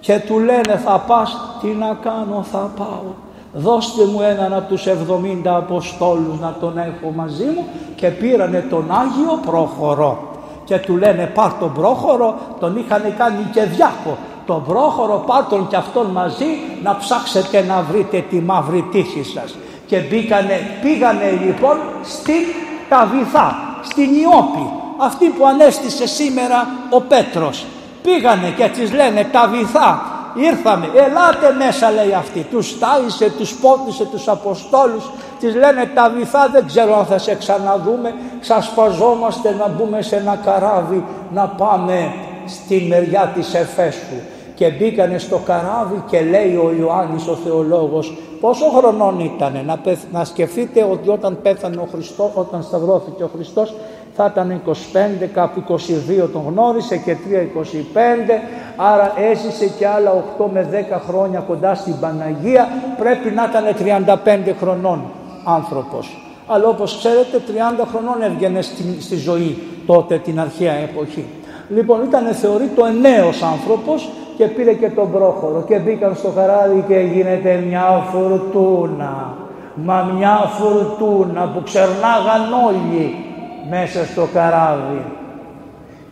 Και 0.00 0.20
του 0.26 0.38
λένε 0.38 0.80
θα 0.84 1.04
πας, 1.06 1.58
τι 1.60 1.66
να 1.66 1.98
κάνω 2.02 2.46
θα 2.52 2.70
πάω. 2.76 3.27
Δώστε 3.52 4.04
μου 4.04 4.20
έναν 4.20 4.54
από 4.54 4.68
τους 4.68 4.86
70 4.86 4.92
Αποστόλους 5.44 6.40
να 6.40 6.56
τον 6.60 6.78
έχω 6.78 7.12
μαζί 7.14 7.44
μου 7.44 7.66
και 7.94 8.08
πήρανε 8.08 8.66
τον 8.70 8.90
Άγιο 8.90 9.40
Πρόχωρο. 9.46 10.28
Και 10.64 10.78
του 10.78 10.96
λένε 10.96 11.30
πάρ 11.34 11.52
τον 11.52 11.72
Πρόχωρο, 11.72 12.34
τον 12.60 12.76
είχαν 12.76 13.02
κάνει 13.18 13.48
και 13.52 13.62
διάκο. 13.62 14.18
Τον 14.46 14.64
Πρόχωρο 14.64 15.24
πάρ 15.26 15.44
τον 15.44 15.68
και 15.68 15.76
αυτόν 15.76 16.06
μαζί 16.06 16.44
να 16.82 16.96
ψάξετε 16.96 17.64
να 17.68 17.82
βρείτε 17.82 18.24
τη 18.30 18.40
μαύρη 18.40 18.88
τύχη 18.90 19.24
σας 19.24 19.54
και 19.88 19.98
μπήκανε, 19.98 20.60
πήγανε 20.82 21.38
λοιπόν 21.44 21.76
στην 22.02 22.42
Ταβιθά, 22.88 23.56
στην 23.82 24.14
Ιώπη, 24.14 24.70
αυτή 24.96 25.26
που 25.26 25.46
ανέστησε 25.46 26.06
σήμερα 26.06 26.68
ο 26.90 27.00
Πέτρος. 27.00 27.66
Πήγανε 28.02 28.54
και 28.56 28.68
τις 28.68 28.92
λένε 28.92 29.28
Ταβιθά, 29.32 30.17
ήρθαμε, 30.38 30.86
ελάτε 30.94 31.52
μέσα 31.58 31.90
λέει 31.90 32.12
αυτή. 32.12 32.40
Τους 32.40 32.78
τάισε, 32.78 33.30
τους 33.38 33.54
πότισε 33.54 34.04
τους 34.04 34.28
Αποστόλους, 34.28 35.10
τις 35.40 35.54
λένε 35.54 35.90
Ταβιθά 35.94 36.48
δεν 36.52 36.66
ξέρω 36.66 36.98
αν 36.98 37.06
θα 37.06 37.18
σε 37.18 37.34
ξαναδούμε, 37.34 38.14
ξασπαζόμαστε 38.40 39.54
να 39.58 39.68
μπούμε 39.68 40.02
σε 40.02 40.16
ένα 40.16 40.36
καράβι 40.44 41.04
να 41.32 41.46
πάμε 41.48 42.12
στη 42.46 42.86
μεριά 42.88 43.32
της 43.34 43.54
Εφέσου 43.54 44.16
και 44.54 44.70
μπήκανε 44.70 45.18
στο 45.18 45.36
καράβι 45.36 46.02
και 46.10 46.20
λέει 46.20 46.54
ο 46.54 46.74
Ιωάννης 46.78 47.26
ο 47.26 47.34
θεολόγος 47.34 48.16
πόσο 48.40 48.64
χρονών 48.68 49.20
ήταν 49.20 49.60
να, 49.66 49.80
να 50.12 50.24
σκεφτείτε 50.24 50.86
ότι 50.90 51.08
όταν 51.08 51.38
πέθανε 51.42 51.76
ο 51.76 51.88
Χριστός, 51.92 52.30
όταν 52.34 52.62
σταυρώθηκε 52.62 53.22
ο 53.22 53.30
Χριστός 53.34 53.74
θα 54.20 54.30
ήταν 54.32 54.62
25, 54.66 55.28
κάπου 55.34 55.62
22 56.24 56.28
τον 56.32 56.42
γνώρισε 56.48 56.96
και 56.96 57.16
3 57.54 57.58
25, 57.58 57.64
άρα 58.76 59.12
έζησε 59.30 59.66
και 59.78 59.86
άλλα 59.86 60.24
8 60.38 60.44
με 60.52 60.86
10 60.96 61.00
χρόνια 61.08 61.40
κοντά 61.40 61.74
στην 61.74 61.94
Παναγία, 62.00 62.68
πρέπει 62.98 63.30
να 63.30 63.48
ήταν 63.50 63.64
35 64.48 64.54
χρονών 64.60 65.02
άνθρωπος. 65.44 66.22
Αλλά 66.46 66.68
όπως 66.68 66.98
ξέρετε 66.98 67.42
30 67.80 67.84
χρονών 67.90 68.22
έβγαινε 68.22 68.62
στη, 68.62 69.00
στη 69.00 69.16
ζωή 69.16 69.58
τότε 69.86 70.18
την 70.18 70.40
αρχαία 70.40 70.72
εποχή. 70.74 71.26
Λοιπόν 71.68 72.04
ήταν 72.04 72.24
θεωρείται 72.26 72.82
ο 72.82 72.88
νέος 72.88 73.42
άνθρωπος 73.42 74.10
και 74.36 74.44
πήρε 74.44 74.72
και 74.72 74.90
τον 74.90 75.12
πρόχωρο 75.12 75.64
και 75.68 75.78
μπήκαν 75.78 76.14
στο 76.14 76.28
καράβι 76.28 76.84
και 76.88 76.98
γίνεται 76.98 77.64
μια 77.68 78.08
φουρτούνα. 78.10 79.34
Μα 79.74 80.12
μια 80.16 80.52
φουρτούνα 80.58 81.50
που 81.54 81.62
ξερνάγαν 81.62 82.52
όλοι 82.68 83.27
μέσα 83.70 84.04
στο 84.04 84.28
καράβι. 84.34 85.04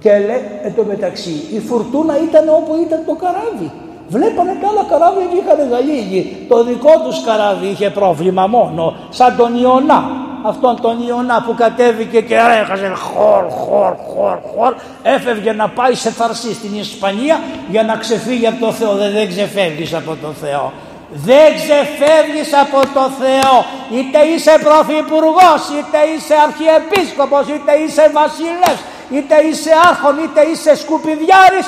Και 0.01 0.11
λέει, 0.11 0.43
εν 0.63 0.75
τω 0.77 0.85
μεταξύ, 0.85 1.35
η 1.57 1.61
φουρτούνα 1.61 2.15
ήταν 2.29 2.49
όπου 2.49 2.73
ήταν 2.87 3.01
το 3.07 3.15
καράβι. 3.15 3.71
Βλέπανε 4.09 4.57
τα 4.61 4.69
άλλα 4.69 4.85
καράβια 4.91 5.27
και 5.31 5.37
είχαν 5.37 5.69
γαλίγει. 5.71 6.47
Το 6.49 6.65
δικό 6.65 6.93
τους 7.05 7.25
καράβι 7.25 7.67
είχε 7.67 7.91
πρόβλημα 7.91 8.47
μόνο, 8.47 8.95
σαν 9.11 9.37
τον 9.37 9.57
Ιωνά 9.63 10.25
αυτόν 10.49 10.81
τον 10.81 11.07
Ιωνά 11.09 11.43
που 11.47 11.55
κατέβηκε 11.55 12.21
και 12.21 12.35
έχασε 12.35 12.93
χορ, 12.97 13.45
χορ, 13.51 13.97
χορ, 13.97 14.39
χορ, 14.55 14.75
έφευγε 15.03 15.53
να 15.53 15.69
πάει 15.69 15.95
σε 15.95 16.11
φαρσί 16.11 16.55
στην 16.55 16.79
Ισπανία 16.79 17.41
για 17.71 17.83
να 17.83 17.97
ξεφύγει 17.97 18.47
από 18.47 18.65
το 18.67 18.73
Θεό. 18.73 18.93
Δεν, 18.95 19.13
δεν 19.13 19.29
ξεφεύγεις 19.29 19.95
από 19.95 20.17
το 20.23 20.29
Θεό. 20.29 20.73
Δεν 21.11 21.49
ξεφεύγεις 21.61 22.51
από 22.65 22.81
το 22.97 23.05
Θεό. 23.23 23.57
Είτε 23.97 24.21
είσαι 24.33 24.55
πρωθυπουργός, 24.67 25.63
είτε 25.77 26.01
είσαι 26.13 26.35
αρχιεπίσκοπος, 26.47 27.45
είτε 27.55 27.73
είσαι 27.83 28.05
βασιλεύς, 28.19 28.83
είτε 29.17 29.37
είσαι 29.49 29.73
άρχον, 29.89 30.15
είτε 30.25 30.41
είσαι 30.51 30.73
σκουπιδιάρης. 30.83 31.67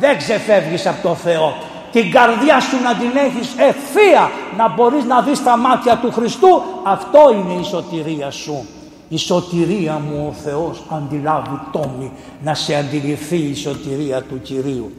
Δεν 0.00 0.18
ξεφεύγεις 0.18 0.86
από 0.86 1.08
το 1.08 1.14
Θεό 1.14 1.48
την 1.92 2.10
καρδιά 2.10 2.60
σου 2.60 2.76
να 2.82 2.94
την 2.94 3.10
έχεις 3.26 3.48
ευθεία, 3.56 4.30
να 4.56 4.68
μπορείς 4.74 5.04
να 5.04 5.20
δεις 5.20 5.42
τα 5.42 5.56
μάτια 5.56 5.96
του 5.96 6.12
Χριστού, 6.12 6.62
αυτό 6.82 7.18
είναι 7.32 7.60
η 7.60 7.64
σωτηρία 7.64 8.30
σου. 8.30 8.66
Η 9.08 9.16
σωτηρία 9.18 10.00
μου 10.08 10.26
ο 10.28 10.32
Θεός 10.32 10.82
αντιλάβει 10.88 11.60
τόμη 11.72 12.12
να 12.42 12.54
σε 12.54 12.74
αντιληφθεί 12.74 13.36
η 13.36 13.54
σωτηρία 13.54 14.22
του 14.22 14.40
Κυρίου. 14.42 14.92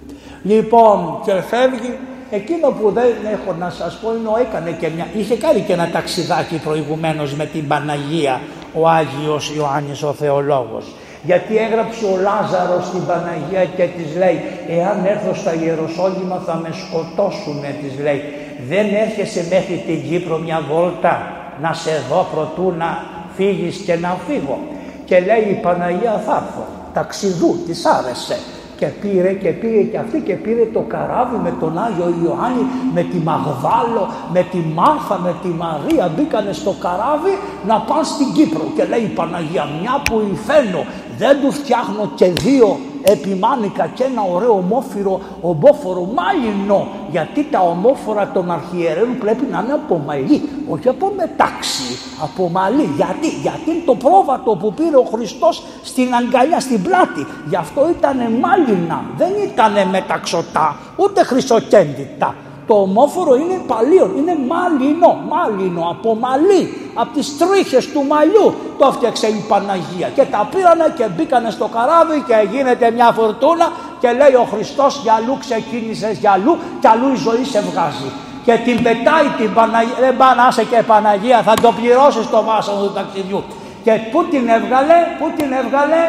Λοιπόν 0.43 1.19
και 1.25 1.31
φεύγει, 1.41 1.99
εκείνο 2.31 2.67
που 2.69 2.91
δεν 2.91 3.11
έχω 3.31 3.55
να 3.59 3.69
σας 3.69 3.99
πω 4.01 4.15
είναι 4.15 4.27
ο 4.27 4.37
έκανε 4.39 4.71
και 4.71 4.89
μια, 4.95 5.07
είχε 5.13 5.35
κάνει 5.35 5.59
και 5.59 5.73
ένα 5.73 5.89
ταξιδάκι 5.89 6.57
προηγουμένως 6.57 7.33
με 7.33 7.45
την 7.45 7.67
Παναγία 7.67 8.41
ο 8.73 8.87
Άγιος 8.87 9.53
Ιωάννης 9.55 10.03
ο 10.03 10.13
Θεολόγος. 10.13 10.85
Γιατί 11.23 11.57
έγραψε 11.57 12.05
ο 12.05 12.15
Λάζαρος 12.25 12.85
στην 12.85 13.05
Παναγία 13.05 13.65
και 13.65 13.83
της 13.83 14.15
λέει 14.17 14.39
εάν 14.69 15.05
έρθω 15.05 15.33
στα 15.33 15.53
Ιεροσόλυμα 15.53 16.41
θα 16.45 16.55
με 16.55 16.69
σκοτώσουνε 16.81 17.75
της 17.81 18.03
λέει. 18.03 18.21
Δεν 18.69 18.85
έρχεσαι 18.93 19.45
μέχρι 19.49 19.83
την 19.87 20.09
Κύπρο 20.09 20.37
μια 20.37 20.61
βόλτα 20.69 21.13
να 21.61 21.73
σε 21.73 21.91
δω 22.09 22.27
προτού 22.33 22.73
να 22.77 23.03
φύγεις 23.35 23.77
και 23.77 23.95
να 23.95 24.17
φύγω 24.27 24.59
και 25.05 25.19
λέει 25.19 25.45
η 25.49 25.59
Παναγία 25.61 26.21
θα 26.25 26.45
έρθω 26.45 26.65
ταξιδού 26.93 27.59
της 27.65 27.85
άρεσε 27.85 28.37
και 28.81 28.87
πήρε 28.87 29.33
και 29.33 29.49
πήρε 29.49 29.81
και 29.81 29.97
αυτή 29.97 30.19
και 30.19 30.33
πήρε 30.33 30.65
το 30.73 30.79
καράβι 30.79 31.37
με 31.43 31.53
τον 31.59 31.77
Άγιο 31.85 32.13
Ιωάννη, 32.23 32.63
με 32.93 33.01
τη 33.11 33.17
Μαγδάλο, 33.17 34.03
με 34.33 34.41
τη 34.51 34.57
Μάρθα, 34.57 35.19
με 35.25 35.35
τη 35.41 35.47
Μαρία. 35.47 36.11
Μπήκανε 36.15 36.53
στο 36.53 36.71
καράβι 36.83 37.33
να 37.67 37.75
πάνε 37.87 38.03
στην 38.03 38.33
Κύπρο. 38.33 38.63
Και 38.75 38.83
λέει 38.91 39.03
η 39.09 39.13
Παναγία 39.19 39.65
μια 39.81 39.95
που 40.05 40.15
υφαίνω 40.33 40.81
δεν 41.17 41.33
τους 41.41 41.55
φτιάχνω 41.55 42.03
και 42.15 42.25
δύο 42.25 42.79
επιμάνικα 43.03 43.87
και 43.87 44.03
ένα 44.03 44.21
ωραίο 44.33 44.51
ομόφυρο, 44.51 45.21
ομπόφορο 45.41 46.09
μάλινο 46.15 46.87
γιατί 47.11 47.47
τα 47.51 47.59
ομόφορα 47.59 48.31
των 48.33 48.51
αρχιερέων 48.51 49.17
πρέπει 49.17 49.47
να 49.51 49.61
είναι 49.63 49.73
από 49.73 49.97
μαλλί 50.05 50.41
όχι 50.67 50.89
από 50.89 51.13
μετάξι, 51.15 51.97
από 52.23 52.49
μαλλί. 52.49 52.89
Γιατί, 52.95 53.27
γιατί 53.27 53.71
είναι 53.71 53.83
το 53.85 53.95
πρόβατο 53.95 54.55
που 54.55 54.73
πήρε 54.73 54.97
ο 54.97 55.07
Χριστός 55.13 55.63
στην 55.83 56.13
αγκαλιά, 56.13 56.59
στην 56.59 56.81
πλάτη. 56.81 57.25
Γι' 57.49 57.55
αυτό 57.55 57.89
ήταν 57.89 58.17
μάλινα, 58.17 59.03
δεν 59.17 59.31
ήταν 59.43 59.89
μεταξωτά 59.89 60.77
ούτε 60.95 61.23
χρυσοκέντητα 61.23 62.35
το 62.71 62.77
ομόφορο 62.87 63.33
είναι 63.35 63.57
παλίον, 63.71 64.11
είναι 64.17 64.35
μάλινο, 64.51 65.11
μάλινο, 65.33 65.81
από 65.93 66.09
μαλλί, 66.23 66.63
από 66.93 67.13
τις 67.15 67.37
τρίχες 67.37 67.85
του 67.91 68.01
μαλλιού. 68.11 68.47
Το 68.77 68.83
έφτιαξε 68.89 69.27
η 69.27 69.45
Παναγία 69.47 70.07
και 70.15 70.25
τα 70.33 70.49
πήρανε 70.51 70.93
και 70.97 71.05
μπήκανε 71.13 71.49
στο 71.49 71.67
καράβι 71.75 72.17
και 72.27 72.35
γίνεται 72.53 72.91
μια 72.97 73.09
φορτούνα 73.17 73.67
και 74.01 74.09
λέει 74.19 74.35
ο 74.43 74.45
Χριστός 74.53 74.99
για 75.03 75.13
αλλού 75.13 75.35
ξεκίνησες 75.45 76.17
για 76.23 76.31
αλλού 76.31 76.53
και 76.81 76.87
αλλού 76.93 77.07
η 77.17 77.19
ζωή 77.25 77.43
σε 77.53 77.59
βγάζει 77.69 78.09
και 78.45 78.55
την 78.65 78.77
πετάει 78.83 79.27
την 79.37 79.53
Παναγία, 79.57 79.97
δεν 80.05 80.17
πάει 80.17 80.35
να 80.39 80.47
είσαι 80.49 80.63
και 80.71 80.79
Παναγία 80.91 81.39
θα 81.47 81.53
το 81.63 81.69
πληρώσεις 81.77 82.25
το 82.33 82.39
βάσανο 82.47 82.79
του 82.85 82.93
ταξιδιού 82.99 83.43
και 83.85 83.93
πού 84.11 84.19
την 84.31 84.43
έβγαλε, 84.57 84.97
πού 85.19 85.25
την 85.37 85.49
έβγαλε; 85.61 86.01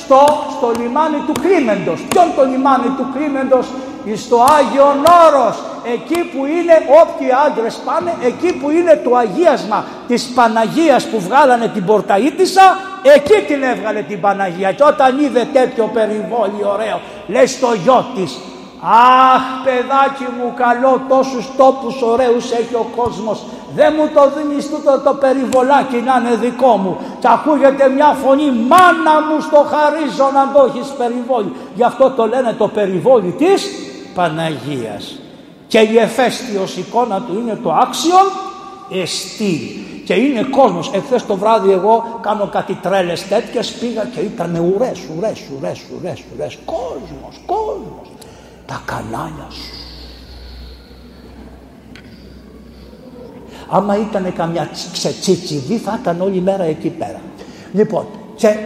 Στο, 0.00 0.22
στο 0.54 0.72
λιμάνι 0.78 1.20
του 1.26 1.34
Κρίμεντος. 1.42 1.98
Ποιον 2.08 2.26
το 2.36 2.42
λιμάνι 2.50 2.88
του 2.96 3.06
Κρίμεντος, 3.14 3.66
στο 4.24 4.36
Άγιον 4.58 4.98
Όρος, 5.24 5.56
εκεί 5.92 6.20
που 6.32 6.46
είναι 6.46 6.76
όποιοι 7.02 7.28
άντρες 7.46 7.74
πάνε, 7.84 8.14
εκεί 8.24 8.52
που 8.52 8.70
είναι 8.70 9.00
το 9.04 9.16
αγίασμα 9.16 9.84
της 10.06 10.32
Παναγίας 10.34 11.06
που 11.06 11.20
βγάλανε 11.20 11.68
την 11.68 11.84
πορταΐτισσα, 11.86 12.66
εκεί 13.14 13.44
την 13.46 13.62
έβγαλε 13.62 14.02
την 14.02 14.20
Παναγία. 14.20 14.72
Και 14.72 14.84
όταν 14.84 15.18
είδε 15.18 15.48
τέτοιο 15.52 15.90
περιβόλι 15.92 16.62
ωραίο, 16.64 17.00
λέει 17.26 17.46
στο 17.46 17.68
γιο 17.84 18.06
της, 18.14 18.38
Αχ 18.82 19.42
παιδάκι 19.64 20.26
μου 20.36 20.52
καλό 20.56 21.02
τόσους 21.08 21.56
τόπους 21.56 22.02
ωραίους 22.02 22.52
έχει 22.52 22.74
ο 22.74 22.86
κόσμος. 22.96 23.44
Δεν 23.74 23.94
μου 23.96 24.08
το 24.14 24.30
δίνεις 24.36 24.70
τούτο 24.70 25.00
το 25.04 25.14
περιβολάκι 25.14 25.96
να 25.96 26.14
είναι 26.20 26.36
δικό 26.36 26.76
μου. 26.76 26.96
Και 27.20 27.28
ακούγεται 27.30 27.88
μια 27.88 28.16
φωνή 28.24 28.50
μάνα 28.50 29.14
μου 29.26 29.40
στο 29.40 29.66
χαρίζω 29.72 30.30
να 30.34 30.52
το 30.52 30.64
έχεις 30.68 30.88
περιβόλι 30.88 31.52
γι' 31.74 31.82
αυτό 31.82 32.10
το 32.10 32.26
λένε 32.26 32.54
το 32.58 32.68
περιβόλι 32.68 33.30
της 33.30 33.70
Παναγίας 34.14 35.18
και 35.70 35.78
η 35.78 35.98
εφέστιος 35.98 36.76
εικόνα 36.76 37.22
του 37.22 37.38
είναι 37.38 37.58
το 37.62 37.72
άξιον 37.72 38.26
εστί 39.02 39.84
και 40.04 40.14
είναι 40.14 40.42
κόσμος. 40.42 40.90
Εχθές 40.92 41.26
το 41.26 41.36
βράδυ 41.36 41.70
εγώ 41.70 42.18
κάνω 42.20 42.46
κάτι 42.46 42.74
τρέλες 42.74 43.28
τέτοιες 43.28 43.72
πήγα 43.72 44.04
και 44.04 44.20
ήταν 44.20 44.54
ουρές, 44.54 45.00
ουρές, 45.16 45.40
ουρές, 45.56 45.80
ουρές, 45.98 46.22
ουρές. 46.34 46.58
Κόσμος, 46.64 47.40
κόσμος. 47.46 48.10
Τα 48.66 48.82
κανάλια 48.84 49.46
σου. 49.50 49.74
Άμα 53.68 53.96
ήταν 53.98 54.32
καμιά 54.32 54.70
ξετσίτσιδη 54.92 55.76
θα 55.76 55.98
ήταν 56.02 56.20
όλη 56.20 56.40
μέρα 56.40 56.64
εκεί 56.64 56.88
πέρα. 56.88 57.20
Λοιπόν, 57.72 58.06
και, 58.36 58.56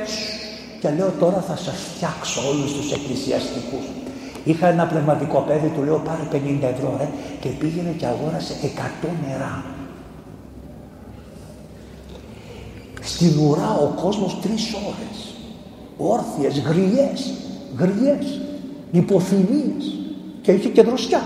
και 0.81 0.91
λέω 0.97 1.13
τώρα 1.19 1.45
θα 1.49 1.57
σας 1.57 1.75
φτιάξω 1.95 2.41
όλους 2.49 2.73
τους 2.73 2.93
εκκλησιαστικούς. 2.93 4.04
Είχα 4.45 4.67
ένα 4.67 4.87
πνευματικό 4.87 5.45
παιδί, 5.47 5.69
του 5.69 5.83
λέω 5.83 6.03
πάρε 6.05 6.23
50 6.33 6.37
ευρώ 6.63 6.97
ρε 6.99 7.09
και 7.41 7.49
πήγαινε 7.49 7.91
και 7.97 8.07
αγόρασε 8.07 8.55
100 9.03 9.09
νερά. 9.29 9.65
Στην 13.01 13.39
ουρά 13.39 13.71
ο 13.83 14.01
κόσμος 14.03 14.41
τρεις 14.41 14.75
ώρες. 14.75 15.35
Όρθιες, 15.97 16.61
γριές, 16.61 17.35
γριές, 17.79 18.41
υποθυμίες 18.91 19.85
και 20.43 20.53
είχε 20.53 20.69
και 20.69 20.83
δροσιά. 20.83 21.23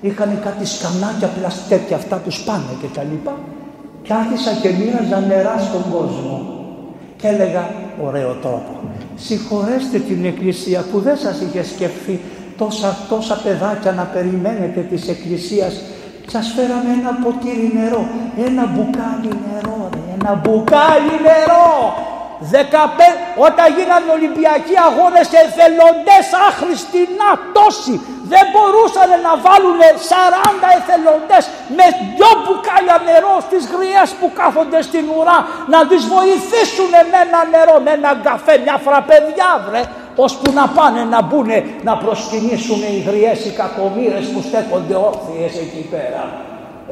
Είχαν 0.00 0.40
κάτι 0.42 0.66
σκαμνάκια 0.66 1.28
πλαστέτια 1.28 1.96
αυτά 1.96 2.16
που 2.16 2.30
σπάνε 2.30 2.76
και 2.80 2.86
τα 2.94 3.02
λοιπά 3.02 3.38
και 4.02 4.12
άρχισα 4.12 4.52
και 4.62 4.68
μοίραζα 4.68 5.20
νερά 5.20 5.58
στον 5.58 5.92
κόσμο 5.92 6.54
και 7.16 7.28
έλεγα 7.28 7.70
ωραίο 8.02 8.34
τρόπο 8.34 8.80
συγχωρέστε 9.20 9.98
την 9.98 10.24
εκκλησία 10.24 10.84
που 10.92 10.98
δεν 11.00 11.16
σας 11.16 11.40
είχε 11.40 11.64
σκεφτεί 11.64 12.20
τόσα, 12.60 12.90
τόσα 13.08 13.36
παιδάκια 13.44 13.92
να 13.92 14.04
περιμένετε 14.14 14.80
της 14.80 15.08
εκκλησίας. 15.08 15.72
Σας 16.32 16.46
φέραμε 16.56 16.90
ένα 17.00 17.12
ποτήρι 17.22 17.68
νερό, 17.78 18.02
ένα 18.48 18.64
μπουκάλι 18.72 19.32
νερό, 19.46 19.80
ένα 20.14 20.32
μπουκάλι 20.40 21.14
νερό. 21.26 21.74
15, 22.52 23.08
όταν 23.46 23.66
γίνανε 23.76 24.08
Ολυμπιακοί 24.18 24.76
αγώνες 24.88 25.28
εθελοντές 25.42 26.26
άχρηστοι, 26.48 27.00
να 27.20 27.28
τόσοι, 27.56 27.94
δεν 28.32 28.44
μπορούσαν 28.52 29.10
να 29.26 29.32
βάλουν 29.44 29.80
40 30.10 30.68
εθελοντές 30.78 31.44
με 31.76 31.86
δυο 32.16 32.32
μπουκάλια 32.40 32.98
νερό 33.08 33.34
στις 33.46 33.62
γριές 33.72 34.08
που 34.18 34.28
κάθονται 34.40 34.80
στην 34.88 35.04
ουρά 35.16 35.38
να 35.72 35.80
τις 35.90 36.02
βοηθήσουν 36.14 36.92
με 37.12 37.18
ένα 37.26 37.40
νερό, 37.54 37.76
με 37.84 37.90
ένα 37.98 38.12
καφέ, 38.28 38.54
μια 38.64 38.76
φραπεδιά 38.86 39.50
βρε 39.66 39.82
ώσπου 40.24 40.52
να 40.52 40.68
πάνε 40.68 41.02
να 41.14 41.22
μπουν 41.22 41.50
να 41.82 41.96
προσκυνήσουν 41.96 42.80
οι 42.90 42.98
γριές 43.06 43.44
οι 43.44 43.50
κακομύρες 43.60 44.24
που 44.32 44.40
στέκονται 44.48 44.94
όρθιες 44.94 45.54
εκεί 45.64 45.82
πέρα. 45.94 46.22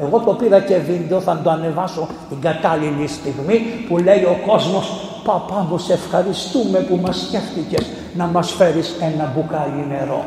Εγώ 0.01 0.19
το 0.19 0.33
πήρα 0.33 0.59
και 0.59 0.77
βίντεο, 0.77 1.19
θα 1.19 1.39
το 1.43 1.49
ανεβάσω 1.49 2.07
την 2.29 2.41
κατάλληλη 2.41 3.07
στιγμή 3.07 3.85
που 3.87 3.97
λέει 3.97 4.23
ο 4.23 4.37
κόσμος 4.47 4.85
«Παπά 5.23 5.67
μου 5.69 5.77
σε 5.77 5.93
ευχαριστούμε 5.93 6.79
που 6.79 6.99
μας 7.05 7.17
σκέφτηκες 7.27 7.85
να 8.13 8.25
μας 8.25 8.51
φέρεις 8.51 8.95
ένα 9.01 9.31
μπουκάλι 9.33 9.85
νερό». 9.89 10.23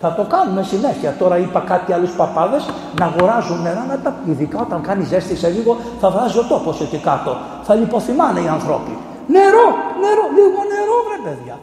Θα 0.00 0.14
το 0.14 0.22
κάνουμε 0.22 0.62
συνέχεια. 0.62 1.14
Τώρα 1.18 1.38
είπα 1.38 1.60
κάτι 1.60 1.92
άλλους 1.92 2.10
παπάδες 2.10 2.68
να 2.98 3.04
αγοράζουν 3.04 3.62
νερά, 3.62 3.84
να 3.88 3.98
τα 3.98 4.14
ειδικά 4.28 4.60
όταν 4.60 4.82
κάνει 4.82 5.04
ζέστη 5.04 5.36
σε 5.36 5.48
λίγο 5.48 5.76
θα 6.00 6.10
βράζει 6.10 6.38
ο 6.38 6.44
τόπος 6.48 6.80
εκεί 6.80 6.96
κάτω. 6.96 7.36
Θα 7.62 7.74
λιποθυμάνε 7.74 8.40
οι 8.40 8.48
ανθρώποι. 8.48 8.94
Νερό, 9.26 9.66
νερό, 10.02 10.24
λίγο 10.38 10.60
νερό 10.72 10.96
βρε 11.06 11.30
παιδιά. 11.30 11.56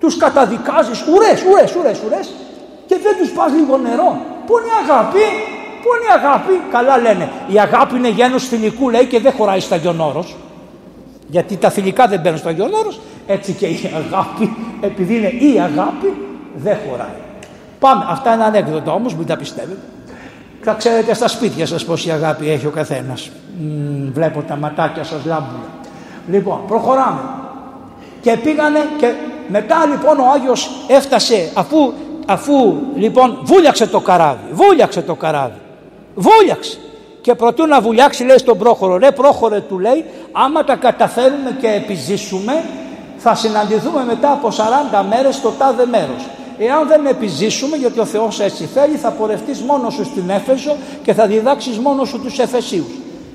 Τους 0.00 0.16
καταδικάζεις 0.16 1.04
ουρές, 1.12 1.44
ουρές, 1.50 1.74
ουρές, 1.74 2.00
ουρές 2.06 2.30
και 2.86 2.96
δεν 3.02 3.16
τους 3.18 3.30
πας 3.30 3.52
λίγο 3.52 3.76
νερό. 3.76 4.10
Πού 4.46 4.58
είναι 4.58 4.66
η 4.66 4.76
αγάπη, 4.84 5.24
πού 5.82 5.88
είναι 5.94 6.08
η 6.10 6.12
αγάπη; 6.20 6.52
Καλά 6.70 6.98
λένε, 6.98 7.30
η 7.46 7.60
αγάπη 7.60 7.96
είναι 7.96 8.08
γένος 8.08 8.46
φιλικού 8.46 8.90
λέει 8.90 9.04
και 9.04 9.20
δεν 9.20 9.32
χωράει 9.32 9.60
στα 9.60 9.76
γιονόρος. 9.76 10.36
Γιατί 11.26 11.56
τα 11.56 11.70
φιλικά 11.70 12.06
δεν 12.06 12.20
μπαίνουν 12.20 12.38
στο 12.38 12.50
γιονόρος, 12.50 13.00
έτσι 13.26 13.52
και 13.52 13.66
η 13.66 13.90
αγάπη, 13.94 14.56
επειδή 14.80 15.16
είναι 15.16 15.28
η 15.28 15.60
αγάπη, 15.60 16.08
δεν 16.54 16.76
χωράει. 16.88 17.20
Πάμε. 17.78 18.04
Αυτά 18.08 18.34
είναι 18.34 18.44
ανέκδοτα 18.44 18.92
όμως, 18.92 19.14
μην 19.14 19.26
τα 19.26 19.36
πιστεύετε. 19.36 19.80
Θα 20.62 20.72
ξέρετε 20.72 21.14
στα 21.14 21.28
σπίτια 21.28 21.66
σας 21.66 21.84
πόση 21.84 22.10
αγάπη 22.10 22.50
έχει 22.50 22.66
ο 22.66 22.70
καθένας. 22.70 23.30
βλέπω 24.12 24.42
τα 24.42 24.56
ματάκια 24.56 25.04
σας 25.04 25.24
λάμπουν. 25.24 25.62
Λοιπόν, 26.30 26.60
προχωράμε. 26.66 27.20
Και 28.20 28.36
πήγανε 28.36 28.78
και 28.98 29.12
μετά 29.50 29.86
λοιπόν 29.86 30.18
ο 30.18 30.30
Άγιος 30.34 30.70
έφτασε 30.88 31.50
αφού, 31.54 31.92
αφού 32.26 32.74
λοιπόν 32.94 33.38
βούλιαξε 33.42 33.86
το 33.86 34.00
καράβι. 34.00 34.52
Βούλιαξε 34.52 35.02
το 35.02 35.14
καράβι. 35.14 35.58
Βούλιαξε. 36.14 36.78
Και 37.20 37.34
προτού 37.34 37.66
να 37.66 37.80
βουλιάξει 37.80 38.24
λέει 38.24 38.38
στον 38.38 38.58
πρόχωρο, 38.58 38.96
ρε 38.96 39.10
πρόχωρε 39.10 39.60
του 39.60 39.78
λέει, 39.78 40.04
άμα 40.32 40.64
τα 40.64 40.76
καταφέρουμε 40.76 41.56
και 41.60 41.66
επιζήσουμε, 41.66 42.64
θα 43.16 43.34
συναντηθούμε 43.34 44.04
μετά 44.04 44.32
από 44.32 44.48
40 44.48 45.04
μέρες 45.08 45.34
στο 45.34 45.50
τάδε 45.58 45.86
μέρος. 45.86 46.26
Εάν 46.58 46.88
δεν 46.88 47.06
επιζήσουμε, 47.06 47.76
γιατί 47.76 48.00
ο 48.00 48.04
Θεός 48.04 48.40
έτσι 48.40 48.64
θέλει, 48.64 48.96
θα 48.96 49.10
πορευτείς 49.10 49.60
μόνος 49.60 49.94
σου 49.94 50.04
στην 50.04 50.30
Έφεσο 50.30 50.76
και 51.02 51.14
θα 51.14 51.26
διδάξεις 51.26 51.78
μόνος 51.78 52.08
σου 52.08 52.20
τους 52.20 52.38
Εφεσίους. 52.38 52.92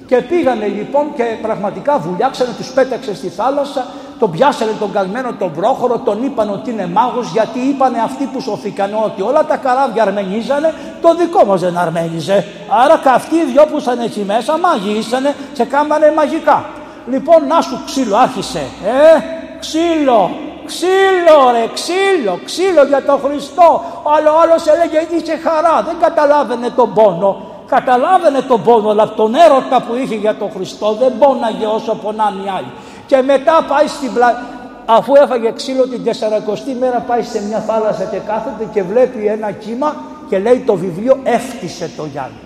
Και 0.08 0.16
πήγανε 0.16 0.68
λοιπόν 0.68 1.14
και 1.16 1.24
πραγματικά 1.42 1.98
βουλιάξανε, 1.98 2.50
τους 2.58 2.72
πέταξε 2.72 3.16
στη 3.16 3.28
θάλασσα, 3.28 3.88
τον 4.20 4.32
πιάσανε 4.32 4.72
τον 4.80 4.92
καλμένο 4.92 5.34
τον 5.34 5.52
πρόχωρο, 5.52 5.98
τον 5.98 6.24
είπαν 6.24 6.50
ότι 6.50 6.70
είναι 6.72 6.88
μάγος 6.88 7.32
γιατί 7.32 7.60
είπανε 7.60 7.98
αυτοί 8.04 8.26
που 8.26 8.40
σωθήκαν 8.42 8.92
ότι 9.06 9.22
όλα 9.22 9.46
τα 9.46 9.58
καράβια 9.58 10.04
αρμενίζανε, 10.04 10.74
το 11.02 11.16
δικό 11.16 11.46
μας 11.46 11.62
δεν 11.62 11.78
αρμένιζε. 11.78 12.46
Άρα 12.84 12.98
και 13.04 13.10
αυτοί 13.10 13.36
οι 13.36 13.46
δυο 13.52 13.66
που 13.66 13.78
ήταν 13.78 14.00
εκεί 14.00 14.24
μέσα 14.28 14.58
μάγοι 14.58 14.98
ήσανε 14.98 15.36
και 15.54 15.64
κάμανε 15.64 16.14
μαγικά. 16.16 16.66
Λοιπόν 17.08 17.48
να 17.48 17.62
σου 17.62 17.82
ξύλο 17.86 18.18
άρχισε, 18.18 18.64
ε, 18.86 19.20
ξύλο, 19.60 20.30
Ξύλο 20.66 21.40
ρε, 21.52 21.66
ξύλο, 21.74 22.40
ξύλο 22.46 22.84
για 22.84 23.04
τον 23.04 23.20
Χριστό. 23.26 23.84
Αλλά 24.16 24.30
ο 24.36 24.40
άλλος 24.42 24.68
έλεγε 24.68 25.00
είχε 25.16 25.38
χαρά, 25.38 25.82
δεν 25.82 25.96
καταλάβαινε 26.00 26.70
τον 26.70 26.94
πόνο. 26.94 27.38
Καταλάβαινε 27.68 28.42
τον 28.42 28.64
πόνο, 28.64 28.90
αλλά 28.90 29.14
τον 29.14 29.36
έρωτα 29.36 29.82
που 29.82 29.96
είχε 29.96 30.16
για 30.16 30.36
τον 30.36 30.52
Χριστό 30.56 30.98
δεν 31.00 31.14
πόναγε 31.20 31.66
όσο 31.66 31.96
πονάνε 31.96 32.42
οι 32.46 32.50
άλλοι. 32.58 32.72
Και 33.06 33.22
μετά 33.22 33.66
πάει 33.70 33.88
στην 33.88 34.14
πλα... 34.14 34.46
αφού 34.86 35.16
έφαγε 35.16 35.52
ξύλο 35.52 35.88
την 35.88 36.04
40η 36.06 36.78
μέρα 36.80 37.00
πάει 37.00 37.24
σε 37.24 37.44
μια 37.48 37.60
θάλασσα 37.60 38.04
και 38.04 38.18
κάθεται 38.18 38.70
και 38.74 38.84
βλέπει 38.84 39.26
ένα 39.26 39.52
κύμα 39.52 39.96
και 40.30 40.40
λέει 40.40 40.64
το 40.66 40.76
βιβλίο 40.76 41.20
έφτισε 41.24 41.92
το 41.98 42.06
Γιάννη. 42.06 42.46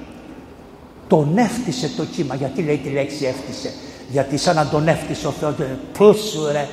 Τον 1.07 1.38
έφτισε 1.38 1.90
το 1.98 2.03
κύμα. 2.03 2.36
Γιατί 2.36 2.61
λέει 2.61 2.77
τη 2.77 2.90
λέξη 2.90 3.26
έφτισε; 3.26 3.73
Γιατί 4.10 4.38
σαν 4.38 4.56
να 4.56 4.68
τον 4.68 4.88
έφτισε 4.88 5.27
ο 5.27 5.31
Θεός. 5.31 5.53
Πού 5.98 6.14
σου 6.14 6.48
ρε, 6.52 6.68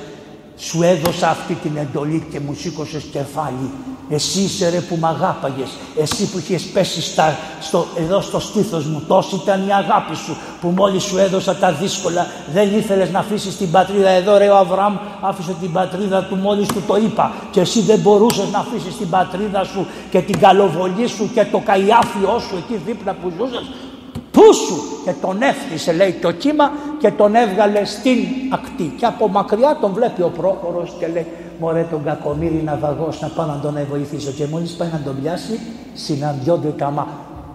σου 0.56 0.82
έδωσα 0.82 1.28
αυτή 1.28 1.54
την 1.54 1.76
εντολή 1.76 2.26
και 2.30 2.40
μου 2.40 2.54
σήκωσες 2.54 3.02
κεφάλι. 3.12 3.70
Εσύ 4.08 4.40
είσαι 4.40 4.68
ρε 4.70 4.80
που 4.80 4.96
μ' 4.96 5.04
αγάπαγες. 5.04 5.68
Εσύ 5.96 6.30
που 6.30 6.38
είχες 6.38 6.62
πέσει 6.62 7.02
στα, 7.02 7.38
στο, 7.60 7.86
εδώ 7.96 8.20
στο 8.20 8.40
στήθος 8.40 8.84
μου. 8.86 9.02
Τόση 9.08 9.34
ήταν 9.34 9.66
η 9.68 9.72
αγάπη 9.72 10.16
σου 10.16 10.36
που 10.60 10.68
μόλις 10.68 11.02
σου 11.02 11.18
έδωσα 11.18 11.56
τα 11.56 11.72
δύσκολα 11.72 12.26
δεν 12.52 12.76
ήθελες 12.78 13.10
να 13.10 13.18
αφήσεις 13.18 13.56
την 13.56 13.70
πατρίδα. 13.70 14.08
Εδώ 14.08 14.36
ρε 14.36 14.48
ο 14.48 14.56
Αβραάμ 14.56 14.96
άφησε 15.20 15.56
την 15.60 15.72
πατρίδα 15.72 16.22
του 16.22 16.36
μόλις 16.36 16.68
του 16.68 16.82
το 16.86 16.96
είπα. 16.96 17.32
Και 17.50 17.60
εσύ 17.60 17.80
δεν 17.80 17.98
μπορούσες 17.98 18.50
να 18.50 18.58
αφήσεις 18.58 18.96
την 18.96 19.10
πατρίδα 19.10 19.64
σου 19.64 19.86
και 20.10 20.20
την 20.20 20.38
καλοβολή 20.38 21.06
σου 21.06 21.30
και 21.34 21.44
το 21.44 21.58
καϊάφιό 21.64 22.38
σου 22.48 22.56
εκεί 22.56 22.80
δίπλα 22.86 23.12
που 23.12 23.32
ζούσες 23.38 23.70
σου 24.42 25.02
και 25.04 25.12
τον 25.20 25.42
έφτισε 25.42 25.92
λέει 25.92 26.12
το 26.12 26.30
κύμα 26.30 26.72
και 26.98 27.10
τον 27.10 27.34
έβγαλε 27.34 27.84
στην 27.84 28.18
ακτή. 28.50 28.94
Και 28.98 29.06
από 29.06 29.28
μακριά 29.28 29.78
τον 29.80 29.92
βλέπει 29.92 30.22
ο 30.22 30.32
πρόχωρος 30.36 30.96
και 30.98 31.06
λέει 31.06 31.26
μωρέ 31.58 31.86
τον 31.90 32.04
κακομύρι 32.04 32.62
ναυαγός 32.64 33.20
να 33.20 33.28
πάω 33.28 33.46
να 33.46 33.60
τον 33.62 33.78
βοηθήσω 33.90 34.30
και 34.30 34.46
μόλις 34.46 34.72
πάει 34.72 34.88
να 34.92 35.00
τον 35.04 35.16
πιάσει 35.22 35.60
συναντιόνται 35.94 36.68
τα 36.68 36.90
μα. 36.90 37.06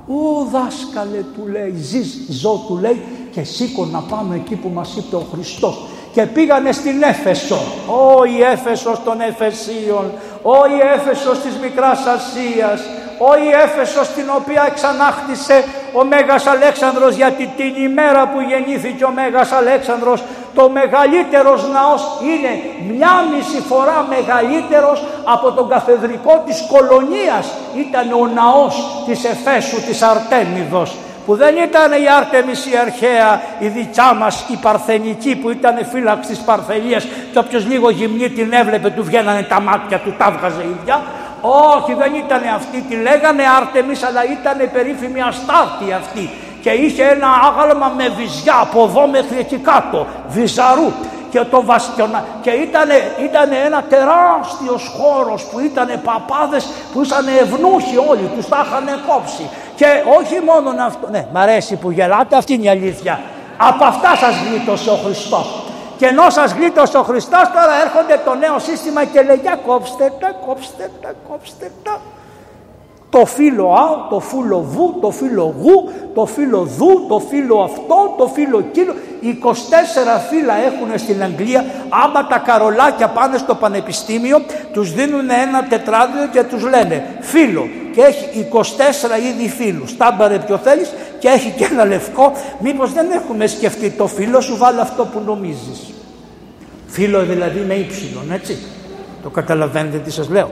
Ω 0.08 0.46
δάσκαλε 0.52 1.24
του 1.36 1.48
λέει 1.52 1.74
ζεις 1.76 2.26
ζω 2.30 2.64
του 2.68 2.78
λέει 2.78 3.02
και 3.32 3.44
σήκω 3.44 3.86
να 3.86 4.00
πάμε 4.00 4.36
εκεί 4.36 4.56
που 4.56 4.70
μας 4.74 4.96
είπε 4.96 5.16
ο 5.16 5.26
Χριστός 5.32 5.82
και 6.14 6.26
πήγανε 6.26 6.72
στην 6.72 7.02
Έφεσο. 7.02 7.60
Ω 7.88 8.24
η 8.24 8.42
Έφεσος 8.54 9.04
των 9.04 9.22
Εφεσίων, 9.22 10.12
ω 10.42 10.56
η 10.78 10.80
Έφεσος 10.96 11.40
της 11.40 11.54
Μικράς 11.62 12.00
Ασίας, 12.06 12.82
ω 13.30 13.32
η 13.48 13.50
Έφεσος 13.64 14.08
την 14.08 14.28
οποία 14.40 14.64
εξανάχτησε 14.72 15.64
ο 15.94 16.04
Μέγας 16.04 16.48
Αλέξανδρος 16.48 17.16
γιατί 17.16 17.54
την 17.58 17.74
ημέρα 17.84 18.28
που 18.28 18.40
γεννήθηκε 18.50 19.04
ο 19.04 19.12
Μέγας 19.12 19.52
Αλέξανδρος 19.52 20.24
το 20.56 20.70
μεγαλύτερος 20.70 21.62
ναός 21.76 22.02
είναι 22.30 22.52
μια 22.94 23.14
μισή 23.32 23.62
φορά 23.62 24.06
μεγαλύτερος 24.10 25.04
από 25.24 25.52
τον 25.52 25.70
καθεδρικό 25.70 26.44
της 26.46 26.66
κολονίας 26.72 27.46
ήταν 27.76 28.12
ο 28.12 28.28
ναός 28.28 29.04
της 29.06 29.24
Εφέσου 29.24 29.82
της 29.88 30.02
Αρτέμιδος 30.02 30.96
που 31.26 31.36
δεν 31.36 31.56
ήταν 31.58 31.92
η 31.92 32.10
Άρτεμις 32.18 32.66
η 32.66 32.78
αρχαία, 32.78 33.42
η 33.60 33.68
δικιά 33.68 34.14
μας 34.14 34.46
η 34.48 34.58
Παρθενική 34.62 35.36
που 35.36 35.50
ήταν 35.50 35.86
φύλαξη 35.92 36.30
της 36.30 36.40
Παρθενίας 36.40 37.08
και 37.32 37.40
όποιος 37.40 37.66
λίγο 37.66 37.90
γυμνή 37.90 38.30
την 38.30 38.54
έβλεπε 38.54 38.90
του 38.90 39.04
βγαίνανε 39.04 39.44
τα 39.44 39.60
μάτια 39.60 40.00
του, 40.00 40.16
τα 40.18 40.32
βγάζε 40.32 40.64
ίδια. 40.80 41.02
Όχι 41.42 41.94
δεν 41.94 42.14
ήταν 42.16 42.42
αυτή, 42.56 42.82
τη 42.82 42.96
λέγανε 42.96 43.44
Άρτεμις 43.58 44.04
αλλά 44.04 44.22
ήταν 44.26 44.70
περίφημη 44.74 45.22
Αστάρτη 45.22 45.94
αυτή. 45.94 46.30
Και 46.62 46.70
είχε 46.70 47.04
ένα 47.04 47.28
άγαλμα 47.28 47.94
με 47.98 48.08
βυζιά 48.08 48.58
από 48.62 48.84
εδώ 48.84 49.08
μέχρι 49.08 49.38
εκεί 49.38 49.58
κάτω, 49.58 50.08
βυζαρού. 50.28 50.92
Και 51.30 51.40
το 51.40 51.64
βαστιωνα... 51.66 52.24
και 52.42 52.50
ήταν 52.50 52.90
ήτανε 53.24 53.56
ένα 53.66 53.84
τεράστιος 53.90 54.94
χώρος 54.98 55.44
που 55.44 55.60
ήταν 55.60 56.02
παπάδες 56.04 56.68
που 56.94 57.02
ήσαν 57.02 57.28
ευνούχοι 57.28 57.98
όλοι, 58.10 58.32
τους 58.36 58.48
τα 58.48 58.66
είχαν 58.68 59.00
κόψει. 59.08 59.50
Και 59.76 59.86
όχι 60.18 60.40
μόνο 60.46 60.84
αυτό, 60.86 61.08
ναι 61.10 61.26
μ' 61.34 61.38
αρέσει 61.38 61.76
που 61.76 61.92
γελάτε, 61.92 62.36
αυτή 62.36 62.54
είναι 62.54 62.64
η 62.64 62.70
αλήθεια. 62.70 63.20
Από 63.58 63.84
αυτά 63.86 64.16
σας 64.16 64.36
γλίτωσε 64.48 64.90
ο 64.90 64.96
Χριστός 65.06 65.71
και 66.02 66.08
ενώ 66.08 66.30
σας 66.30 66.52
γλίτωσε 66.52 66.98
ο 66.98 67.04
Χριστός 67.04 67.52
τώρα 67.54 67.74
έρχονται 67.84 68.22
το 68.26 68.36
νέο 68.36 68.60
σύστημα 68.60 69.06
και 69.06 69.22
λέει 69.22 69.40
για 69.42 69.56
κόψτε 69.66 70.14
τα, 70.20 70.32
κόψτε 70.46 70.92
τα, 71.02 71.14
κόψτε 71.30 71.72
τα 71.84 72.02
Το 73.12 73.26
φύλλο 73.26 73.72
Α, 73.74 74.08
το 74.10 74.20
φύλλο 74.20 74.62
Β, 74.62 75.02
το 75.02 75.12
φύλλο 75.12 75.56
Γ, 75.62 75.66
το 76.14 76.26
φύλλο 76.26 76.62
Δ, 76.64 76.82
το 77.08 77.20
φύλλο 77.30 77.62
αυτό, 77.62 78.16
το 78.18 78.28
φύλλο 78.28 78.58
εκείνο. 78.58 78.94
24 79.22 79.26
φύλλα 80.30 80.54
έχουν 80.56 81.00
στην 81.00 81.24
Αγγλία. 81.24 81.66
Άμα 81.90 82.28
τα 82.28 82.38
καρολάκια 82.38 83.08
πάνε 83.08 83.38
στο 83.38 83.56
πανεπιστήμιο, 83.56 84.42
τους 84.74 84.94
δίνουν 84.94 85.30
ένα 85.30 85.64
τετράδιο 85.64 86.28
και 86.32 86.44
τους 86.44 86.64
λένε 86.64 87.06
φύλλο. 87.20 87.70
Και 87.94 88.02
έχει 88.02 88.48
24 88.52 88.58
είδη 89.28 89.50
φύλλου. 89.50 89.88
Στάμπαρε 89.88 90.38
ποιο 90.40 90.58
θέλεις 90.58 90.94
και 91.20 91.28
έχει 91.28 91.54
και 91.58 91.68
ένα 91.72 91.86
λευκό. 91.86 92.32
Μήπως 92.60 92.94
δεν 92.94 93.12
έχουμε 93.12 93.48
σκεφτεί 93.48 93.90
το 93.90 94.08
φύλλο 94.08 94.42
σου, 94.42 94.58
βάλει 94.58 94.80
αυτό 94.80 95.06
που 95.06 95.22
νομίζεις. 95.26 95.94
Φύλλο 96.88 97.22
δηλαδή 97.24 97.60
με 97.60 97.74
ύψιλον, 97.74 98.32
έτσι. 98.32 98.58
Το 99.24 99.30
καταλαβαίνετε 99.30 99.98
τι 99.98 100.12
σας 100.12 100.30
λέω. 100.30 100.52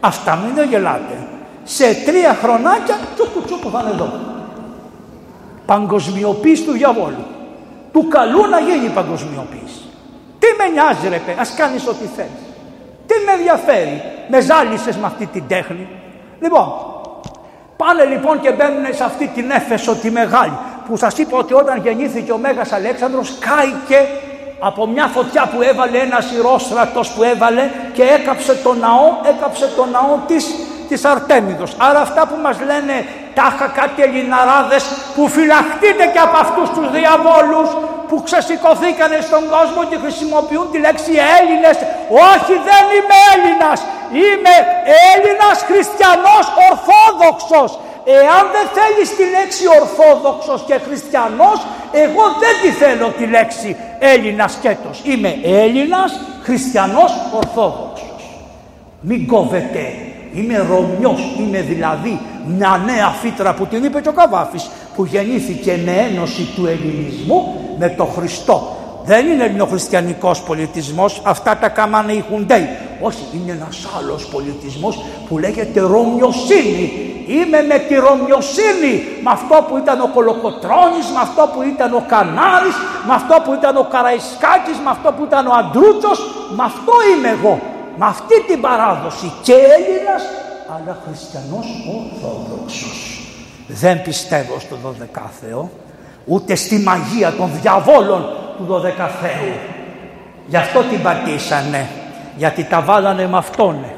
Αυτά 0.00 0.36
μην 0.36 0.56
το 0.56 0.62
γελάτε. 0.62 1.26
Σε 1.64 1.94
τρία 2.06 2.34
χρονάκια 2.42 2.98
τσούκου 3.14 3.42
τσούκου 3.44 3.70
θα 3.70 3.80
είναι 3.80 3.90
εδώ. 3.90 4.12
Παγκοσμιοποίηση 5.66 6.62
του 6.62 6.72
διαβόλου. 6.72 7.24
Του 7.92 8.08
καλού 8.08 8.46
να 8.46 8.60
γίνει 8.60 8.84
η 8.84 8.88
παγκοσμιοποίηση. 8.88 9.82
Τι 10.38 10.46
με 10.58 10.66
νοιάζει 10.72 11.08
ρε 11.08 11.20
παιδί, 11.24 11.40
ας 11.40 11.54
κάνεις 11.54 11.86
ό,τι 11.86 12.06
θέλεις. 12.16 12.42
Τι 13.06 13.14
με 13.26 13.32
ενδιαφέρει, 13.32 14.02
με 14.28 14.40
ζάλισες 14.40 14.96
με 14.96 15.06
αυτή 15.06 15.26
την 15.26 15.44
τέχνη. 15.48 15.88
Λοιπόν, 16.40 16.72
πάνε 17.76 18.04
λοιπόν 18.04 18.40
και 18.40 18.50
μπαίνουν 18.52 18.94
σε 18.94 19.04
αυτή 19.04 19.26
την 19.26 19.50
Έφεσο 19.50 19.94
τη 19.94 20.10
μεγάλη 20.10 20.58
που 20.86 20.96
σας 20.96 21.18
είπα 21.18 21.38
ότι 21.38 21.54
όταν 21.54 21.80
γεννήθηκε 21.80 22.32
ο 22.32 22.38
Μέγας 22.38 22.72
Αλέξανδρος 22.72 23.38
κάηκε 23.38 24.08
από 24.58 24.86
μια 24.86 25.06
φωτιά 25.06 25.50
που 25.54 25.62
έβαλε 25.62 25.98
ένας 25.98 26.32
ηρόστρατος 26.32 27.10
που 27.10 27.22
έβαλε 27.22 27.70
και 27.92 28.02
έκαψε 28.02 28.54
το 28.54 28.74
ναό, 28.74 29.06
έκαψε 29.36 29.70
το 29.76 29.84
ναό 29.84 30.18
της, 30.26 30.54
της 30.92 31.04
Αρτέμιδος. 31.04 31.70
Άρα 31.86 32.00
αυτά 32.06 32.22
που 32.28 32.36
μας 32.44 32.56
λένε 32.70 32.94
τάχα 33.38 33.66
κάτι 33.78 33.98
ελληναράδες 34.06 34.82
που 35.14 35.22
φυλαχτείτε 35.34 36.04
και 36.12 36.20
από 36.26 36.36
αυτούς 36.44 36.68
τους 36.76 36.86
διαβόλους 36.98 37.68
που 38.08 38.16
ξεσηκωθήκανε 38.26 39.18
στον 39.28 39.42
κόσμο 39.54 39.80
και 39.90 39.98
χρησιμοποιούν 40.04 40.66
τη 40.72 40.78
λέξη 40.86 41.12
Έλληνες. 41.38 41.76
Όχι 42.32 42.54
δεν 42.68 42.84
είμαι 42.96 43.16
Έλληνας, 43.32 43.78
είμαι 44.24 44.54
Έλληνας 45.12 45.56
χριστιανός 45.70 46.44
ορθόδοξος. 46.68 47.70
Εάν 48.20 48.44
δεν 48.54 48.66
θέλεις 48.76 49.08
τη 49.18 49.24
λέξη 49.36 49.64
Ορθόδοξος 49.80 50.60
και 50.68 50.76
Χριστιανός, 50.86 51.58
εγώ 52.04 52.24
δεν 52.42 52.54
τη 52.62 52.70
θέλω 52.80 53.08
τη 53.18 53.26
λέξη 53.26 53.76
Έλληνας 53.98 54.52
σκέτος. 54.52 54.96
Είμαι 55.04 55.32
Έλληνας, 55.62 56.20
Χριστιανός, 56.42 57.12
Ορθόδοξος. 57.40 58.22
Μην 59.00 59.26
κόβετε. 59.26 60.11
Είμαι 60.34 60.66
Ρωμιός, 60.70 61.34
είμαι 61.38 61.60
δηλαδή 61.60 62.20
μια 62.46 62.82
νέα 62.86 63.08
φύτρα 63.08 63.54
που 63.54 63.66
την 63.66 63.84
είπε 63.84 64.00
και 64.00 64.08
ο 64.08 64.12
Καβάφης, 64.12 64.70
που 64.96 65.04
γεννήθηκε 65.04 65.80
με 65.84 65.92
ένωση 66.10 66.48
του 66.56 66.66
ελληνισμού 66.66 67.54
με 67.78 67.88
το 67.88 68.04
Χριστό. 68.04 68.76
Δεν 69.04 69.26
είναι 69.26 69.44
ελληνοχριστιανικός 69.44 70.42
πολιτισμός, 70.42 71.20
αυτά 71.24 71.56
τα 71.56 71.68
κάμανε 71.68 72.12
οι 72.12 72.24
Χουντέοι. 72.30 72.68
Όχι, 73.00 73.24
είναι 73.34 73.52
ένας 73.52 73.86
άλλος 73.98 74.26
πολιτισμός 74.26 75.04
που 75.28 75.38
λέγεται 75.38 75.80
Ρωμιοσύνη. 75.80 76.92
Είμαι 77.26 77.62
με 77.62 77.78
τη 77.78 77.94
Ρωμιοσύνη, 77.94 78.92
με 79.22 79.30
αυτό 79.30 79.66
που 79.68 79.76
ήταν 79.76 80.00
ο 80.00 80.08
Κολοκοτρώνης, 80.14 81.06
με 81.14 81.20
αυτό 81.20 81.50
που 81.52 81.62
ήταν 81.62 81.94
ο 81.94 82.04
Κανάρης, 82.08 82.76
με 83.06 83.14
αυτό 83.14 83.34
που 83.44 83.52
ήταν 83.52 83.76
ο 83.76 83.86
Καραϊσκάκης, 83.90 84.78
με 84.84 84.90
αυτό 84.90 85.12
που 85.12 85.24
ήταν 85.24 85.46
ο 85.46 85.52
Αντρούτσος, 85.60 86.18
με 86.56 86.62
αυτό 86.64 86.92
είμαι 87.10 87.28
εγώ. 87.28 87.71
Με 87.98 88.06
αυτή 88.06 88.42
την 88.46 88.60
παράδοση 88.60 89.32
και 89.42 89.52
Έλληνας, 89.52 90.22
αλλά 90.74 90.98
χριστιανός 91.06 91.66
Ορθόδοξος. 91.96 93.20
Δεν 93.68 94.02
πιστεύω 94.02 94.58
στο 94.58 94.76
12 94.84 95.20
Θεό, 95.40 95.70
ούτε 96.24 96.54
στη 96.54 96.78
μαγεία 96.78 97.32
των 97.32 97.50
διαβόλων 97.60 98.24
του 98.56 98.64
12 98.64 99.08
Θεού. 99.20 99.54
Γι' 100.46 100.56
αυτό 100.56 100.80
την 100.82 101.02
πατήσανε, 101.02 101.88
γιατί 102.36 102.64
τα 102.64 102.80
βάλανε 102.80 103.26
με 103.26 103.36
αυτόνε. 103.36 103.94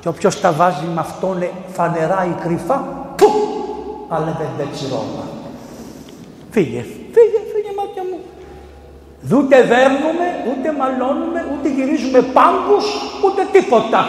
Και 0.00 0.08
όποιος 0.08 0.40
τα 0.40 0.52
βάζει 0.52 0.84
με 0.94 1.00
αυτόνε 1.00 1.50
φανερά 1.72 2.26
ή 2.30 2.40
κρυφά, 2.42 2.76
που, 3.16 3.30
αλλά 4.08 4.36
δεν 4.56 4.68
Ρώμα. 4.90 5.24
Φύγε, 6.50 6.80
φύγε, 6.80 6.80
φύγε 6.80 6.80
μάτια 6.80 6.94
μου. 6.94 6.95
Ούτε 9.34 9.62
δέρνουμε, 9.62 10.26
ούτε 10.50 10.72
μαλώνουμε, 10.78 11.44
ούτε 11.52 11.68
γυρίζουμε 11.68 12.20
πάγκους, 12.22 12.86
ούτε 13.24 13.42
τίποτα. 13.52 14.06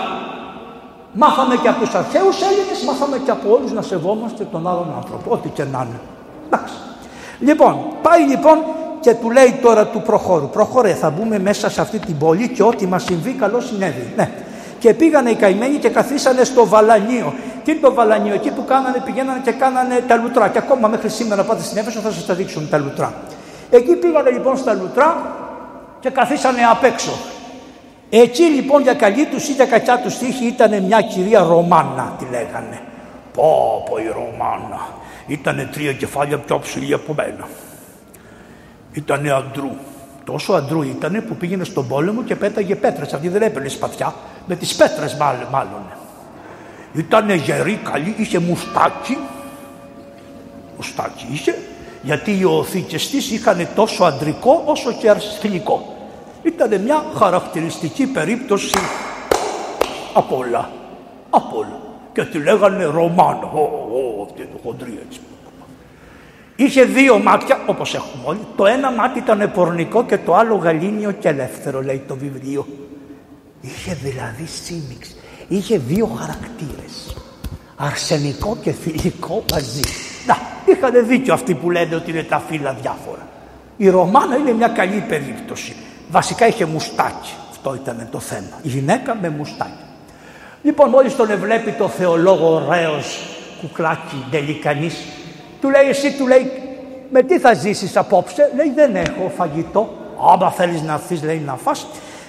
Μάθαμε 1.11 1.55
και 1.55 1.67
από 1.67 1.79
τους 1.79 1.93
αρχαίους 1.95 2.41
Έλληνες, 2.41 2.83
μάθαμε 2.87 3.17
και 3.25 3.31
από 3.31 3.53
όλους 3.55 3.71
να 3.71 3.81
σεβόμαστε 3.81 4.43
τον 4.51 4.67
άλλον 4.67 4.93
άνθρωπο, 4.95 5.31
ό,τι 5.31 5.49
και 5.49 5.63
να 5.63 5.87
είναι. 5.87 5.99
Εντάξει. 6.45 6.73
Λοιπόν, 7.39 7.77
πάει 8.01 8.21
λοιπόν 8.21 8.57
και 8.99 9.13
του 9.13 9.31
λέει 9.31 9.59
τώρα 9.61 9.87
του 9.87 10.01
προχώρου. 10.01 10.49
Προχωρέ, 10.49 10.93
θα 10.93 11.09
μπούμε 11.09 11.39
μέσα 11.39 11.69
σε 11.69 11.81
αυτή 11.81 11.99
την 11.99 12.17
πόλη 12.17 12.49
και 12.49 12.63
ό,τι 12.63 12.87
μας 12.87 13.03
συμβεί 13.03 13.31
καλό 13.31 13.59
συνέβη. 13.59 14.13
Ναι. 14.15 14.31
Και 14.79 14.93
πήγανε 14.93 15.29
οι 15.29 15.35
καημένοι 15.35 15.77
και 15.77 15.89
καθίσανε 15.89 16.43
στο 16.43 16.67
Βαλανίο. 16.67 17.33
Τι 17.63 17.71
είναι 17.71 17.79
το 17.81 17.93
Βαλανίο, 17.93 18.33
εκεί 18.33 18.51
που 18.51 18.65
κάνανε, 18.65 19.01
πηγαίνανε 19.05 19.41
και 19.43 19.51
κάνανε 19.51 20.03
τα 20.07 20.15
λουτρά. 20.15 20.47
Και 20.47 20.57
ακόμα 20.57 20.87
μέχρι 20.87 21.09
σήμερα 21.09 21.43
πάτε 21.43 21.63
στην 21.63 21.77
Έφεσο 21.77 21.99
θα 21.99 22.11
σας 22.11 22.25
τα 22.25 22.33
δείξουν 22.33 22.69
τα 22.69 22.77
λουτρά. 22.77 23.13
Εκεί 23.69 23.95
πήγανε 23.95 24.29
λοιπόν 24.29 24.57
στα 24.57 24.73
λουτρά 24.73 25.35
και 25.99 26.09
καθίσανε 26.09 26.61
απ' 26.71 26.83
έξω. 26.83 27.11
Εκεί 28.09 28.43
λοιπόν 28.43 28.81
για 28.81 28.93
καλή 28.93 29.25
τους 29.25 29.47
ή 29.47 29.51
για 29.51 29.65
κακιά 29.65 29.99
τους 29.99 30.17
τύχη 30.17 30.45
ήταν 30.45 30.83
μια 30.83 31.01
κυρία 31.01 31.39
Ρωμάνα, 31.39 32.15
τη 32.19 32.25
λέγανε. 32.25 32.81
Πω, 33.33 33.83
πω 33.89 33.97
η 33.97 34.07
Ρωμάνα. 34.07 34.87
Ήτανε 35.27 35.69
τρία 35.71 35.93
κεφάλια 35.93 36.37
πιο 36.37 36.59
ψηλή 36.59 36.93
από 36.93 37.13
μένα 37.13 37.47
ήταν 38.97 39.29
αντρού. 39.29 39.71
Τόσο 40.23 40.53
αντρού 40.53 40.81
ήταν 40.81 41.23
που 41.27 41.35
πήγαινε 41.35 41.63
στον 41.63 41.87
πόλεμο 41.87 42.23
και 42.23 42.35
πέταγε 42.35 42.75
πέτρες. 42.75 43.13
Αυτή 43.13 43.27
δεν 43.27 43.41
έπαιρνε 43.41 43.67
σπαθιά, 43.67 44.13
με 44.45 44.55
τις 44.55 44.75
πέτρες 44.75 45.15
μάλλον. 45.51 45.81
Ήταν 46.93 47.29
γερή, 47.29 47.79
καλή, 47.91 48.15
είχε 48.17 48.39
μουστάκι. 48.39 49.17
Μουστάκι 50.75 51.27
είχε, 51.31 51.55
γιατί 52.01 52.37
οι 52.37 52.43
οθήκες 52.43 53.09
της 53.09 53.31
είχαν 53.31 53.67
τόσο 53.75 54.03
αντρικό 54.03 54.61
όσο 54.65 54.91
και 54.91 55.09
αρσθηλικό. 55.09 55.95
Ήταν 56.43 56.81
μια 56.81 57.05
χαρακτηριστική 57.15 58.07
περίπτωση 58.07 58.77
από 60.13 60.37
όλα. 60.37 60.69
Από 61.29 61.57
όλα. 61.57 61.81
Και 62.13 62.23
τη 62.23 62.37
λέγανε 62.37 62.83
Ρωμάνο. 62.83 63.51
Ω, 63.53 64.23
αυτή 64.23 64.41
είναι 64.41 64.59
χοντρή 64.63 64.99
έτσι. 65.05 65.19
Είχε 66.55 66.83
δύο 66.83 67.19
μάτια, 67.19 67.59
όπως 67.65 67.93
έχουμε 67.93 68.23
όλοι. 68.25 68.47
Το 68.55 68.65
ένα 68.65 68.91
μάτι 68.91 69.19
ήταν 69.19 69.51
πορνικό 69.53 70.05
και 70.05 70.17
το 70.17 70.35
άλλο 70.35 70.55
γαλήνιο 70.55 71.11
και 71.11 71.27
ελεύθερο, 71.27 71.83
λέει 71.83 72.03
το 72.07 72.15
βιβλίο. 72.15 72.67
Είχε 73.61 73.93
δηλαδή 73.93 74.45
σύμμιξη. 74.45 75.15
Είχε 75.47 75.77
δύο 75.77 76.05
χαρακτήρες. 76.05 77.15
Αρσενικό 77.75 78.57
και 78.61 78.71
φιλικό 78.71 79.43
μαζί. 79.51 79.81
Να, 80.27 80.37
είχαν 80.65 81.07
δίκιο 81.07 81.33
αυτοί 81.33 81.53
που 81.53 81.71
λένε 81.71 81.95
ότι 81.95 82.11
είναι 82.11 82.23
τα 82.23 82.41
φύλλα 82.47 82.75
διάφορα. 82.81 83.27
Η 83.77 83.89
Ρωμάνα 83.89 84.35
είναι 84.35 84.51
μια 84.51 84.67
καλή 84.67 85.03
περίπτωση. 85.07 85.75
Βασικά 86.09 86.47
είχε 86.47 86.65
μουστάκι. 86.65 87.33
Αυτό 87.49 87.75
ήταν 87.75 88.07
το 88.11 88.19
θέμα. 88.19 88.59
Η 88.61 88.67
γυναίκα 88.67 89.17
με 89.21 89.29
μουστάκι. 89.29 89.71
Λοιπόν, 90.63 90.89
μόλις 90.89 91.15
τον 91.15 91.31
ευλέπει 91.31 91.71
το 91.71 91.87
θεολόγο 91.87 92.53
ωραίος 92.53 93.19
κουκλάκι 93.61 94.25
τελικανής 94.31 94.95
του 95.61 95.69
λέει 95.69 95.89
εσύ, 95.89 96.17
του 96.17 96.27
λέει 96.27 96.51
με 97.09 97.23
τι 97.23 97.39
θα 97.39 97.53
ζήσεις 97.53 97.97
απόψε; 97.97 98.51
Λέει 98.55 98.71
δεν 98.75 98.95
έχω 98.95 99.31
φαγητό. 99.37 99.89
Άμα 100.33 100.51
θέλεις 100.51 100.81
να 100.81 100.93
έρθεις 100.93 101.23
λέει 101.23 101.41
να 101.45 101.55
φας 101.55 101.87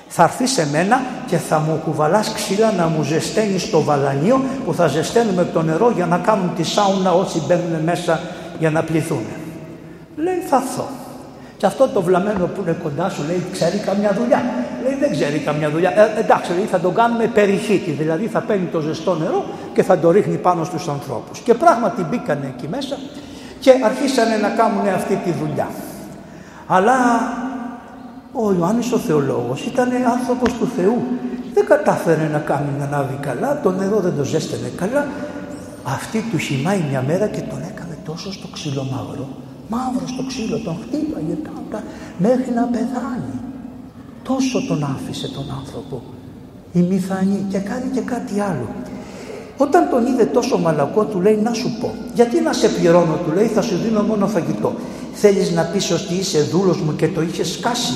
θα 0.08 0.22
έρθει 0.22 0.46
σε 0.46 0.68
μένα 0.72 1.00
και 1.26 1.36
θα 1.36 1.58
μου 1.58 1.80
κουβαλάς 1.84 2.32
ξύλα 2.32 2.72
να 2.72 2.86
μου 2.86 3.02
ζεσταίνεις 3.02 3.70
το 3.70 3.82
βαλανίο 3.82 4.40
που 4.64 4.74
θα 4.74 4.86
ζεσταίνουμε 4.86 5.44
το 5.44 5.62
νερό 5.62 5.90
για 5.94 6.06
να 6.06 6.18
κάνουν 6.18 6.54
τη 6.56 6.62
σάουνα 6.62 7.12
όσοι 7.12 7.42
μπαίνουν 7.46 7.82
μέσα 7.84 8.20
για 8.58 8.70
να 8.70 8.82
πληθούν. 8.82 9.24
Λέει 10.16 10.38
θα 10.48 10.56
έρθω. 10.56 10.88
Και 11.56 11.66
αυτό 11.66 11.88
το 11.88 12.02
βλαμμένο 12.02 12.46
που 12.46 12.60
είναι 12.62 12.76
κοντά 12.82 13.08
σου 13.08 13.22
λέει 13.26 13.46
ξέρει 13.52 13.76
καμιά 13.76 14.12
δουλειά. 14.18 14.42
Λέει 14.82 14.94
δεν 15.00 15.10
ξέρει 15.10 15.38
καμιά 15.38 15.70
δουλειά. 15.70 15.92
Ε, 15.98 16.20
εντάξει 16.20 16.52
λέει 16.52 16.64
θα 16.64 16.80
τον 16.80 16.94
κάνουμε 16.94 17.26
περιχύτη. 17.26 17.90
Δηλαδή 17.90 18.26
θα 18.26 18.40
παίρνει 18.40 18.66
το 18.66 18.80
ζεστό 18.80 19.14
νερό 19.14 19.44
και 19.74 19.82
θα 19.82 19.98
το 19.98 20.10
ρίχνει 20.10 20.36
πάνω 20.36 20.64
στους 20.64 20.88
ανθρώπους. 20.88 21.38
Και 21.38 21.54
πράγματι 21.54 22.02
μπήκανε 22.02 22.54
εκεί 22.56 22.68
μέσα 22.68 22.96
και 23.60 23.74
αρχίσανε 23.84 24.36
να 24.36 24.48
κάνουν 24.48 24.88
αυτή 24.94 25.14
τη 25.24 25.30
δουλειά. 25.32 25.68
Αλλά 26.66 26.94
ο 28.32 28.52
Ιωάννης 28.52 28.92
ο 28.92 28.98
Θεολόγος 28.98 29.66
ήταν 29.66 29.88
άνθρωπος 29.92 30.52
του 30.52 30.66
Θεού. 30.76 31.02
Δεν 31.54 31.66
κατάφερε 31.66 32.28
να 32.28 32.38
κάνει 32.38 32.70
να 32.78 32.84
ανάβει 32.84 33.18
καλά, 33.20 33.60
το 33.60 33.70
νερό 33.70 34.00
δεν 34.00 34.16
το 34.16 34.24
ζέστανε 34.24 34.68
καλά. 34.76 35.06
Αυτή 35.84 36.24
του 36.30 36.38
χυμάει 36.38 36.84
μια 36.90 37.02
μέρα 37.02 37.26
και 37.26 37.40
τον 37.40 37.58
έκανε 37.58 37.98
τόσο 38.04 38.32
στο 38.32 38.48
ξυλομαύρο 38.48 39.28
μαύρο 39.68 40.06
στο 40.06 40.22
ξύλο, 40.26 40.58
τον 40.58 40.76
χτύπαγε 40.82 41.36
πάντα 41.48 41.82
μέχρι 42.18 42.50
να 42.54 42.64
πεθάνει. 42.64 43.36
Τόσο 44.22 44.66
τον 44.66 44.84
άφησε 44.84 45.28
τον 45.28 45.46
άνθρωπο 45.58 46.02
η 46.72 46.80
μηθανή 46.80 47.46
και 47.48 47.58
κάνει 47.58 47.90
και 47.90 48.00
κάτι 48.00 48.40
άλλο. 48.40 48.68
Όταν 49.58 49.88
τον 49.90 50.06
είδε 50.06 50.24
τόσο 50.24 50.58
μαλακό 50.58 51.04
του 51.04 51.20
λέει 51.20 51.38
να 51.42 51.52
σου 51.52 51.76
πω 51.80 51.94
γιατί 52.14 52.40
να 52.40 52.52
σε 52.52 52.68
πληρώνω 52.68 53.16
του 53.24 53.32
λέει 53.34 53.46
θα 53.46 53.62
σου 53.62 53.76
δίνω 53.84 54.02
μόνο 54.02 54.26
φαγητό. 54.26 54.72
Θέλεις 55.12 55.50
να 55.52 55.62
πεις 55.62 55.90
ότι 55.90 56.14
είσαι 56.14 56.40
δούλος 56.42 56.80
μου 56.80 56.96
και 56.96 57.08
το 57.08 57.22
είχες 57.22 57.48
σκάσει. 57.52 57.94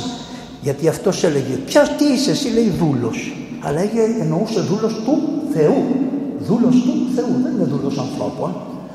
Γιατί 0.63 0.89
αυτό 0.89 1.11
έλεγε 1.23 1.55
ποια 1.67 1.83
τι 1.99 2.05
είσαι 2.05 2.31
εσύ 2.31 2.49
λέει 2.49 2.73
δούλος. 2.81 3.33
Αλλά 3.61 3.81
εννοούσε 4.21 4.61
δούλος 4.61 4.95
του 5.05 5.15
Θεού. 5.55 5.83
Δούλος 6.39 6.75
του 6.85 6.95
Θεού 7.15 7.33
δεν 7.43 7.53
είναι 7.55 7.65
δούλος 7.73 7.99
ανθρώπων. 7.99 8.51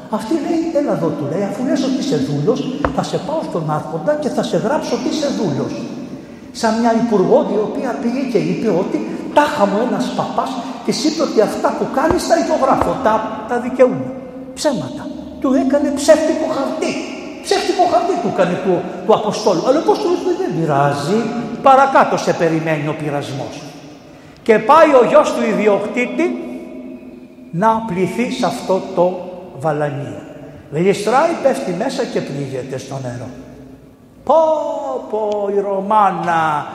Αυτή 0.09 0.33
λέει, 0.45 0.61
έλα 0.79 0.93
εδώ 0.97 1.07
του 1.17 1.25
λέει, 1.31 1.43
αφού 1.49 1.61
λες 1.67 1.83
ότι 1.87 1.97
είσαι 2.03 2.19
δούλος, 2.27 2.59
θα 2.95 3.03
σε 3.03 3.17
πάω 3.27 3.41
στον 3.49 3.65
άρχοντα 3.77 4.13
και 4.21 4.29
θα 4.29 4.43
σε 4.43 4.57
γράψω 4.57 4.91
ότι 4.97 5.07
είσαι 5.13 5.29
δούλος. 5.39 5.73
Σαν 6.59 6.71
μια 6.79 6.93
υπουργό 7.03 7.39
η 7.57 7.59
οποία 7.67 7.89
πήγε 8.01 8.21
και 8.31 8.39
είπε 8.49 8.69
ότι 8.83 8.97
τάχα 9.37 9.65
μου 9.69 9.77
ένας 9.87 10.05
παπάς 10.17 10.51
και 10.85 10.91
είπε 11.05 11.21
ότι 11.27 11.39
αυτά 11.49 11.69
που 11.77 11.85
κάνεις 11.97 12.27
τα 12.29 12.35
υπογράφω, 12.43 12.91
τα, 13.05 13.13
τα 13.49 13.55
δικαιούμαι. 13.65 14.09
Ψέματα. 14.57 15.03
Του 15.41 15.49
έκανε 15.63 15.89
ψεύτικο 15.99 16.47
χαρτί. 16.55 16.91
Ψεύτικο 17.45 17.83
χαρτί 17.91 18.15
του 18.21 18.29
έκανε 18.33 18.55
του, 18.63 18.73
του 19.05 19.13
Αποστόλου. 19.19 19.63
Αλλά 19.67 19.79
πώς 19.87 19.97
του 20.01 20.09
είπε 20.15 20.31
δεν 20.41 20.49
πειράζει. 20.55 21.19
Παρακάτω 21.67 22.17
σε 22.17 22.33
περιμένει 22.33 22.87
ο 22.87 22.95
πειρασμός. 22.99 23.55
Και 24.43 24.59
πάει 24.59 24.89
ο 25.01 25.03
γιος 25.09 25.33
του 25.33 25.43
ιδιοκτήτη 25.53 26.27
να 27.51 27.69
πληθεί 27.87 28.31
σε 28.31 28.45
αυτό 28.45 28.81
το 28.95 29.05
βαλανίο. 29.59 30.21
Γλιστράει, 30.71 31.31
πέφτει 31.43 31.71
μέσα 31.83 32.03
και 32.03 32.21
πνίγεται 32.21 32.77
στο 32.77 32.99
νερό. 33.03 33.29
Πω 34.23 34.35
πω 35.09 35.49
η 35.55 35.59
Ρωμάνα, 35.59 36.67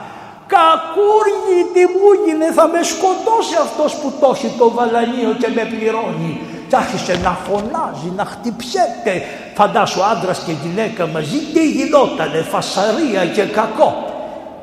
κακούργη 0.53 1.59
τι 1.73 1.83
μου 1.93 2.07
έγινε, 2.15 2.45
θα 2.57 2.65
με 2.73 2.81
σκοτώσει 2.91 3.55
αυτός 3.65 3.91
που 3.99 4.07
το 4.19 4.27
έχει 4.35 4.49
το 4.59 4.67
βαλανίο 4.77 5.31
και 5.41 5.49
με 5.55 5.63
πληρώνει. 5.71 6.33
Και 6.69 6.75
άρχισε 6.83 7.13
να 7.25 7.33
φωνάζει, 7.45 8.09
να 8.19 8.25
χτυπιέται. 8.31 9.13
Φαντάσου 9.59 10.01
άντρας 10.11 10.39
και 10.45 10.53
γυναίκα 10.61 11.03
μαζί, 11.13 11.39
τι 11.53 11.63
γινότανε, 11.75 12.39
φασαρία 12.53 13.23
και 13.35 13.43
κακό. 13.59 13.89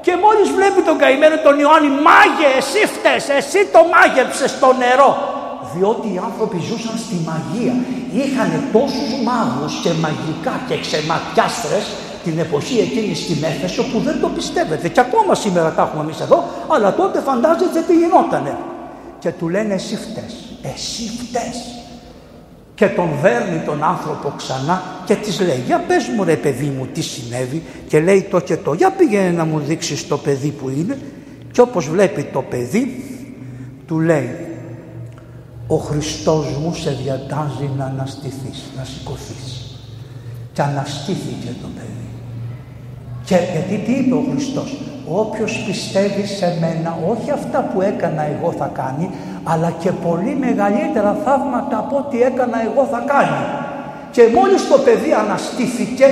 Και 0.05 0.12
μόλις 0.25 0.49
βλέπει 0.57 0.81
τον 0.89 0.97
καημένο 1.03 1.37
τον 1.47 1.55
Ιωάννη, 1.62 1.91
μάγε 2.07 2.49
εσύ 2.61 2.83
φταίς, 2.95 3.25
εσύ 3.41 3.61
το 3.75 3.81
μάγεψες 3.93 4.51
στο 4.57 4.69
νερό 4.83 5.11
διότι 5.75 6.07
οι 6.15 6.21
άνθρωποι 6.29 6.59
ζούσαν 6.69 6.97
στη 7.05 7.17
μαγεία. 7.29 7.75
Είχαν 8.21 8.51
τόσους 8.73 9.11
μάγους 9.27 9.73
και 9.83 9.93
μαγικά 10.05 10.55
και 10.69 10.77
ξεματιάστρες 10.85 11.85
την 12.24 12.38
εποχή 12.38 12.78
εκείνης 12.78 13.18
στην 13.18 13.44
Έφεσο 13.44 13.82
που 13.82 13.98
δεν 13.98 14.20
το 14.20 14.28
πιστεύετε. 14.28 14.88
Και 14.88 15.01
ακόμα 15.01 15.34
σήμερα 15.34 15.72
τα 15.72 15.82
έχουμε 15.82 16.02
εμείς 16.02 16.20
εδώ, 16.20 16.44
αλλά 16.68 16.94
τότε 16.94 17.20
φαντάζεστε 17.20 17.80
τι 17.86 17.94
γινότανε. 17.94 18.56
Και 19.18 19.30
του 19.30 19.48
λένε 19.48 19.74
εσύ 19.74 19.97
φταίς, 19.97 20.34
εσύ 20.62 21.02
φταίς. 21.02 21.56
Και 22.74 22.86
τον 22.86 23.09
δέρνει 23.22 23.62
τον 23.66 23.84
άνθρωπο 23.84 24.32
ξανά 24.36 24.82
και 25.05 25.14
της 25.14 25.40
λέει 25.40 25.62
για 25.66 25.84
πες 25.88 26.09
μου 26.16 26.24
ρε 26.24 26.36
παιδί 26.36 26.66
μου 26.66 26.86
τι 26.92 27.02
συνέβη 27.02 27.62
και 27.88 28.01
λέει 28.01 28.22
το 28.30 28.40
και 28.40 28.56
το 28.56 28.72
για 28.72 28.90
πήγαινε 28.90 29.30
να 29.30 29.44
μου 29.44 29.59
δείξεις 29.59 30.09
το 30.09 30.16
παιδί 30.16 30.48
που 30.48 30.68
είναι 30.68 30.98
και 31.52 31.60
όπως 31.60 31.88
βλέπει 31.88 32.22
το 32.32 32.42
παιδί 32.42 33.05
του 33.86 34.01
λέει 34.01 34.51
ο 35.72 35.76
Χριστός 35.76 36.56
μου 36.56 36.74
σε 36.74 36.90
διατάζει 36.90 37.70
να 37.76 37.84
αναστηθείς, 37.84 38.62
να 38.76 38.84
σηκωθείς. 38.84 39.78
Και 40.52 40.62
αναστήθηκε 40.62 41.55
το 41.62 41.68
παιδί. 41.74 41.99
Και 43.31 43.39
γιατί 43.52 43.77
τι 43.85 43.93
είπε 43.93 44.15
ο 44.15 44.24
Χριστός, 44.31 44.77
όποιος 45.20 45.62
πιστεύει 45.66 46.27
σε 46.27 46.57
μένα, 46.61 46.98
όχι 47.12 47.31
αυτά 47.31 47.59
που 47.70 47.81
έκανα 47.81 48.23
εγώ 48.35 48.52
θα 48.52 48.70
κάνει, 48.81 49.11
αλλά 49.44 49.73
και 49.82 49.90
πολύ 50.07 50.36
μεγαλύτερα 50.40 51.16
θαύματα 51.24 51.78
από 51.78 51.97
ό,τι 51.97 52.23
έκανα 52.23 52.59
εγώ 52.69 52.89
θα 52.93 53.02
κάνει. 53.07 53.43
Και 54.11 54.23
μόλις 54.35 54.69
το 54.69 54.78
παιδί 54.78 55.12
αναστήθηκε, 55.12 56.07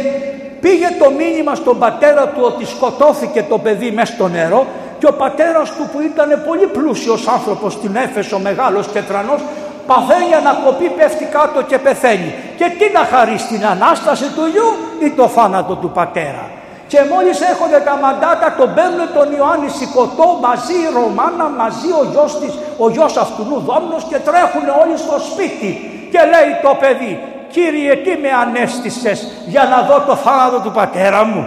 πήγε 0.61 0.89
το 0.99 1.11
μήνυμα 1.11 1.55
στον 1.55 1.78
πατέρα 1.78 2.28
του 2.28 2.43
ότι 2.45 2.65
σκοτώθηκε 2.66 3.43
το 3.49 3.59
παιδί 3.59 3.90
μέσα 3.90 4.12
στο 4.12 4.28
νερό 4.28 4.66
και 4.99 5.07
ο 5.07 5.12
πατέρας 5.12 5.69
του 5.77 5.85
που 5.93 6.01
ήταν 6.01 6.43
πολύ 6.47 6.66
πλούσιος 6.66 7.28
άνθρωπος 7.28 7.73
στην 7.73 7.97
Έφεσο, 7.97 8.39
μεγάλος 8.39 8.86
και 8.86 9.03
τρανός, 9.03 9.40
παθαίνει 9.86 10.35
ανακοπή, 10.35 10.89
πέφτει 10.99 11.24
κάτω 11.24 11.62
και 11.62 11.78
πεθαίνει. 11.78 12.35
Και 12.57 12.66
τι 12.78 12.86
να 12.93 13.03
χαρεί 13.12 13.39
στην 13.39 13.66
Ανάσταση 13.66 14.24
του 14.35 14.45
γιου 14.53 14.69
ή 15.07 15.11
το 15.11 15.28
θάνατο 15.28 15.74
του 15.74 15.90
πατέρα; 15.90 16.45
Και 16.90 17.01
μόλις 17.12 17.39
έρχονται 17.51 17.81
τα 17.89 17.94
μαντάτα 18.02 18.48
τον 18.59 18.69
παίρνουν 18.77 19.09
τον 19.16 19.28
Ιωάννη 19.36 19.69
Σικωτό 19.78 20.28
μαζί 20.47 20.77
η 20.85 20.89
Ρωμάνα, 20.97 21.47
μαζί 21.60 21.90
ο 22.01 22.02
γιος 22.12 22.32
της, 22.40 22.52
ο 22.85 22.86
γιος 22.94 23.16
αυτού 23.24 23.43
Δόμνος 23.66 24.02
και 24.10 24.19
τρέχουν 24.28 24.66
όλοι 24.82 24.97
στο 25.05 25.16
σπίτι. 25.28 25.70
Και 26.12 26.20
λέει 26.32 26.51
το 26.66 26.73
παιδί, 26.81 27.12
Κύριε 27.51 27.97
τι 27.97 28.10
με 28.10 28.28
ανέστησες 28.43 29.32
για 29.47 29.65
να 29.65 29.82
δω 29.82 30.05
το 30.06 30.16
θάνατο 30.16 30.60
του 30.60 30.70
πατέρα 30.70 31.24
μου; 31.24 31.47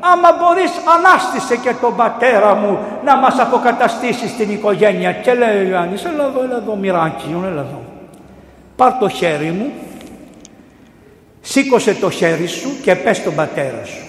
Άμα 0.00 0.28
μπορείς 0.38 0.70
ανάστησε 0.96 1.56
και 1.56 1.72
τον 1.80 1.96
πατέρα 1.96 2.54
μου 2.54 2.78
να 3.04 3.16
μας 3.16 3.38
αποκαταστήσει 3.38 4.28
στην 4.28 4.50
οικογένεια. 4.50 5.12
Και 5.12 5.34
λέει 5.34 5.64
ο 5.64 5.68
Ιωάννης, 5.68 6.04
έλα 6.04 6.24
εδώ, 6.24 6.42
έλα 6.42 6.56
εδώ 6.56 6.76
μοιράκι, 6.76 7.36
έλα 7.44 7.60
εδώ. 7.60 7.82
Πάρ 8.76 8.92
το 8.92 9.08
χέρι 9.08 9.50
μου, 9.50 9.72
σήκωσε 11.40 11.94
το 11.94 12.10
χέρι 12.10 12.46
σου 12.46 12.68
και 12.82 12.94
πες 12.94 13.22
τον 13.22 13.34
πατέρα 13.34 13.84
σου. 13.84 14.05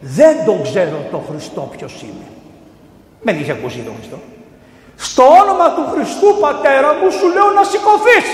Δεν 0.00 0.44
τον 0.44 0.62
ξέρω 0.62 0.98
τον 1.10 1.22
Χριστό 1.28 1.68
ποιος 1.76 2.02
είμαι. 2.02 2.26
Δεν 3.22 3.38
είχε 3.40 3.52
ακούσει 3.52 3.78
τον 3.78 3.94
Χριστό. 3.98 4.18
Στο 4.96 5.22
όνομα 5.42 5.66
του 5.74 5.84
Χριστού 5.92 6.28
πατέρα 6.40 6.88
μου 7.00 7.10
σου 7.18 7.26
λέω 7.34 7.50
να 7.58 7.62
σηκωθείς 7.70 8.28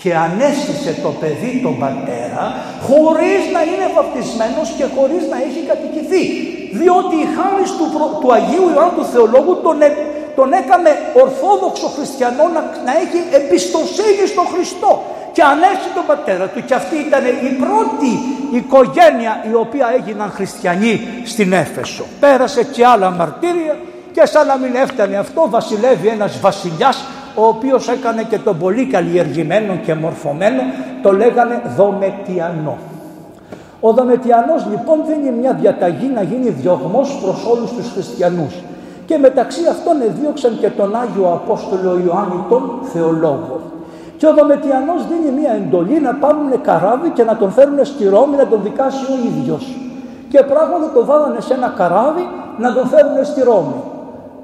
και 0.00 0.10
ανέστησε 0.26 0.92
το 1.04 1.10
παιδί 1.20 1.52
τον 1.66 1.78
πατέρα 1.84 2.44
χωρίς 2.86 3.42
να 3.54 3.60
είναι 3.70 3.86
βαπτισμένος 3.96 4.68
και 4.78 4.86
χωρίς 4.96 5.22
να 5.32 5.36
έχει 5.46 5.60
κατοικηθεί. 5.70 6.22
Διότι 6.78 7.14
η 7.24 7.26
χάρη 7.36 7.66
του, 7.78 7.86
του 8.20 8.28
Αγίου 8.36 8.66
Ιωάννου 8.72 8.96
του 8.98 9.06
Θεολόγου 9.12 9.54
τον, 9.66 9.82
ε, 9.86 9.88
τον 10.38 10.48
έκανε 10.60 10.90
ορθόδοξο 11.22 11.88
χριστιανό 11.96 12.44
να, 12.56 12.60
να 12.86 12.92
έχει 13.02 13.18
εμπιστοσύνη 13.38 14.24
στον 14.32 14.46
Χριστό 14.52 14.90
και 15.32 15.42
ανέστησε 15.42 15.90
τον 15.94 16.06
πατέρα 16.06 16.46
του 16.46 16.64
και 16.64 16.74
αυτή 16.74 16.96
ήταν 16.96 17.24
η 17.24 17.50
πρώτη 17.64 18.10
οικογένεια 18.58 19.44
η 19.50 19.54
οποία 19.54 19.86
έγιναν 19.98 20.30
χριστιανοί 20.30 21.00
στην 21.24 21.52
Έφεσο. 21.52 22.04
Πέρασε 22.20 22.64
και 22.64 22.86
άλλα 22.86 23.10
μαρτύρια 23.10 23.76
και 24.12 24.26
σαν 24.26 24.46
να 24.46 24.56
μην 24.56 24.74
έφτανε 24.74 25.16
αυτό 25.16 25.46
βασιλεύει 25.50 26.08
ένας 26.08 26.40
βασιλιάς 26.40 27.04
ο 27.34 27.46
οποίος 27.46 27.88
έκανε 27.88 28.22
και 28.22 28.38
τον 28.38 28.58
πολύ 28.58 28.86
καλλιεργημένο 28.86 29.76
και 29.76 29.94
μορφωμένο, 29.94 30.62
το 31.02 31.12
λέγανε 31.12 31.62
Δομετιανό. 31.76 32.78
Ο 33.80 33.92
Δομετιανός 33.92 34.66
λοιπόν 34.70 34.98
δίνει 35.06 35.30
μια 35.30 35.52
διαταγή 35.52 36.06
να 36.06 36.22
γίνει 36.22 36.48
διωγμός 36.48 37.18
προς 37.22 37.46
όλους 37.46 37.70
τους 37.72 37.90
χριστιανούς. 37.92 38.54
Και 39.06 39.18
μεταξύ 39.18 39.60
αυτών 39.70 40.00
εδίωξαν 40.00 40.58
και 40.60 40.68
τον 40.68 40.96
Άγιο 40.96 41.32
Απόστολο 41.32 42.00
Ιωάννη 42.04 42.44
τον 42.48 42.78
Θεολόγο. 42.92 43.60
Και 44.22 44.28
ο 44.28 44.34
Δομετιανός 44.34 45.00
δίνει 45.10 45.40
μια 45.40 45.52
εντολή 45.60 46.00
να 46.00 46.14
πάρουν 46.14 46.60
καράβι 46.68 47.08
και 47.16 47.24
να 47.24 47.36
τον 47.36 47.50
φέρουν 47.52 47.84
στη 47.84 48.04
Ρώμη 48.08 48.36
να 48.36 48.46
τον 48.46 48.60
δικάσει 48.62 49.04
ο 49.12 49.14
ίδιος. 49.28 49.64
Και 50.28 50.42
πράγματι 50.42 50.86
το 50.94 51.04
βάλανε 51.04 51.40
σε 51.40 51.54
ένα 51.54 51.68
καράβι 51.76 52.28
να 52.58 52.74
τον 52.74 52.88
φέρουν 52.88 53.24
στη 53.24 53.40
Ρώμη. 53.42 53.78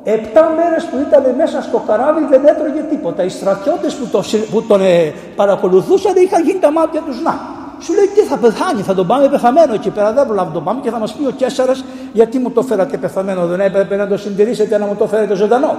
Επτά 0.04 0.44
μέρες 0.56 0.84
που 0.84 0.96
ήταν 1.06 1.34
μέσα 1.36 1.62
στο 1.62 1.78
καράβι 1.86 2.26
δεν 2.30 2.46
έτρωγε 2.46 2.80
τίποτα. 2.90 3.22
Οι 3.22 3.28
στρατιώτες 3.28 3.94
που, 3.94 4.06
το, 4.06 4.22
που 4.50 4.62
τον 4.62 4.80
ε, 4.80 5.12
παρακολουθούσαν 5.36 6.12
είχαν 6.16 6.42
γίνει 6.44 6.58
τα 6.58 6.70
μάτια 6.72 7.00
τους 7.00 7.22
να. 7.22 7.34
Σου 7.80 7.92
λέει 7.94 8.06
τι 8.14 8.20
θα 8.20 8.36
πεθάνει, 8.36 8.82
θα 8.82 8.94
τον 8.94 9.06
πάμε 9.06 9.28
πεθαμένο 9.28 9.74
εκεί 9.74 9.90
πέρα. 9.90 10.12
Δεν 10.12 10.26
προλάβει 10.26 10.48
να 10.48 10.54
τον 10.54 10.64
πάμε 10.64 10.80
και 10.82 10.90
θα 10.90 10.98
μας 10.98 11.12
πει 11.12 11.26
ο 11.26 11.30
Κέσσαρας 11.30 11.84
γιατί 12.12 12.38
μου 12.38 12.50
το 12.50 12.62
φέρατε 12.62 12.96
πεθαμένο. 12.96 13.46
Δεν 13.46 13.60
έπρεπε 13.60 13.96
να 13.96 14.06
το 14.06 14.16
συντηρήσετε 14.18 14.78
να 14.78 14.86
μου 14.86 14.94
το 14.98 15.06
φέρετε 15.06 15.34
ζωντανό. 15.34 15.76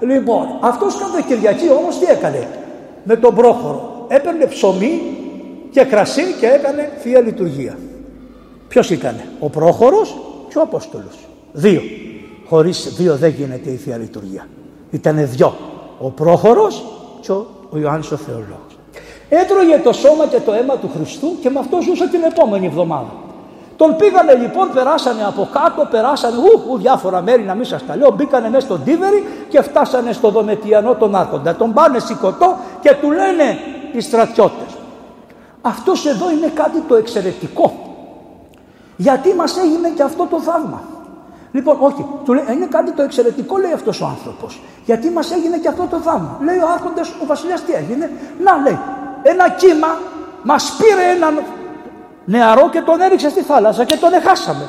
Λοιπόν, 0.00 0.44
αυτός 0.60 0.98
κάθε 0.98 1.22
Κυριακή 1.26 1.68
όμως 1.80 1.98
τι 1.98 2.06
έκανε; 2.10 2.48
Με 3.06 3.16
τον 3.16 3.34
πρόχωρο. 3.34 4.06
Έπαιρνε 4.08 4.46
ψωμί 4.46 5.00
και 5.70 5.84
κρασί 5.84 6.22
και 6.40 6.46
έκανε 6.46 6.92
θεία 6.98 7.20
λειτουργία. 7.20 7.78
Ποιος 8.68 8.90
ήταν, 8.90 9.20
ο 9.38 9.48
πρόχωρος 9.48 10.16
και 10.48 10.58
ο 10.58 10.62
Απόστολος. 10.62 11.18
Δύο. 11.52 11.82
Χωρίς 12.48 12.94
δύο 12.96 13.16
δεν 13.16 13.30
γίνεται 13.30 13.70
η 13.70 13.76
Θεία 13.76 13.96
Λειτουργία. 13.96 14.48
Ήτανε 14.90 15.24
δυο. 15.24 15.54
Ο 15.98 16.10
πρόχωρος 16.10 16.84
και 17.20 17.32
ο, 17.32 17.46
ο 17.70 17.78
Ιωάννης 17.78 18.10
ο 18.10 18.16
Θεολόγος. 18.16 18.78
Έτρωγε 19.28 19.80
το 19.84 19.92
σώμα 19.92 20.26
και 20.26 20.40
το 20.40 20.52
αίμα 20.52 20.76
του 20.76 20.90
Χριστού 20.96 21.36
και 21.40 21.50
με 21.50 21.58
αυτό 21.58 21.80
ζούσε 21.80 22.08
την 22.08 22.22
επόμενη 22.22 22.66
εβδομάδα. 22.66 23.12
Τον 23.76 23.96
πήγανε 23.96 24.34
λοιπόν, 24.34 24.72
περάσανε 24.72 25.24
από 25.24 25.48
κάτω, 25.52 25.86
περάσανε 25.90 26.36
ου, 26.36 26.62
ου 26.70 26.78
διάφορα 26.78 27.22
μέρη 27.22 27.42
να 27.42 27.54
μην 27.54 27.64
σας 27.64 27.86
τα 27.86 27.96
λέω, 27.96 28.10
μπήκανε 28.10 28.50
μέσα 28.50 28.66
στον 28.66 28.84
Τίβερη 28.84 29.26
και 29.48 29.62
φτάσανε 29.62 30.12
στο 30.12 30.30
Δομετιανό 30.30 30.94
τον 30.94 31.14
Άρχοντα. 31.14 31.54
Τον 31.54 31.72
πάνε 31.72 31.98
σηκωτό 31.98 32.56
και 32.80 32.96
του 33.00 33.10
λένε 33.10 33.58
οι 33.92 34.00
στρατιώτες. 34.00 34.76
Αυτός 35.62 36.06
εδώ 36.06 36.30
είναι 36.30 36.46
κάτι 36.54 36.80
το 36.88 36.94
εξαιρετικό. 36.94 37.80
Γιατί 38.96 39.34
μας 39.34 39.56
έγινε 39.56 39.88
και 39.88 40.02
αυτό 40.02 40.26
το 40.30 40.40
θαύμα; 40.40 40.82
Λοιπόν, 41.52 41.76
όχι, 41.80 42.06
του 42.24 42.34
λέει, 42.34 42.44
είναι 42.52 42.66
κάτι 42.66 42.92
το 42.92 43.02
εξαιρετικό, 43.02 43.58
λέει 43.58 43.72
αυτός 43.72 44.00
ο 44.00 44.06
άνθρωπος. 44.06 44.60
Γιατί 44.84 45.10
μας 45.10 45.30
έγινε 45.30 45.56
και 45.58 45.68
αυτό 45.68 45.86
το 45.90 45.96
θαύμα; 45.96 46.38
Λέει 46.40 46.58
ο 46.58 46.68
Άρχοντας, 46.74 47.08
ο 47.22 47.26
Βασιλιάς 47.26 47.64
τι 47.64 47.72
έγινε; 47.72 48.10
Να, 48.42 48.56
λέει, 48.56 48.78
ένα 49.22 49.48
κύμα 49.50 49.88
μας 50.42 50.76
πήρε 50.78 51.10
έναν 51.16 51.42
νεαρό 52.26 52.68
και 52.72 52.80
τον 52.80 53.00
έριξε 53.00 53.28
στη 53.28 53.42
θάλασσα 53.42 53.84
και 53.84 53.96
τον 53.96 54.12
εχάσαμε. 54.12 54.68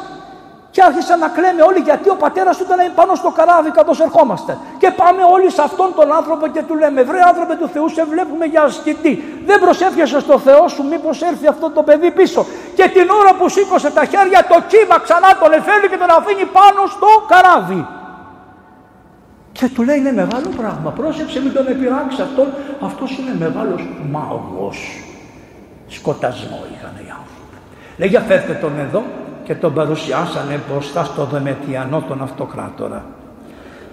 Και 0.77 0.83
άρχισαν 0.83 1.19
να 1.19 1.27
κλαίμε 1.27 1.61
όλοι 1.61 1.79
γιατί 1.79 2.09
ο 2.09 2.15
πατέρας 2.15 2.57
του 2.57 2.63
ήταν 2.67 2.79
πάνω 2.95 3.15
στο 3.15 3.29
καράβι 3.37 3.69
καθώς 3.69 3.99
ερχόμαστε. 3.99 4.57
Και 4.77 4.91
πάμε 4.91 5.21
όλοι 5.33 5.49
σε 5.51 5.61
αυτόν 5.61 5.89
τον 5.95 6.13
άνθρωπο 6.13 6.47
και 6.47 6.61
του 6.67 6.75
λέμε: 6.75 7.03
Βρε 7.03 7.21
άνθρωπε 7.29 7.55
του 7.55 7.67
Θεού, 7.73 7.89
σε 7.89 8.03
βλέπουμε 8.05 8.45
για 8.45 8.61
ασκητή. 8.61 9.41
Δεν 9.45 9.59
προσεύχεσαι 9.59 10.19
στο 10.19 10.39
Θεό 10.39 10.67
σου, 10.67 10.83
μήπως 10.91 11.21
έρθει 11.21 11.47
αυτό 11.47 11.69
το 11.69 11.83
παιδί 11.83 12.11
πίσω. 12.11 12.45
Και 12.75 12.87
την 12.95 13.09
ώρα 13.19 13.33
που 13.33 13.49
σήκωσε 13.49 13.89
τα 13.91 14.05
χέρια, 14.05 14.45
το 14.51 14.57
κύμα 14.67 14.99
ξανά 14.99 15.29
τον 15.41 15.51
εφέλει 15.53 15.87
και 15.91 15.97
τον 15.97 16.11
αφήνει 16.17 16.45
πάνω 16.59 16.81
στο 16.95 17.07
καράβι. 17.31 17.87
Και 19.51 19.69
του 19.69 19.83
λέει: 19.83 19.97
Είναι 19.97 20.13
μεγάλο 20.13 20.49
πράγμα. 20.57 20.89
Πρόσεξε, 20.91 21.41
μην 21.41 21.53
τον 21.53 21.67
επιράξεις 21.67 22.19
αυτόν. 22.19 22.47
Αυτό 22.81 23.05
είναι 23.19 23.33
μεγάλος 23.45 23.81
μάγος. 24.11 24.77
Σκοτασμό 25.87 26.59
είχαν 26.73 26.93
οι 26.95 26.99
άνθρωποι. 26.99 27.06
Λέει: 27.97 28.09
Για 28.09 28.19
φέρτε 28.19 28.53
τον 28.53 28.79
εδώ 28.79 29.03
και 29.43 29.55
τον 29.55 29.73
παρουσιάσανε 29.73 30.59
μπροστά 30.69 31.03
στο 31.03 31.25
Δεμετιανό 31.25 32.01
τον 32.01 32.21
Αυτοκράτορα. 32.21 33.05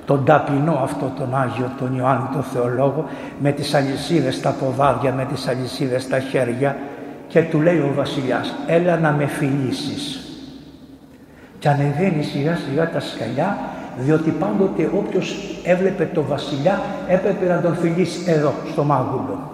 Τον 0.06 0.24
ταπεινό 0.24 0.80
αυτό 0.82 1.12
τον 1.18 1.34
Άγιο 1.34 1.70
τον 1.78 1.96
Ιωάννη 1.96 2.28
τον 2.32 2.42
Θεολόγο 2.42 3.04
με 3.38 3.52
τις 3.52 3.74
αλυσίδες 3.74 4.34
στα 4.34 4.50
ποδάδια, 4.50 5.12
με 5.12 5.24
τις 5.24 5.48
αλυσίδες 5.48 6.02
στα 6.02 6.20
χέρια 6.20 6.76
και 7.28 7.42
του 7.42 7.60
λέει 7.60 7.78
ο 7.78 7.92
βασιλιάς 7.94 8.54
έλα 8.66 8.98
να 8.98 9.12
με 9.12 9.26
φιλήσεις. 9.26 10.18
Και 11.58 11.68
ανεβαίνει 11.68 12.22
σιγά 12.22 12.56
σιγά 12.56 12.90
τα 12.90 13.00
σκαλιά 13.00 13.58
διότι 13.98 14.30
πάντοτε 14.30 14.90
όποιος 14.96 15.58
έβλεπε 15.64 16.04
τον 16.04 16.24
βασιλιά 16.28 16.80
έπρεπε 17.08 17.46
να 17.46 17.60
τον 17.60 17.76
φιλήσει 17.76 18.30
εδώ 18.30 18.52
στο 18.72 18.84
μάγουλο. 18.84 19.52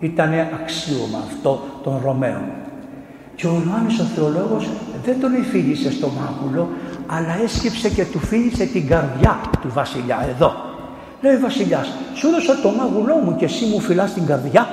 Ήτανε 0.00 0.48
αξίωμα 0.60 1.18
αυτό 1.28 1.60
των 1.82 2.00
Ρωμαίων. 2.04 2.61
Και 3.34 3.46
ο 3.46 3.62
Ιωάννης 3.66 3.98
ο 3.98 4.04
θεολόγος 4.04 4.68
δεν 5.04 5.20
τον 5.20 5.34
εφήγησε 5.34 5.90
στο 5.92 6.08
μάγουλο, 6.18 6.68
αλλά 7.06 7.42
έσκυψε 7.44 7.88
και 7.88 8.04
του 8.04 8.18
φίλησε 8.18 8.64
την 8.64 8.86
καρδιά 8.86 9.40
του 9.60 9.68
βασιλιά 9.72 10.26
εδώ. 10.30 10.52
Λέει 11.22 11.34
ο 11.34 11.40
βασιλιάς, 11.40 11.92
σου 12.14 12.28
έδωσα 12.28 12.60
το 12.60 12.70
μάγουλό 12.70 13.16
μου 13.16 13.36
και 13.36 13.44
εσύ 13.44 13.64
μου 13.64 13.80
φυλάς 13.80 14.12
την 14.12 14.26
καρδιά. 14.26 14.68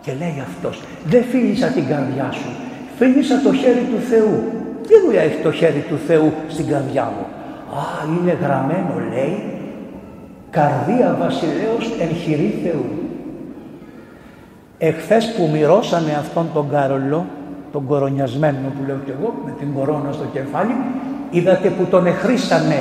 Και 0.00 0.12
λέει 0.18 0.44
αυτός, 0.48 0.82
δεν 1.06 1.24
φίλησα 1.24 1.66
την 1.66 1.86
καρδιά 1.86 2.28
σου, 2.32 2.48
φίλησα 2.98 3.40
το 3.40 3.52
χέρι 3.52 3.86
του 3.92 4.00
Θεού. 4.10 4.52
Τι 4.86 4.92
δουλειά 5.04 5.22
έχει 5.22 5.42
το 5.42 5.52
χέρι 5.52 5.84
του 5.88 5.98
Θεού 6.06 6.32
στην 6.48 6.66
καρδιά 6.66 7.04
μου; 7.04 7.26
Α, 7.78 7.82
είναι 8.08 8.38
γραμμένο 8.42 8.94
λέει, 9.12 9.42
καρδία 10.50 11.16
βασιλέως 11.20 11.92
εν 12.00 12.16
χειρή 12.16 12.60
Θεού. 12.62 12.84
Εχθές 14.78 15.34
που 15.36 15.48
μοιρώσανε 15.52 16.16
αυτόν 16.18 16.46
τον 16.54 16.70
Κάρολο, 16.70 17.26
τον 17.76 17.86
κορονιασμένο 17.86 18.66
που 18.76 18.82
λέω 18.86 18.98
και 19.04 19.12
εγώ, 19.18 19.34
με 19.44 19.52
την 19.58 19.74
κορώνα 19.74 20.12
στο 20.12 20.24
κεφάλι, 20.32 20.76
είδατε 21.30 21.68
που 21.68 21.84
τον 21.90 22.06
εχρήσανε 22.06 22.78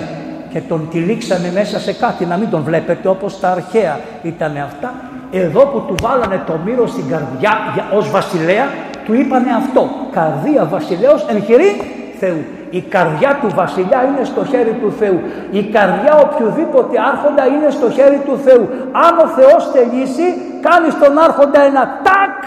και 0.51 0.61
τον 0.61 0.87
τυλίξανε 0.91 1.51
μέσα 1.53 1.79
σε 1.79 1.93
κάτι, 1.93 2.25
να 2.25 2.37
μην 2.37 2.49
τον 2.49 2.61
βλέπετε 2.63 3.07
όπως 3.07 3.39
τα 3.39 3.49
αρχαία 3.51 3.99
ήταν 4.23 4.57
αυτά. 4.57 4.93
Εδώ 5.31 5.61
που 5.65 5.79
του 5.87 5.95
βάλανε 6.01 6.41
το 6.47 6.59
μύρο 6.65 6.87
στην 6.87 7.07
καρδιά 7.09 7.53
ως 7.97 8.09
βασιλέα, 8.09 8.65
του 9.05 9.13
είπανε 9.13 9.51
αυτό, 9.61 9.89
καρδία 10.11 10.65
βασιλέως 10.65 11.25
εν 11.29 11.43
χειρή 11.43 11.71
Θεού. 12.19 12.43
Η 12.69 12.81
καρδιά 12.81 13.39
του 13.41 13.49
βασιλιά 13.55 13.99
είναι 14.03 14.23
στο 14.23 14.45
χέρι 14.45 14.73
του 14.81 14.91
Θεού. 14.99 15.19
Η 15.51 15.63
καρδιά 15.63 16.13
οποιοδήποτε 16.25 16.95
άρχοντα 17.11 17.45
είναι 17.45 17.69
στο 17.69 17.89
χέρι 17.91 18.21
του 18.25 18.37
Θεού. 18.45 18.63
Αν 19.05 19.13
ο 19.25 19.27
Θεός 19.37 19.61
θελήσει, 19.73 20.27
κάνει 20.67 20.89
στον 20.89 21.17
άρχοντα 21.17 21.61
ένα 21.61 21.83
τάκ 22.03 22.37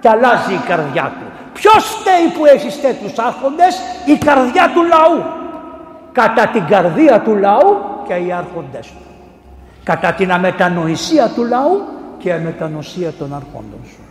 και 0.00 0.08
αλλάζει 0.08 0.52
η 0.52 0.62
καρδιά 0.68 1.12
του. 1.18 1.33
Ποιος 1.54 1.84
φταίει 1.84 2.26
που 2.36 2.44
έχει 2.44 2.80
τέτοιους 2.80 3.18
άρχοντες, 3.18 3.74
η 4.06 4.16
καρδιά 4.26 4.70
του 4.74 4.82
λαού. 4.92 5.18
Κατά 6.12 6.46
την 6.46 6.64
καρδία 6.66 7.20
του 7.20 7.34
λαού 7.36 7.70
και 8.06 8.14
οι 8.14 8.32
άρχοντες 8.32 8.86
του. 8.86 9.04
Κατά 9.84 10.12
την 10.12 10.32
αμετανοησία 10.32 11.28
του 11.34 11.44
λαού 11.44 11.82
και 12.18 12.28
η 12.28 12.32
αμετανοσία 12.32 13.12
των 13.18 13.34
αρχόντων 13.34 13.80
σου. 13.84 14.02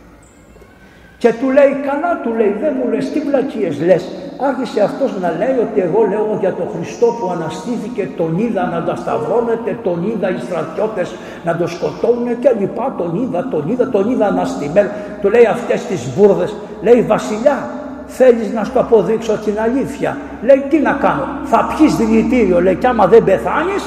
Και 1.18 1.32
του 1.40 1.50
λέει, 1.50 1.72
καλά 1.88 2.20
του 2.22 2.30
λέει, 2.38 2.56
δεν 2.60 2.72
μου 2.78 2.92
λες, 2.92 3.10
τι 3.10 3.20
βλακίες 3.20 3.80
λες. 3.80 4.04
Άρχισε 4.48 4.80
αυτός 4.80 5.10
να 5.20 5.30
λέει 5.40 5.56
ότι 5.66 5.80
εγώ 5.80 6.00
λέω 6.10 6.36
για 6.40 6.52
τον 6.52 6.68
Χριστό 6.74 7.06
που 7.06 7.30
αναστήθηκε, 7.30 8.08
τον 8.16 8.38
είδα 8.38 8.64
να 8.74 8.82
τα 8.84 8.94
σταυρώνεται, 8.96 9.78
τον 9.82 9.98
είδα 10.08 10.30
οι 10.30 10.38
στρατιώτες 10.46 11.14
να 11.44 11.56
το 11.56 11.66
σκοτώνουν 11.66 12.38
και 12.38 12.50
λοιπά, 12.58 12.94
τον 12.98 13.22
είδα, 13.22 13.48
τον 13.48 13.68
είδα, 13.68 13.88
τον 13.88 14.10
είδα 14.10 14.26
αναστημένο. 14.26 14.90
Του 15.20 15.30
λέει 15.30 15.46
αυτές 15.46 15.84
τις 15.84 16.00
μπουρδες, 16.12 16.54
λέει 16.84 17.02
βασιλιά, 17.02 17.70
θέλεις 18.06 18.52
να 18.52 18.64
σου 18.64 18.78
αποδείξω 18.78 19.36
την 19.36 19.60
αλήθεια. 19.60 20.18
Λέει 20.42 20.64
τι 20.68 20.78
να 20.78 20.92
κάνω, 20.92 21.26
θα 21.44 21.74
πιείς 21.76 21.96
δηλητήριο, 21.96 22.62
λέει 22.62 22.74
και 22.74 22.86
άμα 22.86 23.06
δεν 23.06 23.24
πεθάνεις, 23.24 23.84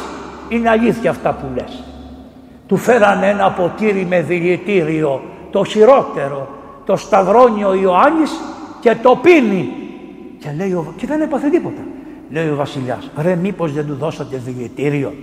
είναι 0.49 0.69
αλήθεια 0.69 1.10
αυτά 1.10 1.32
που 1.32 1.45
λες. 1.56 1.84
Του 2.68 2.78
φέρανε 2.78 3.28
ένα 3.28 3.52
ποτήρι 3.52 4.06
με 4.10 4.22
δηλητήριο, 4.22 5.22
το 5.52 5.64
χειρότερο, 5.64 6.48
το 6.86 6.95
σταυρώνει 6.95 7.64
ο 7.64 7.74
Ιωάννης 7.74 8.32
και 8.80 8.95
το 9.02 9.15
πίνει. 9.15 9.72
Και, 10.40 10.53
λέει 10.57 10.72
ο, 10.72 10.94
και 10.98 11.07
δεν 11.07 11.22
έπαθε 11.22 11.49
τίποτα. 11.49 11.82
Λέει 12.32 12.49
ο 12.49 12.56
βασιλιάς, 12.56 13.10
ρε 13.18 13.36
μήπως 13.36 13.74
δεν 13.74 13.88
του 13.88 13.95
δώσατε 13.95 14.41
δηλητήριο. 14.45 15.14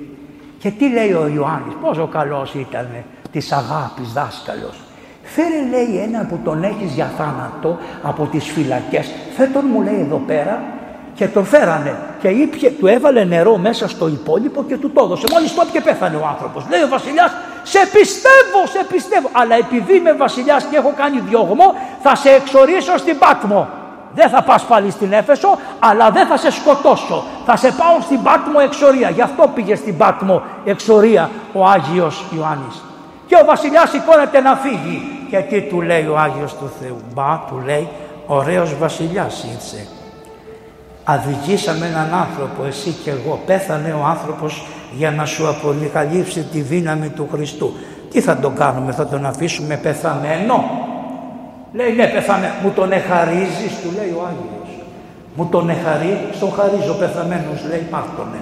Και 0.58 0.70
τι 0.70 0.88
λέει 0.88 1.12
ο 1.12 1.30
Ιωάννης, 1.34 1.74
πόσο 1.80 2.06
καλός 2.06 2.54
ήταν 2.54 2.88
της 3.30 3.52
αγάπης 3.52 4.12
δάσκαλος. 4.12 4.83
Φέρε 5.24 5.68
λέει 5.70 6.02
ένα 6.02 6.26
που 6.28 6.38
τον 6.44 6.64
έχεις 6.64 6.92
για 6.92 7.12
θάνατο 7.16 7.78
από 8.02 8.26
τις 8.26 8.44
φυλακές, 8.44 9.10
φέρ 9.36 9.52
τον 9.52 9.64
μου 9.72 9.82
λέει 9.82 10.00
εδώ 10.00 10.22
πέρα 10.26 10.62
και 11.14 11.26
τον 11.26 11.44
φέρανε 11.44 11.96
και 12.20 12.28
ήπια, 12.28 12.70
του 12.70 12.86
έβαλε 12.86 13.24
νερό 13.24 13.56
μέσα 13.56 13.88
στο 13.88 14.08
υπόλοιπο 14.08 14.64
και 14.64 14.76
του 14.76 14.90
το 14.90 15.04
έδωσε. 15.04 15.26
Μόλις 15.32 15.54
το 15.54 15.66
και 15.72 15.80
πέθανε 15.80 16.16
ο 16.16 16.26
άνθρωπος. 16.26 16.64
Λέει 16.70 16.82
ο 16.82 16.88
βασιλιάς, 16.88 17.32
σε 17.62 17.78
πιστεύω, 17.78 18.66
σε 18.72 18.84
πιστεύω. 18.92 19.28
Αλλά 19.32 19.56
επειδή 19.56 19.96
είμαι 19.96 20.12
βασιλιάς 20.12 20.64
και 20.64 20.76
έχω 20.76 20.92
κάνει 20.96 21.20
διωγμό, 21.28 21.74
θα 22.02 22.14
σε 22.14 22.30
εξορίσω 22.30 22.96
στην 22.96 23.18
Πάτμο. 23.18 23.68
Δεν 24.14 24.28
θα 24.28 24.42
πας 24.42 24.62
πάλι 24.64 24.90
στην 24.90 25.12
Έφεσο, 25.12 25.58
αλλά 25.78 26.10
δεν 26.10 26.26
θα 26.26 26.36
σε 26.36 26.50
σκοτώσω. 26.50 27.24
Θα 27.46 27.56
σε 27.56 27.72
πάω 27.72 28.00
στην 28.00 28.22
Πάτμο 28.22 28.58
εξορία. 28.62 29.10
Γι' 29.10 29.22
αυτό 29.22 29.50
πήγε 29.54 29.74
στην 29.74 29.96
Πάτμο 29.96 30.42
εξορία 30.64 31.30
ο 31.52 31.66
Άγιος 31.66 32.24
Ιωάννης. 32.36 32.82
Και 33.26 33.34
ο 33.42 33.44
βασιλιάς 33.44 33.90
σηκώνεται 33.90 34.40
να 34.40 34.56
φύγει. 34.56 34.98
Και 35.30 35.36
τι 35.36 35.62
του 35.62 35.80
λέει 35.80 36.06
ο 36.06 36.18
Άγιος 36.18 36.54
του 36.56 36.70
Θεού. 36.80 36.96
Μπα, 37.14 37.44
του 37.48 37.62
λέει, 37.64 37.88
ωραίος 38.26 38.78
βασιλιάς 38.78 39.44
ήρθε. 39.52 39.86
Αδικήσαμε 41.04 41.86
έναν 41.86 42.14
άνθρωπο, 42.14 42.64
εσύ 42.64 42.90
και 43.04 43.10
εγώ. 43.10 43.40
Πέθανε 43.46 43.92
ο 43.92 44.04
άνθρωπος 44.04 44.66
για 44.96 45.10
να 45.10 45.24
σου 45.24 45.48
αποκαλύψει 45.48 46.42
τη 46.42 46.60
δύναμη 46.60 47.08
του 47.08 47.28
Χριστού. 47.32 47.72
Τι 48.10 48.20
θα 48.20 48.36
τον 48.36 48.54
κάνουμε, 48.54 48.92
θα 48.92 49.06
τον 49.06 49.26
αφήσουμε 49.26 49.76
πεθαμένο; 49.76 50.64
Λέει 51.72 51.92
ναι 51.92 52.06
πεθαμένο, 52.06 52.52
μου 52.62 52.70
τον 52.70 52.92
εχαρίζεις, 52.92 53.80
του 53.82 53.90
λέει 53.96 54.14
ο 54.18 54.22
Άγιος. 54.28 54.78
Μου 55.34 55.48
τον 55.50 55.70
εχαρίζει, 55.70 56.28
στον 56.32 56.52
χαρίζω 56.52 56.92
πεθαμένος, 56.92 57.64
λέει 57.68 57.86
πάρτονε. 57.90 58.40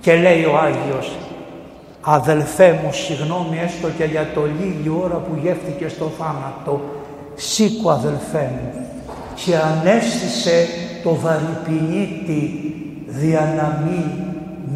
Και 0.00 0.14
λέει 0.14 0.44
ο 0.44 0.58
Άγιος, 0.58 1.12
αδελφέ 2.04 2.80
μου 2.82 2.92
συγγνώμη 2.92 3.60
έστω 3.64 3.88
και 3.88 4.04
για 4.04 4.26
το 4.34 4.40
λίγη 4.60 4.92
ώρα 5.04 5.14
που 5.14 5.38
γεύτηκε 5.42 5.88
στο 5.88 6.10
θάνατο, 6.18 6.80
σήκω 7.34 7.90
αδελφέ 7.90 8.50
μου 8.52 8.86
και 9.34 9.56
ανέστησε 9.56 10.66
το 11.02 11.14
βαρυπινίτη 11.14 12.74
δια 13.06 13.54
να 13.56 13.82
μην 13.84 14.04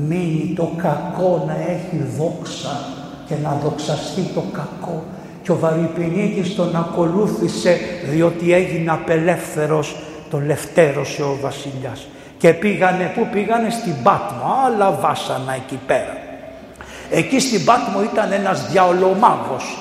μείνει 0.09 0.53
το 0.57 0.71
κακό 0.77 1.45
να 1.47 1.53
έχει 1.53 2.05
δόξα 2.19 2.85
και 3.27 3.35
να 3.43 3.61
δοξαστεί 3.63 4.23
το 4.35 4.43
κακό 4.53 5.03
και 5.43 5.53
ο 5.53 5.57
βαρυπινίτης 5.57 6.55
τον 6.55 6.77
ακολούθησε 6.77 7.77
διότι 8.11 8.53
έγινε 8.53 8.91
απελεύθερος 8.91 9.97
το 10.31 10.41
λευτέρωσε 10.41 11.23
ο 11.23 11.39
βασιλιάς 11.43 12.07
και 12.39 12.53
πήγανε, 12.53 13.13
πού 13.15 13.29
πήγανε 13.33 13.71
στην 13.71 13.95
Πάτμο, 14.03 14.55
άλλα 14.67 14.91
βάσανα 14.91 15.55
εκεί 15.55 15.79
πέρα. 15.87 16.28
Εκεί 17.11 17.41
στην 17.41 17.65
Πάτμο 17.65 18.03
ήταν 18.03 18.33
ένας 18.33 18.71
διαολομάγος. 18.71 19.79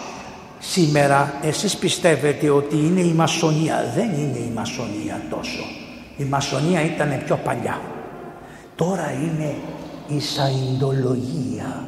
Σήμερα 0.60 1.34
εσείς 1.42 1.78
πιστεύετε 1.78 2.50
ότι 2.50 2.76
είναι 2.76 3.00
η 3.02 3.14
μασονία; 3.14 3.92
Δεν 3.96 4.10
είναι 4.14 4.38
η 4.38 4.52
μασονία 4.56 5.22
τόσο. 5.30 5.64
Η 6.18 6.24
μασονία 6.24 6.82
ήταν 6.82 7.22
πιο 7.26 7.40
παλιά. 7.44 7.82
Τώρα 8.76 9.12
είναι 9.12 9.56
η 10.08 10.20
σαϊντολογία. 10.20 11.88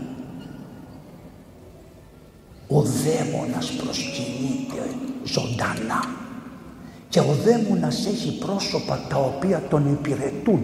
Ο 2.67 2.81
δαίμονας 2.81 3.71
προσκυνείται 3.71 4.89
ζωντανά 5.23 6.03
και 7.09 7.19
ο 7.19 7.35
δαίμονας 7.45 8.05
έχει 8.05 8.37
πρόσωπα 8.37 9.05
τα 9.09 9.17
οποία 9.17 9.63
τον 9.69 9.91
υπηρετούν 9.91 10.63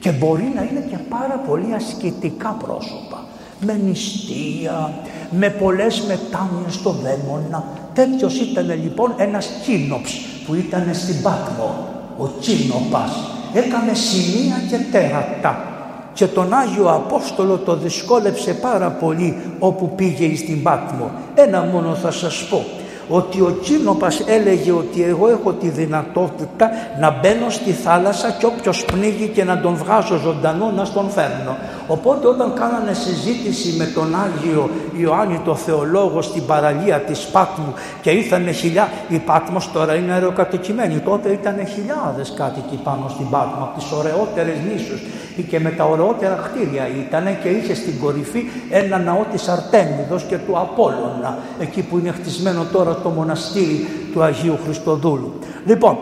Και 0.00 0.10
μπορεί 0.10 0.52
να 0.54 0.62
είναι 0.62 0.86
και 0.90 0.96
πάρα 1.08 1.36
πολύ 1.46 1.74
ασκητικά 1.74 2.48
πρόσωπα. 2.48 3.23
Με 3.64 3.80
νηστεία, 3.86 4.92
με 5.30 5.50
πολλές 5.50 6.00
μετάνοιες 6.00 6.74
στο 6.74 6.90
δαίμονα. 6.90 7.64
Τέτοιος 7.94 8.40
ήταν 8.40 8.66
λοιπόν 8.82 9.14
ένας 9.16 9.48
κίνοψ 9.64 10.12
που 10.46 10.54
ήταν 10.54 10.90
στην 10.92 11.22
Πάτμο. 11.22 11.88
Ο 12.18 12.26
Κίνοπας 12.40 13.12
έκανε 13.52 13.94
σημεία 13.94 14.56
και 14.70 14.76
τέρατα 14.92 15.68
και 16.12 16.26
τον 16.26 16.52
Άγιο 16.52 16.90
Απόστολο 16.90 17.56
το 17.56 17.76
δυσκόλεψε 17.76 18.54
πάρα 18.54 18.90
πολύ 18.90 19.36
όπου 19.58 19.92
πήγε 19.94 20.36
στην 20.36 20.62
Πάτμο. 20.62 21.10
Ένα 21.34 21.62
μόνο 21.62 21.94
θα 21.94 22.10
σας 22.10 22.46
πω 22.50 22.64
ότι 23.08 23.40
ο 23.40 23.58
Κίνοπας 23.62 24.22
έλεγε 24.26 24.72
ότι 24.72 25.02
εγώ 25.02 25.28
έχω 25.28 25.52
τη 25.52 25.68
δυνατότητα 25.68 26.70
να 27.00 27.10
μπαίνω 27.10 27.50
στη 27.50 27.70
θάλασσα 27.72 28.30
και 28.30 28.46
όποιος 28.46 28.84
πνίγει 28.84 29.28
και 29.28 29.44
να 29.44 29.60
τον 29.60 29.74
βγάζω 29.74 30.16
ζωντανό 30.16 30.70
να 30.76 30.88
τον 30.88 31.10
φέρνω. 31.10 31.56
Οπότε 31.86 32.26
όταν 32.28 32.52
κάνανε 32.54 32.92
συζήτηση 32.92 33.76
με 33.78 33.84
τον 33.84 34.14
Άγιο 34.14 34.70
Ιωάννη 34.96 35.40
το 35.44 35.54
Θεολόγο 35.54 36.22
στην 36.22 36.46
παραλία 36.46 36.98
της 36.98 37.20
Πάτμου 37.24 37.74
και 38.02 38.10
ήρθανε 38.10 38.50
χιλιά, 38.50 38.88
η 39.08 39.18
Πάτμος 39.18 39.72
τώρα 39.72 39.94
είναι 39.94 40.12
αεροκατοικημένη, 40.12 40.98
τότε 40.98 41.28
ήταν 41.28 41.66
χιλιάδες 41.66 42.32
κάτοικοι 42.36 42.80
πάνω 42.84 43.08
στην 43.08 43.30
Πάτμο, 43.30 43.64
από 43.64 43.78
τις 43.78 43.92
ωραιότερες 43.92 44.56
νήσους 44.72 45.00
και 45.48 45.60
με 45.60 45.70
τα 45.70 45.84
ωραιότερα 45.84 46.34
κτίρια 46.34 46.88
ήταν 47.06 47.38
και 47.42 47.48
είχε 47.48 47.74
στην 47.74 47.98
κορυφή 47.98 48.50
ένα 48.70 48.98
ναό 48.98 49.24
της 49.32 49.48
Αρτέμιδος 49.48 50.22
και 50.22 50.38
του 50.38 50.58
Απόλλωνα, 50.58 51.38
εκεί 51.60 51.82
που 51.82 51.98
είναι 51.98 52.10
χτισμένο 52.10 52.64
τώρα 52.72 52.93
το 53.02 53.08
μοναστήρι 53.08 53.86
του 54.12 54.22
Αγίου 54.22 54.58
Χριστοδούλου. 54.64 55.32
Λοιπόν, 55.66 55.98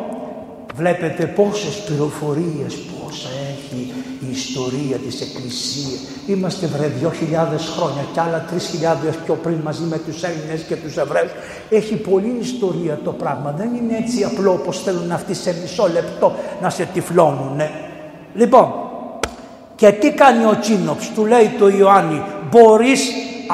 βλέπετε 0.75 1.27
πόσες 1.27 1.83
πληροφορίες, 1.87 2.75
πόσα 2.75 3.29
έχει 3.29 3.93
η 4.27 4.31
ιστορία 4.31 4.97
της 4.97 5.21
Εκκλησίας. 5.21 6.01
Είμαστε 6.27 6.67
βρε 6.67 6.87
δυο 6.87 7.11
χιλιάδες 7.11 7.73
χρόνια 7.77 8.03
και 8.13 8.21
άλλα 8.21 8.45
τρεις 8.51 8.67
χιλιάδες 8.67 9.15
πιο 9.25 9.35
πριν 9.35 9.57
μαζί 9.65 9.83
με 9.83 9.99
τους 9.99 10.23
Έλληνες 10.23 10.63
και 10.69 10.77
τους 10.77 10.97
Εβραίους. 10.97 11.31
Έχει 11.71 11.95
πολλή 11.95 12.39
ιστορία 12.41 12.99
το 13.05 13.13
πράγμα. 13.13 13.55
Δεν 13.57 13.75
είναι 13.75 13.97
έτσι 13.97 14.25
απλό 14.25 14.53
όπως 14.53 14.83
θέλουν 14.83 15.13
αυτοί 15.13 15.35
σε 15.35 15.57
μισό 15.61 15.89
λεπτό 15.93 16.35
να 16.63 16.71
σε 16.71 16.89
τυφλώνουν. 16.93 17.61
Λοιπόν, 18.35 18.73
και 19.77 19.93
τι 19.93 20.11
κάνει 20.11 20.45
ο 20.45 20.59
Τσίνοψ, 20.61 21.11
του 21.15 21.27
λέει 21.27 21.51
το 21.59 21.69
Ιωάννη, 21.69 22.23
μπορείς 22.51 23.01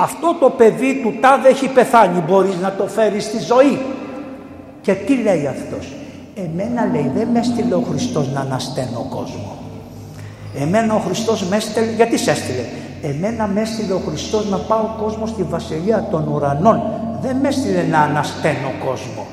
αυτό 0.03 0.37
το 0.41 0.51
παιδί 0.51 1.01
του 1.03 1.15
τάδε 1.21 1.49
έχει 1.49 1.69
πεθάνει, 1.69 2.25
μπορείς 2.29 2.57
να 2.63 2.73
το 2.73 2.87
φέρεις 2.87 3.25
στη 3.25 3.39
ζωή. 3.39 3.81
Και 4.81 4.93
τι 4.95 5.15
λέει 5.15 5.47
αυτός, 5.47 5.93
εμένα 6.35 6.89
λέει 6.93 7.11
δεν 7.15 7.29
με 7.33 7.39
έστειλε 7.39 7.75
ο 7.75 7.85
Χριστός 7.91 8.33
να 8.33 8.41
ανασταίνω 8.41 9.07
κόσμο. 9.11 9.57
Εμένα 10.61 10.95
ο 10.95 10.99
Χριστός 10.99 11.45
με 11.45 11.57
έστειλε, 11.57 11.93
γιατί 11.97 12.19
σε 12.19 12.31
έστειλε, 12.31 12.65
εμένα 13.03 13.47
με 13.47 13.61
έστειλε 13.61 13.93
ο 13.93 14.01
Χριστός 14.09 14.49
να 14.49 14.57
πάω 14.57 14.89
κόσμο 15.03 15.27
στη 15.27 15.43
βασιλεία 15.43 16.09
των 16.11 16.29
ουρανών. 16.29 16.83
Δεν 17.21 17.37
με 17.37 17.49
έστειλε 17.49 17.83
να 17.91 17.99
ανασταίνω 17.99 18.73
κόσμο. 18.85 19.27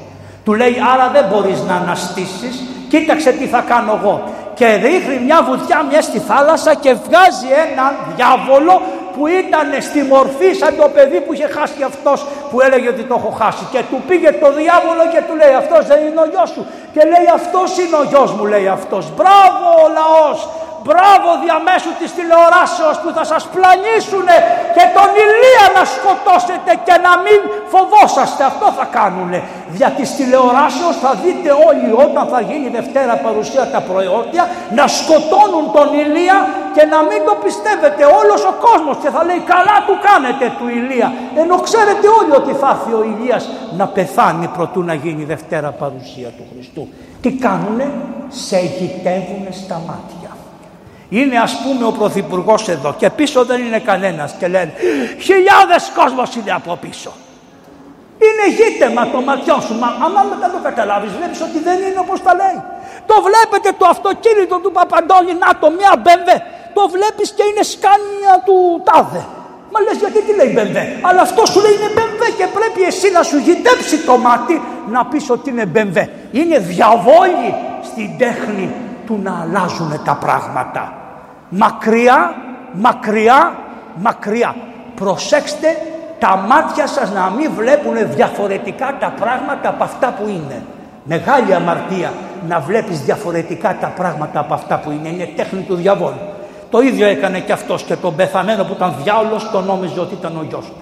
Του 0.44 0.54
λέει 0.54 0.76
άρα 0.94 1.10
δεν 1.12 1.26
μπορείς 1.32 1.62
να 1.68 1.76
αναστήσεις, 1.76 2.64
κοίταξε 2.90 3.32
τι 3.32 3.46
θα 3.46 3.62
κάνω 3.62 4.00
εγώ 4.02 4.24
και 4.56 4.68
ρίχνει 4.86 5.18
μια 5.26 5.40
βουδιά 5.48 5.80
μιας 5.90 6.06
στη 6.06 6.20
θάλασσα 6.20 6.74
και 6.84 6.92
βγάζει 7.06 7.50
έναν 7.66 7.92
διάβολο 8.16 8.74
που 9.16 9.28
ήταν 9.28 9.68
στη 9.82 10.02
μορφή 10.14 10.50
σαν 10.62 10.76
το 10.82 10.88
παιδί 10.96 11.20
που 11.22 11.34
είχε 11.34 11.48
χάσει 11.48 11.84
αυτός 11.92 12.26
που 12.50 12.62
έλεγε 12.62 12.88
ότι 12.94 13.04
το 13.04 13.16
έχω 13.20 13.32
χάσει. 13.42 13.64
Και 13.72 13.82
του 13.90 14.04
πήγε 14.08 14.32
το 14.44 14.48
διάβολο 14.60 15.04
και 15.14 15.22
του 15.28 15.36
λέει 15.42 15.54
αυτός 15.62 15.82
δεν 15.92 16.00
είναι 16.06 16.22
ο 16.26 16.28
γιος 16.34 16.50
σου 16.50 16.64
και 16.94 17.02
λέει 17.12 17.28
αυτός 17.40 17.70
είναι 17.82 17.98
ο 18.02 18.04
γιος 18.12 18.32
μου 18.36 18.46
λέει 18.54 18.68
αυτός. 18.68 19.04
Μπράβο 19.18 19.66
ο 19.86 19.88
λαός 20.00 20.38
Μπράβο 20.86 21.30
διαμέσου 21.46 21.94
της 22.00 22.10
τηλεοράσεως 22.18 22.96
που 23.02 23.10
θα 23.18 23.24
σας 23.32 23.44
πλανήσουνε 23.56 24.36
και 24.76 24.86
τον 24.98 25.10
Ηλία 25.26 25.66
να 25.78 25.84
σκοτώσετε 25.96 26.72
και 26.88 26.96
να 27.06 27.14
μην 27.26 27.40
φοβόσαστε. 27.74 28.42
Αυτό 28.52 28.68
θα 28.78 28.86
κάνουνε. 28.98 29.40
Δια 29.76 29.90
της 29.98 30.10
τηλεοράσεως 30.18 30.96
θα 31.04 31.12
δείτε 31.24 31.50
όλοι 31.70 31.90
όταν 32.06 32.24
θα 32.34 32.40
γίνει 32.50 32.68
Δευτέρα 32.78 33.14
παρουσία 33.26 33.66
τα 33.74 33.82
προϊόντια 33.90 34.44
να 34.78 34.86
σκοτώνουν 34.98 35.66
τον 35.78 35.88
Ηλία 36.04 36.38
και 36.76 36.84
να 36.94 37.00
μην 37.10 37.20
το 37.28 37.34
πιστεύετε 37.46 38.04
όλος 38.20 38.42
ο 38.52 38.54
κόσμος 38.68 38.96
και 39.04 39.10
θα 39.16 39.22
λέει 39.28 39.42
καλά 39.54 39.78
του 39.88 39.96
κάνετε 40.08 40.46
του 40.58 40.68
Ηλία. 40.80 41.08
Ενώ 41.42 41.56
ξέρετε 41.68 42.08
όλοι 42.20 42.34
ότι 42.42 42.54
θα 42.62 42.70
έρθει 42.76 42.94
ο 43.00 43.04
Ηλίας 43.12 43.44
να 43.80 43.86
πεθάνει 43.96 44.48
προτού 44.56 44.82
να 44.90 44.96
γίνει 45.04 45.24
Δευτέρα 45.34 45.70
παρουσία 45.82 46.30
του 46.38 46.46
Χριστού. 46.52 46.84
Τι 47.22 47.30
κάνουνε, 47.46 47.88
σε 48.46 48.58
γητεύουνε 48.78 49.52
στα 49.64 49.78
μάτια. 49.90 50.25
Είναι 51.20 51.38
ας 51.48 51.54
πούμε 51.64 51.84
ο 51.86 51.92
Πρωθυπουργός 52.00 52.68
εδώ 52.76 52.96
και 52.98 53.10
πίσω 53.10 53.46
δεν 53.46 53.60
είναι 53.66 53.80
κανένας 53.80 54.30
και 54.40 54.48
λένε 54.48 54.74
χιλιάδες 55.28 55.92
κόσμος 56.00 56.36
είναι 56.36 56.52
από 56.52 56.72
πίσω. 56.84 57.12
Είναι 58.26 58.46
γύτεμα 58.58 59.02
το 59.14 59.20
ματιό 59.28 59.58
σου, 59.66 59.76
μα 59.82 59.90
άμα 60.06 60.22
μετά 60.32 60.48
το 60.56 60.60
καταλάβεις 60.68 61.12
βλέπεις 61.18 61.40
ότι 61.48 61.60
δεν 61.68 61.78
είναι 61.86 62.00
όπως 62.06 62.20
τα 62.26 62.34
λέει. 62.42 62.60
Το 63.10 63.16
βλέπετε 63.28 63.70
το 63.80 63.86
αυτοκίνητο 63.94 64.56
του 64.64 64.72
Παπαντώνη, 64.78 65.34
να 65.44 65.50
το 65.62 65.68
μια 65.78 65.94
μπεμβέ, 66.04 66.38
το 66.78 66.82
βλέπεις 66.96 67.28
και 67.38 67.44
είναι 67.50 67.64
σκάνια 67.74 68.34
του 68.46 68.56
τάδε. 68.88 69.24
Μα 69.72 69.78
λες 69.86 69.98
γιατί 70.04 70.20
τι 70.26 70.34
λέει 70.40 70.52
μπεμβέ, 70.56 70.84
αλλά 71.08 71.22
αυτό 71.28 71.42
σου 71.52 71.60
λέει 71.64 71.74
είναι 71.78 71.92
μπεμβέ 71.96 72.30
και 72.40 72.48
πρέπει 72.58 72.82
εσύ 72.92 73.08
να 73.18 73.22
σου 73.30 73.38
γητέψει 73.48 73.96
το 74.10 74.16
μάτι 74.26 74.56
να 74.94 75.02
πεις 75.10 75.26
ότι 75.36 75.48
είναι 75.54 75.66
μπεμβέ. 75.72 76.06
Είναι 76.40 76.58
διαβόλη 76.72 77.50
στην 77.90 78.10
τέχνη 78.22 78.68
του 79.06 79.16
να 79.26 79.34
αλλάζουν 79.42 79.92
τα 80.08 80.16
πράγματα. 80.26 80.84
Μακριά, 81.58 82.36
μακριά, 82.74 83.56
μακριά. 83.96 84.56
Προσέξτε 84.96 85.68
τα 86.20 86.36
μάτια 86.36 86.88
σας 86.88 87.12
να 87.12 87.30
μην 87.30 87.52
βλέπουν 87.56 87.94
διαφορετικά 88.16 88.98
τα 89.00 89.14
πράγματα 89.20 89.70
από 89.70 89.84
αυτά 89.84 90.16
που 90.20 90.28
είναι. 90.28 90.64
Μεγάλη 91.04 91.54
αμαρτία 91.54 92.14
να 92.48 92.60
βλέπεις 92.60 93.02
διαφορετικά 93.02 93.78
τα 93.80 93.88
πράγματα 93.88 94.40
από 94.40 94.54
αυτά 94.54 94.78
που 94.78 94.92
είναι. 94.92 95.10
Είναι 95.10 95.30
τέχνη 95.36 95.62
του 95.62 95.76
διαβόλου. 95.76 96.20
Το 96.70 96.80
ίδιο 96.82 97.08
έκανε 97.08 97.40
και 97.40 97.52
αυτός 97.52 97.84
και 97.84 97.96
τον 97.96 98.16
πεθαμένο 98.16 98.64
που 98.64 98.74
ήταν 98.74 98.96
διάολος 99.04 99.52
τον 99.52 99.66
νόμιζε 99.66 100.00
ότι 100.00 100.14
ήταν 100.14 100.38
ο 100.38 100.44
γιος 100.50 100.66
του. 100.66 100.82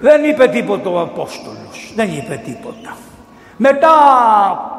Δεν 0.00 0.24
είπε 0.24 0.46
τίποτα 0.46 0.90
ο 0.90 1.00
Απόστολος. 1.00 1.92
Δεν 1.94 2.08
είπε 2.08 2.40
τίποτα. 2.44 2.96
Μετά 3.56 3.90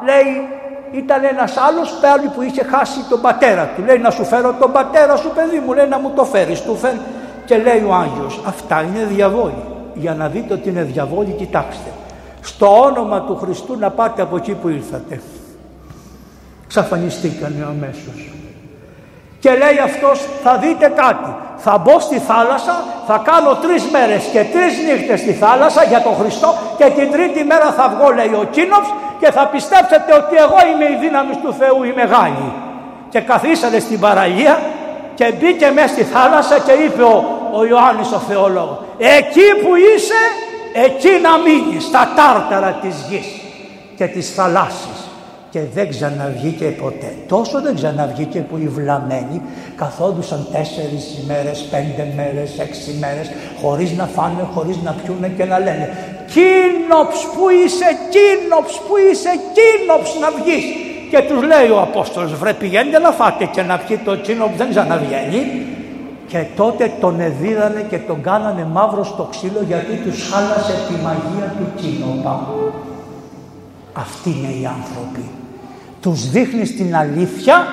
λέει 0.04 0.48
ήταν 0.92 1.24
ένας 1.24 1.56
άλλος 1.56 1.98
πάλι 2.00 2.28
που 2.28 2.42
είχε 2.42 2.62
χάσει 2.64 3.00
τον 3.08 3.20
πατέρα 3.20 3.72
του. 3.76 3.82
Λέει 3.84 3.98
να 3.98 4.10
σου 4.10 4.24
φέρω 4.24 4.56
τον 4.60 4.72
πατέρα 4.72 5.16
σου 5.16 5.30
παιδί 5.34 5.58
μου, 5.66 5.72
λέει 5.72 5.86
να 5.86 5.98
μου 5.98 6.12
το 6.16 6.24
φέρεις. 6.24 6.62
Του 6.62 6.76
φέρει 6.76 7.00
και 7.44 7.56
λέει 7.56 7.84
ο 7.88 7.94
Άγιος, 7.94 8.40
αυτά 8.46 8.82
είναι 8.82 9.04
διαβόλοι. 9.04 9.64
Για 9.94 10.14
να 10.14 10.28
δείτε 10.28 10.54
ότι 10.54 10.68
είναι 10.68 10.82
διαβόλοι, 10.82 11.30
κοιτάξτε. 11.30 11.90
Στο 12.40 12.82
όνομα 12.82 13.22
του 13.22 13.36
Χριστού 13.36 13.78
να 13.78 13.90
πάτε 13.90 14.22
από 14.22 14.36
εκεί 14.36 14.52
που 14.52 14.68
ήρθατε. 14.68 15.20
Ξαφανιστήκανε 16.66 17.66
αμέσως. 17.68 18.31
Και 19.42 19.50
λέει 19.50 19.78
αυτός 19.88 20.16
θα 20.44 20.52
δείτε 20.62 20.86
κάτι. 21.02 21.30
Θα 21.64 21.78
μπω 21.78 22.00
στη 22.00 22.18
θάλασσα, 22.18 22.84
θα 23.06 23.22
κάνω 23.28 23.54
τρεις 23.54 23.84
μέρες 23.94 24.22
και 24.32 24.42
τρεις 24.54 24.72
νύχτες 24.86 25.20
στη 25.20 25.32
θάλασσα 25.32 25.82
για 25.84 26.02
τον 26.02 26.14
Χριστό 26.20 26.54
και 26.78 26.84
την 26.84 27.10
τρίτη 27.12 27.44
μέρα 27.44 27.68
θα 27.78 27.94
βγω 27.94 28.10
λέει 28.18 28.34
ο 28.42 28.44
Κίνοφς 28.50 28.90
και 29.20 29.30
θα 29.32 29.46
πιστέψετε 29.46 30.10
ότι 30.20 30.34
εγώ 30.44 30.58
είμαι 30.70 30.84
η 30.94 30.96
δύναμη 31.00 31.34
του 31.42 31.52
Θεού 31.58 31.82
η 31.84 31.92
μεγάλη. 31.96 32.52
Και 33.08 33.20
καθίσατε 33.20 33.80
στην 33.80 34.00
παραλία 34.00 34.60
και 35.14 35.32
μπήκε 35.38 35.70
μέσα 35.74 35.88
στη 35.88 36.02
θάλασσα 36.02 36.58
και 36.58 36.72
είπε 36.72 37.02
ο, 37.02 37.16
ο 37.52 37.64
Ιωάννης 37.64 38.12
ο 38.12 38.18
θεολόγος 38.18 38.78
εκεί 39.02 39.48
που 39.62 39.74
είσαι 39.74 40.22
εκεί 40.72 41.20
να 41.22 41.38
μείνεις 41.38 41.84
στα 41.84 42.12
τάρταρα 42.16 42.78
της 42.82 43.06
γης 43.08 43.26
και 43.96 44.06
της 44.06 44.34
θαλάσσης 44.34 45.11
και 45.52 45.60
δεν 45.74 45.88
ξαναβγήκε 45.88 46.64
ποτέ. 46.64 47.14
Τόσο 47.28 47.60
δεν 47.60 47.74
ξαναβγήκε 47.74 48.38
που 48.38 48.56
οι 48.56 48.68
βλαμμένοι 48.68 49.42
καθόντουσαν 49.76 50.46
τέσσερις 50.52 51.04
ημέρες, 51.22 51.58
πέντε 51.70 52.12
μέρες, 52.16 52.58
έξι 52.58 52.96
μέρες 53.00 53.30
χωρίς 53.62 53.90
να 53.92 54.06
φάνε, 54.06 54.42
χωρίς 54.54 54.76
να 54.84 54.92
πιούνε 54.92 55.28
και 55.36 55.44
να 55.44 55.58
λένε 55.58 55.86
«Κίνοψ 56.34 57.16
που 57.34 57.44
είσαι, 57.48 57.88
κίνοψ 58.14 58.72
που 58.86 58.94
είσαι, 59.10 59.32
κίνοψ 59.56 60.08
να 60.20 60.28
βγεις». 60.38 60.64
Και 61.10 61.20
τους 61.28 61.40
λέει 61.50 61.68
ο 61.76 61.80
Απόστολος 61.80 62.34
«Βρε 62.34 62.52
πηγαίνετε 62.52 62.98
να 62.98 63.10
φάτε 63.10 63.44
και 63.44 63.62
να 63.62 63.78
πιει 63.78 63.96
το 63.96 64.16
κίνοψ 64.16 64.56
δεν 64.56 64.68
ξαναβγαίνει». 64.70 65.42
Και 66.26 66.44
τότε 66.56 66.92
τον 67.00 67.20
εδίδανε 67.20 67.86
και 67.90 67.98
τον 67.98 68.22
κάνανε 68.22 68.64
μαύρο 68.72 69.04
στο 69.04 69.28
ξύλο 69.30 69.62
γιατί 69.66 69.94
τους 70.04 70.30
χάλασε 70.30 70.74
τη 70.88 70.94
μαγεία 71.04 71.54
του 71.58 71.66
κίνοπα. 71.80 72.48
Αυτοί 73.92 74.30
είναι 74.30 74.52
οι 74.60 74.66
άνθρωποι 74.66 75.24
τους 76.02 76.30
δείχνεις 76.30 76.76
την 76.76 76.96
αλήθεια 76.96 77.66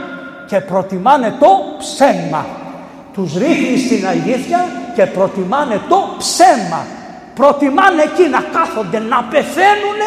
και 0.47 0.59
προτιμάνε 0.59 1.33
το 1.39 1.47
ψέμα. 1.77 2.45
Τους 3.13 3.33
ρίχνεις 3.33 3.87
την 3.87 4.07
αλήθεια 4.07 4.65
και 4.95 5.05
προτιμάνε 5.05 5.81
το 5.89 6.15
ψέμα. 6.17 6.85
Προτιμάνε 7.35 8.01
εκεί 8.01 8.29
να 8.29 8.41
κάθονται, 8.59 8.99
να 8.99 9.23
πεθαίνουν 9.23 10.01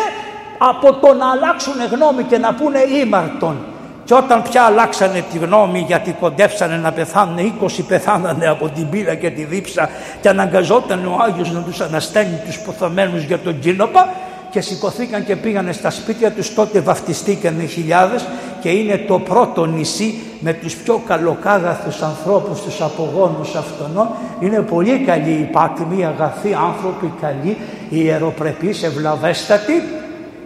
από 0.59 0.93
το 0.93 1.15
να 1.15 1.31
αλλάξουν 1.31 1.74
γνώμη 1.90 2.23
και 2.23 2.39
να 2.39 2.55
πούνε 2.55 2.78
ήμαρτον. 3.05 3.57
Και 4.05 4.15
όταν 4.15 4.43
πια 4.43 4.62
αλλάξανε 4.62 5.24
τη 5.32 5.39
γνώμη 5.39 5.85
γιατί 5.86 6.16
κοντέψανε 6.20 6.77
να 6.77 6.93
πεθάνουν, 6.93 7.55
20 7.62 7.66
πεθάνανε 7.89 8.49
από 8.49 8.69
την 8.69 8.89
πύρα 8.89 9.15
και 9.15 9.31
τη 9.31 9.44
δίψα 9.44 9.89
και 10.20 10.28
αναγκαζόταν 10.28 11.07
ο 11.07 11.16
Άγιος 11.23 11.53
να 11.53 11.61
τους 11.61 11.81
ανασταίνει 11.81 12.40
τους 12.44 12.59
ποθαμένους 12.59 13.23
για 13.23 13.39
τον 13.39 13.59
Κίνοπα 13.59 14.09
και 14.53 14.61
σηκωθήκαν 14.61 15.24
και 15.24 15.37
πήγανε 15.37 15.73
στα 15.73 15.91
σπίτια 15.91 16.31
τους, 16.31 16.55
τότε 16.55 16.81
βαφτιστήκανε 16.81 17.65
χιλιάδες 17.65 18.24
και 18.61 18.69
είναι 18.69 18.97
το 18.97 19.19
πρώτο 19.19 19.65
νησί 19.65 20.23
με 20.41 20.53
τους 20.53 20.74
πιο 20.74 21.03
καλοκάγαθους 21.07 22.03
ανθρώπους, 22.03 22.61
τους 22.61 22.81
απογόνους 22.81 23.55
αυτών. 23.55 24.09
Είναι 24.41 24.61
πολύ 24.61 24.99
καλοί 24.99 25.31
οι 25.31 25.49
πάτμοι, 25.53 26.05
αγαθοί 26.05 26.55
άνθρωποι, 26.55 27.12
καλοί, 27.20 27.57
ιεροπρεπείς, 27.89 28.83
ευλαβέστατοι 28.83 29.83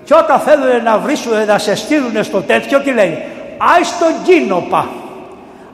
και 0.04 0.14
όταν 0.14 0.40
θέλουν 0.40 0.82
να 0.84 0.98
βρίσουν, 0.98 1.32
να 1.46 1.58
σε 1.58 1.74
στείλουν 1.74 2.24
στο 2.24 2.40
τέτοιο, 2.40 2.80
τι 2.80 2.92
λέει, 2.92 3.18
άις 3.74 3.88
στον 3.88 4.12
Κίνοπα. 4.24 4.88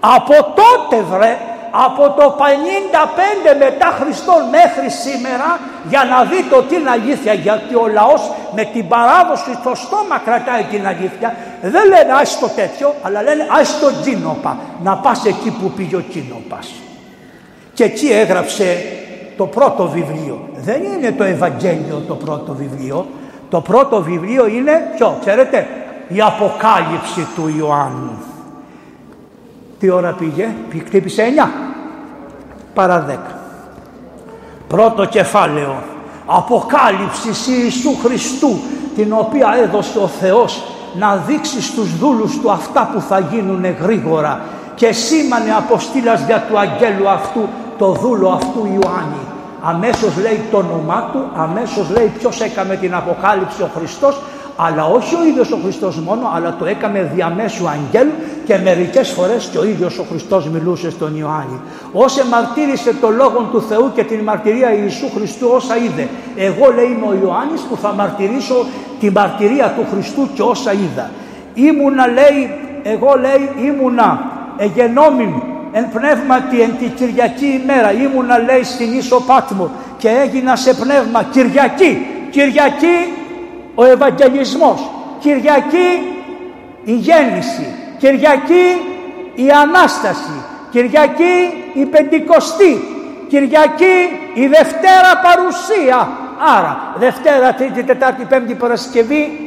Από 0.00 0.34
τότε 0.34 1.04
βρε, 1.10 1.36
από 1.72 2.10
το 2.10 2.36
55 2.38 3.56
μετά 3.58 3.86
Χριστόν 4.00 4.42
μέχρι 4.50 4.90
σήμερα 4.90 5.60
για 5.88 6.04
να 6.04 6.24
δει 6.24 6.42
το 6.50 6.62
τι 6.62 6.74
είναι 6.74 6.90
αλήθεια 6.90 7.32
γιατί 7.32 7.74
ο 7.74 7.86
λαός 7.86 8.30
με 8.54 8.64
την 8.64 8.88
παράδοση 8.88 9.52
στο 9.60 9.74
στόμα 9.74 10.18
κρατάει 10.24 10.62
την 10.62 10.86
αλήθεια. 10.86 11.36
Δεν 11.62 11.84
λένε 11.88 12.12
άι 12.18 12.24
στο 12.24 12.48
τέτοιο 12.48 12.94
αλλά 13.02 13.22
λένε 13.22 13.46
άι 13.56 13.64
στον 13.64 14.02
Κίνοπα 14.02 14.56
να 14.82 14.96
πας 14.96 15.24
εκεί 15.24 15.50
που 15.50 15.70
πήγε 15.70 15.96
ο 15.96 16.00
Κίνοπας 16.00 16.72
και 17.74 17.84
εκεί 17.84 18.06
έγραψε 18.06 18.82
το 19.36 19.46
πρώτο 19.46 19.88
βιβλίο. 19.88 20.48
Δεν 20.54 20.82
είναι 20.82 21.12
το 21.12 21.24
Ευαγγέλιο 21.24 22.02
το 22.08 22.14
πρώτο 22.14 22.54
βιβλίο. 22.54 23.06
Το 23.50 23.60
πρώτο 23.60 24.02
βιβλίο 24.02 24.46
είναι 24.46 24.92
ποιο 24.96 25.16
ξέρετε 25.20 25.66
η 26.08 26.20
Αποκάλυψη 26.20 27.26
του 27.34 27.54
Ιωάννου. 27.58 28.31
Τι 29.82 29.90
ώρα 29.90 30.12
πήγε, 30.12 30.48
χτύπησε 30.86 31.22
9 31.44 31.48
παρά 32.74 33.06
10. 33.08 33.34
Πρώτο 34.68 35.04
κεφάλαιο, 35.04 35.82
Αποκάλυψης 36.26 37.46
Ιησού 37.46 37.96
Χριστού, 38.04 38.58
την 38.96 39.12
οποία 39.12 39.54
έδωσε 39.62 39.98
ο 39.98 40.06
Θεός 40.06 40.62
να 40.94 41.16
δείξει 41.16 41.62
στους 41.62 41.96
δούλους 41.96 42.40
του 42.40 42.50
αυτά 42.50 42.90
που 42.92 43.00
θα 43.00 43.18
γίνουν 43.18 43.64
γρήγορα 43.80 44.40
και 44.74 44.92
σήμανε 44.92 45.54
αποστήλας 45.56 46.24
για 46.26 46.44
του 46.48 46.58
αγγέλου 46.58 47.08
αυτού 47.08 47.40
το 47.78 47.92
δούλο 47.92 48.28
αυτού 48.28 48.58
Ιωάννη. 48.58 49.22
Αμέσως 49.62 50.16
λέει 50.16 50.40
το 50.50 50.56
όνομά 50.56 51.08
του, 51.12 51.30
αμέσως 51.34 51.90
λέει 51.90 52.12
ποιος 52.18 52.40
έκαμε 52.40 52.76
την 52.76 52.94
Αποκάλυψη 52.94 53.62
ο 53.62 53.70
Χριστός 53.76 54.20
αλλά 54.56 54.84
όχι 54.86 55.14
ο 55.14 55.24
ίδιος 55.26 55.52
ο 55.52 55.58
Χριστός 55.62 55.96
μόνο, 55.96 56.30
αλλά 56.34 56.56
το 56.58 56.64
έκαμε 56.64 57.10
διαμέσου 57.14 57.68
αγγέλου 57.68 58.10
και 58.44 58.58
μερικές 58.64 59.08
φορές 59.08 59.48
και 59.52 59.58
ο 59.58 59.64
ίδιος 59.64 59.98
ο 59.98 60.04
Χριστός 60.10 60.48
μιλούσε 60.48 60.90
στον 60.90 61.16
Ιωάννη. 61.16 61.60
Όσε 61.92 62.24
μαρτύρησε 62.26 62.94
το 63.00 63.10
Λόγο 63.10 63.48
του 63.52 63.62
Θεού 63.62 63.92
και 63.94 64.04
την 64.04 64.20
μαρτυρία 64.20 64.72
Ιησού 64.74 65.10
Χριστού 65.14 65.48
όσα 65.54 65.76
είδε. 65.76 66.08
Εγώ 66.36 66.72
λέει 66.74 66.84
είμαι 66.84 67.06
ο 67.06 67.14
Ιωάννης 67.22 67.60
που 67.60 67.76
θα 67.76 67.92
μαρτυρήσω 67.92 68.66
τη 69.00 69.10
μαρτυρία 69.10 69.72
του 69.76 69.86
Χριστού 69.92 70.28
και 70.34 70.42
όσα 70.42 70.72
είδα. 70.72 71.10
Ήμουνα 71.54 72.06
λέει, 72.06 72.50
εγώ 72.82 73.14
λέει 73.20 73.66
ήμουνα 73.66 74.30
εγενόμην 74.56 75.32
εν 75.72 75.88
πνεύματι 75.92 76.60
εν 76.60 76.76
τη 76.78 76.86
Κυριακή 76.86 77.60
ημέρα. 77.62 77.92
Ήμουνα 77.92 78.38
λέει 78.38 78.62
στην 78.62 78.92
Ίσο 78.92 79.20
Πάτμο 79.20 79.70
και 79.98 80.08
έγινα 80.08 80.56
σε 80.56 80.74
πνεύμα 80.74 81.22
Κυριακή. 81.30 82.06
Κυριακή 82.30 82.96
ο 83.74 83.84
Ευαγγελισμός, 83.84 84.90
Κυριακή 85.18 86.16
η 86.84 86.92
γέννηση, 86.92 87.74
Κυριακή 87.98 88.80
η 89.34 89.50
Ανάσταση, 89.50 90.42
Κυριακή 90.70 91.54
η 91.72 91.84
Πεντηκοστή, 91.84 92.80
Κυριακή 93.28 94.20
η 94.34 94.46
Δευτέρα 94.46 95.20
Παρουσία. 95.22 96.08
Άρα 96.58 96.94
Δευτέρα, 96.98 97.54
Τρίτη, 97.54 97.82
Τετάρτη, 97.82 98.24
Πέμπτη 98.24 98.54
Παρασκευή, 98.54 99.38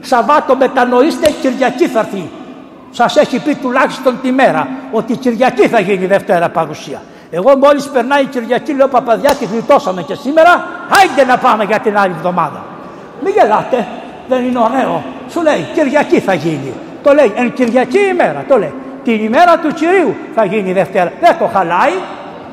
Σαββάτο 0.00 0.56
μετανοήστε, 0.56 1.30
Κυριακή 1.40 1.86
θα 1.86 1.98
έρθει. 1.98 2.30
Σας 2.90 3.16
έχει 3.16 3.42
πει 3.42 3.54
τουλάχιστον 3.54 4.18
τη 4.22 4.32
μέρα 4.32 4.68
ότι 4.92 5.16
Κυριακή 5.16 5.68
θα 5.68 5.80
γίνει 5.80 6.04
η 6.04 6.06
Δευτέρα 6.06 6.48
Παρουσία. 6.48 7.02
Εγώ 7.30 7.56
μόλις 7.56 7.88
περνάει 7.88 8.22
η 8.22 8.26
Κυριακή 8.26 8.72
λέω 8.72 8.88
παπαδιά 8.88 9.34
τη 9.34 9.44
γλιτώσαμε 9.44 10.02
και 10.02 10.14
σήμερα, 10.14 10.68
άιντε 11.00 11.24
να 11.24 11.38
πάμε 11.38 11.64
για 11.64 11.78
την 11.78 11.98
άλλη 11.98 12.12
εβδομάδα. 12.16 12.64
Μην 13.22 13.32
γελάτε, 13.36 13.86
δεν 14.28 14.44
είναι 14.44 14.58
ωραίο. 14.58 15.02
Σου 15.30 15.42
λέει 15.42 15.66
Κυριακή 15.74 16.20
θα 16.20 16.34
γίνει. 16.34 16.72
Το 17.02 17.12
λέει 17.12 17.32
εν 17.36 17.52
Κυριακή 17.52 17.98
ημέρα, 18.12 18.44
το 18.48 18.58
λέει. 18.58 18.72
Την 19.04 19.24
ημέρα 19.24 19.58
του 19.58 19.72
Κυρίου 19.74 20.14
θα 20.34 20.44
γίνει 20.44 20.72
Δευτέρα. 20.72 21.12
Δεν 21.20 21.36
το 21.38 21.46
χαλάει 21.52 21.96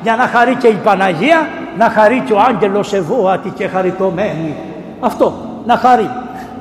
για 0.02 0.16
να 0.16 0.22
χαρεί 0.22 0.54
και 0.54 0.66
η 0.66 0.78
Παναγία, 0.84 1.48
να 1.78 1.90
χαρεί 1.90 2.22
και 2.26 2.32
ο 2.32 2.38
άγγελος 2.48 2.92
ευώατη 2.92 3.48
και 3.48 3.66
χαριτωμένη. 3.68 4.54
Αυτό, 5.00 5.34
να 5.66 5.76
χαρεί. 5.76 6.10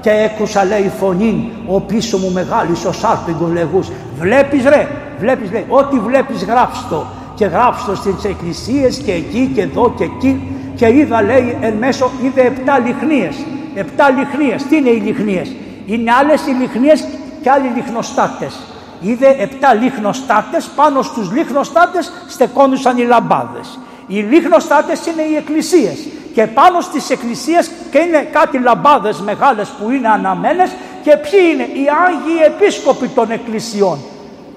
Και 0.02 0.10
έκουσα 0.10 0.66
λέει 0.66 0.92
φωνή, 1.00 1.52
ο 1.68 1.80
πίσω 1.80 2.18
μου 2.18 2.32
μεγάλης 2.32 2.86
ο 2.86 2.92
σάρπιγκο 2.92 3.50
λεγούς. 3.54 3.88
Βλέπεις 4.20 4.64
ρε, 4.64 4.88
βλέπεις 5.20 5.52
λέει, 5.52 5.66
ό,τι 5.70 6.00
βλέπεις 6.00 6.44
γράψτο. 6.44 7.06
Και 7.36 7.46
γράψτο 7.46 7.96
στις 7.96 8.24
εκκλησίες 8.24 8.98
και 8.98 9.12
εκεί 9.12 9.52
και 9.56 9.62
εδώ 9.62 9.94
και 9.98 10.04
εκεί. 10.04 10.58
Και 10.76 10.94
είδα 10.94 11.22
λέει 11.22 11.58
εν 11.62 11.74
μέσω, 11.74 12.12
είδε 12.24 12.42
επτά 12.42 12.80
λιχνίες 12.80 13.36
επτά 13.76 14.10
λιχνίες. 14.10 14.64
Τι 14.64 14.76
είναι 14.76 14.90
οι 14.90 15.00
λιχνίες; 15.00 15.52
Είναι 15.86 16.12
άλλες 16.12 16.48
οι 16.48 16.52
λιχνίες 16.52 17.08
και 17.42 17.50
άλλοι 17.50 17.72
λιχνοστάτες. 17.76 18.60
Είδε 19.02 19.36
επτά 19.40 19.74
λιχνοστάτες, 19.74 20.66
πάνω 20.76 21.02
στους 21.02 21.32
λιχνοστάτες 21.32 22.12
στεκόντουσαν 22.28 22.98
οι 22.98 23.04
λαμπάδες. 23.04 23.80
Οι 24.08 24.20
λιχνοστάτες 24.20 25.06
είναι 25.06 25.22
οι 25.22 25.36
εκκλησίες 25.36 26.08
και 26.34 26.48
πάνω 26.48 26.82
στις 26.82 27.10
εκκλησίες 27.10 27.72
και 27.92 28.00
είναι 28.00 28.28
κάτι 28.32 28.58
λαμπάδες 28.60 29.22
μεγάλες 29.22 29.70
που 29.70 29.90
είναι 29.90 30.08
αναμένες 30.08 30.72
και 31.04 31.18
ποιοι 31.18 31.40
είναι; 31.54 31.64
Οι 31.64 31.86
Άγιοι 32.06 32.42
Επίσκοποι 32.46 33.08
των 33.08 33.32
εκκλησιών. 33.32 33.98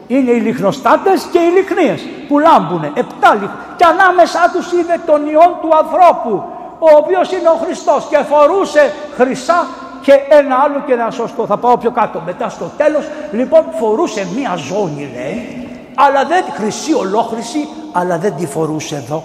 Είναι 0.06 0.30
οι 0.30 0.40
λιχνοστάτες 0.40 1.28
και 1.32 1.38
οι 1.38 1.50
λιχνίες 1.56 2.06
που 2.28 2.38
λάμπουνε, 2.38 2.90
επτά 2.94 3.30
λιχνίες. 3.32 3.64
Και 3.76 3.84
ανάμεσά 3.84 4.50
τους 4.52 4.72
είδε 4.72 5.00
τον 5.06 5.26
ιόν 5.26 5.52
του 5.60 5.70
ανθρώπου 5.82 6.44
ο 6.78 6.96
οποίος 6.96 7.32
είναι 7.32 7.48
ο 7.48 7.58
Χριστός 7.64 8.06
και 8.10 8.16
φορούσε 8.16 8.92
χρυσά 9.16 9.66
και 10.02 10.12
ένα 10.28 10.56
άλλο 10.56 10.82
και 10.86 10.92
ένα 10.92 11.10
σωστό. 11.10 11.46
Θα 11.46 11.56
πάω 11.56 11.76
πιο 11.76 11.90
κάτω 11.90 12.22
μετά 12.26 12.48
στο 12.48 12.70
τέλος. 12.76 13.04
Λοιπόν 13.32 13.64
φορούσε 13.78 14.26
μία 14.36 14.56
ζώνη 14.56 15.10
λέει, 15.14 15.68
αλλά 15.94 16.24
δεν 16.24 16.44
χρυσή 16.52 16.94
ολόχρηση, 16.94 17.68
αλλά 17.92 18.18
δεν 18.18 18.34
τη 18.36 18.46
φορούσε 18.46 18.96
εδώ. 18.96 19.24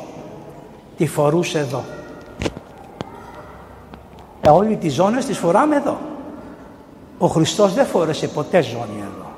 Τη 0.98 1.07
φορούσε 1.07 1.60
εδώ. 1.60 1.84
Ε, 4.41 4.49
όλοι 4.49 4.76
τις 4.76 4.94
ζώνες 4.94 5.26
τις 5.26 5.38
φοράμε 5.38 5.76
εδώ. 5.76 5.98
Ο 7.18 7.28
Χριστός 7.28 7.73
δεν 7.73 7.86
φόρεσε 7.86 8.28
ποτέ 8.28 8.61
ζώνη 8.61 8.99
εδώ. 8.99 9.30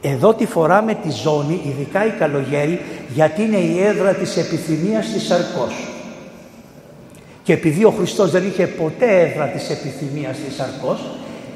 Εδώ 0.00 0.34
τη 0.34 0.46
φοράμε 0.46 0.94
τη 0.94 1.10
ζώνη, 1.10 1.62
ειδικά 1.64 2.06
η 2.06 2.10
καλογέρη, 2.10 2.80
γιατί 3.08 3.42
είναι 3.42 3.56
η 3.56 3.82
έδρα 3.82 4.12
της 4.12 4.36
επιθυμίας 4.36 5.06
της 5.06 5.26
σαρκός. 5.26 5.97
Και 7.48 7.54
επειδή 7.54 7.84
ο 7.84 7.90
Χριστός 7.90 8.30
δεν 8.30 8.46
είχε 8.46 8.66
ποτέ 8.66 9.20
έδρα 9.20 9.44
της 9.44 9.70
επιθυμίας 9.70 10.36
της 10.36 10.54
σαρκός, 10.54 11.00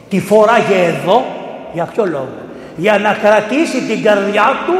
τη 0.08 0.20
φοράγε 0.20 0.78
εδώ, 0.92 1.24
για 1.72 1.84
ποιο 1.84 2.06
λόγο; 2.06 2.38
Για 2.76 2.98
να 2.98 3.12
κρατήσει 3.12 3.80
την 3.88 4.02
καρδιά 4.02 4.48
του 4.66 4.72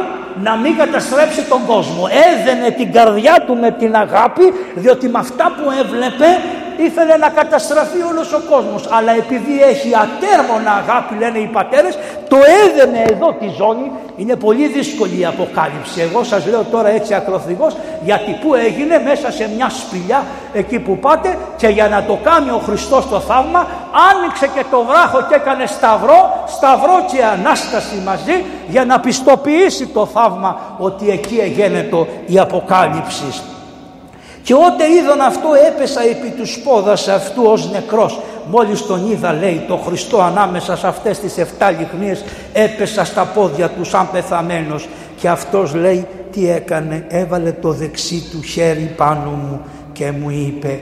να 0.43 0.55
μην 0.55 0.77
καταστρέψει 0.77 1.41
τον 1.49 1.65
κόσμο. 1.65 2.03
Έδαινε 2.29 2.69
την 2.69 2.91
καρδιά 2.91 3.43
του 3.45 3.55
με 3.55 3.71
την 3.71 3.95
αγάπη, 3.95 4.43
διότι 4.75 5.07
με 5.07 5.19
αυτά 5.19 5.45
που 5.57 5.71
έβλεπε 5.81 6.29
ήθελε 6.77 7.17
να 7.17 7.29
καταστραφεί 7.29 8.01
όλος 8.11 8.33
ο 8.33 8.41
κόσμος. 8.49 8.87
Αλλά 8.89 9.11
επειδή 9.11 9.61
έχει 9.71 9.89
ατέρμονα 10.05 10.71
αγάπη 10.71 11.15
λένε 11.15 11.37
οι 11.37 11.49
πατέρες, 11.57 11.97
το 12.27 12.37
έδαινε 12.65 13.01
εδώ 13.11 13.33
τη 13.39 13.47
ζώνη. 13.57 13.91
Είναι 14.15 14.35
πολύ 14.35 14.67
δύσκολη 14.67 15.19
η 15.19 15.25
αποκάλυψη. 15.25 16.01
Εγώ 16.01 16.23
σας 16.23 16.45
λέω 16.47 16.63
τώρα 16.71 16.89
έτσι 16.89 17.13
ακροθυγός, 17.13 17.75
γιατί 18.03 18.31
που 18.41 18.53
έγινε 18.53 19.01
μέσα 19.07 19.31
σε 19.31 19.49
μια 19.55 19.69
σπηλιά 19.69 20.23
εκεί 20.53 20.79
που 20.79 20.97
πάτε 20.97 21.37
και 21.57 21.67
για 21.67 21.87
να 21.87 22.03
το 22.03 22.19
κάνει 22.23 22.49
ο 22.49 22.61
Χριστός 22.65 23.09
το 23.09 23.19
θαύμα, 23.19 23.67
άνοιξε 24.11 24.47
και 24.47 24.63
το 24.71 24.83
βράχο 24.89 25.25
και 25.29 25.35
έκανε 25.35 25.65
σταυρό, 25.65 26.43
σταυρό 26.47 27.05
και 27.11 27.23
Ανάσταση 27.23 27.95
μαζί 28.05 28.45
για 28.67 28.85
να 28.85 28.99
πιστοποιήσει 28.99 29.87
το 29.87 30.05
θαύμα 30.05 30.75
ότι 30.77 31.09
εκεί 31.09 31.37
εγένετο 31.37 32.07
η 32.25 32.39
αποκάλυψη. 32.39 33.52
Και 34.43 34.53
ότε 34.53 34.91
είδαν 34.91 35.21
αυτό 35.21 35.49
έπεσα 35.67 36.01
επί 36.01 36.29
του 36.29 36.45
σπόδας 36.47 37.07
αυτού 37.07 37.43
ως 37.45 37.71
νεκρός. 37.71 38.19
Μόλις 38.49 38.85
τον 38.85 39.11
είδα 39.11 39.33
λέει 39.33 39.65
το 39.67 39.77
Χριστό 39.77 40.21
ανάμεσα 40.21 40.75
σε 40.75 40.87
αυτές 40.87 41.19
τις 41.19 41.35
7 41.37 41.43
λιχνίες 41.79 42.23
έπεσα 42.53 43.05
στα 43.05 43.25
πόδια 43.25 43.69
του 43.69 43.83
σαν 43.83 44.09
πεθαμένος. 44.11 44.87
Και 45.17 45.29
αυτός 45.29 45.73
λέει 45.73 46.07
τι 46.31 46.49
έκανε 46.49 47.05
έβαλε 47.09 47.51
το 47.51 47.71
δεξί 47.71 48.23
του 48.31 48.41
χέρι 48.41 48.93
πάνω 48.97 49.29
μου 49.29 49.61
και 49.93 50.11
μου 50.11 50.29
είπε 50.29 50.79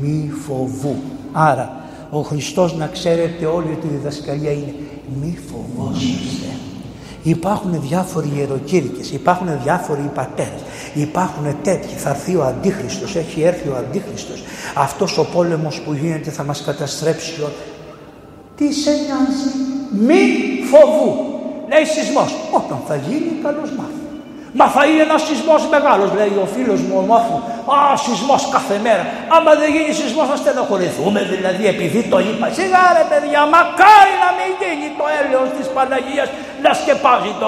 μη 0.00 0.32
φοβού. 0.46 0.96
Άρα 1.32 1.70
ο 2.10 2.20
Χριστός 2.20 2.76
να 2.76 2.86
ξέρετε 2.86 3.46
όλη 3.46 3.78
τη 3.80 3.86
διδασκαλία 3.86 4.50
είναι 4.50 4.74
μη 5.20 5.38
φοβόσαστε 5.50 6.65
Υπάρχουν 7.26 7.80
διάφοροι 7.80 8.32
ιεροκήρυκες, 8.36 9.10
υπάρχουν 9.10 9.48
διάφοροι 9.62 10.10
πατέρες, 10.14 10.60
υπάρχουν 10.94 11.56
τέτοιοι. 11.62 11.94
Θα 11.96 12.10
έρθει 12.10 12.36
ο 12.36 12.44
Αντίχριστος, 12.44 13.16
έχει 13.16 13.42
έρθει 13.42 13.68
ο 13.68 13.76
Αντίχριστος. 13.76 14.44
Αυτός 14.74 15.18
ο 15.18 15.24
πόλεμος 15.24 15.80
που 15.80 15.92
γίνεται 15.92 16.30
θα 16.30 16.44
μας 16.44 16.62
καταστρέψει. 16.62 17.32
Τι 18.56 18.72
σε 18.72 18.90
νοιάζει, 18.90 19.50
μη 20.06 20.22
φοβού. 20.70 21.14
Λέει 21.68 21.84
σεισμός, 21.84 22.34
όταν 22.52 22.78
θα 22.86 22.96
γίνει 22.96 23.30
καλός 23.42 23.70
μάθημα. 23.70 23.95
Μα 24.58 24.66
θα 24.74 24.82
είναι 24.88 25.02
ένας 25.08 25.22
σεισμός 25.26 25.62
μεγάλος, 25.74 26.08
λέει 26.18 26.34
ο 26.44 26.46
φίλος 26.54 26.80
μου 26.86 26.94
ο 27.00 27.04
Μόφου. 27.10 27.38
Α, 27.74 27.78
σεισμός 28.04 28.42
κάθε 28.54 28.76
μέρα. 28.86 29.04
Άμα 29.36 29.50
δεν 29.60 29.68
γίνει 29.74 29.92
σεισμός, 30.00 30.26
θα 30.32 30.36
στενοχωρηθούμε. 30.42 31.20
Δηλαδή, 31.32 31.64
επειδή 31.74 32.00
το 32.12 32.18
είπα. 32.28 32.46
Σιγά 32.58 32.84
ρε 32.96 33.04
παιδιά, 33.10 33.40
μακάρι 33.56 34.14
να 34.24 34.30
μην 34.38 34.50
γίνει 34.60 34.88
το 34.98 35.04
έλεος 35.20 35.48
της 35.56 35.66
Παναγίας 35.74 36.28
να 36.64 36.70
σκεπάζει 36.78 37.32
το. 37.40 37.46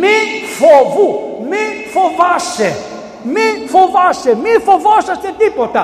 Μη 0.00 0.18
φοβού, 0.58 1.08
μη 1.50 1.64
φοβάσαι. 1.94 2.70
Μη 3.34 3.46
φοβάσαι, 3.72 4.30
μη 4.42 4.52
φοβόσαστε 4.68 5.28
τίποτα. 5.42 5.82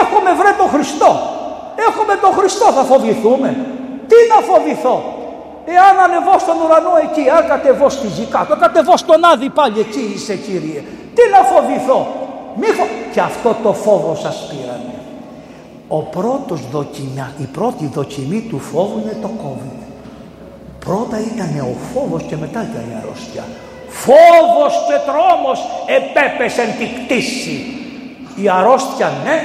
Έχουμε 0.00 0.30
βρει 0.38 0.52
τον 0.60 0.68
Χριστό. 0.74 1.10
Έχουμε 1.88 2.14
τον 2.24 2.32
Χριστό, 2.38 2.66
θα 2.76 2.82
φοβηθούμε. 2.90 3.48
Τι 4.10 4.18
να 4.32 4.38
φοβηθώ; 4.48 4.96
Εάν 5.64 5.94
ανεβώ 6.04 6.38
στον 6.38 6.56
ουρανό 6.64 6.94
εκεί, 7.06 7.24
αν 7.36 7.46
κατεβώ 7.48 7.88
στη 7.88 8.06
γη 8.06 8.24
κάτω, 8.24 8.56
κατεβώ 8.56 8.96
στον 8.96 9.24
άδει 9.24 9.48
πάλι 9.48 9.80
εκεί 9.80 10.12
είσαι 10.14 10.36
Κύριε. 10.36 10.80
Τι 11.14 11.22
να 11.34 11.40
φοβηθώ; 11.50 12.06
Μη 12.60 12.66
φο... 12.66 12.84
Και 13.12 13.20
αυτό 13.20 13.56
το 13.62 13.72
φόβο 13.72 14.14
σας 14.14 14.46
πήρανε. 14.48 14.94
Ο 15.88 16.00
πρώτος 16.02 16.60
δοκιμιά, 16.70 17.32
η 17.38 17.44
πρώτη 17.44 17.86
δοκιμή 17.86 18.40
του 18.50 18.58
φόβου 18.58 19.00
είναι 19.02 19.16
το 19.22 19.30
COVID. 19.42 19.80
Πρώτα 20.84 21.16
ήταν 21.32 21.50
ο 21.60 21.74
φόβος 21.92 22.22
και 22.22 22.36
μετά 22.36 22.60
ήταν 22.70 22.84
η 22.90 22.94
αρρώστια. 23.02 23.44
Φόβος 23.88 24.74
και 24.88 24.96
τρόμος 25.08 25.58
επέπεσεν 25.98 26.68
τη 26.78 26.86
κτήση. 26.96 27.56
Η 28.42 28.48
αρρώστια 28.48 29.12
ναι, 29.24 29.36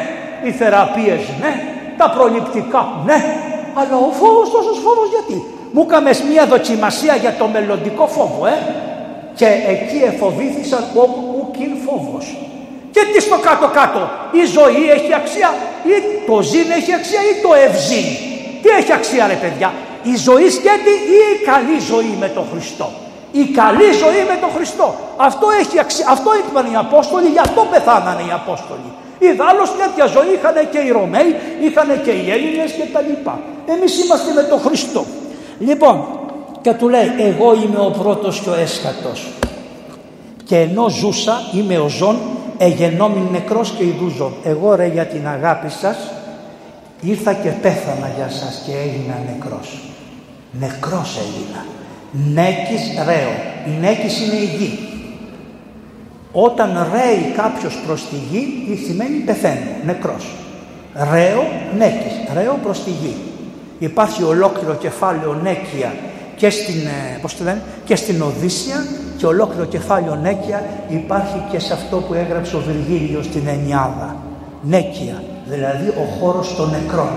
οι 0.48 0.52
θεραπείες 0.52 1.22
ναι, 1.42 1.54
τα 1.98 2.10
προληπτικά 2.10 3.02
ναι, 3.06 3.20
αλλά 3.74 3.96
ο 4.08 4.12
φόβος 4.20 4.52
τόσος 4.52 4.78
φόβος 4.86 5.10
γιατί; 5.16 5.57
Μου 5.72 5.86
έκαμες 5.88 6.22
μια 6.32 6.46
δοκιμασία 6.46 7.16
για 7.16 7.36
το 7.40 7.48
μελλοντικό 7.48 8.08
φόβο, 8.08 8.46
ε. 8.46 8.58
Και 9.36 9.48
εκεί 9.74 10.00
εφοβήθησαν 10.06 10.84
όπου 10.96 11.52
κιν 11.58 11.72
φόβος. 11.86 12.38
Και 12.92 13.02
τι 13.12 13.22
στο 13.22 13.38
κάτω-κάτω, 13.48 14.10
η 14.32 14.44
ζωή 14.58 14.82
έχει 14.96 15.14
αξία 15.22 15.50
ή 15.92 15.96
το 16.28 16.42
ζήν 16.42 16.68
έχει 16.80 16.94
αξία 17.00 17.22
ή 17.32 17.34
το 17.46 17.50
ευζήν. 17.66 18.08
Τι 18.62 18.70
έχει 18.80 18.94
αξία 19.00 19.28
ρε 19.28 19.38
παιδιά, 19.44 19.70
η 20.12 20.16
ζωή 20.28 20.50
σκέτη 20.58 20.94
ή 21.18 21.20
η 21.34 21.36
καλή 21.52 21.78
ζωή 21.92 22.14
με 22.20 22.28
τον 22.28 22.46
Χριστό. 22.52 22.88
Η 23.32 23.44
καλή 23.60 23.90
ζωή 24.04 24.22
με 24.32 24.38
τον 24.44 24.52
Χριστό. 24.56 24.88
Αυτό 25.18 25.46
έχει 25.62 25.80
αξία, 25.80 26.06
αυτό 26.16 26.30
είπαν 26.40 26.66
οι 26.72 26.76
Απόστολοι, 26.86 27.28
γι' 27.36 27.44
αυτό 27.48 27.62
πεθάνανε 27.72 28.24
οι 28.28 28.32
Απόστολοι. 28.42 28.90
Ιδάλλως 29.30 29.70
τέτοια 29.82 30.06
ζωή 30.16 30.30
είχαν 30.36 30.56
και 30.74 30.80
οι 30.86 30.90
Ρωμαίοι, 30.98 31.30
είχαν 31.66 31.90
και 32.06 32.14
οι 32.20 32.26
Έλληνες 32.36 32.72
και 32.78 32.86
τα 32.94 33.02
λοιπά. 33.10 33.36
Εμείς 33.74 34.04
είμαστε 34.04 34.30
με 34.34 34.44
τον 34.52 34.60
Χριστό. 34.66 35.06
Λοιπόν, 35.60 36.06
και 36.62 36.74
του 36.74 36.90
λέει 36.90 37.08
εγώ 37.18 37.54
είμαι 37.54 37.80
ο 37.80 37.92
πρώτος 38.02 38.40
και 38.40 38.50
ο 38.50 38.54
έσχατος 38.54 39.28
και 40.48 40.58
ενώ 40.60 40.90
ζούσα 40.90 41.42
είμαι 41.54 41.78
ο 41.78 41.88
ζών 41.88 42.18
εγενόμην 42.58 43.28
νεκρός 43.32 43.70
και 43.78 43.84
ειδούζω. 43.84 44.32
Εγώ 44.44 44.76
ρε 44.76 44.88
για 44.88 45.06
την 45.06 45.28
αγάπη 45.28 45.70
σας 45.70 45.98
ήρθα 47.02 47.34
και 47.34 47.50
πέθανα 47.50 48.12
για 48.16 48.30
σας 48.30 48.64
και 48.66 48.72
έγινα 48.72 49.22
νεκρός. 49.32 49.80
Νεκρός 50.52 51.18
έγινα. 51.18 51.66
Νέκης 52.34 53.06
ρέω. 53.06 53.34
Η 53.68 53.80
νέκης 53.80 54.22
είναι 54.22 54.36
η 54.36 54.46
γη. 54.58 54.80
Όταν 56.32 56.88
ρέει 56.94 57.32
κάποιος 57.36 57.80
προς 57.86 58.02
τη 58.02 58.16
γη 58.32 58.78
σημαίνει 58.86 59.18
πεθαίνει, 59.18 59.70
νεκρός. 59.86 60.26
Ρέω, 61.12 61.44
νέκης, 61.78 62.14
ρέω 62.34 62.60
προς 62.64 62.84
τη 62.84 62.90
γη. 62.90 63.16
Υπάρχει 63.80 64.24
ολόκληρο 64.24 64.74
κεφάλαιο 64.74 65.40
Νέκια 65.44 65.94
και 66.36 66.50
στην, 66.50 66.86
ε, 66.86 67.18
πώς 67.22 67.38
το 67.38 67.44
λένε, 67.44 67.62
και 67.86 67.96
στην 67.96 68.22
Οδύσσια 68.22 68.86
και 69.18 69.26
ολόκληρο 69.26 69.66
κεφάλαιο 69.66 70.16
Νέκια 70.16 70.64
υπάρχει 70.88 71.44
και 71.52 71.60
σε 71.60 71.74
αυτό 71.74 71.98
που 71.98 72.14
έγραψε 72.14 72.56
ο 72.56 72.60
Βυργίλιος 72.60 73.26
στην 73.26 73.48
Ενιάδα. 73.48 74.16
Νέκια, 74.62 75.24
δηλαδή 75.46 75.88
ο 75.88 76.06
χώρος 76.20 76.56
των 76.56 76.70
νεκρών. 76.70 77.10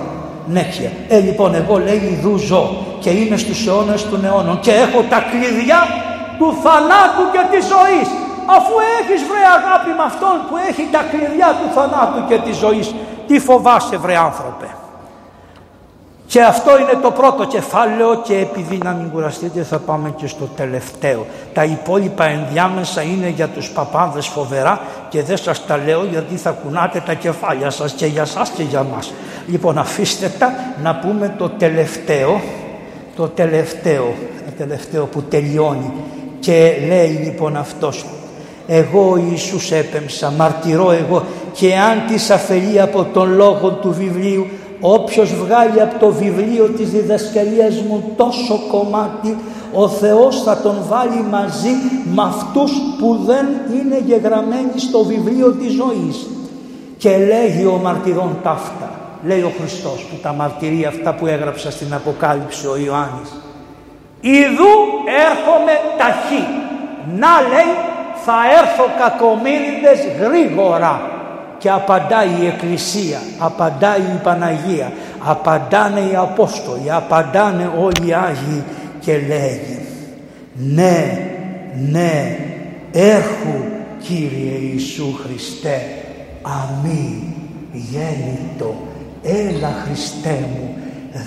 Νέκια. 0.47 0.91
Ε, 1.09 1.19
λοιπόν, 1.19 1.55
εγώ 1.55 1.79
λέει 1.79 2.01
ιδού 2.19 2.37
ζω 2.37 2.77
και 3.01 3.11
είμαι 3.11 3.37
στους 3.37 3.67
αιώνες 3.67 4.09
των 4.09 4.25
αιώνων 4.25 4.61
και 4.61 4.71
έχω 4.71 5.01
τα 5.11 5.21
κλειδιά 5.31 5.81
του 6.39 6.55
θανάτου 6.63 7.25
και 7.33 7.43
της 7.51 7.65
ζωής. 7.75 8.09
Αφού 8.57 8.75
έχεις 8.99 9.21
βρε 9.29 9.43
αγάπη 9.59 9.91
με 9.99 10.05
αυτόν 10.11 10.37
που 10.49 10.55
έχει 10.69 10.85
τα 10.95 11.03
κλειδιά 11.11 11.51
του 11.59 11.69
θανάτου 11.75 12.21
και 12.29 12.39
της 12.47 12.57
ζωής, 12.57 12.95
τι 13.27 13.39
φοβάσαι 13.39 13.97
βρε 13.97 14.17
άνθρωπε; 14.17 14.69
Και 16.31 16.43
αυτό 16.43 16.79
είναι 16.79 16.99
το 17.03 17.11
πρώτο 17.11 17.45
κεφάλαιο 17.45 18.23
και 18.23 18.35
επειδή 18.35 18.79
να 18.85 18.93
μην 18.93 19.11
κουραστείτε 19.11 19.63
θα 19.63 19.79
πάμε 19.79 20.15
και 20.17 20.27
στο 20.27 20.45
τελευταίο. 20.57 21.27
Τα 21.53 21.65
υπόλοιπα 21.65 22.25
ενδιάμεσα 22.25 23.03
είναι 23.03 23.29
για 23.29 23.49
τους 23.49 23.71
παπάδες 23.71 24.27
φοβερά 24.27 24.81
και 25.09 25.23
δεν 25.23 25.37
σας 25.37 25.67
τα 25.67 25.77
λέω 25.77 26.05
γιατί 26.05 26.37
θα 26.37 26.51
κουνάτε 26.51 27.03
τα 27.07 27.15
κεφάλια 27.15 27.71
σας 27.71 27.93
και 27.93 28.07
για 28.07 28.25
σας 28.25 28.51
και 28.51 28.63
για 28.63 28.83
μας. 28.83 29.13
Λοιπόν 29.47 29.79
αφήστε 29.79 30.33
τα 30.39 30.55
να 30.83 30.97
πούμε 30.97 31.35
το 31.39 31.49
τελευταίο, 31.49 32.41
το 33.17 33.29
τελευταίο, 33.29 34.15
το 34.47 34.53
τελευταίο 34.57 35.07
που 35.07 35.23
τελειώνει 35.23 35.93
και 36.41 36.73
λέει 36.87 37.09
λοιπόν 37.09 37.57
αυτός 37.57 38.05
εγώ 38.67 39.17
Ιησούς 39.31 39.71
έπεμψα, 39.71 40.31
μαρτυρώ 40.31 40.91
εγώ 40.91 41.25
και 41.53 41.77
αν 41.77 42.03
της 42.07 42.31
αφαιρεί 42.31 42.81
από 42.81 43.05
τον 43.05 43.35
λόγο 43.35 43.71
του 43.71 43.93
βιβλίου 43.93 44.47
Όποιος 44.81 45.35
βγάλει 45.35 45.81
από 45.81 45.99
το 45.99 46.13
βιβλίο 46.13 46.69
της 46.69 46.91
διδασκαλίας 46.91 47.81
μου 47.81 48.13
τόσο 48.17 48.61
κομμάτι, 48.71 49.37
ο 49.73 49.89
Θεός 49.89 50.43
θα 50.43 50.57
τον 50.57 50.77
βάλει 50.89 51.25
μαζί 51.31 51.75
με 52.15 52.23
αυτούς 52.23 52.73
που 52.99 53.19
δεν 53.27 53.47
είναι 53.73 54.03
γεγραμμένοι 54.07 54.73
στο 54.77 55.05
βιβλίο 55.05 55.53
της 55.53 55.73
ζωής. 55.73 56.27
Και 56.99 57.17
λέγει 57.17 57.65
ο 57.65 57.81
μαρτυρών 57.83 58.37
ταύτα, 58.43 58.91
λέει 59.25 59.41
ο 59.41 59.53
Χριστός 59.61 60.07
που 60.11 60.17
τα 60.23 60.33
μαρτυρεί 60.33 60.85
αυτά 60.85 61.15
που 61.15 61.27
έγραψα 61.27 61.71
στην 61.71 61.95
Αποκάλυψη 61.95 62.67
ο 62.67 62.77
Ιωάννης. 62.77 63.31
Ιδού 64.21 64.75
έρχομαι 65.29 65.73
ταχύ. 65.99 66.45
Να 67.19 67.49
λέει 67.49 67.73
θα 68.25 68.37
έρθω 68.61 68.85
κακομύριδες 68.99 70.01
γρήγορα 70.21 71.20
και 71.61 71.71
απαντάει 71.71 72.29
η 72.43 72.47
Εκκλησία, 72.47 73.19
απαντάει 73.39 74.01
η 74.01 74.21
Παναγία, 74.23 74.93
απαντάνε 75.25 76.01
οι 76.01 76.15
Απόστολοι, 76.17 76.93
απαντάνε 76.93 77.71
όλοι 77.81 78.09
οι 78.09 78.13
Άγιοι 78.13 78.65
και 79.01 79.13
λέγει 79.13 79.79
ναι, 80.55 81.19
ναι, 81.91 82.39
έρχου 82.93 83.79
Κύριε 84.03 84.59
Ιησού 84.73 85.15
Χριστέ, 85.23 85.81
αμήν, 86.43 87.23
γέννητο, 87.73 88.75
έλα 89.23 89.73
Χριστέ 89.85 90.39
μου, 90.55 90.75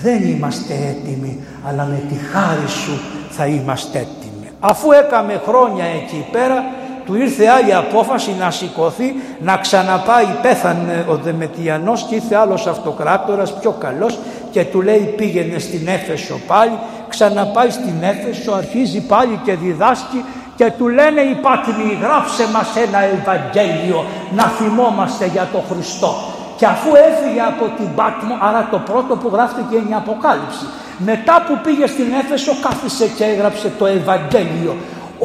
δεν 0.02 0.22
είμαστε 0.22 0.74
έτοιμοι, 0.74 1.38
αλλά 1.68 1.84
με 1.84 2.02
τη 2.08 2.14
χάρη 2.14 2.68
Σου 2.68 3.00
θα 3.30 3.46
είμαστε 3.46 3.98
έτοιμοι. 3.98 4.48
Αφού 4.60 4.92
έκαμε 4.92 5.42
χρόνια 5.46 5.84
εκεί 5.84 6.26
πέρα, 6.32 6.64
του 7.06 7.14
ήρθε 7.14 7.48
άλλη 7.48 7.74
απόφαση 7.74 8.36
να 8.38 8.50
σηκωθεί, 8.50 9.14
να 9.40 9.56
ξαναπάει, 9.56 10.26
πέθανε 10.42 11.04
ο 11.08 11.14
Δεμετιανός 11.16 12.06
και 12.08 12.14
ήρθε 12.14 12.36
άλλος 12.36 12.66
αυτοκράτορας 12.66 13.54
πιο 13.58 13.70
καλός 13.70 14.18
και 14.50 14.64
του 14.64 14.82
λέει 14.82 15.14
πήγαινε 15.16 15.58
στην 15.58 15.88
Έφεσο 15.88 16.40
πάλι, 16.46 16.78
ξαναπάει 17.08 17.70
στην 17.70 17.94
Έφεσο, 18.00 18.52
αρχίζει 18.52 19.00
πάλι 19.00 19.40
και 19.44 19.54
διδάσκει 19.54 20.24
και 20.56 20.72
του 20.78 20.88
λένε 20.88 21.20
οι 21.20 21.34
πάτριμοι 21.34 21.98
γράψε 22.02 22.44
μας 22.52 22.68
ένα 22.76 23.00
Ευαγγέλιο 23.16 24.04
να 24.34 24.42
θυμόμαστε 24.42 25.26
για 25.26 25.48
τον 25.52 25.62
Χριστό. 25.70 26.14
Και 26.56 26.66
αφού 26.66 26.90
έφυγε 27.08 27.40
από 27.40 27.64
την 27.76 27.94
Πάτμο, 27.94 28.34
άρα 28.40 28.68
το 28.70 28.78
πρώτο 28.78 29.16
που 29.16 29.30
γράφτηκε 29.32 29.76
είναι 29.76 29.90
η 29.90 29.94
Αποκάλυψη. 29.94 30.66
Μετά 30.98 31.44
που 31.46 31.58
πήγε 31.64 31.86
στην 31.86 32.08
Έφεσο 32.20 32.52
κάθισε 32.62 33.06
και 33.16 33.24
έγραψε 33.24 33.72
το 33.78 33.86
Ευαγγέλιο. 33.86 34.74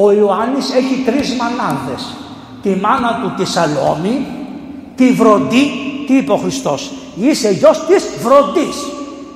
Ο 0.01 0.11
Ιωάννης 0.11 0.69
έχει 0.73 1.03
τρεις 1.05 1.35
μανάδες. 1.39 2.15
Τη 2.61 2.69
μάνα 2.69 3.19
του 3.21 3.33
τη 3.37 3.45
Σαλόμη, 3.45 4.25
τη 4.95 5.11
Βροντή, 5.11 5.71
τι 6.07 6.13
είπε 6.15 6.31
ο 6.31 6.37
Χριστός; 6.37 6.91
Είσαι 7.15 7.49
γιος 7.51 7.85
της 7.85 8.03
Βροντής. 8.23 8.77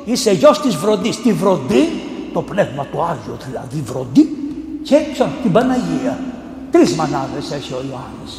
Είσαι 0.05 0.31
γιος 0.31 0.61
της 0.61 0.75
Βροντής. 0.75 1.21
Τη 1.21 1.33
Βροντή, 1.33 1.89
το 2.33 2.41
πνεύμα 2.41 2.85
του 2.91 3.01
Άγιο 3.01 3.37
δηλαδή 3.47 3.83
Βροντή 3.85 4.37
και 4.83 4.97
την 5.41 5.51
Παναγία. 5.51 6.19
Τρεις 6.71 6.91
μανάδες 6.95 7.51
έχει 7.51 7.73
ο 7.73 7.81
Ιωάννης. 7.89 8.33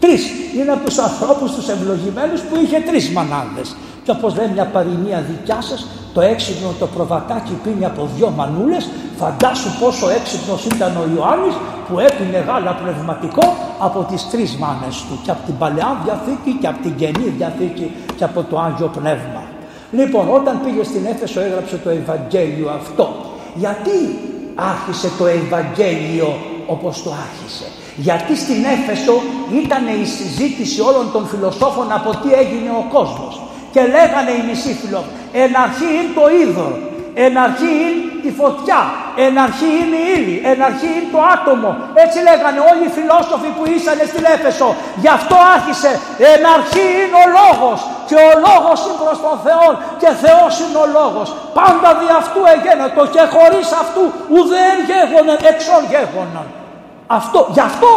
Τρεις. 0.00 0.22
Είναι 0.56 0.72
από 0.72 0.84
τους 0.84 0.98
ανθρώπους 0.98 1.50
τους 1.54 1.68
ευλογημένους 1.68 2.40
που 2.40 2.54
είχε 2.62 2.78
τρεις 2.80 3.10
μανάδες. 3.10 3.76
Και 4.08 4.14
όπως 4.16 4.36
λέει 4.36 4.50
μια 4.54 4.64
παροιμία 4.64 5.20
δικιά 5.30 5.60
σας, 5.60 5.86
το 6.14 6.20
έξυπνο 6.20 6.70
το 6.78 6.86
προβατάκι 6.86 7.52
πίνει 7.64 7.84
από 7.84 8.08
δυο 8.16 8.30
μανούλες, 8.36 8.88
φαντάσου 9.18 9.70
πόσο 9.80 10.08
έξυπνος 10.08 10.64
ήταν 10.64 10.92
ο 11.02 11.04
Ιωάννης 11.14 11.54
που 11.88 11.98
έπινε 11.98 12.38
γάλα 12.48 12.72
πνευματικό 12.82 13.56
από 13.78 14.00
τις 14.10 14.30
τρεις 14.30 14.56
μάνες 14.56 14.96
του 15.06 15.18
και 15.24 15.30
από 15.30 15.42
την 15.46 15.58
Παλαιά 15.58 16.00
Διαθήκη 16.04 16.52
και 16.60 16.66
από 16.66 16.82
την 16.82 16.94
Καινή 16.96 17.28
Διαθήκη 17.36 17.86
και 18.16 18.24
από 18.24 18.42
το 18.42 18.58
Άγιο 18.58 18.90
Πνεύμα. 18.98 19.42
Λοιπόν, 19.90 20.24
όταν 20.38 20.60
πήγε 20.64 20.82
στην 20.84 21.06
Έφεσο 21.12 21.40
έγραψε 21.40 21.76
το 21.84 21.90
Ευαγγέλιο 21.90 22.68
αυτό. 22.80 23.06
Γιατί 23.54 23.96
άρχισε 24.54 25.08
το 25.18 25.26
Ευαγγέλιο 25.26 26.30
όπως 26.66 27.02
το 27.02 27.10
άρχισε; 27.26 27.66
Γιατί 27.96 28.36
στην 28.36 28.60
Έφεσο 28.74 29.14
ήταν 29.62 29.82
η 30.02 30.06
συζήτηση 30.16 30.80
όλων 30.80 31.06
των 31.12 31.26
φιλοσόφων 31.26 31.92
από 31.98 32.10
τι 32.20 32.28
έγινε 32.42 32.70
ο 32.82 32.84
κόσμος; 32.96 33.42
Και 33.74 33.82
λέγανε 33.94 34.32
οι 34.36 34.42
μισοί 34.48 34.72
φιλόσοφοι, 34.80 35.12
εν 35.42 35.50
αρχή 35.64 35.88
είναι 35.98 36.12
το 36.18 36.24
είδωρο, 36.38 36.78
εν 37.24 37.32
αρχή 37.46 37.72
είναι 37.86 38.08
η 38.28 38.30
φωτιά, 38.40 38.80
εν 39.24 39.32
αρχή 39.46 39.70
είναι 39.80 39.98
η 40.02 40.06
ύλη, 40.16 40.36
εν 40.50 40.58
αρχή 40.68 40.90
είναι 40.96 41.10
το 41.14 41.20
άτομο. 41.34 41.70
Έτσι 42.04 42.18
λέγανε 42.28 42.60
όλοι 42.70 42.84
οι 42.88 42.92
φιλόσοφοι 42.98 43.50
που 43.56 43.64
ήσανε 43.76 44.04
στην 44.12 44.24
Έφεσο. 44.34 44.68
Γι' 45.02 45.12
αυτό 45.18 45.36
άρχισε, 45.54 45.90
εν 46.32 46.42
αρχή 46.56 46.86
είναι 47.02 47.18
ο 47.24 47.26
λόγος 47.38 47.78
και 48.08 48.18
ο 48.30 48.32
λόγος 48.46 48.78
είναι 48.84 48.98
προς 49.04 49.18
τον 49.26 49.36
Θεό 49.46 49.68
και 50.00 50.10
Θεός 50.24 50.52
είναι 50.62 50.78
ο 50.84 50.86
λόγος. 50.98 51.28
Πάντα 51.58 51.88
δι' 51.98 52.14
αυτού 52.20 52.40
εγένετο 52.54 53.02
και 53.14 53.22
χωρίς 53.34 53.68
αυτού 53.82 54.02
ουδέν 54.34 54.76
γέγονεν 54.88 55.40
εξών 55.50 55.82
γέγονεν. 55.90 56.48
Αυτό, 57.10 57.40
γι' 57.56 57.64
αυτό 57.70 57.92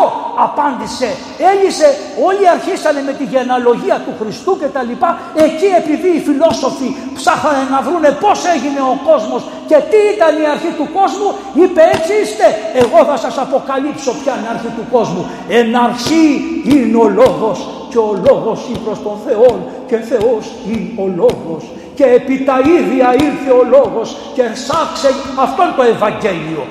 απάντησε, 0.48 1.10
έλυσε, 1.52 1.90
όλοι 2.28 2.44
αρχίσανε 2.56 3.02
με 3.08 3.14
τη 3.20 3.24
γενεαλογία 3.34 3.98
του 4.06 4.14
Χριστού 4.20 4.52
και 4.62 4.70
τα 4.76 4.82
λοιπά. 4.90 5.10
Εκεί 5.46 5.70
επειδή 5.82 6.10
οι 6.18 6.22
φιλόσοφοι 6.28 6.90
ψάχανε 7.18 7.64
να 7.74 7.80
βρούνε 7.86 8.12
πώς 8.24 8.40
έγινε 8.56 8.82
ο 8.94 8.96
κόσμος 9.10 9.42
και 9.70 9.78
τι 9.90 10.00
ήταν 10.16 10.32
η 10.44 10.46
αρχή 10.54 10.72
του 10.80 10.88
κόσμου, 10.98 11.30
είπε 11.62 11.82
έτσι 11.96 12.14
είστε, 12.22 12.48
εγώ 12.84 13.00
θα 13.10 13.18
σας 13.24 13.36
αποκαλύψω 13.46 14.12
ποια 14.22 14.34
είναι 14.36 14.48
η 14.50 14.52
αρχή 14.56 14.72
του 14.78 14.86
κόσμου. 14.96 15.24
Εν 15.60 15.68
αρχή 15.88 16.26
είναι 16.74 16.98
ο 17.06 17.08
λόγος 17.20 17.58
και 17.92 18.00
ο 18.10 18.12
λόγος 18.28 18.60
είναι 18.68 18.82
προς 18.88 19.00
τον 19.08 19.18
Θεό 19.26 19.50
και 19.90 19.98
Θεός 20.12 20.44
είναι 20.70 20.92
ο 21.04 21.06
λόγος. 21.22 21.64
Και 21.98 22.04
επί 22.04 22.36
τα 22.50 22.58
ίδια 22.78 23.08
ήρθε 23.28 23.52
ο 23.62 23.64
λόγος 23.76 24.08
και 24.36 24.44
σάξε 24.66 25.10
αυτό 25.46 25.60
είναι 25.64 25.78
το 25.82 25.84
Ευαγγέλιο 25.96 26.64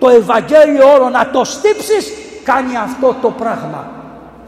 το 0.00 0.08
Ευαγγέλιο 0.08 0.84
όλο 0.94 1.08
να 1.08 1.30
το 1.30 1.44
στύψεις 1.44 2.04
κάνει 2.44 2.76
αυτό 2.76 3.08
το 3.22 3.30
πράγμα. 3.30 3.82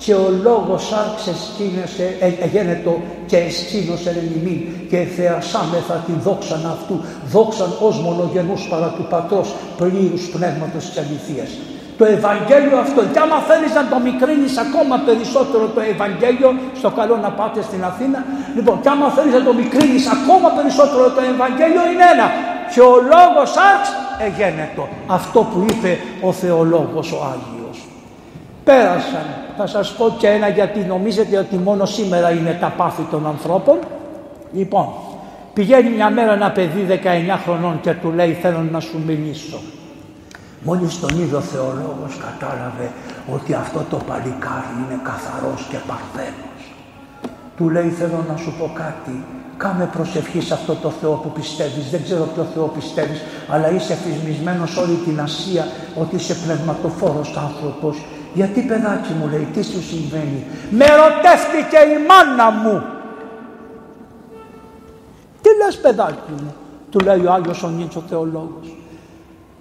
Και 0.05 0.15
ο 0.15 0.29
λόγος 0.43 0.93
άρξε 1.03 1.33
σκήνωσε, 1.45 2.07
εγένετο 2.47 2.93
και 3.27 3.37
εσκήνωσε 3.37 4.11
ημίν 4.37 4.61
και 4.91 4.99
θεασάμεθα 5.17 5.95
την 6.07 6.17
δόξαν 6.27 6.63
αυτού, 6.75 6.95
δόξαν 7.35 7.71
ως 7.87 7.97
μονογενούς 8.07 8.63
παρά 8.71 8.89
του 8.97 9.07
Πατρός 9.13 9.49
πλήρους 9.79 10.25
πνεύματος 10.35 10.83
της 10.89 10.97
αληθείας. 11.03 11.51
Το 11.99 12.05
Ευαγγέλιο 12.17 12.77
αυτό, 12.85 13.01
και 13.13 13.21
άμα 13.25 13.39
θέλεις 13.49 13.73
να 13.79 13.85
το 13.93 13.97
μικρύνεις 14.09 14.55
ακόμα 14.67 14.95
περισσότερο 15.07 15.65
το 15.77 15.81
Ευαγγέλιο, 15.93 16.51
στο 16.81 16.91
καλό 16.99 17.15
να 17.25 17.31
πάτε 17.39 17.61
στην 17.69 17.83
Αθήνα, 17.91 18.21
λοιπόν, 18.57 18.77
και 18.83 18.91
άμα 18.95 19.07
θέλεις 19.17 19.35
να 19.39 19.43
το 19.49 19.53
μικρύνεις 19.61 20.05
ακόμα 20.17 20.49
περισσότερο 20.59 21.05
το 21.17 21.23
Ευαγγέλιο 21.33 21.83
είναι 21.93 22.07
ένα, 22.15 22.27
και 22.73 22.81
ο 22.81 22.95
λόγος 23.13 23.57
άρξ 23.57 23.89
εγένετο. 24.19 24.89
Αυτό 25.07 25.41
που 25.41 25.67
είπε 25.71 25.99
ο 26.21 26.33
Θεολόγος 26.33 27.13
ο 27.13 27.17
Άγιος. 27.17 27.87
Πέρασαν. 28.65 29.27
Θα 29.57 29.67
σας 29.67 29.93
πω 29.93 30.15
και 30.19 30.29
ένα 30.29 30.49
γιατί 30.49 30.81
νομίζετε 30.81 31.39
ότι 31.39 31.57
μόνο 31.57 31.85
σήμερα 31.85 32.31
είναι 32.31 32.59
τα 32.61 32.73
πάθη 32.77 33.03
των 33.03 33.27
ανθρώπων. 33.27 33.79
Λοιπόν, 34.53 34.89
πηγαίνει 35.55 35.91
μια 35.91 36.11
μέρα 36.11 36.33
ένα 36.33 36.51
παιδί 36.51 36.87
19 36.89 37.39
χρονών 37.45 37.81
και 37.81 37.93
του 37.93 38.11
λέει 38.11 38.33
θέλω 38.33 38.67
να 38.71 38.81
σου 38.81 39.03
μιλήσω. 39.07 39.61
Μόλις 40.65 41.01
τον 41.01 41.21
είδε 41.21 41.37
ο 41.37 41.41
θεολόγος 41.41 42.21
κατάλαβε 42.27 42.91
ότι 43.35 43.55
αυτό 43.55 43.85
το 43.91 43.97
παλικάρι 43.97 44.73
είναι 44.79 45.01
καθαρός 45.03 45.67
και 45.71 45.77
παρθένος. 45.87 46.61
Του 47.57 47.71
λέει 47.71 47.89
θέλω 47.89 48.25
να 48.29 48.37
σου 48.37 48.55
πω 48.59 48.71
κάτι, 48.75 49.25
Κάμε 49.63 49.89
προσευχή 49.93 50.41
σε 50.41 50.55
αυτό 50.55 50.75
το 50.75 50.91
Θεό 50.91 51.13
που 51.13 51.31
πιστεύεις. 51.31 51.91
Δεν 51.91 52.03
ξέρω 52.03 52.25
ποιο 52.35 52.47
Θεό 52.55 52.67
πιστεύεις, 52.67 53.21
αλλά 53.49 53.71
είσαι 53.71 53.95
φυσμισμένος 53.95 54.77
όλη 54.77 54.95
την 54.95 55.21
Ασία 55.21 55.67
ότι 56.01 56.15
είσαι 56.17 56.35
πνευματοφόρος 56.35 57.37
άνθρωπος. 57.37 58.05
Γιατί 58.35 58.61
παιδάκι 58.61 59.13
μου 59.13 59.29
λέει, 59.29 59.49
τι 59.53 59.63
σου 59.63 59.83
συμβαίνει; 59.83 60.45
Με 60.71 60.85
ρωτεύτηκε 60.85 61.79
η 61.95 61.97
μάνα 62.09 62.51
μου. 62.51 62.83
Τι 65.43 65.49
λες 65.65 65.81
παιδάκι 65.81 66.33
μου, 66.43 66.55
του 66.91 67.01
λέει 67.01 67.25
ο 67.27 67.33
Άγιος 67.33 67.63
ο 67.63 67.69
Νίτσος 67.69 68.03
Θεολόγος. 68.09 68.77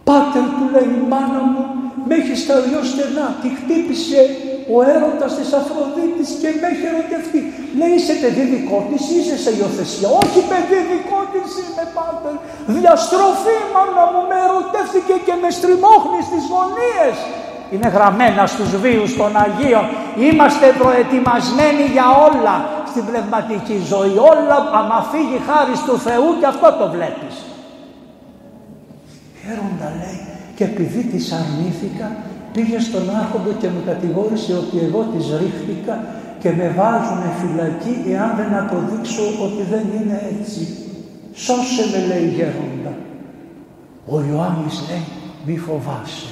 Πάτερ 0.03 0.43
του 0.43 0.65
λέει 0.71 0.89
η 0.99 1.07
μάνα 1.09 1.41
μου, 1.51 1.80
με 2.07 2.13
έχει 2.19 2.35
στα 2.43 2.55
δυο 2.65 2.81
στενά, 2.91 3.27
τη 3.41 3.49
χτύπησε 3.59 4.21
ο 4.73 4.77
έρωτας 4.93 5.31
της 5.37 5.49
Αφροδίτης 5.59 6.29
και 6.41 6.49
με 6.59 6.65
έχει 6.71 6.85
ερωτευτεί. 6.91 7.41
Λέει 7.79 7.93
είσαι 7.97 8.15
παιδί 8.21 8.43
δικό 8.53 8.77
της 8.89 9.01
ή 9.13 9.15
είσαι 9.19 9.37
σε 9.43 9.51
υιοθεσία. 9.57 10.09
Όχι 10.21 10.39
παιδί 10.49 10.79
δικό 10.91 11.19
της 11.33 11.49
είμαι 11.61 11.85
πάτερ. 11.95 12.35
Διαστροφή 12.75 13.57
μάνα 13.73 14.05
μου 14.11 14.21
με 14.29 14.37
ερωτεύτηκε 14.45 15.15
και 15.25 15.35
με 15.41 15.49
στριμώχνει 15.57 16.19
στις 16.29 16.43
γωνίες. 16.51 17.15
Είναι 17.73 17.89
γραμμένα 17.95 18.43
στους 18.53 18.69
βίους 18.83 19.11
των 19.19 19.31
Αγίων. 19.45 19.85
Είμαστε 20.27 20.67
προετοιμασμένοι 20.81 21.83
για 21.95 22.07
όλα 22.27 22.55
στην 22.91 23.03
πνευματική 23.09 23.77
ζωή. 23.91 24.15
Όλα 24.31 24.57
άμα 24.79 24.99
φύγει 25.11 25.39
χάρη 25.47 25.75
του 25.87 25.95
Θεού 26.05 26.29
και 26.39 26.47
αυτό 26.53 26.67
το 26.79 26.85
βλέπεις. 26.95 27.35
Γέροντα 29.43 29.89
λέει 30.01 30.30
και 30.61 30.67
επειδή 30.67 31.03
της 31.11 31.25
αρνήθηκα 31.39 32.07
πήγε 32.53 32.79
στον 32.79 33.05
άρχοντο 33.21 33.51
και 33.61 33.67
μου 33.73 33.81
κατηγόρησε 33.91 34.53
ότι 34.63 34.77
εγώ 34.85 35.01
της 35.13 35.25
ρίχτηκα 35.41 35.95
και 36.41 36.49
με 36.59 36.67
βάζουν 36.77 37.21
φυλακή 37.39 37.93
εάν 38.13 38.29
δεν 38.39 38.51
αποδείξω 38.61 39.23
ότι 39.45 39.63
δεν 39.73 39.85
είναι 39.95 40.17
έτσι. 40.33 40.61
Σώσε 41.45 41.83
με 41.91 41.99
λέει 42.09 42.27
γέροντα. 42.35 42.93
Ο 44.13 44.15
Ιωάννης 44.29 44.75
λέει 44.87 45.05
μη 45.45 45.57
φοβάσαι. 45.65 46.31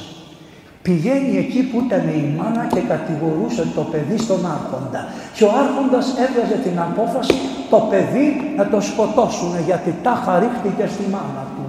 Πηγαίνει 0.86 1.38
εκεί 1.44 1.62
που 1.70 1.78
ήταν 1.86 2.04
η 2.20 2.24
μάνα 2.38 2.64
και 2.74 2.82
κατηγορούσε 2.94 3.64
το 3.78 3.84
παιδί 3.92 4.18
στον 4.26 4.42
άρχοντα. 4.56 5.02
Και 5.36 5.44
ο 5.50 5.52
άρχοντας 5.64 6.06
έβγαζε 6.26 6.58
την 6.66 6.78
απόφαση 6.88 7.36
το 7.74 7.80
παιδί 7.90 8.28
να 8.58 8.66
το 8.74 8.80
σκοτώσουν 8.90 9.52
γιατί 9.70 9.92
τα 10.06 10.14
χαρίχτηκε 10.26 10.86
στη 10.94 11.04
μάνα 11.14 11.44
του. 11.56 11.66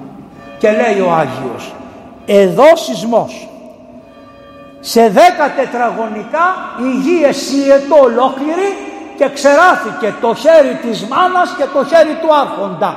Και 0.61 0.71
λέει 0.81 0.99
ο 1.07 1.11
Άγιος, 1.23 1.65
εδώ 2.39 2.77
σεισμός, 2.77 3.49
σε 4.81 5.03
δέκα 5.09 5.47
τετραγωνικά 5.57 6.47
η 6.87 6.91
γη 7.03 7.19
εσύετο 7.25 7.97
ολόκληρη 8.09 8.71
και 9.19 9.29
ξεράθηκε 9.37 10.15
το 10.21 10.31
χέρι 10.43 10.75
της 10.85 10.99
μάνας 11.13 11.49
και 11.59 11.67
το 11.75 11.81
χέρι 11.91 12.15
του 12.21 12.31
άρχοντα. 12.43 12.93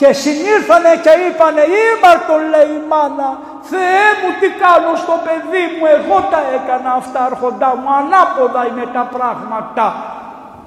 Και 0.00 0.12
συνήρθανε 0.22 0.92
και 1.04 1.12
είπανε 1.26 1.62
ήμαρτον 1.86 2.40
λέει 2.52 2.70
η 2.78 2.82
μάνα 2.90 3.28
Θεέ 3.70 4.08
μου 4.18 4.30
τι 4.40 4.48
κάνω 4.62 4.92
στο 5.02 5.14
παιδί 5.24 5.64
μου 5.74 5.84
εγώ 5.96 6.16
τα 6.32 6.40
έκανα 6.56 6.90
αυτά 7.00 7.20
άρχοντά 7.30 7.70
μου 7.80 7.88
ανάποδα 8.00 8.62
είναι 8.70 8.86
τα 8.96 9.04
πράγματα 9.14 9.86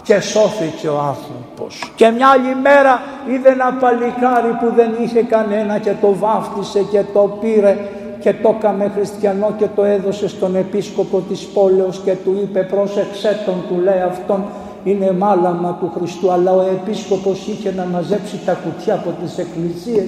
και 0.08 0.20
σώθηκε 0.20 0.88
ο 0.88 1.00
άνθρωπος. 1.12 1.92
Και 1.96 2.10
μια 2.10 2.28
άλλη 2.28 2.56
μέρα 2.62 3.02
είδε 3.28 3.50
ένα 3.50 3.74
παλικάρι 3.80 4.58
που 4.60 4.72
δεν 4.76 4.90
είχε 5.02 5.22
κανένα 5.24 5.78
και 5.78 5.94
το 6.02 6.16
βάφτισε 6.16 6.82
και 6.92 7.02
το 7.14 7.38
πήρε 7.42 7.78
και 8.22 8.34
το 8.34 8.56
έκαμε 8.58 8.92
χριστιανό 8.96 9.54
και 9.58 9.68
το 9.76 9.84
έδωσε 9.84 10.28
στον 10.28 10.56
επίσκοπο 10.56 11.24
της 11.30 11.46
πόλεως 11.46 12.02
και 12.06 12.16
του 12.24 12.40
είπε 12.42 12.64
πρόσεξέ 12.64 13.40
τον 13.46 13.56
του 13.68 13.82
λέει 13.84 14.02
αυτόν 14.02 14.44
είναι 14.84 15.12
μάλαμα 15.12 15.78
του 15.80 15.92
Χριστού 15.98 16.32
αλλά 16.32 16.56
ο 16.56 16.62
επίσκοπος 16.62 17.48
είχε 17.48 17.74
να 17.78 17.86
μαζέψει 17.86 18.40
τα 18.46 18.54
κουτιά 18.54 18.94
από 18.94 19.14
τις 19.24 19.38
εκκλησίες 19.38 20.08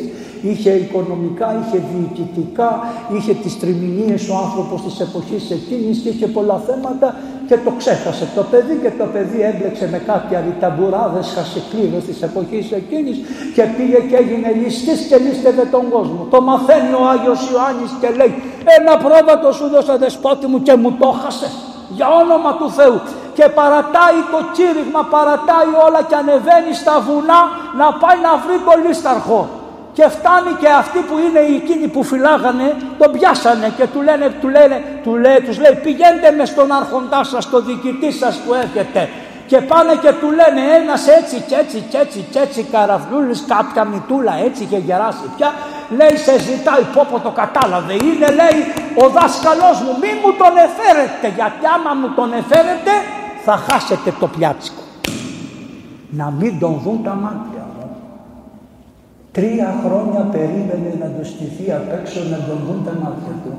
είχε 0.49 0.71
οικονομικά, 0.83 1.47
είχε 1.61 1.77
διοικητικά 1.91 2.69
είχε 3.15 3.33
τις 3.33 3.59
τριμηνίες 3.59 4.29
ο 4.29 4.35
άνθρωπος 4.45 4.81
της 4.85 4.99
εποχής 4.99 5.51
εκείνης 5.51 5.97
και 5.99 6.09
είχε 6.09 6.27
πολλά 6.27 6.57
θέματα 6.67 7.15
και 7.47 7.57
το 7.65 7.71
ξέχασε 7.77 8.27
το 8.35 8.43
παιδί 8.51 8.75
και 8.83 8.91
το 8.99 9.05
παιδί 9.13 9.41
έμπλεξε 9.49 9.85
με 9.91 9.97
κάποια 9.97 10.43
ρηταμπουράδες 10.45 11.33
χασικλίδες 11.35 12.03
της 12.03 12.21
εποχής 12.21 12.71
εκείνης 12.71 13.17
και 13.55 13.63
πήγε 13.75 13.99
και 14.09 14.15
έγινε 14.15 14.49
ληστής 14.61 14.99
και 15.09 15.17
λίστευε 15.25 15.65
τον 15.75 15.89
κόσμο. 15.89 16.27
Το 16.33 16.41
μαθαίνει 16.41 16.93
ο 17.01 17.03
Άγιος 17.13 17.41
Ιωάννης 17.51 17.91
και 18.01 18.09
λέει 18.19 18.33
ένα 18.77 18.93
πρόβατο 19.05 19.51
σου 19.57 19.67
δώσα 19.73 19.97
δεσπότη 19.97 20.45
μου 20.51 20.61
και 20.61 20.75
μου 20.81 20.91
το 20.99 21.09
χάσε 21.21 21.49
για 21.97 22.07
όνομα 22.21 22.51
του 22.59 22.69
Θεού 22.77 22.97
και 23.37 23.45
παρατάει 23.59 24.19
το 24.33 24.39
κήρυγμα, 24.55 25.01
παρατάει 25.15 25.71
όλα 25.85 26.01
και 26.09 26.15
ανεβαίνει 26.15 26.73
στα 26.81 26.95
βουνά 27.05 27.41
να 27.79 27.87
πάει 28.01 28.17
να 28.27 28.31
βρει 28.43 28.57
τον 28.67 28.77
λίσταρχο. 28.85 29.39
Και 29.93 30.05
φτάνει 30.15 30.53
και 30.59 30.69
αυτοί 30.69 30.99
που 30.99 31.15
είναι 31.25 31.39
εκείνοι 31.39 31.87
που 31.87 32.03
φυλάγανε, 32.03 32.75
τον 32.99 33.11
πιάσανε 33.11 33.73
και 33.77 33.87
του 33.87 34.01
λένε, 34.01 34.35
του 34.41 34.49
λένε, 34.49 34.83
του 35.03 35.15
λέει, 35.15 35.39
τους 35.45 35.57
λέει 35.59 35.79
πηγαίνετε 35.83 36.31
μες 36.37 36.49
στον 36.49 36.71
άρχοντά 36.71 37.23
σας, 37.23 37.43
στον 37.43 37.65
διοικητή 37.65 38.11
σας 38.11 38.35
που 38.35 38.53
έρχεται. 38.53 39.09
Και 39.47 39.61
πάνε 39.61 39.93
και 40.01 40.11
του 40.21 40.29
λένε 40.39 40.61
ένας 40.79 41.07
έτσι 41.07 41.43
και 41.47 41.55
έτσι 41.55 41.77
και 41.89 41.97
έτσι 41.97 42.25
και 42.31 42.39
έτσι 42.39 42.63
καραβλούλης, 42.71 43.43
κάποια 43.47 43.83
μητούλα 43.83 44.33
έτσι 44.45 44.65
και 44.65 44.77
γεράσει 44.77 45.27
πια. 45.35 45.53
Λέει 45.97 46.15
σε 46.25 46.39
ζητάει 46.39 46.83
πόπο 46.93 47.19
το 47.19 47.29
κατάλαβε. 47.29 47.93
Είναι 47.93 48.29
λέει 48.39 48.59
ο 49.03 49.09
δάσκαλός 49.09 49.77
μου 49.83 49.93
μη 50.01 50.11
μου 50.21 50.31
τον 50.41 50.53
εφέρετε 50.65 51.27
γιατί 51.35 51.63
άμα 51.75 51.93
μου 51.99 52.09
τον 52.15 52.33
εφέρετε 52.33 52.91
θα 53.45 53.55
χάσετε 53.67 54.13
το 54.19 54.27
πιάτσικο. 54.27 54.81
Να 56.09 56.33
μην 56.39 56.59
τον 56.59 56.81
δουν 56.83 57.03
τα 57.03 57.13
μάτια 57.13 57.59
μου. 57.59 57.62
Τρία 59.37 59.69
χρόνια 59.83 60.21
περίμενε 60.35 60.91
να 61.01 61.07
του 61.15 61.25
στηθεί 61.25 61.67
απ' 61.79 61.91
έξω 61.99 62.19
να 62.33 62.37
τον 62.47 62.57
δουν 62.65 62.79
τα 62.87 62.93
μάτια 63.01 63.33
του. 63.43 63.53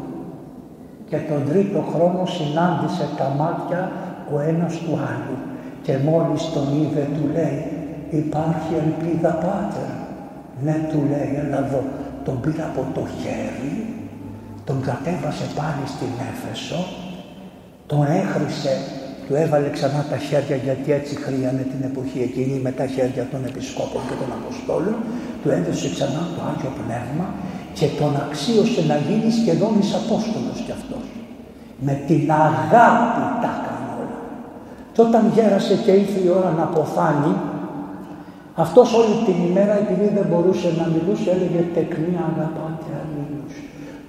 Και 1.08 1.18
τον 1.30 1.40
τρίτο 1.48 1.80
χρόνο 1.92 2.22
συνάντησε 2.36 3.06
τα 3.20 3.28
μάτια 3.40 3.80
ο 4.34 4.40
ένας 4.50 4.74
του 4.84 4.94
άλλου. 5.10 5.36
Και 5.84 5.94
μόλις 6.08 6.42
τον 6.54 6.66
είδε 6.78 7.04
του 7.14 7.24
λέει 7.36 7.58
υπάρχει 8.22 8.72
ελπίδα 8.82 9.32
πάτερ. 9.44 9.92
Ναι 10.64 10.76
του 10.90 11.00
λέει 11.10 11.30
έλα 11.42 11.58
εδώ. 11.66 11.82
Τον 12.24 12.40
πήρε 12.40 12.62
από 12.70 12.82
το 12.94 13.02
χέρι, 13.20 13.72
τον 14.64 14.78
κατέβασε 14.88 15.46
πάλι 15.58 15.84
στην 15.94 16.12
Έφεσο, 16.30 16.80
τον 17.86 18.02
έχρισε 18.20 18.74
του 19.26 19.34
έβαλε 19.42 19.68
ξανά 19.76 20.00
τα 20.10 20.18
χέρια 20.26 20.56
γιατί 20.66 20.88
έτσι 20.98 21.14
χρειάνε 21.24 21.64
την 21.72 21.80
εποχή 21.90 22.20
εκείνη 22.28 22.56
με 22.66 22.72
τα 22.78 22.86
χέρια 22.94 23.24
των 23.32 23.40
επισκόπων 23.50 24.02
και 24.08 24.16
των 24.20 24.30
Αποστόλων, 24.38 24.96
του 25.42 25.48
έδωσε 25.58 25.88
ξανά 25.94 26.22
το 26.34 26.40
Άγιο 26.50 26.72
Πνεύμα 26.80 27.26
και 27.78 27.86
τον 28.00 28.12
αξίωσε 28.24 28.80
να 28.90 28.96
γίνει 29.06 29.28
σχεδόν 29.40 29.72
εις 29.80 29.90
Απόστολος 30.00 30.58
κι 30.66 30.74
αυτός. 30.78 31.06
Με 31.86 31.94
την 32.08 32.24
αγάπη 32.48 33.24
τα 33.42 33.50
έκανε 33.58 33.88
όλα. 34.02 34.20
Και 34.92 35.00
όταν 35.08 35.22
γέρασε 35.34 35.74
και 35.84 35.92
ήρθε 36.02 36.20
η 36.26 36.30
ώρα 36.38 36.50
να 36.58 36.64
αποθάνει, 36.70 37.32
αυτός 38.64 38.88
όλη 39.00 39.14
την 39.26 39.38
ημέρα 39.48 39.74
επειδή 39.84 40.06
δεν 40.16 40.26
μπορούσε 40.30 40.68
να 40.80 40.84
μιλούσε 40.94 41.26
έλεγε 41.34 41.60
τεκνή 41.76 42.14
αγαπάτε 42.28 42.90
αλλήλους. 43.00 43.54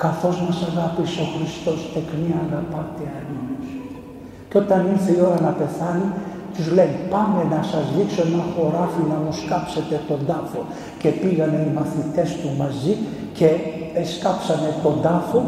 Καθώς 0.04 0.36
μας 0.46 0.60
αγάπησε 0.70 1.20
ο 1.26 1.28
Χριστός 1.36 1.80
τεκνή 1.94 2.32
αγαπάτε 2.44 3.04
αλλήλους. 3.18 3.65
Και 4.56 4.62
όταν 4.68 4.82
ήρθε 4.94 5.12
η 5.18 5.22
ώρα 5.28 5.40
να 5.48 5.52
πεθάνει, 5.60 6.08
τους 6.56 6.68
λέει 6.78 6.94
πάμε 7.14 7.42
να 7.54 7.60
σας 7.72 7.86
δείξω 7.96 8.22
ένα 8.30 8.44
χωράφι 8.54 9.04
να 9.12 9.18
μου 9.24 9.34
σκάψετε 9.42 9.96
τον 10.10 10.20
τάφο. 10.30 10.62
Και 11.02 11.10
πήγανε 11.22 11.58
οι 11.66 11.72
μαθητές 11.80 12.30
του 12.40 12.50
μαζί 12.62 12.94
και 13.38 13.50
σκάψανε 14.14 14.70
τον 14.84 14.96
τάφο 15.06 15.40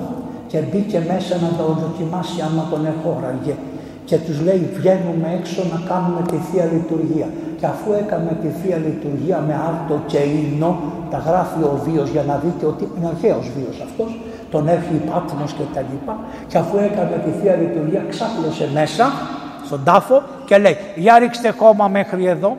και 0.51 0.59
μπήκε 0.67 0.99
μέσα 1.11 1.33
να 1.45 1.49
τον 1.59 1.71
δοκιμάσει 1.83 2.37
άμα 2.47 2.63
τον 2.71 2.81
εχώραγε. 2.93 3.55
Και 4.09 4.17
τους 4.25 4.37
λέει 4.47 4.61
βγαίνουμε 4.77 5.27
έξω 5.39 5.61
να 5.73 5.79
κάνουμε 5.89 6.21
τη 6.31 6.37
Θεία 6.47 6.65
Λειτουργία. 6.75 7.27
Και 7.59 7.67
αφού 7.73 7.89
έκαμε 8.01 8.31
τη 8.43 8.49
Θεία 8.59 8.77
Λειτουργία 8.87 9.37
με 9.47 9.53
άρτο 9.69 9.95
και 10.11 10.21
ίνο, 10.41 10.71
τα 11.11 11.19
γράφει 11.27 11.61
ο 11.71 11.73
βίος 11.85 12.07
για 12.15 12.23
να 12.29 12.35
δείτε 12.43 12.65
ότι 12.73 12.83
είναι 12.95 13.07
αρχαίος 13.13 13.45
βίος 13.55 13.77
αυτός, 13.87 14.11
τον 14.51 14.67
έχει 14.67 14.93
υπάτμος 14.93 15.53
και 15.53 15.63
τα 15.73 15.81
λοιπά 15.91 16.17
και 16.47 16.57
αφού 16.57 16.77
έκανε 16.77 17.21
τη 17.25 17.31
Θεία 17.41 17.55
Λειτουργία 17.55 18.05
ξάπλωσε 18.09 18.69
μέσα 18.73 19.11
στον 19.65 19.83
τάφο 19.83 20.21
και 20.45 20.57
λέει 20.57 20.77
για 20.95 21.19
ρίξτε 21.19 21.49
χώμα 21.49 21.87
μέχρι 21.87 22.25
εδώ 22.25 22.57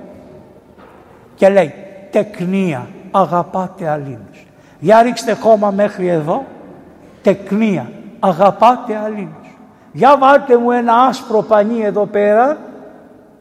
και 1.34 1.48
λέει 1.48 1.74
τεκνία 2.10 2.86
αγαπάτε 3.10 3.88
αλλήλους. 3.88 4.46
Για 4.78 5.02
ρίξτε 5.02 5.32
χώμα 5.32 5.70
μέχρι 5.70 6.06
εδώ 6.06 6.44
τεκνία 7.22 7.90
αγαπάτε 8.20 8.96
αλλήλους. 9.04 9.56
Για 9.92 10.16
βάλτε 10.18 10.56
μου 10.56 10.70
ένα 10.70 10.94
άσπρο 10.94 11.42
πανί 11.42 11.80
εδώ 11.80 12.06
πέρα 12.06 12.56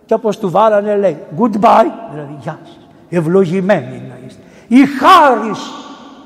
και 0.06 0.14
όπως 0.14 0.40
του 0.40 0.50
βάλανε 0.50 0.96
λέει 0.96 1.18
goodbye, 1.40 1.92
δηλαδή 2.12 2.36
γεια 2.40 2.60
σας, 2.64 2.88
ευλογημένοι 3.10 4.02
να 4.10 4.16
είστε. 4.26 4.42
Η 4.68 4.86
χάρις 4.86 5.72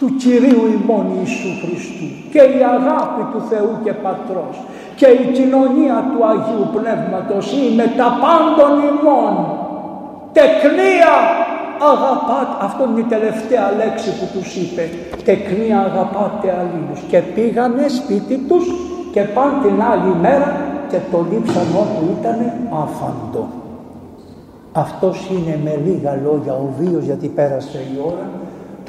του 0.01 0.15
Κυρίου 0.23 0.63
ημών 0.77 1.05
Ιησού 1.17 1.51
Χριστού 1.61 2.07
και 2.33 2.41
η 2.57 2.61
αγάπη 2.75 3.23
του 3.31 3.41
Θεού 3.49 3.73
και 3.83 3.93
Πατρός 4.05 4.55
και 4.99 5.07
η 5.23 5.25
κοινωνία 5.37 5.97
του 6.09 6.19
Αγίου 6.31 6.67
Πνεύματος 6.77 7.45
με 7.77 7.85
τα 7.99 8.07
πάντων 8.23 8.71
ημών. 8.91 9.33
Τεκνία 10.37 11.15
αγαπάτε 11.91 12.55
αυτό 12.67 12.81
είναι 12.89 12.99
η 12.99 13.09
τελευταία 13.15 13.65
λέξη 13.79 14.09
που 14.17 14.25
τους 14.33 14.49
είπε. 14.61 14.83
Τεκνία 15.27 15.79
αγαπάτε 15.89 16.47
αλλήλους. 16.59 16.99
Και 17.11 17.19
πήγανε 17.33 17.87
σπίτι 17.87 18.37
τους 18.47 18.65
και 19.13 19.21
πάνε 19.35 19.55
την 19.65 19.77
άλλη 19.91 20.13
μέρα 20.25 20.49
και 20.89 20.99
το 21.11 21.25
λείψαν 21.29 21.67
όπου 21.83 22.01
ήταν 22.19 22.37
άφαντο. 22.83 23.43
Αυτός 24.71 25.17
είναι 25.31 25.55
με 25.63 25.73
λίγα 25.85 26.13
λόγια 26.25 26.53
ο 26.53 26.67
βίος 26.79 27.03
γιατί 27.03 27.27
πέρασε 27.27 27.79
η 27.93 27.97
ώρα 28.05 28.40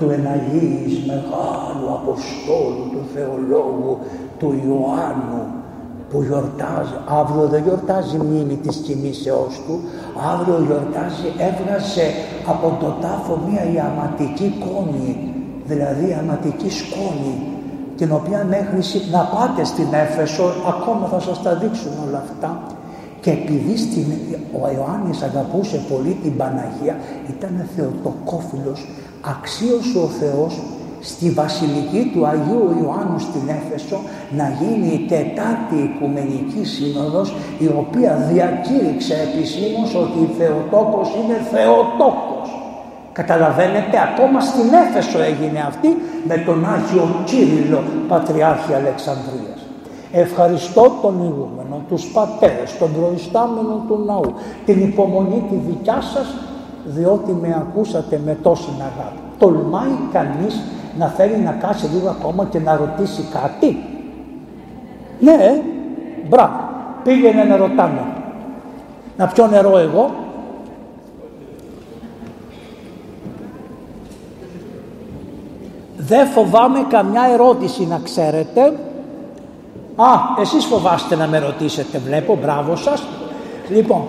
του 0.03 0.11
εναγίης 0.11 0.95
μεγάλου 1.13 1.87
Αποστόλου, 1.99 2.85
του 2.93 3.03
Θεολόγου, 3.15 3.99
του 4.39 4.51
Ιωάννου 4.67 5.43
που 6.11 6.23
γιορτάζει, 6.23 6.97
αύριο 7.21 7.47
δεν 7.53 7.63
γιορτάζει 7.63 8.17
μνήμη 8.17 8.57
της 8.65 8.77
κοιμήσεώς 8.77 9.63
του, 9.67 9.81
αύριο 10.33 10.59
γιορτάζει, 10.67 11.29
έβγασε 11.49 12.05
από 12.53 12.69
το 12.81 12.89
τάφο 13.03 13.35
μία 13.47 13.65
ιαματική 13.77 14.49
κόνη, 14.67 15.35
δηλαδή 15.71 16.05
ιαματική 16.09 16.71
σκόνη, 16.71 17.35
την 17.97 18.13
οποία 18.13 18.47
μέχρι 18.55 18.81
να 19.11 19.23
πάτε 19.35 19.65
στην 19.65 19.89
Έφεσο, 20.05 20.47
ακόμα 20.73 21.07
θα 21.13 21.21
σας 21.21 21.43
τα 21.43 21.55
δείξουν 21.55 21.93
όλα 22.07 22.19
αυτά, 22.27 22.51
και 23.21 23.31
επειδή 23.31 23.77
στην, 23.77 24.07
ο 24.61 24.63
Ιωάννης 24.77 25.23
αγαπούσε 25.23 25.79
πολύ 25.91 26.13
την 26.23 26.37
Παναγία, 26.37 26.97
ήταν 27.35 27.55
θεοτοκόφιλος, 27.77 28.81
αξίωσε 29.31 29.99
ο 29.99 30.09
Θεός 30.21 30.61
στη 31.01 31.31
Βασιλική 31.31 32.11
του 32.15 32.27
Αγίου 32.27 32.77
Ιωάννου 32.83 33.19
στην 33.19 33.49
Έφεσο 33.49 33.99
να 34.31 34.47
γίνει 34.61 34.87
η 34.87 35.07
Τετάρτη 35.09 35.77
Οικουμενική 35.87 36.65
Σύνοδος 36.65 37.35
η 37.59 37.67
οποία 37.67 38.13
διακήρυξε 38.33 39.15
επισήμως 39.27 39.95
ότι 39.95 40.19
η 40.19 40.35
Θεοτόκος 40.39 41.09
είναι 41.19 41.37
Θεοτόκος. 41.53 42.49
Καταλαβαίνετε, 43.13 43.97
ακόμα 44.13 44.41
στην 44.41 44.69
Έφεσο 44.83 45.21
έγινε 45.21 45.61
αυτή 45.67 45.89
με 46.29 46.37
τον 46.47 46.67
Άγιο 46.75 47.07
Κύριλλο 47.25 47.83
Πατριάρχη 48.09 48.73
Αλεξανδρίας. 48.75 49.59
Ευχαριστώ 50.13 50.99
τον 51.03 51.15
ηγούμενο, 51.25 51.85
τους 51.89 52.05
πατέρες, 52.05 52.79
τον 52.79 52.91
προϊστάμενο 52.99 53.85
του 53.89 54.03
ναού, 54.07 54.35
την 54.65 54.83
υπομονή 54.83 55.45
τη 55.51 55.55
δικιά 55.55 56.01
σας 56.01 56.35
διότι 56.85 57.33
με 57.33 57.57
ακούσατε 57.59 58.21
με 58.25 58.37
τόση 58.43 58.71
αγάπη. 58.79 59.21
Τολμάει 59.39 59.99
κανείς 60.13 60.61
να 60.99 61.07
θέλει 61.07 61.37
να 61.37 61.51
κάσει 61.51 61.87
λίγο 61.87 62.09
ακόμα 62.09 62.45
και 62.45 62.59
να 62.59 62.77
ρωτήσει 62.77 63.23
κάτι. 63.23 63.85
Ναι, 65.21 65.63
μπράβο, 66.29 66.61
πήγαινε 67.05 67.45
να 67.45 67.57
ρωτάμε. 67.57 68.07
Να 69.17 69.27
πιω 69.27 69.47
νερό 69.47 69.79
εγώ. 69.79 70.11
Δεν 75.97 76.27
φοβάμαι 76.27 76.87
καμιά 76.89 77.23
ερώτηση 77.33 77.87
να 77.87 78.01
ξέρετε. 78.05 78.63
Α, 79.97 80.41
εσείς 80.41 80.65
φοβάστε 80.65 81.17
να 81.17 81.27
με 81.27 81.39
ρωτήσετε, 81.39 81.99
βλέπω, 81.99 82.39
μπράβο 82.43 82.77
σας. 82.77 83.03
Λοιπόν, 83.69 84.03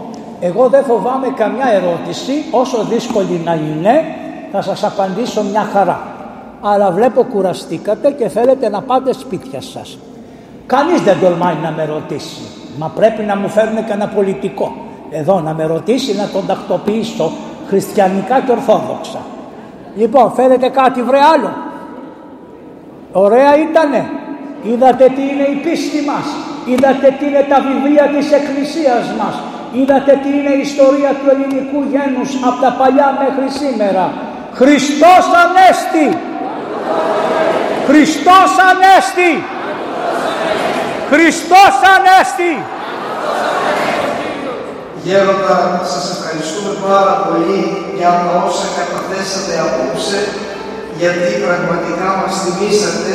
εγώ 0.45 0.69
δεν 0.69 0.83
φοβάμαι 0.83 1.27
καμιά 1.35 1.67
ερώτηση, 1.67 2.31
όσο 2.51 2.83
δύσκολη 2.83 3.41
να 3.45 3.53
είναι, 3.53 4.03
θα 4.51 4.61
σας 4.61 4.83
απαντήσω 4.83 5.43
μια 5.43 5.61
χαρά. 5.73 6.01
Αλλά 6.61 6.91
βλέπω 6.91 7.23
κουραστήκατε 7.23 8.11
και 8.11 8.29
θέλετε 8.29 8.69
να 8.69 8.81
πάτε 8.81 9.13
σπίτια 9.13 9.61
σας. 9.61 9.97
Κανείς 10.65 11.01
δεν 11.01 11.19
τολμάει 11.21 11.55
να 11.63 11.71
με 11.71 11.85
ρωτήσει. 11.85 12.41
Μα 12.77 12.87
πρέπει 12.87 13.23
να 13.23 13.35
μου 13.35 13.49
φέρουν 13.49 13.75
κανένα 13.87 14.07
πολιτικό. 14.07 14.75
Εδώ 15.11 15.39
να 15.39 15.53
με 15.53 15.65
ρωτήσει 15.65 16.15
να 16.15 16.27
τον 16.27 16.45
τακτοποιήσω 16.45 17.31
χριστιανικά 17.67 18.39
και 18.39 18.51
ορθόδοξα. 18.51 19.19
Λοιπόν, 19.95 20.31
φέρετε 20.31 20.69
κάτι 20.69 21.01
βρε 21.01 21.19
άλλο; 21.33 21.51
Ωραία 23.11 23.57
ήτανε. 23.57 24.09
Είδατε 24.63 25.05
τι 25.15 25.21
είναι 25.21 25.47
η 25.53 25.55
πίστη 25.63 26.01
μας. 26.05 26.25
Είδατε 26.65 27.15
τι 27.19 27.25
είναι 27.25 27.45
τα 27.49 27.57
βιβλία 27.61 28.03
της 28.17 28.31
Εκκλησίας 28.31 29.13
μας. 29.19 29.52
Είδατε 29.79 30.13
τι 30.23 30.29
είναι 30.37 30.53
η 30.59 30.61
ιστορία 30.69 31.11
του 31.19 31.27
ελληνικού 31.33 31.79
γένους 31.93 32.29
από 32.47 32.57
τα 32.65 32.71
παλιά 32.79 33.09
μέχρι 33.21 33.47
σήμερα. 33.61 34.05
Χριστός 34.59 35.23
Ανέστη! 35.43 36.07
Χριστός 37.87 38.49
Ανέστη! 38.69 39.31
Χριστός 41.11 41.73
Ανέστη! 41.93 42.53
Γέροντα, 45.05 45.57
σας 45.93 46.05
ευχαριστούμε 46.13 46.73
πάρα 46.89 47.15
πολύ 47.25 47.59
για 47.97 48.11
τα 48.23 48.33
όσα 48.47 48.67
καταθέσατε 48.77 49.53
απόψε 49.65 50.19
γιατί 50.99 51.29
πραγματικά 51.45 52.07
μας 52.19 52.33
θυμήσατε 52.41 53.13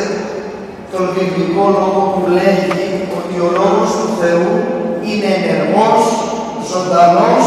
τον 0.93 1.05
βιβλικό 1.17 1.65
λόγο 1.79 2.01
που 2.13 2.23
λέγει 2.39 2.83
ότι 3.19 3.35
ο 3.47 3.49
Λόγος 3.59 3.91
του 3.99 4.09
Θεού 4.21 4.53
είναι 5.09 5.31
ενεργός, 5.41 6.03
ζωντανός 6.73 7.45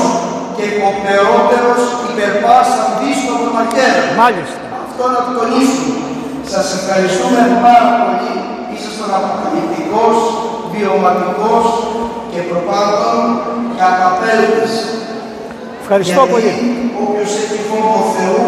και 0.58 0.66
κοπτερότερος 0.82 1.82
υπερπάσαν 2.08 2.88
δίστο 3.00 3.34
των 3.42 3.50
μαχαίρων. 3.56 4.08
Μάλιστα. 4.24 4.60
Αυτό 4.86 5.04
να 5.14 5.20
το 5.26 5.32
τονίσουμε. 5.38 5.96
Σας 6.54 6.68
ευχαριστούμε 6.78 7.42
πάρα 7.68 7.90
πολύ. 8.02 8.32
Ήσασταν 8.76 9.12
αποκαλυπτικός, 9.20 10.18
βιωματικός 10.72 11.66
και 12.32 12.40
προπάντων 12.50 13.20
καταπέλτης. 13.82 14.74
Ευχαριστώ 15.84 16.22
Γιατί 16.24 16.34
πολύ. 16.34 16.52
όποιος 17.04 17.32
έχει 17.44 17.60
φόβο 17.70 17.98
Θεού 18.16 18.44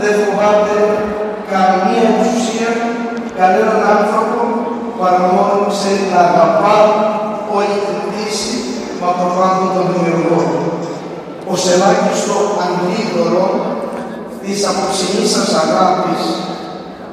δεν 0.00 0.14
φοβάται 0.22 0.78
καμία 1.52 2.02
εξουσία, 2.12 2.70
κανέναν 3.38 3.80
άνθρωπο, 3.96 4.40
παρά 4.98 5.24
μόνο 5.34 5.56
ξέρει 5.72 6.04
να 6.12 6.20
αγαπά 6.28 6.78
όλη 7.56 7.76
την 7.86 8.00
κτήση, 9.06 9.12
μα 9.12 9.12
προπάντων 9.20 9.68
τον 9.76 9.86
δημιουργό. 9.92 10.40
Ως 11.52 11.60
ελάχιστο 11.72 12.36
αντίδωρο 12.64 13.46
της 14.42 14.58
απόψινής 14.70 15.30
σας 15.34 15.50
αγάπης 15.62 16.22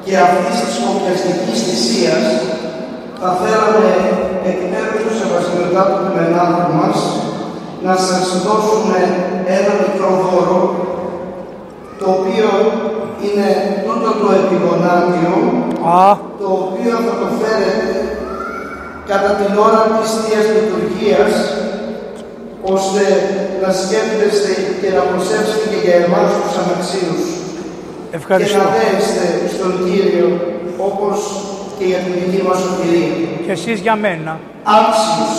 και 0.04 0.14
αυτής 0.26 0.56
της 0.62 0.74
κοπιαστικής 0.84 1.58
θυσίας 1.64 2.24
θα 3.20 3.30
θέλαμε 3.40 3.90
εκ 4.50 4.60
μέρους 4.70 5.00
του 5.04 5.14
Σεβαστιωτάτου 5.18 5.98
του 6.02 6.12
Μενάδου 6.16 6.68
μας 6.78 6.98
να 7.86 7.94
σας 8.06 8.26
δώσουμε 8.44 8.98
ένα 9.58 9.72
μικρό 9.82 10.10
δώρο 10.22 10.60
το 12.00 12.06
οποίο 12.16 12.50
είναι 13.24 13.48
τούτο 13.84 14.10
το 14.20 14.28
επιγονάτιο 14.40 15.34
Α, 16.02 16.16
το 16.40 16.48
οποίο 16.64 16.94
θα 17.06 17.14
το 17.20 17.26
φέρετε 17.38 18.04
κατά 19.10 19.30
την 19.40 19.52
ώρα 19.66 19.82
της 19.96 20.10
Θείας 20.20 20.46
Λειτουργίας 20.54 21.32
ώστε 22.72 23.04
να 23.62 23.70
σκέφτεστε 23.80 24.52
και 24.80 24.88
να 24.96 25.02
προσέψετε 25.10 25.64
και 25.70 25.80
για 25.86 25.96
εμάς 26.04 26.28
τους 26.42 26.54
αναξίους 26.62 27.22
και 28.10 28.16
ευχαριστώ. 28.20 28.58
να 28.58 28.68
δέστε 28.76 29.26
στον 29.54 29.72
Κύριο 29.84 30.28
όπως 30.88 31.18
και 31.78 31.84
για 31.84 32.00
την 32.04 32.14
δική 32.22 32.42
μας 32.46 32.58
σωτηρία. 32.62 33.12
Και 33.46 33.52
εσείς 33.52 33.80
για 33.80 33.96
μένα. 33.96 34.32
Άξιος. 34.78 35.34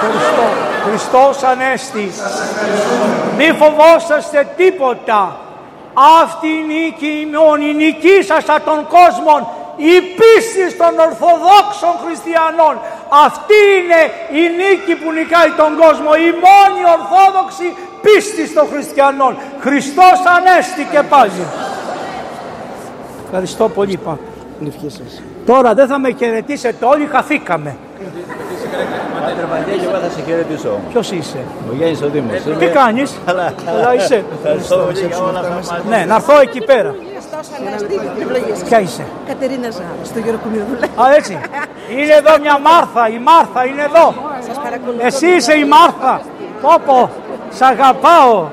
Χριστό, 0.00 0.46
Χριστός 0.84 1.42
Ανέστης. 1.50 2.14
Σας 2.24 2.36
ευχαριστούμε. 2.46 3.06
Μη 3.38 3.48
φοβόσαστε 3.62 4.48
τίποτα. 4.56 5.20
Αυτή 6.22 6.48
η 6.60 6.64
νίκη 6.72 7.10
ημών, 7.26 7.58
η 7.70 7.72
νικήσασα 7.82 8.56
των 8.68 8.78
κόσμων, 8.96 9.40
η 9.92 9.94
πίστη 10.18 10.66
των 10.80 10.92
Ορθοδόξων 11.06 11.94
Χριστιανών. 12.04 12.74
Αυτή 13.26 13.58
είναι 13.78 14.00
η 14.40 14.42
νίκη 14.60 14.94
που 15.00 15.08
νικάει 15.18 15.50
τον 15.60 15.70
κόσμο, 15.82 16.10
η 16.28 16.30
μόνη 16.46 16.80
Ορθόδοξη 16.96 17.66
πίστη 18.04 18.44
των 18.56 18.66
Χριστιανών. 18.72 19.32
Χριστός 19.64 20.16
Ανέστη 20.36 20.82
και 20.92 21.02
πάλι. 21.14 21.42
Ευχαριστώ 23.26 23.64
πολύ 23.78 23.96
Πάπα. 24.04 24.18
Την 24.58 24.66
ευχή 24.72 24.88
σας. 24.98 25.22
Τώρα 25.46 25.74
δεν 25.74 25.86
θα 25.90 25.98
με 25.98 26.08
χαιρετήσετε 26.18 26.84
όλοι, 26.92 27.04
χαθήκαμε. 27.14 27.76
Τερματιά 29.36 29.74
και 29.74 29.84
εγώ 29.90 29.98
θα 30.04 30.10
σε 30.10 30.20
χαιρετήσω. 30.26 30.78
Ποιος 30.92 31.10
είσαι, 31.10 31.38
Ο 31.70 31.74
Γιάννης 31.76 32.02
ο 32.02 32.08
Δήμος. 32.08 32.40
τι 32.58 32.66
κάνεις, 32.66 33.18
Καλά. 33.26 33.52
καλά 33.66 33.94
είσαι. 33.94 34.24
Ευχαριστώ 34.42 34.76
πολύ 34.76 35.06
για 35.06 35.18
όλα 35.18 35.38
αυτά 35.58 35.74
που 35.82 35.88
Ναι, 35.88 36.04
να 36.08 36.14
έρθω 36.14 36.40
εκεί 36.40 36.60
πέρα. 36.64 36.94
Ποια 38.68 38.80
είσαι; 38.80 39.06
Κατερίνα 39.26 39.70
Ζάρα, 39.70 39.94
στο 40.04 40.18
Γεροκομείο 40.18 40.64
δουλεύω. 40.68 41.02
Α, 41.02 41.14
έτσι. 41.14 41.40
Είναι 41.90 42.12
εδώ 42.12 42.38
μια 42.40 42.58
Μάρθα. 42.58 43.08
Η 43.08 43.18
Μάρθα 43.18 43.64
είναι 43.64 43.82
εδώ. 43.82 44.14
Σας 44.46 44.56
παρακολουθώ. 44.58 45.06
Εσύ 45.06 45.26
είσαι 45.26 45.54
η 45.58 45.64
Μάρθα. 45.64 46.20
Πόπο, 46.60 47.10
σ' 47.50 47.62
αγαπάω. 47.62 48.48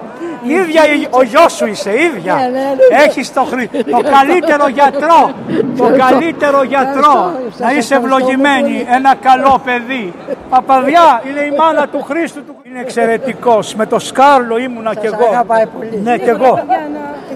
Ίδια 0.49 0.83
η- 0.93 1.07
ο 1.09 1.21
γιος 1.23 1.53
σου 1.53 1.65
είσαι, 1.67 1.91
ίδια. 2.01 2.33
Ναι, 2.33 2.41
ναι, 2.41 2.49
ναι. 2.49 3.03
Έχεις 3.05 3.33
το, 3.33 3.43
χρη- 3.43 3.69
το 3.91 4.01
καλύτερο 4.17 4.67
γιατρό. 4.67 5.31
Το 5.77 5.83
καλύτερο 6.07 6.63
γιατρό. 6.63 7.31
Να 7.57 7.71
είσαι 7.71 7.95
ευλογημένη. 7.95 8.85
Ένα 8.89 9.15
καλό 9.15 9.61
παιδί. 9.65 10.13
Παπαδιά 10.49 11.21
είναι 11.29 11.39
η 11.39 11.55
μάνα 11.57 11.87
του 11.87 12.01
Χρήστου. 12.03 12.43
του- 12.45 12.55
Είναι 12.63 12.79
εξαιρετικός. 12.79 13.75
Με 13.75 13.85
το 13.85 13.99
Σκάρλο 13.99 14.57
ήμουνα 14.57 14.95
κι 14.95 15.05
εγώ. 15.05 15.25
αγαπάει 15.31 15.65
πολύ. 15.65 15.99
Ναι, 16.03 16.17
κι 16.17 16.29
εγώ. 16.29 16.59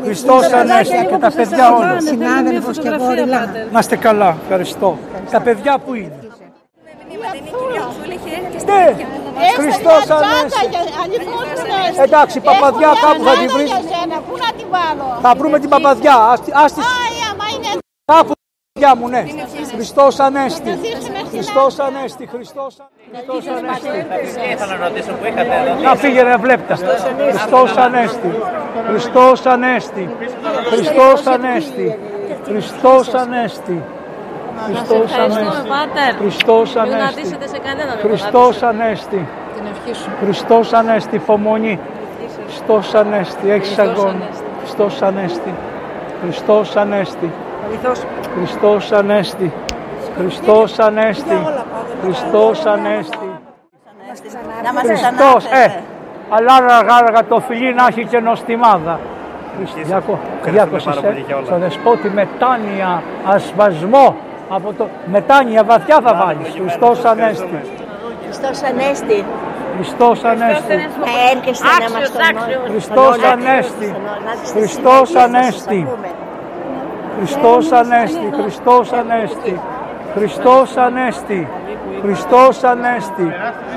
Χριστός 0.03 0.51
Ανέστη 0.53 1.05
και 1.09 1.15
τα 1.17 1.31
παιδιά 1.31 1.71
όλα. 1.73 1.97
Συνάδελφος 2.01 2.77
και 2.79 2.89
γόριλα. 2.99 3.49
Να 3.71 3.79
είστε 3.79 3.95
καλά. 3.95 4.35
Ευχαριστώ. 4.43 4.97
Τα 5.31 5.39
παιδιά 5.41 5.77
που 5.85 5.93
είναι. 5.93 6.11
μηνύματα. 7.09 7.35
Είναι 7.35 7.47
η 7.47 7.51
κυρία 7.51 7.87
Ψούλη 7.89 8.19
και 8.53 8.59
στην 8.59 8.73
Ναι, 8.73 8.85
παιδιά. 9.41 9.59
Χριστός 9.61 10.03
Ανέστη. 10.17 10.65
Εντάξει, 12.05 12.37
η 12.37 12.41
παπαδιά 12.41 12.91
κάπου 13.03 13.23
θα 13.23 13.33
τη 13.41 13.47
βρεις. 13.47 13.71
Πού 14.27 14.35
να 14.45 14.49
την 14.57 14.67
βάλω; 14.75 15.07
Θα 15.21 15.31
βρούμε 15.37 15.59
την 15.59 15.69
παπαδιά. 15.69 16.15
Ας 16.15 16.41
τη- 16.41 16.51
Ας 16.63 16.73
τη 16.73 16.81
Άι, 16.81 17.17
άμα 17.31 17.45
είναι 17.55 17.69
κάπου 18.11 18.31
την 18.33 18.81
παπαδιά 18.81 18.91
μου, 18.99 19.07
ναι. 19.13 19.23
Χριστός 19.75 20.19
Ανέστη. 20.19 20.79
Χριστός 21.31 21.79
Ανέστη. 21.79 22.25
Χριστός 22.33 22.77
Χριστός 23.11 23.47
Ανέστη. 23.57 23.87
Ήθελα 24.53 24.75
να 24.77 24.87
ρωτήσω 24.87 25.11
που 25.11 25.25
είχατε 25.25 25.53
εδώ. 25.67 25.81
Να 25.81 25.95
φύγε 25.95 26.23
βλέπτα. 26.37 26.75
Χριστός 27.31 27.75
Ανέστη. 27.77 28.31
Χριστός 28.87 29.45
Ανέστη. 29.45 30.15
Χριστός 30.71 31.25
Ανέστη. 31.25 31.99
Χριστός 32.45 33.13
Ανέστη. 33.13 33.83
Χριστός 34.65 35.13
Ανέστη. 35.17 35.67
Πάτερ. 35.73 36.15
Χριστός 36.21 36.73
Μην 36.73 36.81
Ανέστη. 36.81 37.19
αντίσετε 37.19 37.47
σε 37.47 37.57
κανέναν. 37.57 37.97
Χριστός 37.99 38.63
Ανέστη. 38.63 39.27
Την 39.55 39.65
ευχή 39.71 39.93
σου. 40.01 40.09
Χριστός 40.23 40.73
Ανέστη, 40.73 41.15
υπομονή. 41.15 41.79
Χριστός 42.45 42.93
Ανέστη, 42.93 43.51
έχεις 43.51 43.67
Χριστός 43.67 43.87
αγώνα. 43.87 44.09
Ανέστη. 44.09 44.43
Χριστός 44.63 45.01
Ανέστη. 45.01 45.53
Χριστός 46.21 46.75
Ανέστη. 46.75 47.31
Βοηθός. 47.67 47.99
Χριστός 48.35 48.91
Ανέστη. 48.91 49.53
Χριστός 50.17 50.79
Ανέστη. 50.79 51.37
Χριστός 52.03 52.65
Ανέστη. 52.65 53.29
Να 54.63 54.73
μας 54.73 54.83
Χριστός, 54.83 55.45
ε, 55.45 55.81
αλλά 56.29 56.53
αργά 56.77 56.95
αργά 56.95 57.25
το 57.25 57.39
φιλί 57.39 57.73
να 57.73 57.85
έχει 57.87 58.05
και 58.05 58.19
νοστιμάδα. 58.19 58.99
Διάκο, 59.83 60.19
Κυριάκος 60.43 60.85
είσαι, 60.85 61.13
στο 61.45 61.57
δεσπότη 61.57 62.09
μετάνοια, 62.09 63.03
ασβασμό, 63.25 64.15
από 64.55 64.73
το 64.73 64.87
μετάνοια 65.05 65.63
βαθιά 65.63 65.99
θα 66.03 66.13
βάλεις. 66.15 66.53
Χριστός 66.59 67.05
Ανέστη. 67.05 67.61
Χριστός 68.23 68.63
Ανέστη. 68.63 69.25
Χριστός 69.75 70.23
Ανέστη. 70.23 70.75
Να 70.75 71.11
έρχεστε 71.31 71.67
να 71.79 71.99
μας 71.99 72.11
τον 72.11 72.71
Χριστός 72.71 73.23
Ανέστη. 73.31 73.95
Χριστός 74.53 75.15
Ανέστη. 75.15 75.87
Χριστός 77.17 77.71
Ανέστη. 77.71 78.29
Χριστός 78.43 78.91
Ανέστη. 78.91 79.59
Χριστός 80.15 80.77
Ανέστη. 80.77 81.47
Χριστός 82.01 82.63
Ανέστη. 82.63 83.33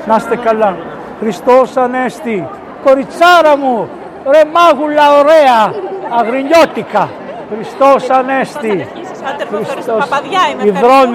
Να 0.07 0.17
είστε 0.17 0.37
καλά. 0.37 0.77
Χριστός 1.21 1.77
Ανέστη. 1.77 2.49
Κοριτσάρα 2.85 3.57
μου. 3.57 3.89
Ρε 4.33 4.43
μάγουλα 4.55 5.19
ωραία. 5.19 5.75
Αγρινιώτικα. 6.19 7.09
Χριστός 7.55 8.11
Ανέστη. 8.11 8.89
Χριστός. 9.73 9.99
Παπαδιά 10.09 10.41
είμαι. 10.53 10.63
Υδρώνει. 10.65 11.13